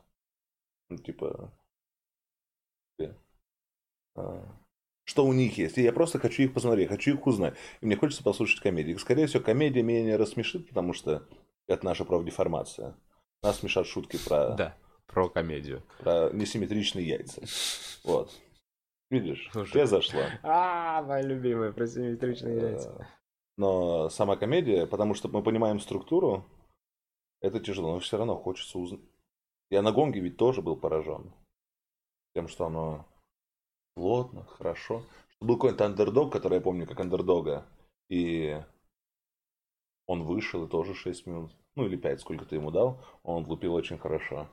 Ну, 0.89 0.97
типа... 0.97 1.51
Э, 2.99 3.13
а, 4.15 4.43
что 5.05 5.25
у 5.25 5.33
них 5.33 5.57
есть. 5.57 5.77
И 5.77 5.81
я 5.81 5.91
просто 5.91 6.19
хочу 6.19 6.43
их 6.43 6.53
посмотреть, 6.53 6.89
хочу 6.89 7.15
их 7.15 7.25
узнать. 7.25 7.55
И 7.81 7.85
мне 7.85 7.95
хочется 7.95 8.23
послушать 8.23 8.61
комедии. 8.61 8.93
Скорее 8.95 9.27
всего, 9.27 9.43
комедия 9.43 9.81
меня 9.81 10.03
не 10.03 10.15
рассмешит, 10.15 10.67
потому 10.67 10.93
что 10.93 11.27
это 11.67 11.85
наша 11.85 12.05
профдеформация. 12.05 12.95
Нас 13.41 13.59
смешат 13.59 13.87
шутки 13.87 14.19
про... 14.23 14.55
Да, 14.55 14.77
про 15.07 15.29
комедию. 15.29 15.83
Про 15.99 16.29
несимметричные 16.31 17.07
яйца. 17.07 17.41
Вот. 18.05 18.31
Видишь, 19.09 19.49
Слушай. 19.51 19.85
зашла. 19.85 20.21
А, 20.41 21.01
моя 21.01 21.23
любимая, 21.23 21.71
про 21.71 21.85
симметричные 21.85 22.57
яйца. 22.57 23.07
Но 23.57 24.09
сама 24.09 24.37
комедия, 24.37 24.85
потому 24.85 25.15
что 25.15 25.27
мы 25.27 25.43
понимаем 25.43 25.79
структуру, 25.79 26.45
это 27.41 27.59
тяжело, 27.59 27.93
но 27.93 27.99
все 27.99 28.17
равно 28.17 28.35
хочется 28.35 28.77
узнать. 28.79 29.01
Я 29.69 29.81
на 29.81 29.91
гонге 29.91 30.19
ведь 30.19 30.37
тоже 30.37 30.61
был 30.61 30.75
поражен. 30.75 31.31
Тем, 32.33 32.47
что 32.47 32.65
оно 32.65 33.05
плотно, 33.95 34.45
хорошо. 34.45 35.03
Был 35.39 35.55
какой-то 35.55 35.85
андердог, 35.85 36.31
который 36.31 36.55
я 36.55 36.61
помню 36.61 36.87
как 36.87 36.99
андердога. 36.99 37.65
И 38.09 38.61
он 40.05 40.23
вышел 40.23 40.65
и 40.65 40.69
тоже 40.69 40.95
6 40.95 41.27
минут. 41.27 41.51
Ну 41.75 41.85
или 41.85 41.95
5, 41.95 42.21
сколько 42.21 42.45
ты 42.45 42.55
ему 42.55 42.71
дал. 42.71 43.03
Он 43.23 43.45
лупил 43.45 43.73
очень 43.73 43.97
хорошо. 43.97 44.47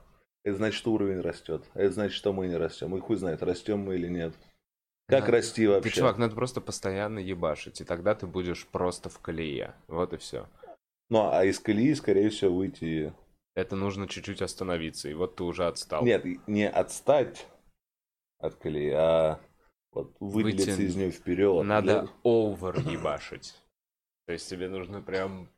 Это 0.45 0.57
значит, 0.59 0.77
что 0.77 0.93
уровень 0.93 1.21
растет. 1.21 1.65
Это 1.75 1.93
значит, 1.93 2.15
что 2.15 2.33
мы 2.33 2.47
не 2.47 2.57
растем. 2.57 2.95
И 2.97 3.01
хуй 3.01 3.17
знает, 3.17 3.43
растем 3.43 3.81
мы 3.81 3.97
или 3.97 4.09
нет. 4.09 4.35
Как 5.09 5.21
надо, 5.21 5.33
расти 5.33 5.67
вообще? 5.67 5.91
Ты, 5.91 5.97
чувак, 5.97 6.19
надо 6.19 6.35
просто 6.35 6.61
постоянно 6.61 7.19
ебашить, 7.19 7.81
и 7.81 7.85
тогда 7.85 8.15
ты 8.15 8.27
будешь 8.27 8.67
просто 8.67 9.09
в 9.09 9.19
колее. 9.21 9.75
Вот 9.89 10.13
и 10.13 10.17
все. 10.19 10.47
Ну, 11.09 11.31
а 11.31 11.45
из 11.45 11.59
колеи, 11.61 11.95
скорее 11.95 12.31
всего, 12.31 12.57
выйти... 12.57 13.13
Это 13.55 13.75
нужно 13.75 14.07
чуть-чуть 14.07 14.43
остановиться, 14.43 15.09
и 15.09 15.15
вот 15.15 15.37
ты 15.37 15.45
уже 15.45 15.67
отстал. 15.67 16.05
Нет, 16.05 16.25
не 16.47 16.69
отстать 16.69 17.47
от 18.39 18.57
колеи, 18.57 18.91
а 18.91 19.41
вот 19.93 20.15
выделиться 20.21 20.73
Выйти... 20.73 20.83
из 20.83 20.97
нее 20.97 21.11
вперед. 21.11 21.65
Надо 21.65 22.03
для... 22.03 22.11
овер 22.23 22.79
ебашить. 22.81 23.55
То 24.27 24.33
есть 24.35 24.49
тебе 24.51 24.69
нужно 24.69 25.01
прям 25.01 25.49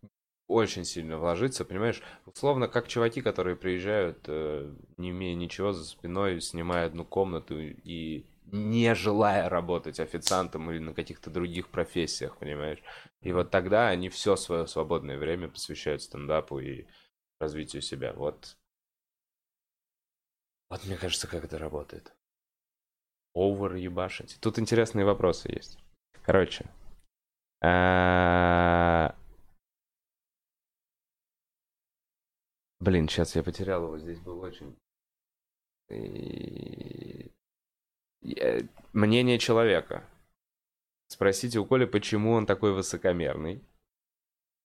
очень 0.47 0.85
сильно 0.85 1.19
вложиться, 1.19 1.65
понимаешь? 1.65 2.03
Условно, 2.25 2.69
как 2.69 2.87
чуваки, 2.87 3.21
которые 3.21 3.57
приезжают, 3.57 4.25
э, 4.29 4.73
не 4.97 5.11
имея 5.11 5.35
ничего 5.35 5.73
за 5.73 5.85
спиной, 5.85 6.41
снимая 6.41 6.87
одну 6.87 7.05
комнату 7.05 7.59
и 7.59 8.27
не 8.53 8.95
желая 8.95 9.49
работать 9.49 10.01
официантом 10.01 10.71
или 10.71 10.79
на 10.79 10.95
каких-то 10.95 11.31
других 11.31 11.69
профессиях, 11.69 12.37
понимаешь? 12.39 12.83
И 13.21 13.33
вот 13.33 13.51
тогда 13.51 13.89
они 13.89 14.09
все 14.09 14.37
свое 14.37 14.67
свободное 14.67 15.19
время 15.19 15.49
посвящают 15.49 16.03
стендапу 16.03 16.59
и 16.59 16.87
развитию 17.41 17.83
себя. 17.83 18.13
Вот. 18.13 18.57
Вот 20.71 20.85
мне 20.85 20.97
кажется, 20.97 21.27
как 21.27 21.45
это 21.45 21.59
работает. 21.59 22.13
Овер 23.35 23.75
ебашить. 23.75 24.39
Тут 24.41 24.59
интересные 24.59 25.05
вопросы 25.05 25.49
есть. 25.51 25.79
Короче. 26.23 26.67
А, 27.61 29.15
блин, 32.81 33.09
сейчас 33.09 33.35
я 33.37 33.43
потерял 33.43 33.85
его. 33.85 33.99
Здесь 33.99 34.21
был 34.21 34.41
очень... 34.41 34.77
Мнение 38.93 39.39
человека. 39.39 40.05
Спросите 41.09 41.59
у 41.59 41.65
Коли, 41.65 41.87
почему 41.87 42.33
он 42.33 42.47
такой 42.47 42.73
высокомерный. 42.73 43.63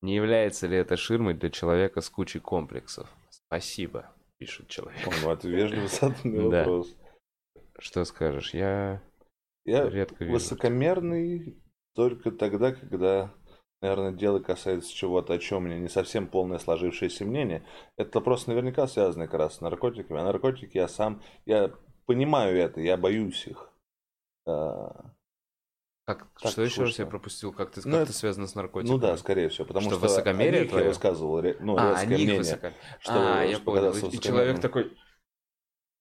Не 0.02 0.16
является 0.16 0.68
ли 0.68 0.76
это 0.76 0.98
ширмой 0.98 1.34
для 1.34 1.50
человека 1.50 2.02
с 2.02 2.10
кучей 2.10 2.40
комплексов? 2.40 3.10
Спасибо, 3.30 4.14
пишет 4.38 4.68
человек. 4.68 5.00
Это 5.08 5.48
вежливый 5.48 5.88
заданный 5.88 6.50
вопрос. 6.50 6.94
Что 7.80 8.04
скажешь? 8.04 8.54
Я, 8.54 9.02
Я 9.66 9.90
редко 9.90 10.24
вижу. 10.24 10.34
высокомерный 10.34 11.58
только 11.96 12.32
тогда, 12.32 12.74
когда, 12.74 13.34
наверное, 13.82 14.12
дело 14.12 14.40
касается 14.40 14.94
чего-то, 14.94 15.34
о 15.34 15.38
чем 15.40 15.60
у 15.60 15.62
меня 15.68 15.80
не 15.80 15.88
совсем 15.88 16.28
полное 16.28 16.60
сложившееся 16.60 17.24
мнение. 17.24 17.66
Это 17.96 18.20
просто 18.20 18.50
наверняка 18.50 18.88
связано 18.88 19.28
как 19.28 19.40
раз 19.40 19.56
с 19.58 19.62
наркотиками. 19.62 20.20
А 20.20 20.24
наркотики 20.26 20.78
я 20.78 20.90
сам, 20.90 21.22
я 21.46 21.72
понимаю 22.06 22.58
это, 22.58 22.82
я 22.82 22.98
боюсь 22.98 23.48
их. 23.48 23.70
А, 24.46 25.12
Как, 26.06 26.28
так 26.42 26.52
что 26.52 26.62
еще 26.64 26.84
раз 26.84 27.00
я 27.00 27.06
пропустил? 27.06 27.54
Как 27.54 27.72
ты 27.72 27.82
ну, 27.86 27.98
как 27.98 28.04
это 28.04 28.14
связано 28.14 28.48
с 28.48 28.56
наркотиками? 28.56 28.96
Ну 28.96 29.00
да, 29.00 29.16
скорее 29.18 29.50
всего, 29.50 29.66
потому 29.66 29.86
что, 29.86 29.96
что 29.96 30.08
высокомерие 30.08 30.66
твое? 30.66 30.84
я 30.84 30.90
высказывал 30.90 31.42
ну, 31.60 31.78
а, 31.78 31.92
резкое 31.92 32.08
мнение. 32.08 32.38
Высоко... 32.38 32.74
Что, 33.00 33.40
а, 33.40 33.44
я 33.44 33.60
понял. 33.60 33.94
И 34.10 34.20
человек 34.20 34.60
такой, 34.60 34.98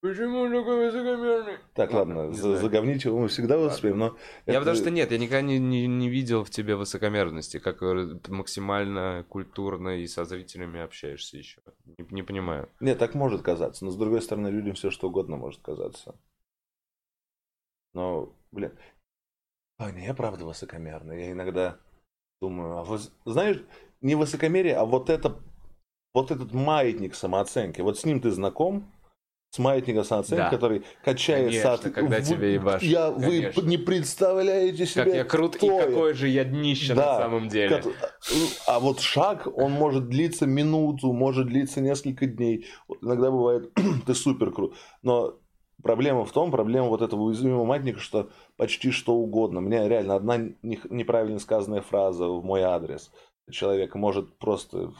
Почему 0.02 0.50
такой 0.50 0.86
высокомерный? 0.86 1.58
Так, 1.74 1.92
ладно, 1.92 2.32
за, 2.32 2.56
заговнить 2.56 3.04
его 3.04 3.20
мы 3.20 3.28
всегда 3.28 3.56
успеем, 3.56 3.98
но... 3.98 4.16
Я 4.46 4.54
это... 4.54 4.58
потому 4.62 4.76
что 4.76 4.90
нет, 4.90 5.12
я 5.12 5.18
никогда 5.18 5.42
не, 5.42 5.60
не, 5.60 5.86
не 5.86 6.08
видел 6.08 6.42
в 6.42 6.50
тебе 6.50 6.74
высокомерности, 6.74 7.60
как 7.60 7.80
максимально 8.28 9.24
культурно 9.28 9.90
и 10.00 10.08
со 10.08 10.24
зрителями 10.24 10.80
общаешься 10.80 11.36
еще. 11.36 11.60
Не, 11.86 12.04
не 12.10 12.22
понимаю. 12.24 12.68
Нет, 12.80 12.98
так 12.98 13.14
может 13.14 13.42
казаться, 13.42 13.84
но 13.84 13.92
с 13.92 13.96
другой 13.96 14.22
стороны, 14.22 14.48
людям 14.48 14.74
все 14.74 14.90
что 14.90 15.06
угодно 15.06 15.36
может 15.36 15.62
казаться. 15.62 16.16
Но, 17.94 18.34
блин, 18.50 18.72
а, 19.78 19.92
не, 19.92 20.04
я 20.04 20.14
правда 20.14 20.44
высокомерный. 20.44 21.26
Я 21.26 21.30
иногда 21.30 21.78
думаю, 22.40 22.78
а 22.78 22.82
вот, 22.82 23.12
знаешь, 23.24 23.62
не 24.00 24.16
высокомерие, 24.16 24.74
а 24.74 24.84
вот 24.84 25.10
это, 25.10 25.40
вот 26.12 26.32
этот 26.32 26.52
маятник 26.52 27.14
самооценки. 27.14 27.82
Вот 27.82 28.00
с 28.00 28.04
ним 28.04 28.20
ты 28.20 28.32
знаком, 28.32 28.92
с 29.52 29.58
маятника 29.58 30.02
самооценки, 30.02 30.40
да. 30.40 30.48
который 30.48 30.82
качается 31.04 31.62
Конечно, 31.62 31.72
от... 31.72 31.94
когда 31.94 32.20
в... 32.20 32.22
тебе 32.22 32.54
ебашь. 32.54 32.82
Я, 32.82 33.12
Конечно. 33.12 33.62
вы 33.62 33.68
не 33.68 33.76
представляете 33.76 34.86
себе, 34.86 35.04
Как 35.04 35.14
я 35.14 35.24
крут 35.24 35.56
кто 35.56 35.78
и 35.78 35.84
какой 35.84 36.14
же 36.14 36.28
я 36.28 36.44
днище 36.44 36.94
да, 36.94 37.12
на 37.12 37.18
самом 37.18 37.48
деле. 37.50 37.82
Как... 37.82 37.92
А 38.66 38.80
вот 38.80 39.00
шаг, 39.00 39.46
он 39.54 39.72
может 39.72 40.08
длиться 40.08 40.46
минуту, 40.46 41.12
может 41.12 41.48
длиться 41.48 41.82
несколько 41.82 42.24
дней. 42.24 42.66
Иногда 43.02 43.30
бывает, 43.30 43.70
ты 44.06 44.14
супер 44.14 44.52
крут. 44.52 44.74
Но 45.02 45.34
проблема 45.82 46.24
в 46.24 46.32
том, 46.32 46.50
проблема 46.50 46.86
вот 46.86 47.02
этого 47.02 47.20
уязвимого 47.20 47.66
маятника, 47.66 48.00
что 48.00 48.30
почти 48.56 48.90
что 48.90 49.12
угодно. 49.12 49.60
Мне 49.60 49.86
реально 49.86 50.14
одна 50.14 50.38
неправильно 50.62 51.38
сказанная 51.38 51.82
фраза 51.82 52.26
в 52.26 52.42
мой 52.42 52.62
адрес 52.62 53.10
человека 53.50 53.98
может 53.98 54.38
просто 54.38 54.92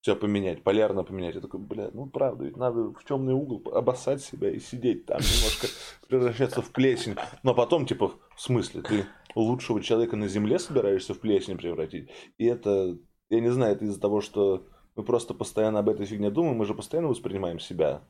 все 0.00 0.16
поменять, 0.16 0.62
полярно 0.62 1.04
поменять. 1.04 1.34
Я 1.34 1.40
такой, 1.40 1.60
бля, 1.60 1.90
ну 1.92 2.06
правда, 2.06 2.44
ведь 2.44 2.56
надо 2.56 2.92
в 2.92 3.04
темный 3.04 3.34
угол 3.34 3.62
обоссать 3.74 4.22
себя 4.22 4.50
и 4.50 4.58
сидеть 4.58 5.06
там, 5.06 5.18
немножко 5.18 5.66
превращаться 6.08 6.62
в 6.62 6.70
плесень. 6.70 7.16
Но 7.42 7.54
потом, 7.54 7.86
типа, 7.86 8.12
в 8.34 8.40
смысле, 8.40 8.82
ты 8.82 9.06
лучшего 9.34 9.82
человека 9.82 10.16
на 10.16 10.28
земле 10.28 10.58
собираешься 10.58 11.14
в 11.14 11.20
плесень 11.20 11.58
превратить? 11.58 12.10
И 12.38 12.46
это, 12.46 12.98
я 13.28 13.40
не 13.40 13.50
знаю, 13.50 13.74
это 13.74 13.84
из-за 13.84 14.00
того, 14.00 14.20
что 14.20 14.66
мы 14.96 15.04
просто 15.04 15.34
постоянно 15.34 15.80
об 15.80 15.88
этой 15.88 16.06
фигне 16.06 16.30
думаем, 16.30 16.56
мы 16.56 16.64
же 16.64 16.74
постоянно 16.74 17.08
воспринимаем 17.08 17.58
себя 17.58 18.02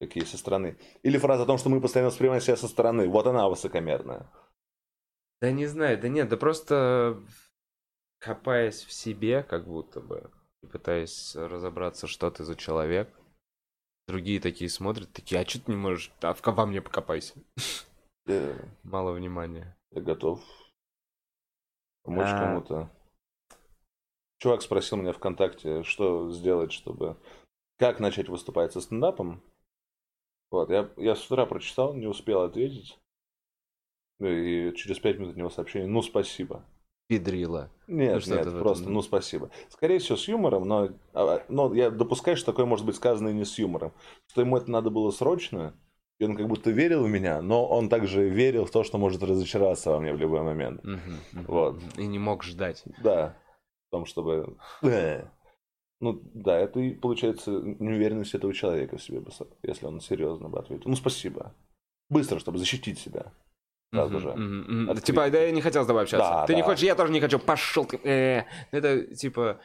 какие 0.00 0.24
со 0.24 0.38
стороны. 0.38 0.78
Или 1.02 1.18
фраза 1.18 1.42
о 1.42 1.46
том, 1.46 1.58
что 1.58 1.68
мы 1.68 1.80
постоянно 1.80 2.08
воспринимаем 2.08 2.42
себя 2.42 2.56
со 2.56 2.68
стороны. 2.68 3.06
Вот 3.06 3.26
она 3.26 3.48
высокомерная. 3.48 4.30
Да 5.42 5.52
не 5.52 5.66
знаю, 5.66 6.00
да 6.00 6.08
нет, 6.08 6.28
да 6.28 6.36
просто 6.36 7.20
копаясь 8.18 8.82
в 8.82 8.92
себе, 8.92 9.42
как 9.42 9.66
будто 9.66 10.00
бы, 10.00 10.30
пытаясь 10.68 11.34
разобраться, 11.34 12.06
что 12.06 12.30
ты 12.30 12.44
за 12.44 12.56
человек. 12.56 13.08
Другие 14.06 14.40
такие 14.40 14.68
смотрят, 14.68 15.12
такие, 15.12 15.40
а 15.40 15.48
что 15.48 15.60
ты 15.60 15.70
не 15.70 15.76
можешь? 15.76 16.12
А 16.20 16.34
в 16.34 16.42
во 16.44 16.66
мне 16.66 16.82
покопайся. 16.82 17.34
Yeah. 18.26 18.68
Мало 18.82 19.12
внимания. 19.12 19.76
Я 19.92 20.02
готов 20.02 20.42
помочь 22.02 22.28
а... 22.28 22.38
кому-то. 22.38 22.90
Чувак 24.38 24.62
спросил 24.62 24.96
меня 24.98 25.12
ВКонтакте, 25.12 25.82
что 25.82 26.30
сделать, 26.30 26.72
чтобы... 26.72 27.16
Как 27.78 27.98
начать 27.98 28.28
выступать 28.28 28.72
со 28.72 28.80
стендапом. 28.80 29.42
Вот, 30.50 30.70
я, 30.70 30.90
я 30.96 31.14
с 31.14 31.24
утра 31.30 31.46
прочитал, 31.46 31.94
не 31.94 32.06
успел 32.06 32.42
ответить. 32.42 32.98
И 34.18 34.72
через 34.76 34.98
пять 34.98 35.18
минут 35.18 35.32
от 35.32 35.36
него 35.36 35.50
сообщение, 35.50 35.88
ну 35.88 36.02
спасибо 36.02 36.64
педрила. 37.10 37.72
Нет, 37.88 38.24
ну, 38.24 38.36
нет, 38.36 38.58
просто, 38.60 38.88
ну 38.88 39.02
спасибо. 39.02 39.50
Скорее 39.68 39.98
всего, 39.98 40.16
с 40.16 40.28
юмором, 40.28 40.68
но, 40.68 40.90
а, 41.12 41.42
но 41.48 41.74
я 41.74 41.90
допускаю, 41.90 42.36
что 42.36 42.52
такое 42.52 42.66
может 42.66 42.86
быть 42.86 42.94
сказано 42.94 43.30
и 43.30 43.34
не 43.34 43.44
с 43.44 43.58
юмором. 43.58 43.92
Что 44.28 44.42
ему 44.42 44.56
это 44.56 44.70
надо 44.70 44.90
было 44.90 45.10
срочно, 45.10 45.74
и 46.20 46.24
он 46.24 46.36
как 46.36 46.46
будто 46.46 46.70
верил 46.70 47.02
в 47.02 47.08
меня, 47.08 47.42
но 47.42 47.66
он 47.66 47.88
также 47.88 48.28
верил 48.28 48.64
в 48.64 48.70
то, 48.70 48.84
что 48.84 48.96
может 48.96 49.24
разочароваться 49.24 49.90
во 49.90 49.98
мне 49.98 50.12
в 50.12 50.18
любой 50.18 50.42
момент. 50.42 50.84
Угу, 50.84 50.92
угу. 50.92 51.52
Вот. 51.52 51.82
И 51.96 52.06
не 52.06 52.20
мог 52.20 52.44
ждать. 52.44 52.84
Да. 53.02 53.36
В 53.88 53.90
том, 53.90 54.06
чтобы... 54.06 54.56
Ну, 55.98 56.22
да, 56.32 56.58
это 56.60 56.78
и 56.78 56.94
получается 56.94 57.50
неуверенность 57.50 58.34
этого 58.34 58.54
человека 58.54 58.98
в 58.98 59.02
себе, 59.02 59.22
если 59.64 59.86
он 59.86 60.00
серьезно 60.00 60.48
бы 60.48 60.60
ответил. 60.60 60.88
Ну, 60.88 60.94
спасибо. 60.94 61.56
Быстро, 62.08 62.38
чтобы 62.38 62.58
защитить 62.58 63.00
себя. 63.00 63.32
Сразу 63.92 64.20
же. 64.20 64.28
Mm-hmm, 64.28 64.66
mm-hmm. 64.66 65.00
Типа, 65.00 65.30
да 65.30 65.40
я 65.40 65.50
не 65.50 65.60
хотел 65.60 65.82
с 65.84 65.86
тобой 65.86 66.02
общаться. 66.02 66.30
Да, 66.30 66.46
ты 66.46 66.52
да. 66.52 66.56
не 66.56 66.62
хочешь, 66.62 66.84
я 66.84 66.94
тоже 66.94 67.12
не 67.12 67.20
хочу. 67.20 67.38
Пошел 67.38 67.84
ты. 67.84 67.96
Э, 68.04 68.44
это 68.70 69.14
типа, 69.14 69.60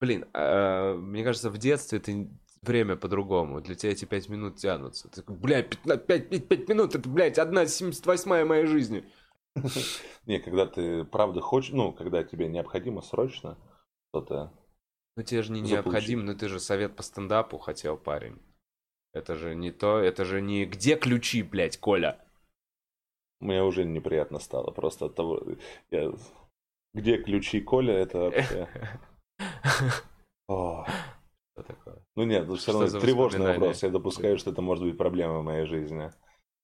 блин, 0.00 0.26
э, 0.34 0.94
мне 0.94 1.22
кажется, 1.22 1.48
в 1.48 1.58
детстве 1.58 2.00
ты 2.00 2.28
время 2.62 2.96
по-другому. 2.96 3.60
Для 3.60 3.76
тебя 3.76 3.92
эти 3.92 4.04
пять 4.04 4.28
минут 4.28 4.56
тянутся. 4.56 5.08
Ты 5.08 5.22
такой, 5.22 5.36
бля, 5.36 5.62
пять, 5.62 6.28
пять, 6.48 6.68
минут, 6.68 6.94
это, 6.94 7.08
блядь, 7.08 7.38
одна 7.38 7.66
семьдесят 7.66 8.06
восьмая 8.06 8.44
моей 8.44 8.66
жизни. 8.66 9.04
Не, 10.26 10.38
когда 10.40 10.66
ты 10.66 11.04
правда 11.04 11.40
хочешь, 11.40 11.72
ну, 11.72 11.92
когда 11.92 12.22
тебе 12.22 12.48
необходимо 12.48 13.00
срочно 13.00 13.58
что-то 14.10 14.52
Ну, 15.16 15.22
тебе 15.22 15.42
же 15.42 15.52
не 15.52 15.60
необходимо, 15.60 16.22
но 16.22 16.34
ты 16.34 16.48
же 16.48 16.60
совет 16.60 16.96
по 16.96 17.02
стендапу 17.02 17.58
хотел, 17.58 17.96
парень. 17.96 18.38
Это 19.12 19.36
же 19.36 19.54
не 19.54 19.70
то, 19.70 19.98
это 19.98 20.24
же 20.24 20.40
не 20.40 20.66
где 20.66 20.96
ключи, 20.96 21.42
блядь, 21.42 21.78
Коля. 21.78 22.24
Мне 23.40 23.62
уже 23.62 23.84
неприятно 23.84 24.38
стало 24.38 24.70
просто 24.70 25.06
от 25.06 25.14
того, 25.14 25.40
я... 25.90 26.12
где 26.94 27.18
ключи 27.18 27.60
Коля, 27.60 27.94
это 27.94 28.18
вообще... 28.18 28.68
Что 31.58 31.62
такое? 31.62 32.02
Ну 32.16 32.24
нет, 32.24 32.46
ну 32.46 32.56
все 32.56 32.72
равно 32.72 33.00
тревожный 33.00 33.46
вопрос. 33.46 33.82
Я 33.82 33.90
допускаю, 33.90 34.38
что 34.38 34.50
это 34.50 34.62
может 34.62 34.84
быть 34.84 34.96
проблема 34.96 35.40
в 35.40 35.44
моей 35.44 35.66
жизни. 35.66 36.10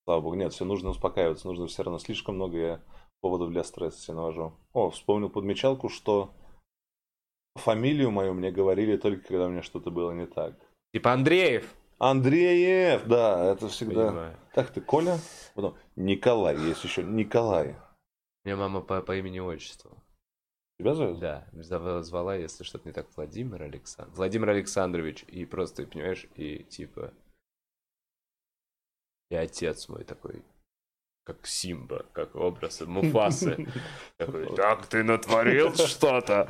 Слава 0.04 0.20
богу, 0.20 0.36
нет, 0.36 0.52
все 0.52 0.64
нужно 0.64 0.90
успокаиваться, 0.90 1.48
нужно 1.48 1.66
все 1.66 1.82
равно 1.82 1.98
слишком 1.98 2.36
много 2.36 2.58
я 2.58 2.80
поводов 3.20 3.50
для 3.50 3.64
стресса 3.64 4.00
себе 4.00 4.16
навожу. 4.16 4.52
О, 4.72 4.90
вспомнил 4.90 5.30
подмечалку, 5.30 5.88
что 5.88 6.30
фамилию 7.56 8.10
мою 8.10 8.34
мне 8.34 8.50
говорили 8.50 8.96
только 8.96 9.26
когда 9.26 9.46
у 9.46 9.48
меня 9.48 9.62
что-то 9.62 9.90
было 9.90 10.12
не 10.12 10.26
так. 10.26 10.54
Типа 10.92 11.12
Андреев. 11.12 11.74
Андреев, 11.98 13.06
да, 13.06 13.52
это 13.52 13.68
всегда. 13.68 14.08
Понимаю. 14.08 14.38
Так 14.54 14.70
ты, 14.70 14.80
Коля? 14.80 15.18
Потом 15.54 15.76
Николай, 15.96 16.58
есть 16.58 16.84
еще 16.84 17.02
Николай. 17.02 17.76
Меня 18.44 18.56
мама 18.56 18.80
по, 18.80 19.00
по 19.00 19.16
имени 19.16 19.38
отчеству. 19.38 20.02
Тебя 20.78 20.94
зовут? 20.94 21.20
Да, 21.20 21.46
звала, 22.02 22.36
если 22.36 22.64
что-то 22.64 22.88
не 22.88 22.92
так, 22.92 23.06
Владимир 23.16 23.62
Александр. 23.62 24.12
Владимир 24.16 24.50
Александрович, 24.50 25.24
и 25.28 25.44
просто, 25.44 25.86
понимаешь, 25.86 26.26
и 26.34 26.64
типа... 26.64 27.14
И 29.30 29.36
отец 29.36 29.88
мой 29.88 30.04
такой, 30.04 30.44
как 31.24 31.46
Симба, 31.46 32.04
как 32.12 32.34
образ 32.34 32.80
Муфасы. 32.82 33.66
Такой, 34.18 34.54
так 34.54 34.86
ты 34.86 35.02
натворил 35.06 35.74
что-то? 35.74 36.46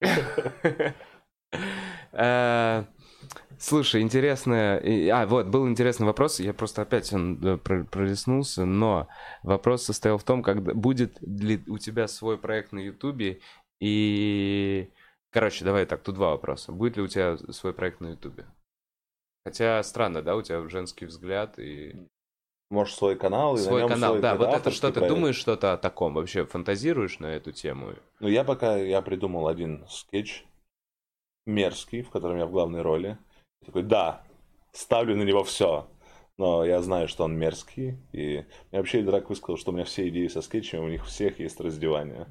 Слушай, 3.58 4.00
интересно. 4.00 4.80
А, 5.12 5.26
вот, 5.26 5.46
был 5.48 5.68
интересный 5.68 6.06
вопрос. 6.06 6.40
Я 6.40 6.54
просто 6.54 6.80
опять 6.82 7.12
он 7.12 7.38
э, 7.44 7.58
пролистнулся, 7.58 8.64
но 8.64 9.06
вопрос 9.42 9.84
состоял 9.84 10.16
в 10.16 10.24
том, 10.24 10.42
как 10.42 10.62
будет 10.62 11.18
ли 11.20 11.62
у 11.66 11.76
тебя 11.76 12.08
свой 12.08 12.38
проект 12.38 12.72
на 12.72 12.78
Ютубе. 12.78 13.40
И. 13.78 14.90
Короче, 15.30 15.64
давай 15.64 15.84
так, 15.84 16.02
тут 16.02 16.14
два 16.14 16.30
вопроса. 16.30 16.72
Будет 16.72 16.96
ли 16.96 17.02
у 17.02 17.06
тебя 17.06 17.36
свой 17.36 17.74
проект 17.74 18.00
на 18.00 18.08
Ютубе? 18.08 18.46
Хотя 19.44 19.82
странно, 19.82 20.22
да, 20.22 20.36
у 20.36 20.42
тебя 20.42 20.66
женский 20.68 21.04
взгляд 21.04 21.58
и. 21.58 22.08
Может, 22.70 22.96
свой 22.96 23.16
канал? 23.16 23.56
И 23.56 23.58
свой 23.58 23.86
канал, 23.86 24.12
свой 24.12 24.22
да. 24.22 24.36
Вот 24.36 24.54
это 24.54 24.70
что 24.70 24.90
ты 24.90 25.06
думаешь 25.06 25.36
что-то 25.36 25.74
о 25.74 25.76
таком? 25.76 26.14
Вообще 26.14 26.46
фантазируешь 26.46 27.18
на 27.18 27.26
эту 27.26 27.52
тему? 27.52 27.94
Ну, 28.20 28.28
я 28.28 28.42
пока 28.42 28.76
я 28.76 29.02
придумал 29.02 29.48
один 29.48 29.84
скетч 29.88 30.46
мерзкий, 31.46 32.02
в 32.02 32.10
котором 32.10 32.38
я 32.38 32.46
в 32.46 32.52
главной 32.52 32.82
роли. 32.82 33.18
Такой, 33.64 33.82
да, 33.82 34.22
ставлю 34.72 35.16
на 35.16 35.22
него 35.22 35.44
все. 35.44 35.86
Но 36.38 36.64
я 36.64 36.80
знаю, 36.80 37.06
что 37.08 37.24
он 37.24 37.36
мерзкий. 37.36 37.98
И 38.12 38.44
мне 38.70 38.80
вообще 38.80 39.02
Драк 39.02 39.28
высказал, 39.28 39.58
что 39.58 39.72
у 39.72 39.74
меня 39.74 39.84
все 39.84 40.08
идеи 40.08 40.28
со 40.28 40.40
скетчами, 40.40 40.80
у 40.84 40.88
них 40.88 41.04
всех 41.04 41.38
есть 41.38 41.60
раздевание. 41.60 42.26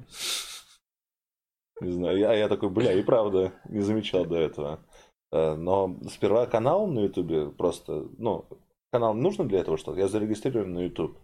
Не 1.80 1.92
знаю, 1.92 2.18
я, 2.18 2.34
я 2.34 2.48
такой, 2.48 2.70
бля, 2.70 2.92
и 2.92 3.02
правда, 3.02 3.52
не 3.68 3.80
замечал 3.80 4.26
до 4.26 4.36
этого. 4.36 4.84
Э, 5.32 5.54
но 5.54 5.96
сперва 6.10 6.46
канал 6.46 6.86
на 6.86 7.00
Ютубе 7.00 7.50
просто, 7.50 8.08
ну, 8.18 8.46
канал 8.92 9.14
нужно 9.14 9.44
для 9.44 9.60
этого 9.60 9.78
что-то? 9.78 9.98
Я 9.98 10.08
зарегистрирован 10.08 10.72
на 10.72 10.80
Ютуб. 10.80 11.16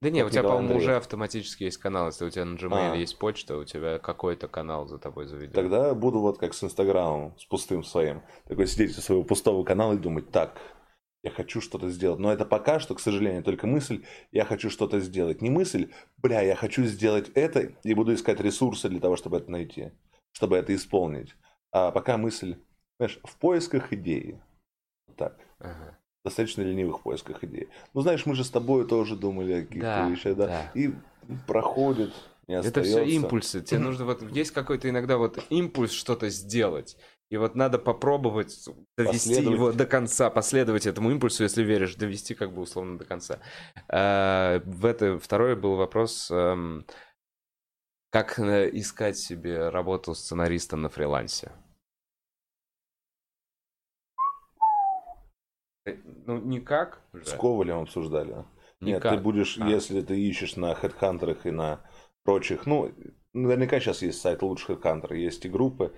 Да 0.00 0.10
не, 0.10 0.24
у 0.24 0.30
тебя, 0.30 0.44
по-моему, 0.44 0.76
уже 0.76 0.96
автоматически 0.96 1.64
есть 1.64 1.78
канал. 1.78 2.06
Если 2.06 2.24
у 2.24 2.30
тебя 2.30 2.44
на 2.44 2.56
Gmail 2.56 2.92
а. 2.92 2.94
есть 2.94 3.18
почта, 3.18 3.56
у 3.56 3.64
тебя 3.64 3.98
какой-то 3.98 4.46
канал 4.46 4.86
за 4.86 4.98
тобой 4.98 5.26
заведен. 5.26 5.52
Тогда 5.52 5.92
буду 5.92 6.20
вот 6.20 6.38
как 6.38 6.54
с 6.54 6.62
Инстаграмом, 6.62 7.36
с 7.36 7.44
пустым 7.46 7.82
своим. 7.82 8.22
Такой 8.46 8.68
сидеть 8.68 8.94
со 8.94 9.00
своего 9.00 9.24
пустого 9.24 9.64
канала 9.64 9.94
и 9.94 9.98
думать, 9.98 10.30
так, 10.30 10.60
Я 11.24 11.32
хочу 11.32 11.60
что-то 11.60 11.90
сделать. 11.90 12.20
Но 12.20 12.32
это 12.32 12.44
пока 12.44 12.78
что, 12.78 12.94
к 12.94 13.00
сожалению, 13.00 13.42
только 13.42 13.66
мысль, 13.66 14.04
я 14.30 14.44
хочу 14.44 14.70
что-то 14.70 15.00
сделать. 15.00 15.42
Не 15.42 15.50
мысль, 15.50 15.90
бля, 16.18 16.42
я 16.42 16.54
хочу 16.54 16.84
сделать 16.84 17.30
это 17.34 17.72
и 17.82 17.94
буду 17.94 18.14
искать 18.14 18.40
ресурсы 18.40 18.88
для 18.88 19.00
того, 19.00 19.16
чтобы 19.16 19.38
это 19.38 19.50
найти, 19.50 19.90
чтобы 20.30 20.56
это 20.56 20.72
исполнить. 20.76 21.34
А 21.72 21.90
пока 21.90 22.16
мысль, 22.18 22.62
знаешь, 22.98 23.18
в 23.24 23.36
поисках 23.38 23.92
идеи. 23.92 24.40
Так. 25.16 25.36
Ага. 25.58 25.98
Достаточно 26.24 26.62
ленивых 26.62 27.02
поисках 27.02 27.44
идеи. 27.44 27.68
Ну, 27.94 28.00
знаешь, 28.00 28.26
мы 28.26 28.34
же 28.34 28.44
с 28.44 28.50
тобой 28.50 28.86
тоже 28.86 29.16
думали 29.16 29.52
о 29.52 29.62
каких-то 29.62 29.86
да, 29.86 30.08
вещах, 30.08 30.36
да? 30.36 30.46
да. 30.46 30.70
И 30.74 30.92
проходит, 31.46 32.12
не 32.48 32.54
Это 32.54 32.82
все 32.82 33.04
импульсы. 33.04 33.60
Тебе 33.60 33.80
нужно 33.80 34.06
вот 34.06 34.22
есть 34.32 34.52
какой-то 34.52 34.88
иногда 34.88 35.18
вот 35.18 35.38
импульс 35.50 35.92
что-то 35.92 36.30
сделать. 36.30 36.96
И 37.30 37.36
вот 37.36 37.54
надо 37.54 37.78
попробовать 37.78 38.66
довести 38.96 39.34
его 39.34 39.70
до 39.70 39.84
конца, 39.84 40.30
последовать 40.30 40.86
этому 40.86 41.10
импульсу, 41.10 41.42
если 41.42 41.62
веришь, 41.62 41.94
довести 41.94 42.34
как 42.34 42.54
бы 42.54 42.62
условно 42.62 42.96
до 42.96 43.04
конца. 43.04 43.38
А, 43.88 44.62
в 44.64 44.86
это 44.86 45.18
второй 45.18 45.54
был 45.54 45.76
вопрос, 45.76 46.30
эм, 46.30 46.86
как 48.10 48.38
э, 48.38 48.70
искать 48.72 49.18
себе 49.18 49.68
работу 49.68 50.14
сценаристом 50.14 50.80
на 50.80 50.88
фрилансе. 50.88 51.52
Э, 51.52 51.68
ну, 56.26 56.38
никак. 56.40 57.02
С 57.12 57.32
Ковалем 57.32 57.80
обсуждали. 57.80 58.44
Никак. 58.80 59.04
Нет, 59.04 59.18
ты 59.18 59.18
будешь, 59.18 59.58
а. 59.58 59.68
если 59.68 60.02
ты 60.02 60.20
ищешь 60.20 60.56
на 60.56 60.72
HeadHunter 60.72 61.36
и 61.44 61.50
на 61.50 61.80
прочих, 62.24 62.66
ну, 62.66 62.92
наверняка 63.32 63.80
сейчас 63.80 64.02
есть 64.02 64.20
сайт 64.20 64.42
лучших 64.42 64.78
HeadHunter, 64.78 65.16
есть 65.16 65.44
и 65.44 65.48
группы, 65.48 65.92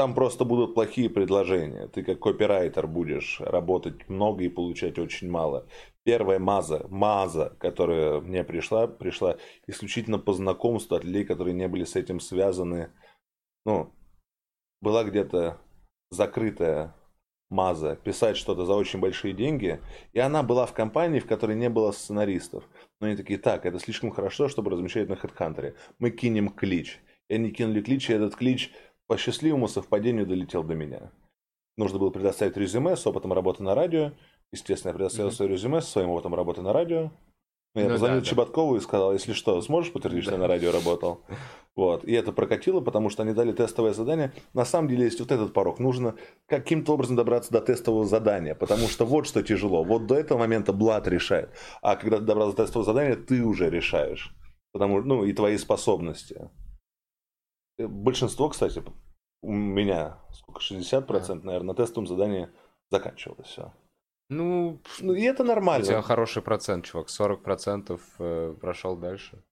там 0.00 0.14
просто 0.14 0.46
будут 0.46 0.74
плохие 0.74 1.10
предложения. 1.10 1.86
Ты 1.88 2.02
как 2.02 2.20
копирайтер 2.20 2.86
будешь 2.86 3.38
работать 3.40 4.08
много 4.08 4.44
и 4.44 4.48
получать 4.48 4.98
очень 4.98 5.28
мало. 5.28 5.66
Первая 6.04 6.38
маза, 6.38 6.86
маза, 6.88 7.54
которая 7.60 8.20
мне 8.20 8.42
пришла, 8.42 8.86
пришла 8.86 9.36
исключительно 9.66 10.18
по 10.18 10.32
знакомству 10.32 10.96
от 10.96 11.04
людей, 11.04 11.24
которые 11.26 11.52
не 11.52 11.68
были 11.68 11.84
с 11.84 11.96
этим 11.96 12.18
связаны. 12.18 12.90
Ну, 13.66 13.92
была 14.80 15.04
где-то 15.04 15.60
закрытая 16.10 16.94
маза 17.50 17.96
писать 17.96 18.36
что-то 18.36 18.64
за 18.64 18.74
очень 18.74 19.00
большие 19.00 19.34
деньги, 19.34 19.80
и 20.12 20.20
она 20.20 20.42
была 20.42 20.66
в 20.66 20.72
компании, 20.72 21.20
в 21.20 21.26
которой 21.26 21.56
не 21.56 21.68
было 21.68 21.92
сценаристов. 21.92 22.64
Но 23.00 23.08
они 23.08 23.16
такие, 23.16 23.38
так, 23.38 23.66
это 23.66 23.78
слишком 23.78 24.10
хорошо, 24.10 24.48
чтобы 24.48 24.70
размещать 24.70 25.08
на 25.08 25.14
HeadHunter. 25.14 25.74
Мы 25.98 26.10
кинем 26.10 26.48
клич. 26.48 27.00
И 27.28 27.34
они 27.34 27.50
кинули 27.50 27.82
клич, 27.82 28.08
и 28.08 28.14
этот 28.14 28.36
клич 28.36 28.72
по 29.06 29.16
счастливому 29.16 29.68
совпадению 29.68 30.26
долетел 30.26 30.62
до 30.62 30.74
меня. 30.74 31.10
Нужно 31.76 31.98
было 31.98 32.10
предоставить 32.10 32.56
резюме 32.56 32.96
с 32.96 33.06
опытом 33.06 33.32
работы 33.32 33.62
на 33.62 33.74
радио. 33.74 34.12
Естественно, 34.52 34.90
я 34.90 34.94
предоставил 34.94 35.30
mm-hmm. 35.30 35.34
свое 35.34 35.50
резюме 35.52 35.80
со 35.80 35.90
своим 35.90 36.10
опытом 36.10 36.34
работы 36.34 36.62
на 36.62 36.72
радио. 36.72 37.10
Я 37.74 37.84
ну, 37.84 37.90
позвонил 37.90 38.20
да, 38.20 38.26
Чеботкову 38.26 38.72
да. 38.72 38.78
и 38.78 38.80
сказал, 38.80 39.12
если 39.12 39.32
что, 39.32 39.60
сможешь 39.62 39.92
подтвердить, 39.92 40.24
что 40.24 40.32
я 40.32 40.38
на 40.38 40.48
радио 40.48 40.72
работал? 40.72 41.24
Вот. 41.76 42.04
И 42.04 42.12
это 42.12 42.32
прокатило, 42.32 42.80
потому 42.80 43.10
что 43.10 43.22
они 43.22 43.32
дали 43.32 43.52
тестовое 43.52 43.92
задание. 43.92 44.32
На 44.52 44.64
самом 44.64 44.88
деле 44.88 45.04
есть 45.04 45.20
вот 45.20 45.30
этот 45.30 45.54
порог. 45.54 45.78
Нужно 45.78 46.16
каким-то 46.46 46.94
образом 46.94 47.14
добраться 47.14 47.52
до 47.52 47.60
тестового 47.60 48.04
задания, 48.04 48.56
потому 48.56 48.88
что 48.88 49.06
вот 49.06 49.26
что 49.26 49.42
тяжело. 49.42 49.84
Вот 49.84 50.06
до 50.06 50.16
этого 50.16 50.36
момента 50.36 50.72
Блад 50.72 51.06
решает. 51.06 51.50
А 51.80 51.94
когда 51.94 52.18
ты 52.18 52.24
добрался 52.24 52.56
до 52.56 52.64
тестового 52.64 52.84
задания, 52.84 53.16
ты 53.16 53.42
уже 53.44 53.70
решаешь. 53.70 54.34
Потому, 54.72 55.00
ну, 55.00 55.24
и 55.24 55.32
твои 55.32 55.56
способности. 55.56 56.50
Большинство, 57.78 58.48
кстати, 58.48 58.82
у 59.40 59.52
меня, 59.52 60.18
сколько, 60.32 60.60
60%, 60.60 61.30
а. 61.30 61.34
наверное, 61.46 61.68
на 61.68 61.74
тестовом 61.74 62.06
задании 62.06 62.48
заканчивалось 62.90 63.46
все. 63.46 63.72
Ну, 64.30 64.78
ну, 65.00 65.12
и 65.12 65.22
это 65.22 65.42
нормально. 65.42 65.84
У 65.84 65.88
тебя 65.88 66.02
хороший 66.02 66.40
процент, 66.40 66.84
чувак, 66.84 67.08
40% 67.08 68.00
э, 68.20 68.54
прошел 68.60 68.96
дальше. 68.96 69.42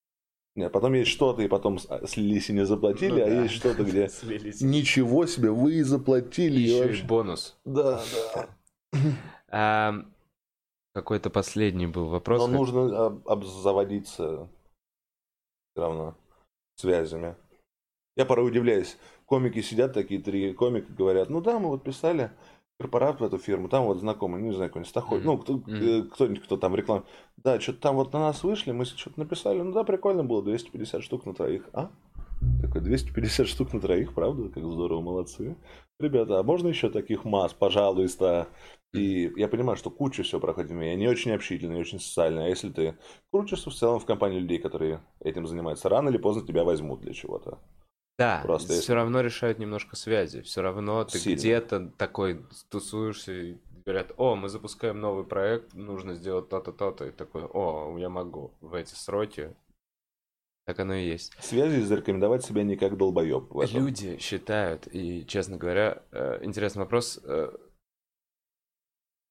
Нет, 0.55 0.73
потом 0.73 0.95
есть 0.95 1.11
что-то, 1.11 1.43
и 1.43 1.49
потом 1.49 1.79
слились 2.07 2.49
и 2.49 2.53
не 2.53 2.65
заплатили, 2.65 3.21
ну, 3.21 3.27
а 3.27 3.27
да. 3.27 3.43
есть 3.43 3.55
что-то, 3.55 3.83
где 3.83 4.09
слились. 4.09 4.61
ничего 4.61 5.27
себе, 5.27 5.51
вы 5.51 5.75
и 5.75 5.83
заплатили. 5.83 6.61
Еще 6.61 6.79
и 6.79 6.87
вообще... 6.87 7.05
бонус. 7.05 7.59
Да, 7.65 8.01
да. 8.35 8.49
А, 9.51 9.95
какой-то 10.95 11.31
последний 11.31 11.87
был 11.87 12.07
вопрос. 12.07 12.41
Но 12.41 12.47
нужно 12.47 13.07
обзаводиться 13.27 14.49
все 15.73 15.83
равно 15.83 16.17
связями. 16.77 17.35
Я 18.17 18.27
порой 18.27 18.49
удивляюсь. 18.49 18.97
Комики 19.27 19.61
сидят, 19.61 19.93
такие 19.93 20.21
три 20.21 20.53
комика, 20.55 20.93
говорят, 20.93 21.31
ну 21.31 21.41
да, 21.41 21.59
мы 21.59 21.69
вот 21.69 21.85
писали 21.85 22.31
корпорат 22.79 23.21
в 23.21 23.25
эту 23.25 23.39
фирму, 23.39 23.69
там 23.69 23.85
вот 23.85 23.99
знакомый, 23.99 24.41
не 24.41 24.53
знаю, 24.53 24.71
какой-нибудь 24.71 24.91
Стахой, 24.91 25.19
mm-hmm. 25.19 25.25
ну, 25.25 25.39
кто, 25.39 25.55
mm-hmm. 25.55 26.03
кто-нибудь, 26.11 26.43
кто 26.45 26.57
там 26.57 26.77
реклам, 26.77 27.05
да, 27.37 27.61
что-то 27.61 27.81
там 27.81 27.97
вот 27.97 28.13
на 28.13 28.21
нас 28.21 28.43
вышли, 28.45 28.73
мы 28.73 28.85
что-то 28.85 29.19
написали, 29.19 29.61
ну 29.61 29.73
да, 29.73 29.85
прикольно 29.85 30.25
было, 30.25 30.43
250 30.43 31.03
штук 31.03 31.27
на 31.27 31.35
троих, 31.35 31.69
а? 31.73 31.91
Такой, 32.63 32.83
250 32.83 33.49
штук 33.49 33.73
на 33.73 33.81
троих, 33.81 34.15
правда? 34.15 34.49
Как 34.49 34.65
здорово, 34.65 35.01
молодцы. 35.01 35.57
Ребята, 35.99 36.39
а 36.39 36.45
можно 36.45 36.69
еще 36.69 36.89
таких 36.89 37.25
масс, 37.25 37.53
пожалуйста? 37.53 38.47
И 38.95 39.33
я 39.37 39.49
понимаю, 39.49 39.77
что 39.77 39.91
куча 39.91 40.23
всего 40.23 40.41
проходит 40.41 40.71
Я 40.71 40.95
не 40.95 41.09
очень 41.09 41.33
общительный, 41.33 41.75
не 41.75 41.81
очень 41.81 41.99
социальный. 41.99 42.47
А 42.47 42.49
если 42.49 42.71
ты 42.71 42.97
крутишься 43.33 43.71
в 43.71 43.75
целом 43.75 43.99
в 43.99 44.07
компании 44.07 44.39
людей, 44.39 44.59
которые 44.59 45.01
этим 45.21 45.49
занимаются, 45.49 45.89
рано 45.89 46.11
или 46.11 46.17
поздно 46.17 46.47
тебя 46.47 46.63
возьмут 46.63 47.01
для 47.01 47.13
чего-то. 47.13 47.59
Да, 48.19 48.41
Просто 48.43 48.69
все 48.69 48.77
если... 48.79 48.93
равно 48.93 49.21
решают 49.21 49.61
немножко 49.61 49.95
связи. 49.95 50.43
Все 50.43 50.61
равно 50.61 51.05
ты 51.05 51.19
Сильно. 51.19 51.37
где-то 51.37 51.93
такой 51.97 52.45
тусуешься 52.69 53.33
и 53.33 53.57
говорят, 53.85 54.13
о, 54.17 54.35
мы 54.35 54.49
запускаем 54.49 55.01
новый 55.01 55.25
проект, 55.25 55.73
нужно 55.75 56.15
сделать 56.15 56.49
то-то, 56.49 56.73
то-то. 56.73 57.07
И 57.07 57.13
такой, 57.13 57.45
о, 57.45 57.97
я 57.97 58.09
могу 58.09 58.53
в 58.61 58.75
эти 58.75 58.93
сроки. 58.95 59.55
Так 60.67 60.81
оно 60.81 60.95
и 60.95 61.07
есть. 61.07 61.33
Связи 61.41 61.81
зарекомендовать 61.81 62.45
себя 62.45 62.65
не 62.65 62.77
как 62.77 62.97
долбоеб. 62.99 63.51
Люди 63.73 64.19
считают, 64.19 64.87
и, 64.93 65.25
честно 65.27 65.57
говоря, 65.57 66.03
э, 66.11 66.41
интересный 66.43 66.81
вопрос, 66.81 67.21
э, 67.23 67.57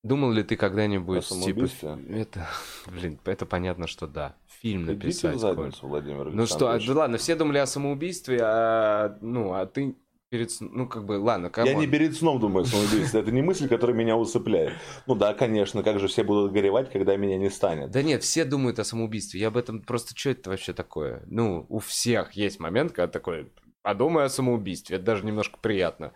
Думал 0.08 0.32
ли 0.32 0.44
ты 0.44 0.56
когда-нибудь, 0.56 1.28
типа, 1.28 1.68
это, 2.10 2.48
блин, 2.88 3.20
это 3.26 3.46
понятно, 3.46 3.88
что 3.88 4.08
да, 4.08 4.36
фильм 4.62 4.84
Идите 4.84 4.94
написать. 4.94 5.36
в 5.36 5.40
задницу, 5.40 5.88
Владимир 5.88 6.32
Ну 6.32 6.46
что, 6.46 6.72
а, 6.72 6.80
ладно, 6.88 7.18
все 7.18 7.36
думали 7.36 7.58
о 7.58 7.66
самоубийстве, 7.66 8.40
а, 8.42 9.18
ну, 9.22 9.54
а 9.54 9.66
ты 9.66 9.96
перед 10.30 10.50
ну, 10.62 10.88
как 10.88 11.06
бы, 11.06 11.20
ладно, 11.20 11.52
Я 11.58 11.74
не 11.74 11.88
перед 11.88 12.16
сном 12.16 12.40
думаю 12.40 12.64
о 12.64 12.66
самоубийстве, 12.66 13.20
это 13.20 13.32
не 13.32 13.42
мысль, 13.42 13.68
которая 13.68 13.98
меня 13.98 14.16
усыпляет. 14.16 14.74
Ну 15.08 15.16
да, 15.16 15.34
конечно, 15.34 15.84
как 15.84 16.00
же 16.00 16.08
все 16.08 16.24
будут 16.24 16.54
горевать, 16.54 16.90
когда 16.90 17.18
меня 17.18 17.38
не 17.38 17.50
станет. 17.50 17.92
Да 17.92 18.02
нет, 18.02 18.24
все 18.24 18.46
думают 18.46 18.80
о 18.80 18.86
самоубийстве, 18.86 19.42
я 19.42 19.48
об 19.48 19.58
этом 19.58 19.82
просто, 19.82 20.18
что 20.18 20.30
это 20.30 20.50
вообще 20.50 20.72
такое? 20.72 21.24
Ну, 21.28 21.66
у 21.68 21.80
всех 21.80 22.32
есть 22.34 22.62
момент, 22.62 22.94
когда 22.94 23.12
такой, 23.12 23.52
подумай 23.82 24.26
о 24.26 24.30
самоубийстве, 24.30 24.98
это 24.98 25.06
даже 25.06 25.26
немножко 25.26 25.58
приятно. 25.62 26.14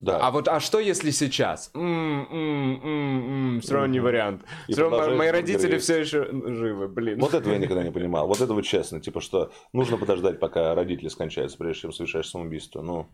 Да. 0.00 0.18
А 0.18 0.30
вот, 0.30 0.48
а 0.48 0.60
что 0.60 0.80
если 0.80 1.10
сейчас? 1.10 1.70
М-м-м-м-м, 1.74 3.60
все 3.60 3.72
равно 3.72 3.86
не 3.86 4.00
вариант. 4.00 4.44
И 4.68 4.72
все 4.72 4.88
равно 4.90 5.16
мои 5.16 5.30
родители 5.30 5.78
все 5.78 6.00
еще 6.00 6.28
живы, 6.30 6.88
блин. 6.88 7.18
Вот 7.20 7.32
этого 7.32 7.52
я 7.52 7.58
никогда 7.58 7.82
не 7.82 7.90
понимал. 7.92 8.26
Вот 8.28 8.40
это 8.40 8.52
вот 8.52 8.64
честно, 8.64 9.00
типа, 9.00 9.20
что 9.20 9.52
нужно 9.72 9.96
подождать, 9.96 10.40
пока 10.40 10.74
родители 10.74 11.08
скончаются, 11.08 11.56
прежде 11.56 11.82
чем 11.82 11.92
совершаешь 11.92 12.28
самоубийство. 12.28 12.82
Ну, 12.82 13.08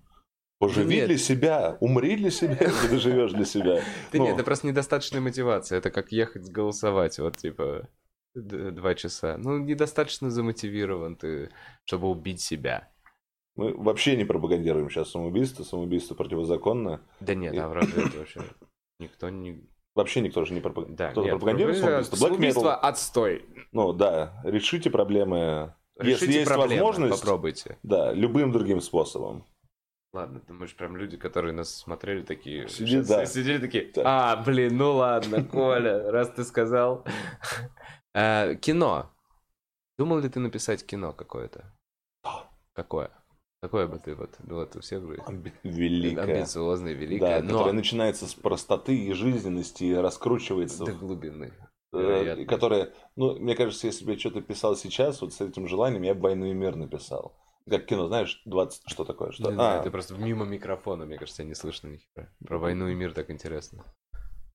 Поживи 0.59 0.97
нет. 0.97 1.07
для 1.07 1.17
себя, 1.17 1.79
умри 1.81 2.17
для 2.17 2.31
себя, 2.31 2.57
если 2.61 2.89
ты 2.89 2.99
живешь 2.99 3.33
для 3.33 3.47
себя. 3.47 3.77
Да 4.13 4.19
ну. 4.19 4.25
нет, 4.25 4.35
это 4.35 4.45
просто 4.45 4.67
недостаточная 4.67 5.21
мотивация. 5.21 5.79
Это 5.79 5.91
как 5.91 6.13
ехать 6.13 6.51
голосовать, 6.51 7.19
вот 7.19 7.39
типа 7.39 7.89
два 8.35 8.95
часа. 8.95 9.39
Ну, 9.39 9.59
недостаточно 9.59 10.31
замотивирован 10.31 11.17
ты, 11.17 11.51
чтобы 11.85 12.09
убить 12.09 12.43
себя. 12.43 12.90
Мы 13.61 13.75
вообще 13.75 14.17
не 14.17 14.25
пропагандируем 14.25 14.89
сейчас 14.89 15.11
самоубийство, 15.11 15.65
самоубийство 15.65 16.15
противозаконно. 16.15 17.03
Да 17.21 17.35
нет, 17.35 17.53
и... 17.53 17.59
а 17.59 17.71
разве 17.71 18.05
это 18.07 18.17
вообще 18.17 18.41
никто 18.99 19.29
не... 19.29 19.69
Вообще 19.95 20.23
никто 20.23 20.47
же 20.47 20.55
не 20.55 20.63
пропаг... 20.63 20.95
да, 20.95 21.11
Кто 21.11 21.23
нет, 21.23 21.33
пропагандирует 21.33 21.77
самоубийство. 21.77 22.17
Black 22.17 22.21
самоубийство 22.21 22.69
metal... 22.71 22.89
отстой. 22.89 23.45
Ну 23.73 23.93
да, 23.93 24.41
решите 24.45 24.89
проблемы. 24.89 25.75
Решите 25.99 26.25
Если 26.25 26.39
есть 26.39 26.49
проблемы, 26.51 26.85
возможность, 26.85 27.21
попробуйте. 27.21 27.79
Да, 27.83 28.15
любым 28.15 28.51
другим 28.51 28.81
способом. 28.81 29.45
Ладно, 30.15 30.41
думаешь, 30.49 30.75
прям 30.75 30.97
люди, 30.97 31.19
которые 31.19 31.53
нас 31.53 31.81
смотрели, 31.81 32.23
такие... 32.23 32.67
Сиди, 32.67 33.03
да. 33.03 33.27
Сидели 33.27 33.59
такие, 33.59 33.93
а, 33.97 34.43
блин, 34.43 34.79
ну 34.79 34.95
ладно, 34.95 35.45
Коля, 35.53 36.11
раз 36.11 36.31
ты 36.31 36.45
сказал. 36.45 37.05
А, 38.15 38.55
кино. 38.63 39.11
Думал 39.99 40.21
ли 40.21 40.31
ты 40.31 40.41
написать 40.41 40.87
кино 40.87 41.13
какое-то? 41.13 41.77
Какое? 42.73 43.11
Какое 43.63 43.87
бы 43.87 43.99
ты 43.99 44.15
вот, 44.15 44.37
ну 44.43 44.57
вот 44.57 44.75
у 44.77 44.81
всех 44.81 45.03
Амби... 45.27 45.53
великое. 45.63 46.23
амбициозное, 46.23 46.95
великое, 46.95 47.41
да, 47.41 47.47
но... 47.47 47.59
которое 47.59 47.73
начинается 47.73 48.27
с 48.27 48.35
простоты 48.35 48.97
и 48.97 49.13
жизненности 49.13 49.85
и 49.85 49.95
раскручивается 49.95 50.85
до 50.85 50.93
глубины. 50.93 51.53
Э, 51.93 52.45
которая, 52.47 52.93
ну, 53.17 53.39
мне 53.39 53.55
кажется, 53.57 53.87
если 53.87 54.05
бы 54.05 54.13
я 54.13 54.19
что-то 54.19 54.41
писал 54.41 54.77
сейчас, 54.77 55.21
вот 55.21 55.35
с 55.35 55.41
этим 55.41 55.67
желанием, 55.67 56.03
я 56.03 56.15
бы 56.15 56.23
«Войну 56.23 56.47
и 56.47 56.55
мир» 56.55 56.77
написал. 56.77 57.37
Как 57.69 57.85
кино, 57.85 58.07
знаешь, 58.07 58.41
20... 58.47 58.83
Что 58.87 59.05
такое? 59.05 59.33
Что? 59.33 59.45
Не 59.45 59.51
а. 59.51 59.55
знаю, 59.55 59.83
ты 59.83 59.91
просто 59.91 60.15
мимо 60.15 60.47
микрофона, 60.47 61.05
мне 61.05 61.19
кажется, 61.19 61.45
не 61.45 61.55
слышно 61.55 61.89
ни 61.89 61.99
хера. 61.99 62.29
Про 62.47 62.59
«Войну 62.59 62.89
и 62.89 62.95
мир» 62.95 63.13
так 63.13 63.31
интересно. 63.31 63.85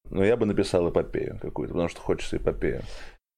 Но 0.10 0.23
я 0.23 0.38
бы 0.38 0.45
написал 0.45 0.90
эпопею 0.90 1.38
какую-то, 1.41 1.73
потому 1.73 1.90
что 1.90 1.99
хочется 1.99 2.38
эпопею. 2.38 2.84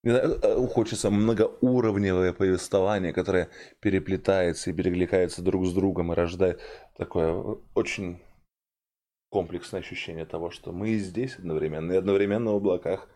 Э, 0.08 0.68
хочется 0.68 1.10
многоуровневое 1.10 2.32
повествование, 2.32 3.12
которое 3.12 3.50
переплетается 3.82 4.70
и 4.70 4.74
перекликается 4.74 5.42
друг 5.42 5.66
с 5.66 5.74
другом 5.74 6.14
и 6.14 6.16
рождает 6.16 6.62
такое 6.96 7.58
очень 7.76 8.22
комплексное 9.30 9.82
ощущение 9.82 10.26
того, 10.26 10.50
что 10.50 10.72
мы 10.72 10.96
здесь 10.96 11.36
одновременно, 11.38 11.92
и 11.92 11.98
одновременно 11.98 12.54
в 12.54 12.56
облаках, 12.56 13.10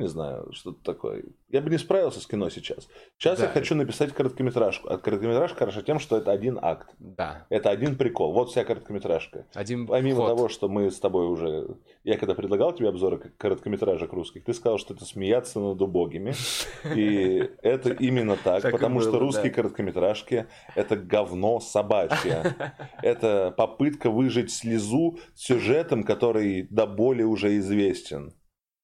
не 0.00 0.08
знаю, 0.08 0.52
что-то 0.52 0.82
такое. 0.82 1.24
Я 1.48 1.60
бы 1.60 1.70
не 1.70 1.78
справился 1.78 2.20
с 2.20 2.26
кино 2.26 2.48
сейчас. 2.50 2.88
Сейчас 3.18 3.38
да. 3.38 3.46
я 3.46 3.50
хочу 3.50 3.74
написать 3.74 4.12
короткометражку. 4.12 4.88
А 4.88 4.98
короткометражка 4.98 5.58
хороша 5.58 5.82
тем, 5.82 5.98
что 5.98 6.16
это 6.16 6.32
один 6.32 6.58
акт. 6.60 6.90
Да. 6.98 7.46
Это 7.50 7.70
один 7.70 7.96
прикол. 7.96 8.32
Вот 8.32 8.50
вся 8.50 8.64
короткометражка. 8.64 9.46
Один 9.54 9.86
Помимо 9.86 10.20
ход. 10.20 10.28
того, 10.28 10.48
что 10.48 10.68
мы 10.68 10.90
с 10.90 10.98
тобой 10.98 11.26
уже... 11.26 11.76
Я 12.04 12.16
когда 12.16 12.34
предлагал 12.34 12.72
тебе 12.72 12.88
обзоры 12.88 13.18
короткометражек 13.36 14.12
русских, 14.12 14.44
ты 14.44 14.54
сказал, 14.54 14.78
что 14.78 14.94
это 14.94 15.04
смеяться 15.04 15.60
над 15.60 15.80
убогими. 15.82 16.34
И 16.94 17.50
это 17.62 17.90
именно 17.90 18.36
так, 18.44 18.70
потому 18.70 19.00
что 19.00 19.18
русские 19.18 19.52
короткометражки– 19.52 20.46
это 20.74 20.96
говно 20.96 21.60
собачье. 21.60 22.56
Это 23.02 23.52
попытка 23.56 24.10
выжить 24.10 24.50
слезу 24.50 25.18
сюжетом, 25.34 26.02
который 26.04 26.66
до 26.70 26.86
боли 26.86 27.22
уже 27.22 27.58
известен 27.58 28.32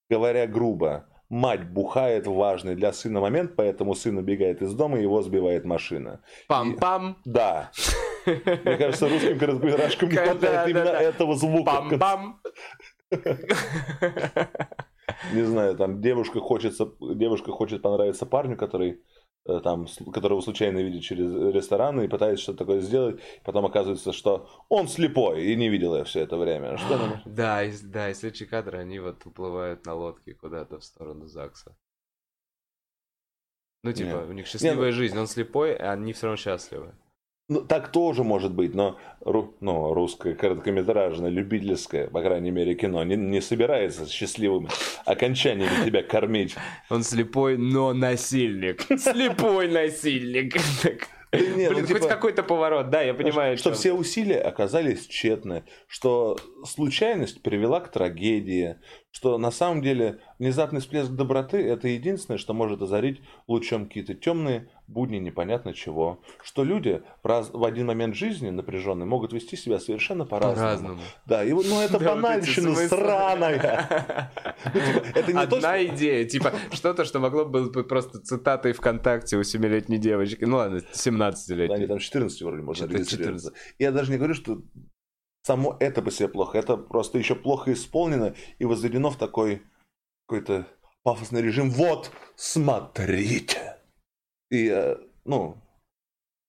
говоря 0.09 0.47
грубо, 0.47 1.07
мать 1.29 1.69
бухает 1.69 2.27
в 2.27 2.35
важный 2.35 2.75
для 2.75 2.93
сына 2.93 3.21
момент, 3.21 3.53
поэтому 3.57 3.95
сын 3.95 4.19
убегает 4.19 4.63
из 4.63 4.75
дома 4.75 4.99
и 4.99 5.03
его 5.03 5.23
сбивает 5.23 5.65
машина. 5.65 6.21
Пам-пам. 6.49 7.13
И... 7.25 7.31
Да. 7.31 7.71
Мне 8.27 8.77
кажется, 8.77 9.09
русским 9.09 9.39
короткометражкам 9.39 10.09
не 10.09 10.17
хватает 10.17 10.69
именно 10.69 10.89
этого 10.89 11.37
звука. 11.37 11.71
Пам-пам. 11.71 12.35
Не 15.33 15.43
знаю, 15.43 15.77
там 15.77 16.01
девушка 16.01 16.41
хочется, 16.41 16.89
девушка 17.01 17.53
хочет 17.53 17.83
понравиться 17.83 18.27
парню, 18.27 18.57
который 18.57 19.01
там, 19.47 19.87
которого 20.13 20.41
случайно 20.41 20.79
видит 20.79 21.03
через 21.03 21.33
рестораны 21.55 22.05
и 22.05 22.09
пытается 22.09 22.43
что-то 22.43 22.59
такое 22.59 22.81
сделать, 22.81 23.21
потом 23.45 23.67
оказывается, 23.67 24.13
что 24.13 24.49
он 24.69 24.89
слепой 24.89 25.45
и 25.45 25.57
не 25.57 25.69
видел 25.69 25.97
я 25.97 26.05
все 26.05 26.21
это 26.21 26.37
время. 26.37 26.77
Что 26.77 27.21
да, 27.25 27.63
и, 27.63 27.73
да, 27.83 28.11
и 28.11 28.15
следующий 28.15 28.47
кадр, 28.47 28.77
они 28.77 28.99
вот 28.99 29.25
уплывают 29.25 29.87
на 29.87 29.95
лодке 29.95 30.35
куда-то 30.35 30.79
в 30.79 30.85
сторону 30.85 31.27
ЗАГСа. 31.27 31.77
Ну, 33.83 33.93
типа, 33.93 34.09
Нет. 34.09 34.29
у 34.29 34.33
них 34.33 34.47
счастливая 34.47 34.87
Нет. 34.87 34.95
Ну 34.95 34.99
жизнь, 34.99 35.19
он 35.19 35.27
слепой, 35.29 35.77
а 35.77 35.93
они 35.93 36.13
все 36.13 36.27
равно 36.27 36.37
счастливы. 36.37 36.95
Ну, 37.49 37.61
так 37.61 37.93
тоже 37.93 38.25
может 38.25 38.53
быть, 38.53 38.75
но 38.75 38.99
ну, 39.25 39.95
русское 39.95 40.35
короткометражное, 40.35 41.31
любительское, 41.31 42.09
по 42.09 42.21
крайней 42.21 42.51
мере, 42.51 42.75
кино 42.75 43.05
не, 43.05 43.15
не 43.15 43.41
собирается 43.41 44.05
с 44.05 44.11
счастливым 44.11 44.69
окончанием 45.05 45.71
тебя 45.85 46.03
кормить. 46.03 46.57
Он 46.91 47.05
слепой, 47.05 47.57
но 47.57 47.93
насильник. 47.93 48.83
Слепой 48.99 49.69
насильник. 49.69 50.57
Нет, 51.33 51.73
Блин, 51.73 51.83
ну, 51.83 51.87
типа, 51.87 52.01
хоть 52.01 52.09
какой-то 52.09 52.43
поворот, 52.43 52.91
да, 52.91 53.03
я 53.03 53.15
понимаю. 53.15 53.57
Что, 53.57 53.71
что 53.71 53.79
все 53.79 53.93
усилия 53.93 54.41
оказались 54.41 55.07
тщетны, 55.07 55.65
что 55.87 56.39
случайность 56.65 57.43
привела 57.43 57.81
к 57.81 57.91
трагедии, 57.91 58.77
что 59.11 59.39
на 59.39 59.51
самом 59.51 59.83
деле 59.83 60.21
внезапный 60.39 60.81
всплеск 60.81 61.11
доброты– 61.11 61.59
это 61.69 61.89
единственное, 61.89 62.39
что 62.39 62.55
может 62.55 62.83
озарить 62.83 63.21
лучом 63.47 63.87
какие-то 63.87 64.15
темные 64.15 64.69
будни 64.89 65.17
непонятно 65.19 65.75
чего. 65.75 66.21
Что 66.43 66.65
люди 66.65 67.03
в, 67.23 67.27
раз, 67.27 67.51
в 67.53 67.65
один 67.65 67.87
момент 67.87 68.15
жизни 68.15 68.51
напряженные 68.51 69.07
могут 69.07 69.33
вести 69.33 69.57
себя 69.57 69.79
совершенно 69.79 70.25
по-разному. 70.25 70.57
По-разному. 70.57 71.01
Да, 71.27 71.45
и, 71.45 71.53
ну 71.53 71.81
это 71.81 71.99
банальщина 72.05 72.75
сраная. 72.75 74.31
Ну, 74.75 74.81
типа, 74.81 75.19
это 75.19 75.33
не 75.33 75.39
Одна 75.39 75.85
идея, 75.85 76.25
типа 76.25 76.53
что-то, 76.73 77.05
что 77.05 77.21
могло 77.21 77.45
бы 77.45 77.85
просто 77.85 78.21
цитатой 78.21 78.73
ВКонтакте 78.73 79.37
у 79.37 79.43
7-летней 79.43 79.99
девочки. 79.99 80.45
Ну 80.45 80.57
ладно, 80.57 80.81
17-летней. 80.93 81.75
Они 81.75 81.87
там 81.87 81.99
14 81.99 82.43
вроде 82.43 82.63
можно 82.63 82.87
регистрироваться. 82.87 83.53
Я 83.79 83.93
даже 83.93 84.11
не 84.11 84.19
говорю, 84.19 84.35
что 84.35 84.63
само 85.43 85.77
это 85.79 86.03
по 86.03 86.11
себе 86.11 86.29
плохо. 86.29 86.59
Это 86.59 86.77
просто 86.77 87.19
еще 87.19 87.35
плохо 87.35 87.73
исполнено 87.73 88.35
и 88.59 88.65
возведено 88.65 89.11
в 89.11 89.17
такой 89.17 89.63
какой-то 90.27 90.67
пафосный 91.03 91.41
режим. 91.43 91.71
Вот, 91.71 92.11
смотрите. 92.35 93.76
И, 94.51 94.69
э, 94.69 94.97
ну, 95.25 95.57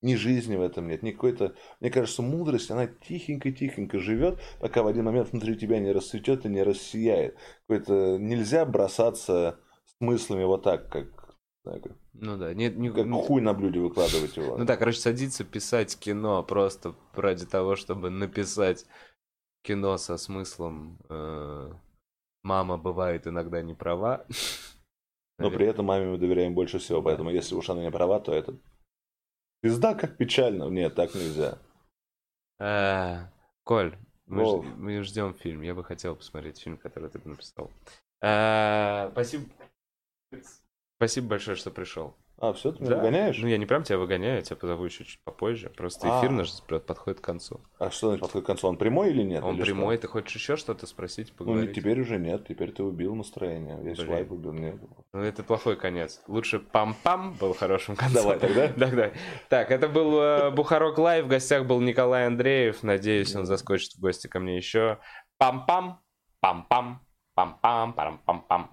ни 0.02 0.15
жизни 0.15 0.56
в 0.56 0.61
этом 0.61 0.88
нет, 0.88 1.03
ни 1.03 1.11
какой-то... 1.11 1.56
Мне 1.80 1.90
кажется, 1.90 2.22
мудрость, 2.22 2.69
она 2.69 2.86
тихенько-тихенько 2.88 3.99
живет, 3.99 4.40
пока 4.60 4.84
в 4.84 4.88
один 4.88 5.06
момент 5.06 5.32
внутри 5.32 5.57
тебя 5.57 5.80
не 5.80 5.91
расцветет 5.91 6.45
и 6.45 6.49
не 6.49 6.64
рассияет. 6.64 7.36
Какой-то... 7.68 8.18
Нельзя 8.18 8.65
бросаться 8.65 9.60
смыслами 9.99 10.44
вот 10.44 10.64
так, 10.64 10.90
как 10.91 11.28
ну 12.14 12.38
да, 12.38 12.53
нет, 12.53 12.78
не, 12.78 12.90
как 12.90 13.10
хуй 13.11 13.41
на 13.41 13.53
блюде 13.53 13.80
выкладывать 13.80 14.38
его. 14.38 14.57
Ну 14.57 14.65
да, 14.65 14.78
короче, 14.78 14.99
садиться 14.99 15.44
писать 15.44 15.98
кино 15.99 16.41
просто 16.44 16.95
ради 17.14 17.45
того, 17.45 17.76
чтобы 17.76 18.10
написать 18.10 18.86
кино 19.64 19.98
со 19.98 20.18
смыслом 20.18 20.98
э, 21.10 21.72
«мама 22.44 22.78
бывает 22.78 23.28
иногда 23.28 23.61
не 23.61 23.74
права». 23.74 24.26
Но 25.38 25.52
при 25.52 25.68
этом 25.68 25.86
маме 25.86 26.08
мы 26.08 26.18
доверяем 26.18 26.56
больше 26.56 26.80
всего, 26.80 27.02
поэтому 27.02 27.30
если 27.30 27.56
уж 27.56 27.70
она 27.70 27.82
не 27.82 27.92
права, 27.92 28.20
то 28.20 28.34
это 28.34 28.58
пизда 29.62 29.94
как 29.94 30.18
печально. 30.18 30.64
Нет, 30.70 30.96
так 30.96 31.14
нельзя. 31.14 31.60
Э, 32.60 33.28
Коль, 33.64 33.96
мы, 34.26 34.64
мы 34.64 35.04
ждем 35.04 35.34
фильм. 35.36 35.62
Я 35.62 35.76
бы 35.76 35.84
хотел 35.84 36.16
посмотреть 36.16 36.60
фильм, 36.60 36.78
который 36.78 37.10
ты 37.10 37.20
написал. 37.24 37.70
Э, 38.22 39.10
спасибо. 39.12 39.46
Спасибо 40.98 41.28
большое, 41.28 41.56
что 41.56 41.70
пришел. 41.70 42.16
А, 42.40 42.54
все, 42.54 42.72
ты 42.72 42.84
меня 42.84 42.92
да. 42.92 42.98
выгоняешь? 42.98 43.38
Ну, 43.40 43.48
я 43.48 43.58
не 43.58 43.66
прям 43.66 43.82
тебя 43.82 43.98
выгоняю, 43.98 44.36
я 44.36 44.42
тебя 44.44 44.58
позову 44.58 44.86
еще 44.86 45.04
чуть 45.06 45.20
попозже. 45.24 45.72
Просто 45.76 46.08
а. 46.08 46.20
эфир 46.20 46.30
наш 46.30 46.52
подходит 46.62 47.20
к 47.20 47.24
концу. 47.24 47.62
А 47.80 47.90
что 47.90 48.10
значит 48.10 48.22
подходит 48.22 48.46
к 48.46 48.48
концу? 48.48 48.68
Он 48.68 48.78
прямой 48.78 49.10
или 49.10 49.24
нет? 49.24 49.44
Он 49.44 49.56
или 49.56 49.64
прямой, 49.64 49.96
что? 49.96 50.04
ты 50.04 50.08
хочешь 50.10 50.36
еще 50.36 50.56
что-то 50.56 50.86
спросить, 50.86 51.34
поговорить? 51.34 51.70
Ну, 51.70 51.74
теперь 51.74 52.00
уже 52.00 52.20
нет, 52.20 52.48
теперь 52.48 52.72
ты 52.72 52.84
убил 52.84 53.16
настроение. 53.16 53.78
Блин. 53.78 53.96
вайб 54.08 54.32
убил, 54.32 54.54
нет. 54.54 54.76
Ну, 55.14 55.22
это 55.22 55.44
плохой 55.44 55.78
конец. 55.78 56.22
Лучше 56.28 56.60
пам-пам 56.60 57.38
был 57.40 57.56
хорошим 57.56 57.96
концом. 57.96 58.22
Давай 58.22 58.40
тогда. 58.40 58.68
да, 58.78 58.88
да. 58.88 59.12
Так, 59.50 59.72
это 59.72 59.90
был 59.90 60.20
э, 60.22 60.52
Бухарок 60.52 61.00
Лайв, 61.00 61.26
в 61.26 61.30
гостях 61.30 61.66
был 61.66 61.82
Николай 61.82 62.28
Андреев. 62.28 62.84
Надеюсь, 62.84 63.36
он 63.36 63.48
заскочит 63.48 63.94
в 63.94 64.00
гости 64.00 64.28
ко 64.28 64.40
мне 64.40 64.58
еще. 64.58 65.00
Пам-пам, 65.42 65.98
пам-пам, 66.46 67.00
пам-пам, 67.36 67.96
пам-пам-пам. 67.96 68.68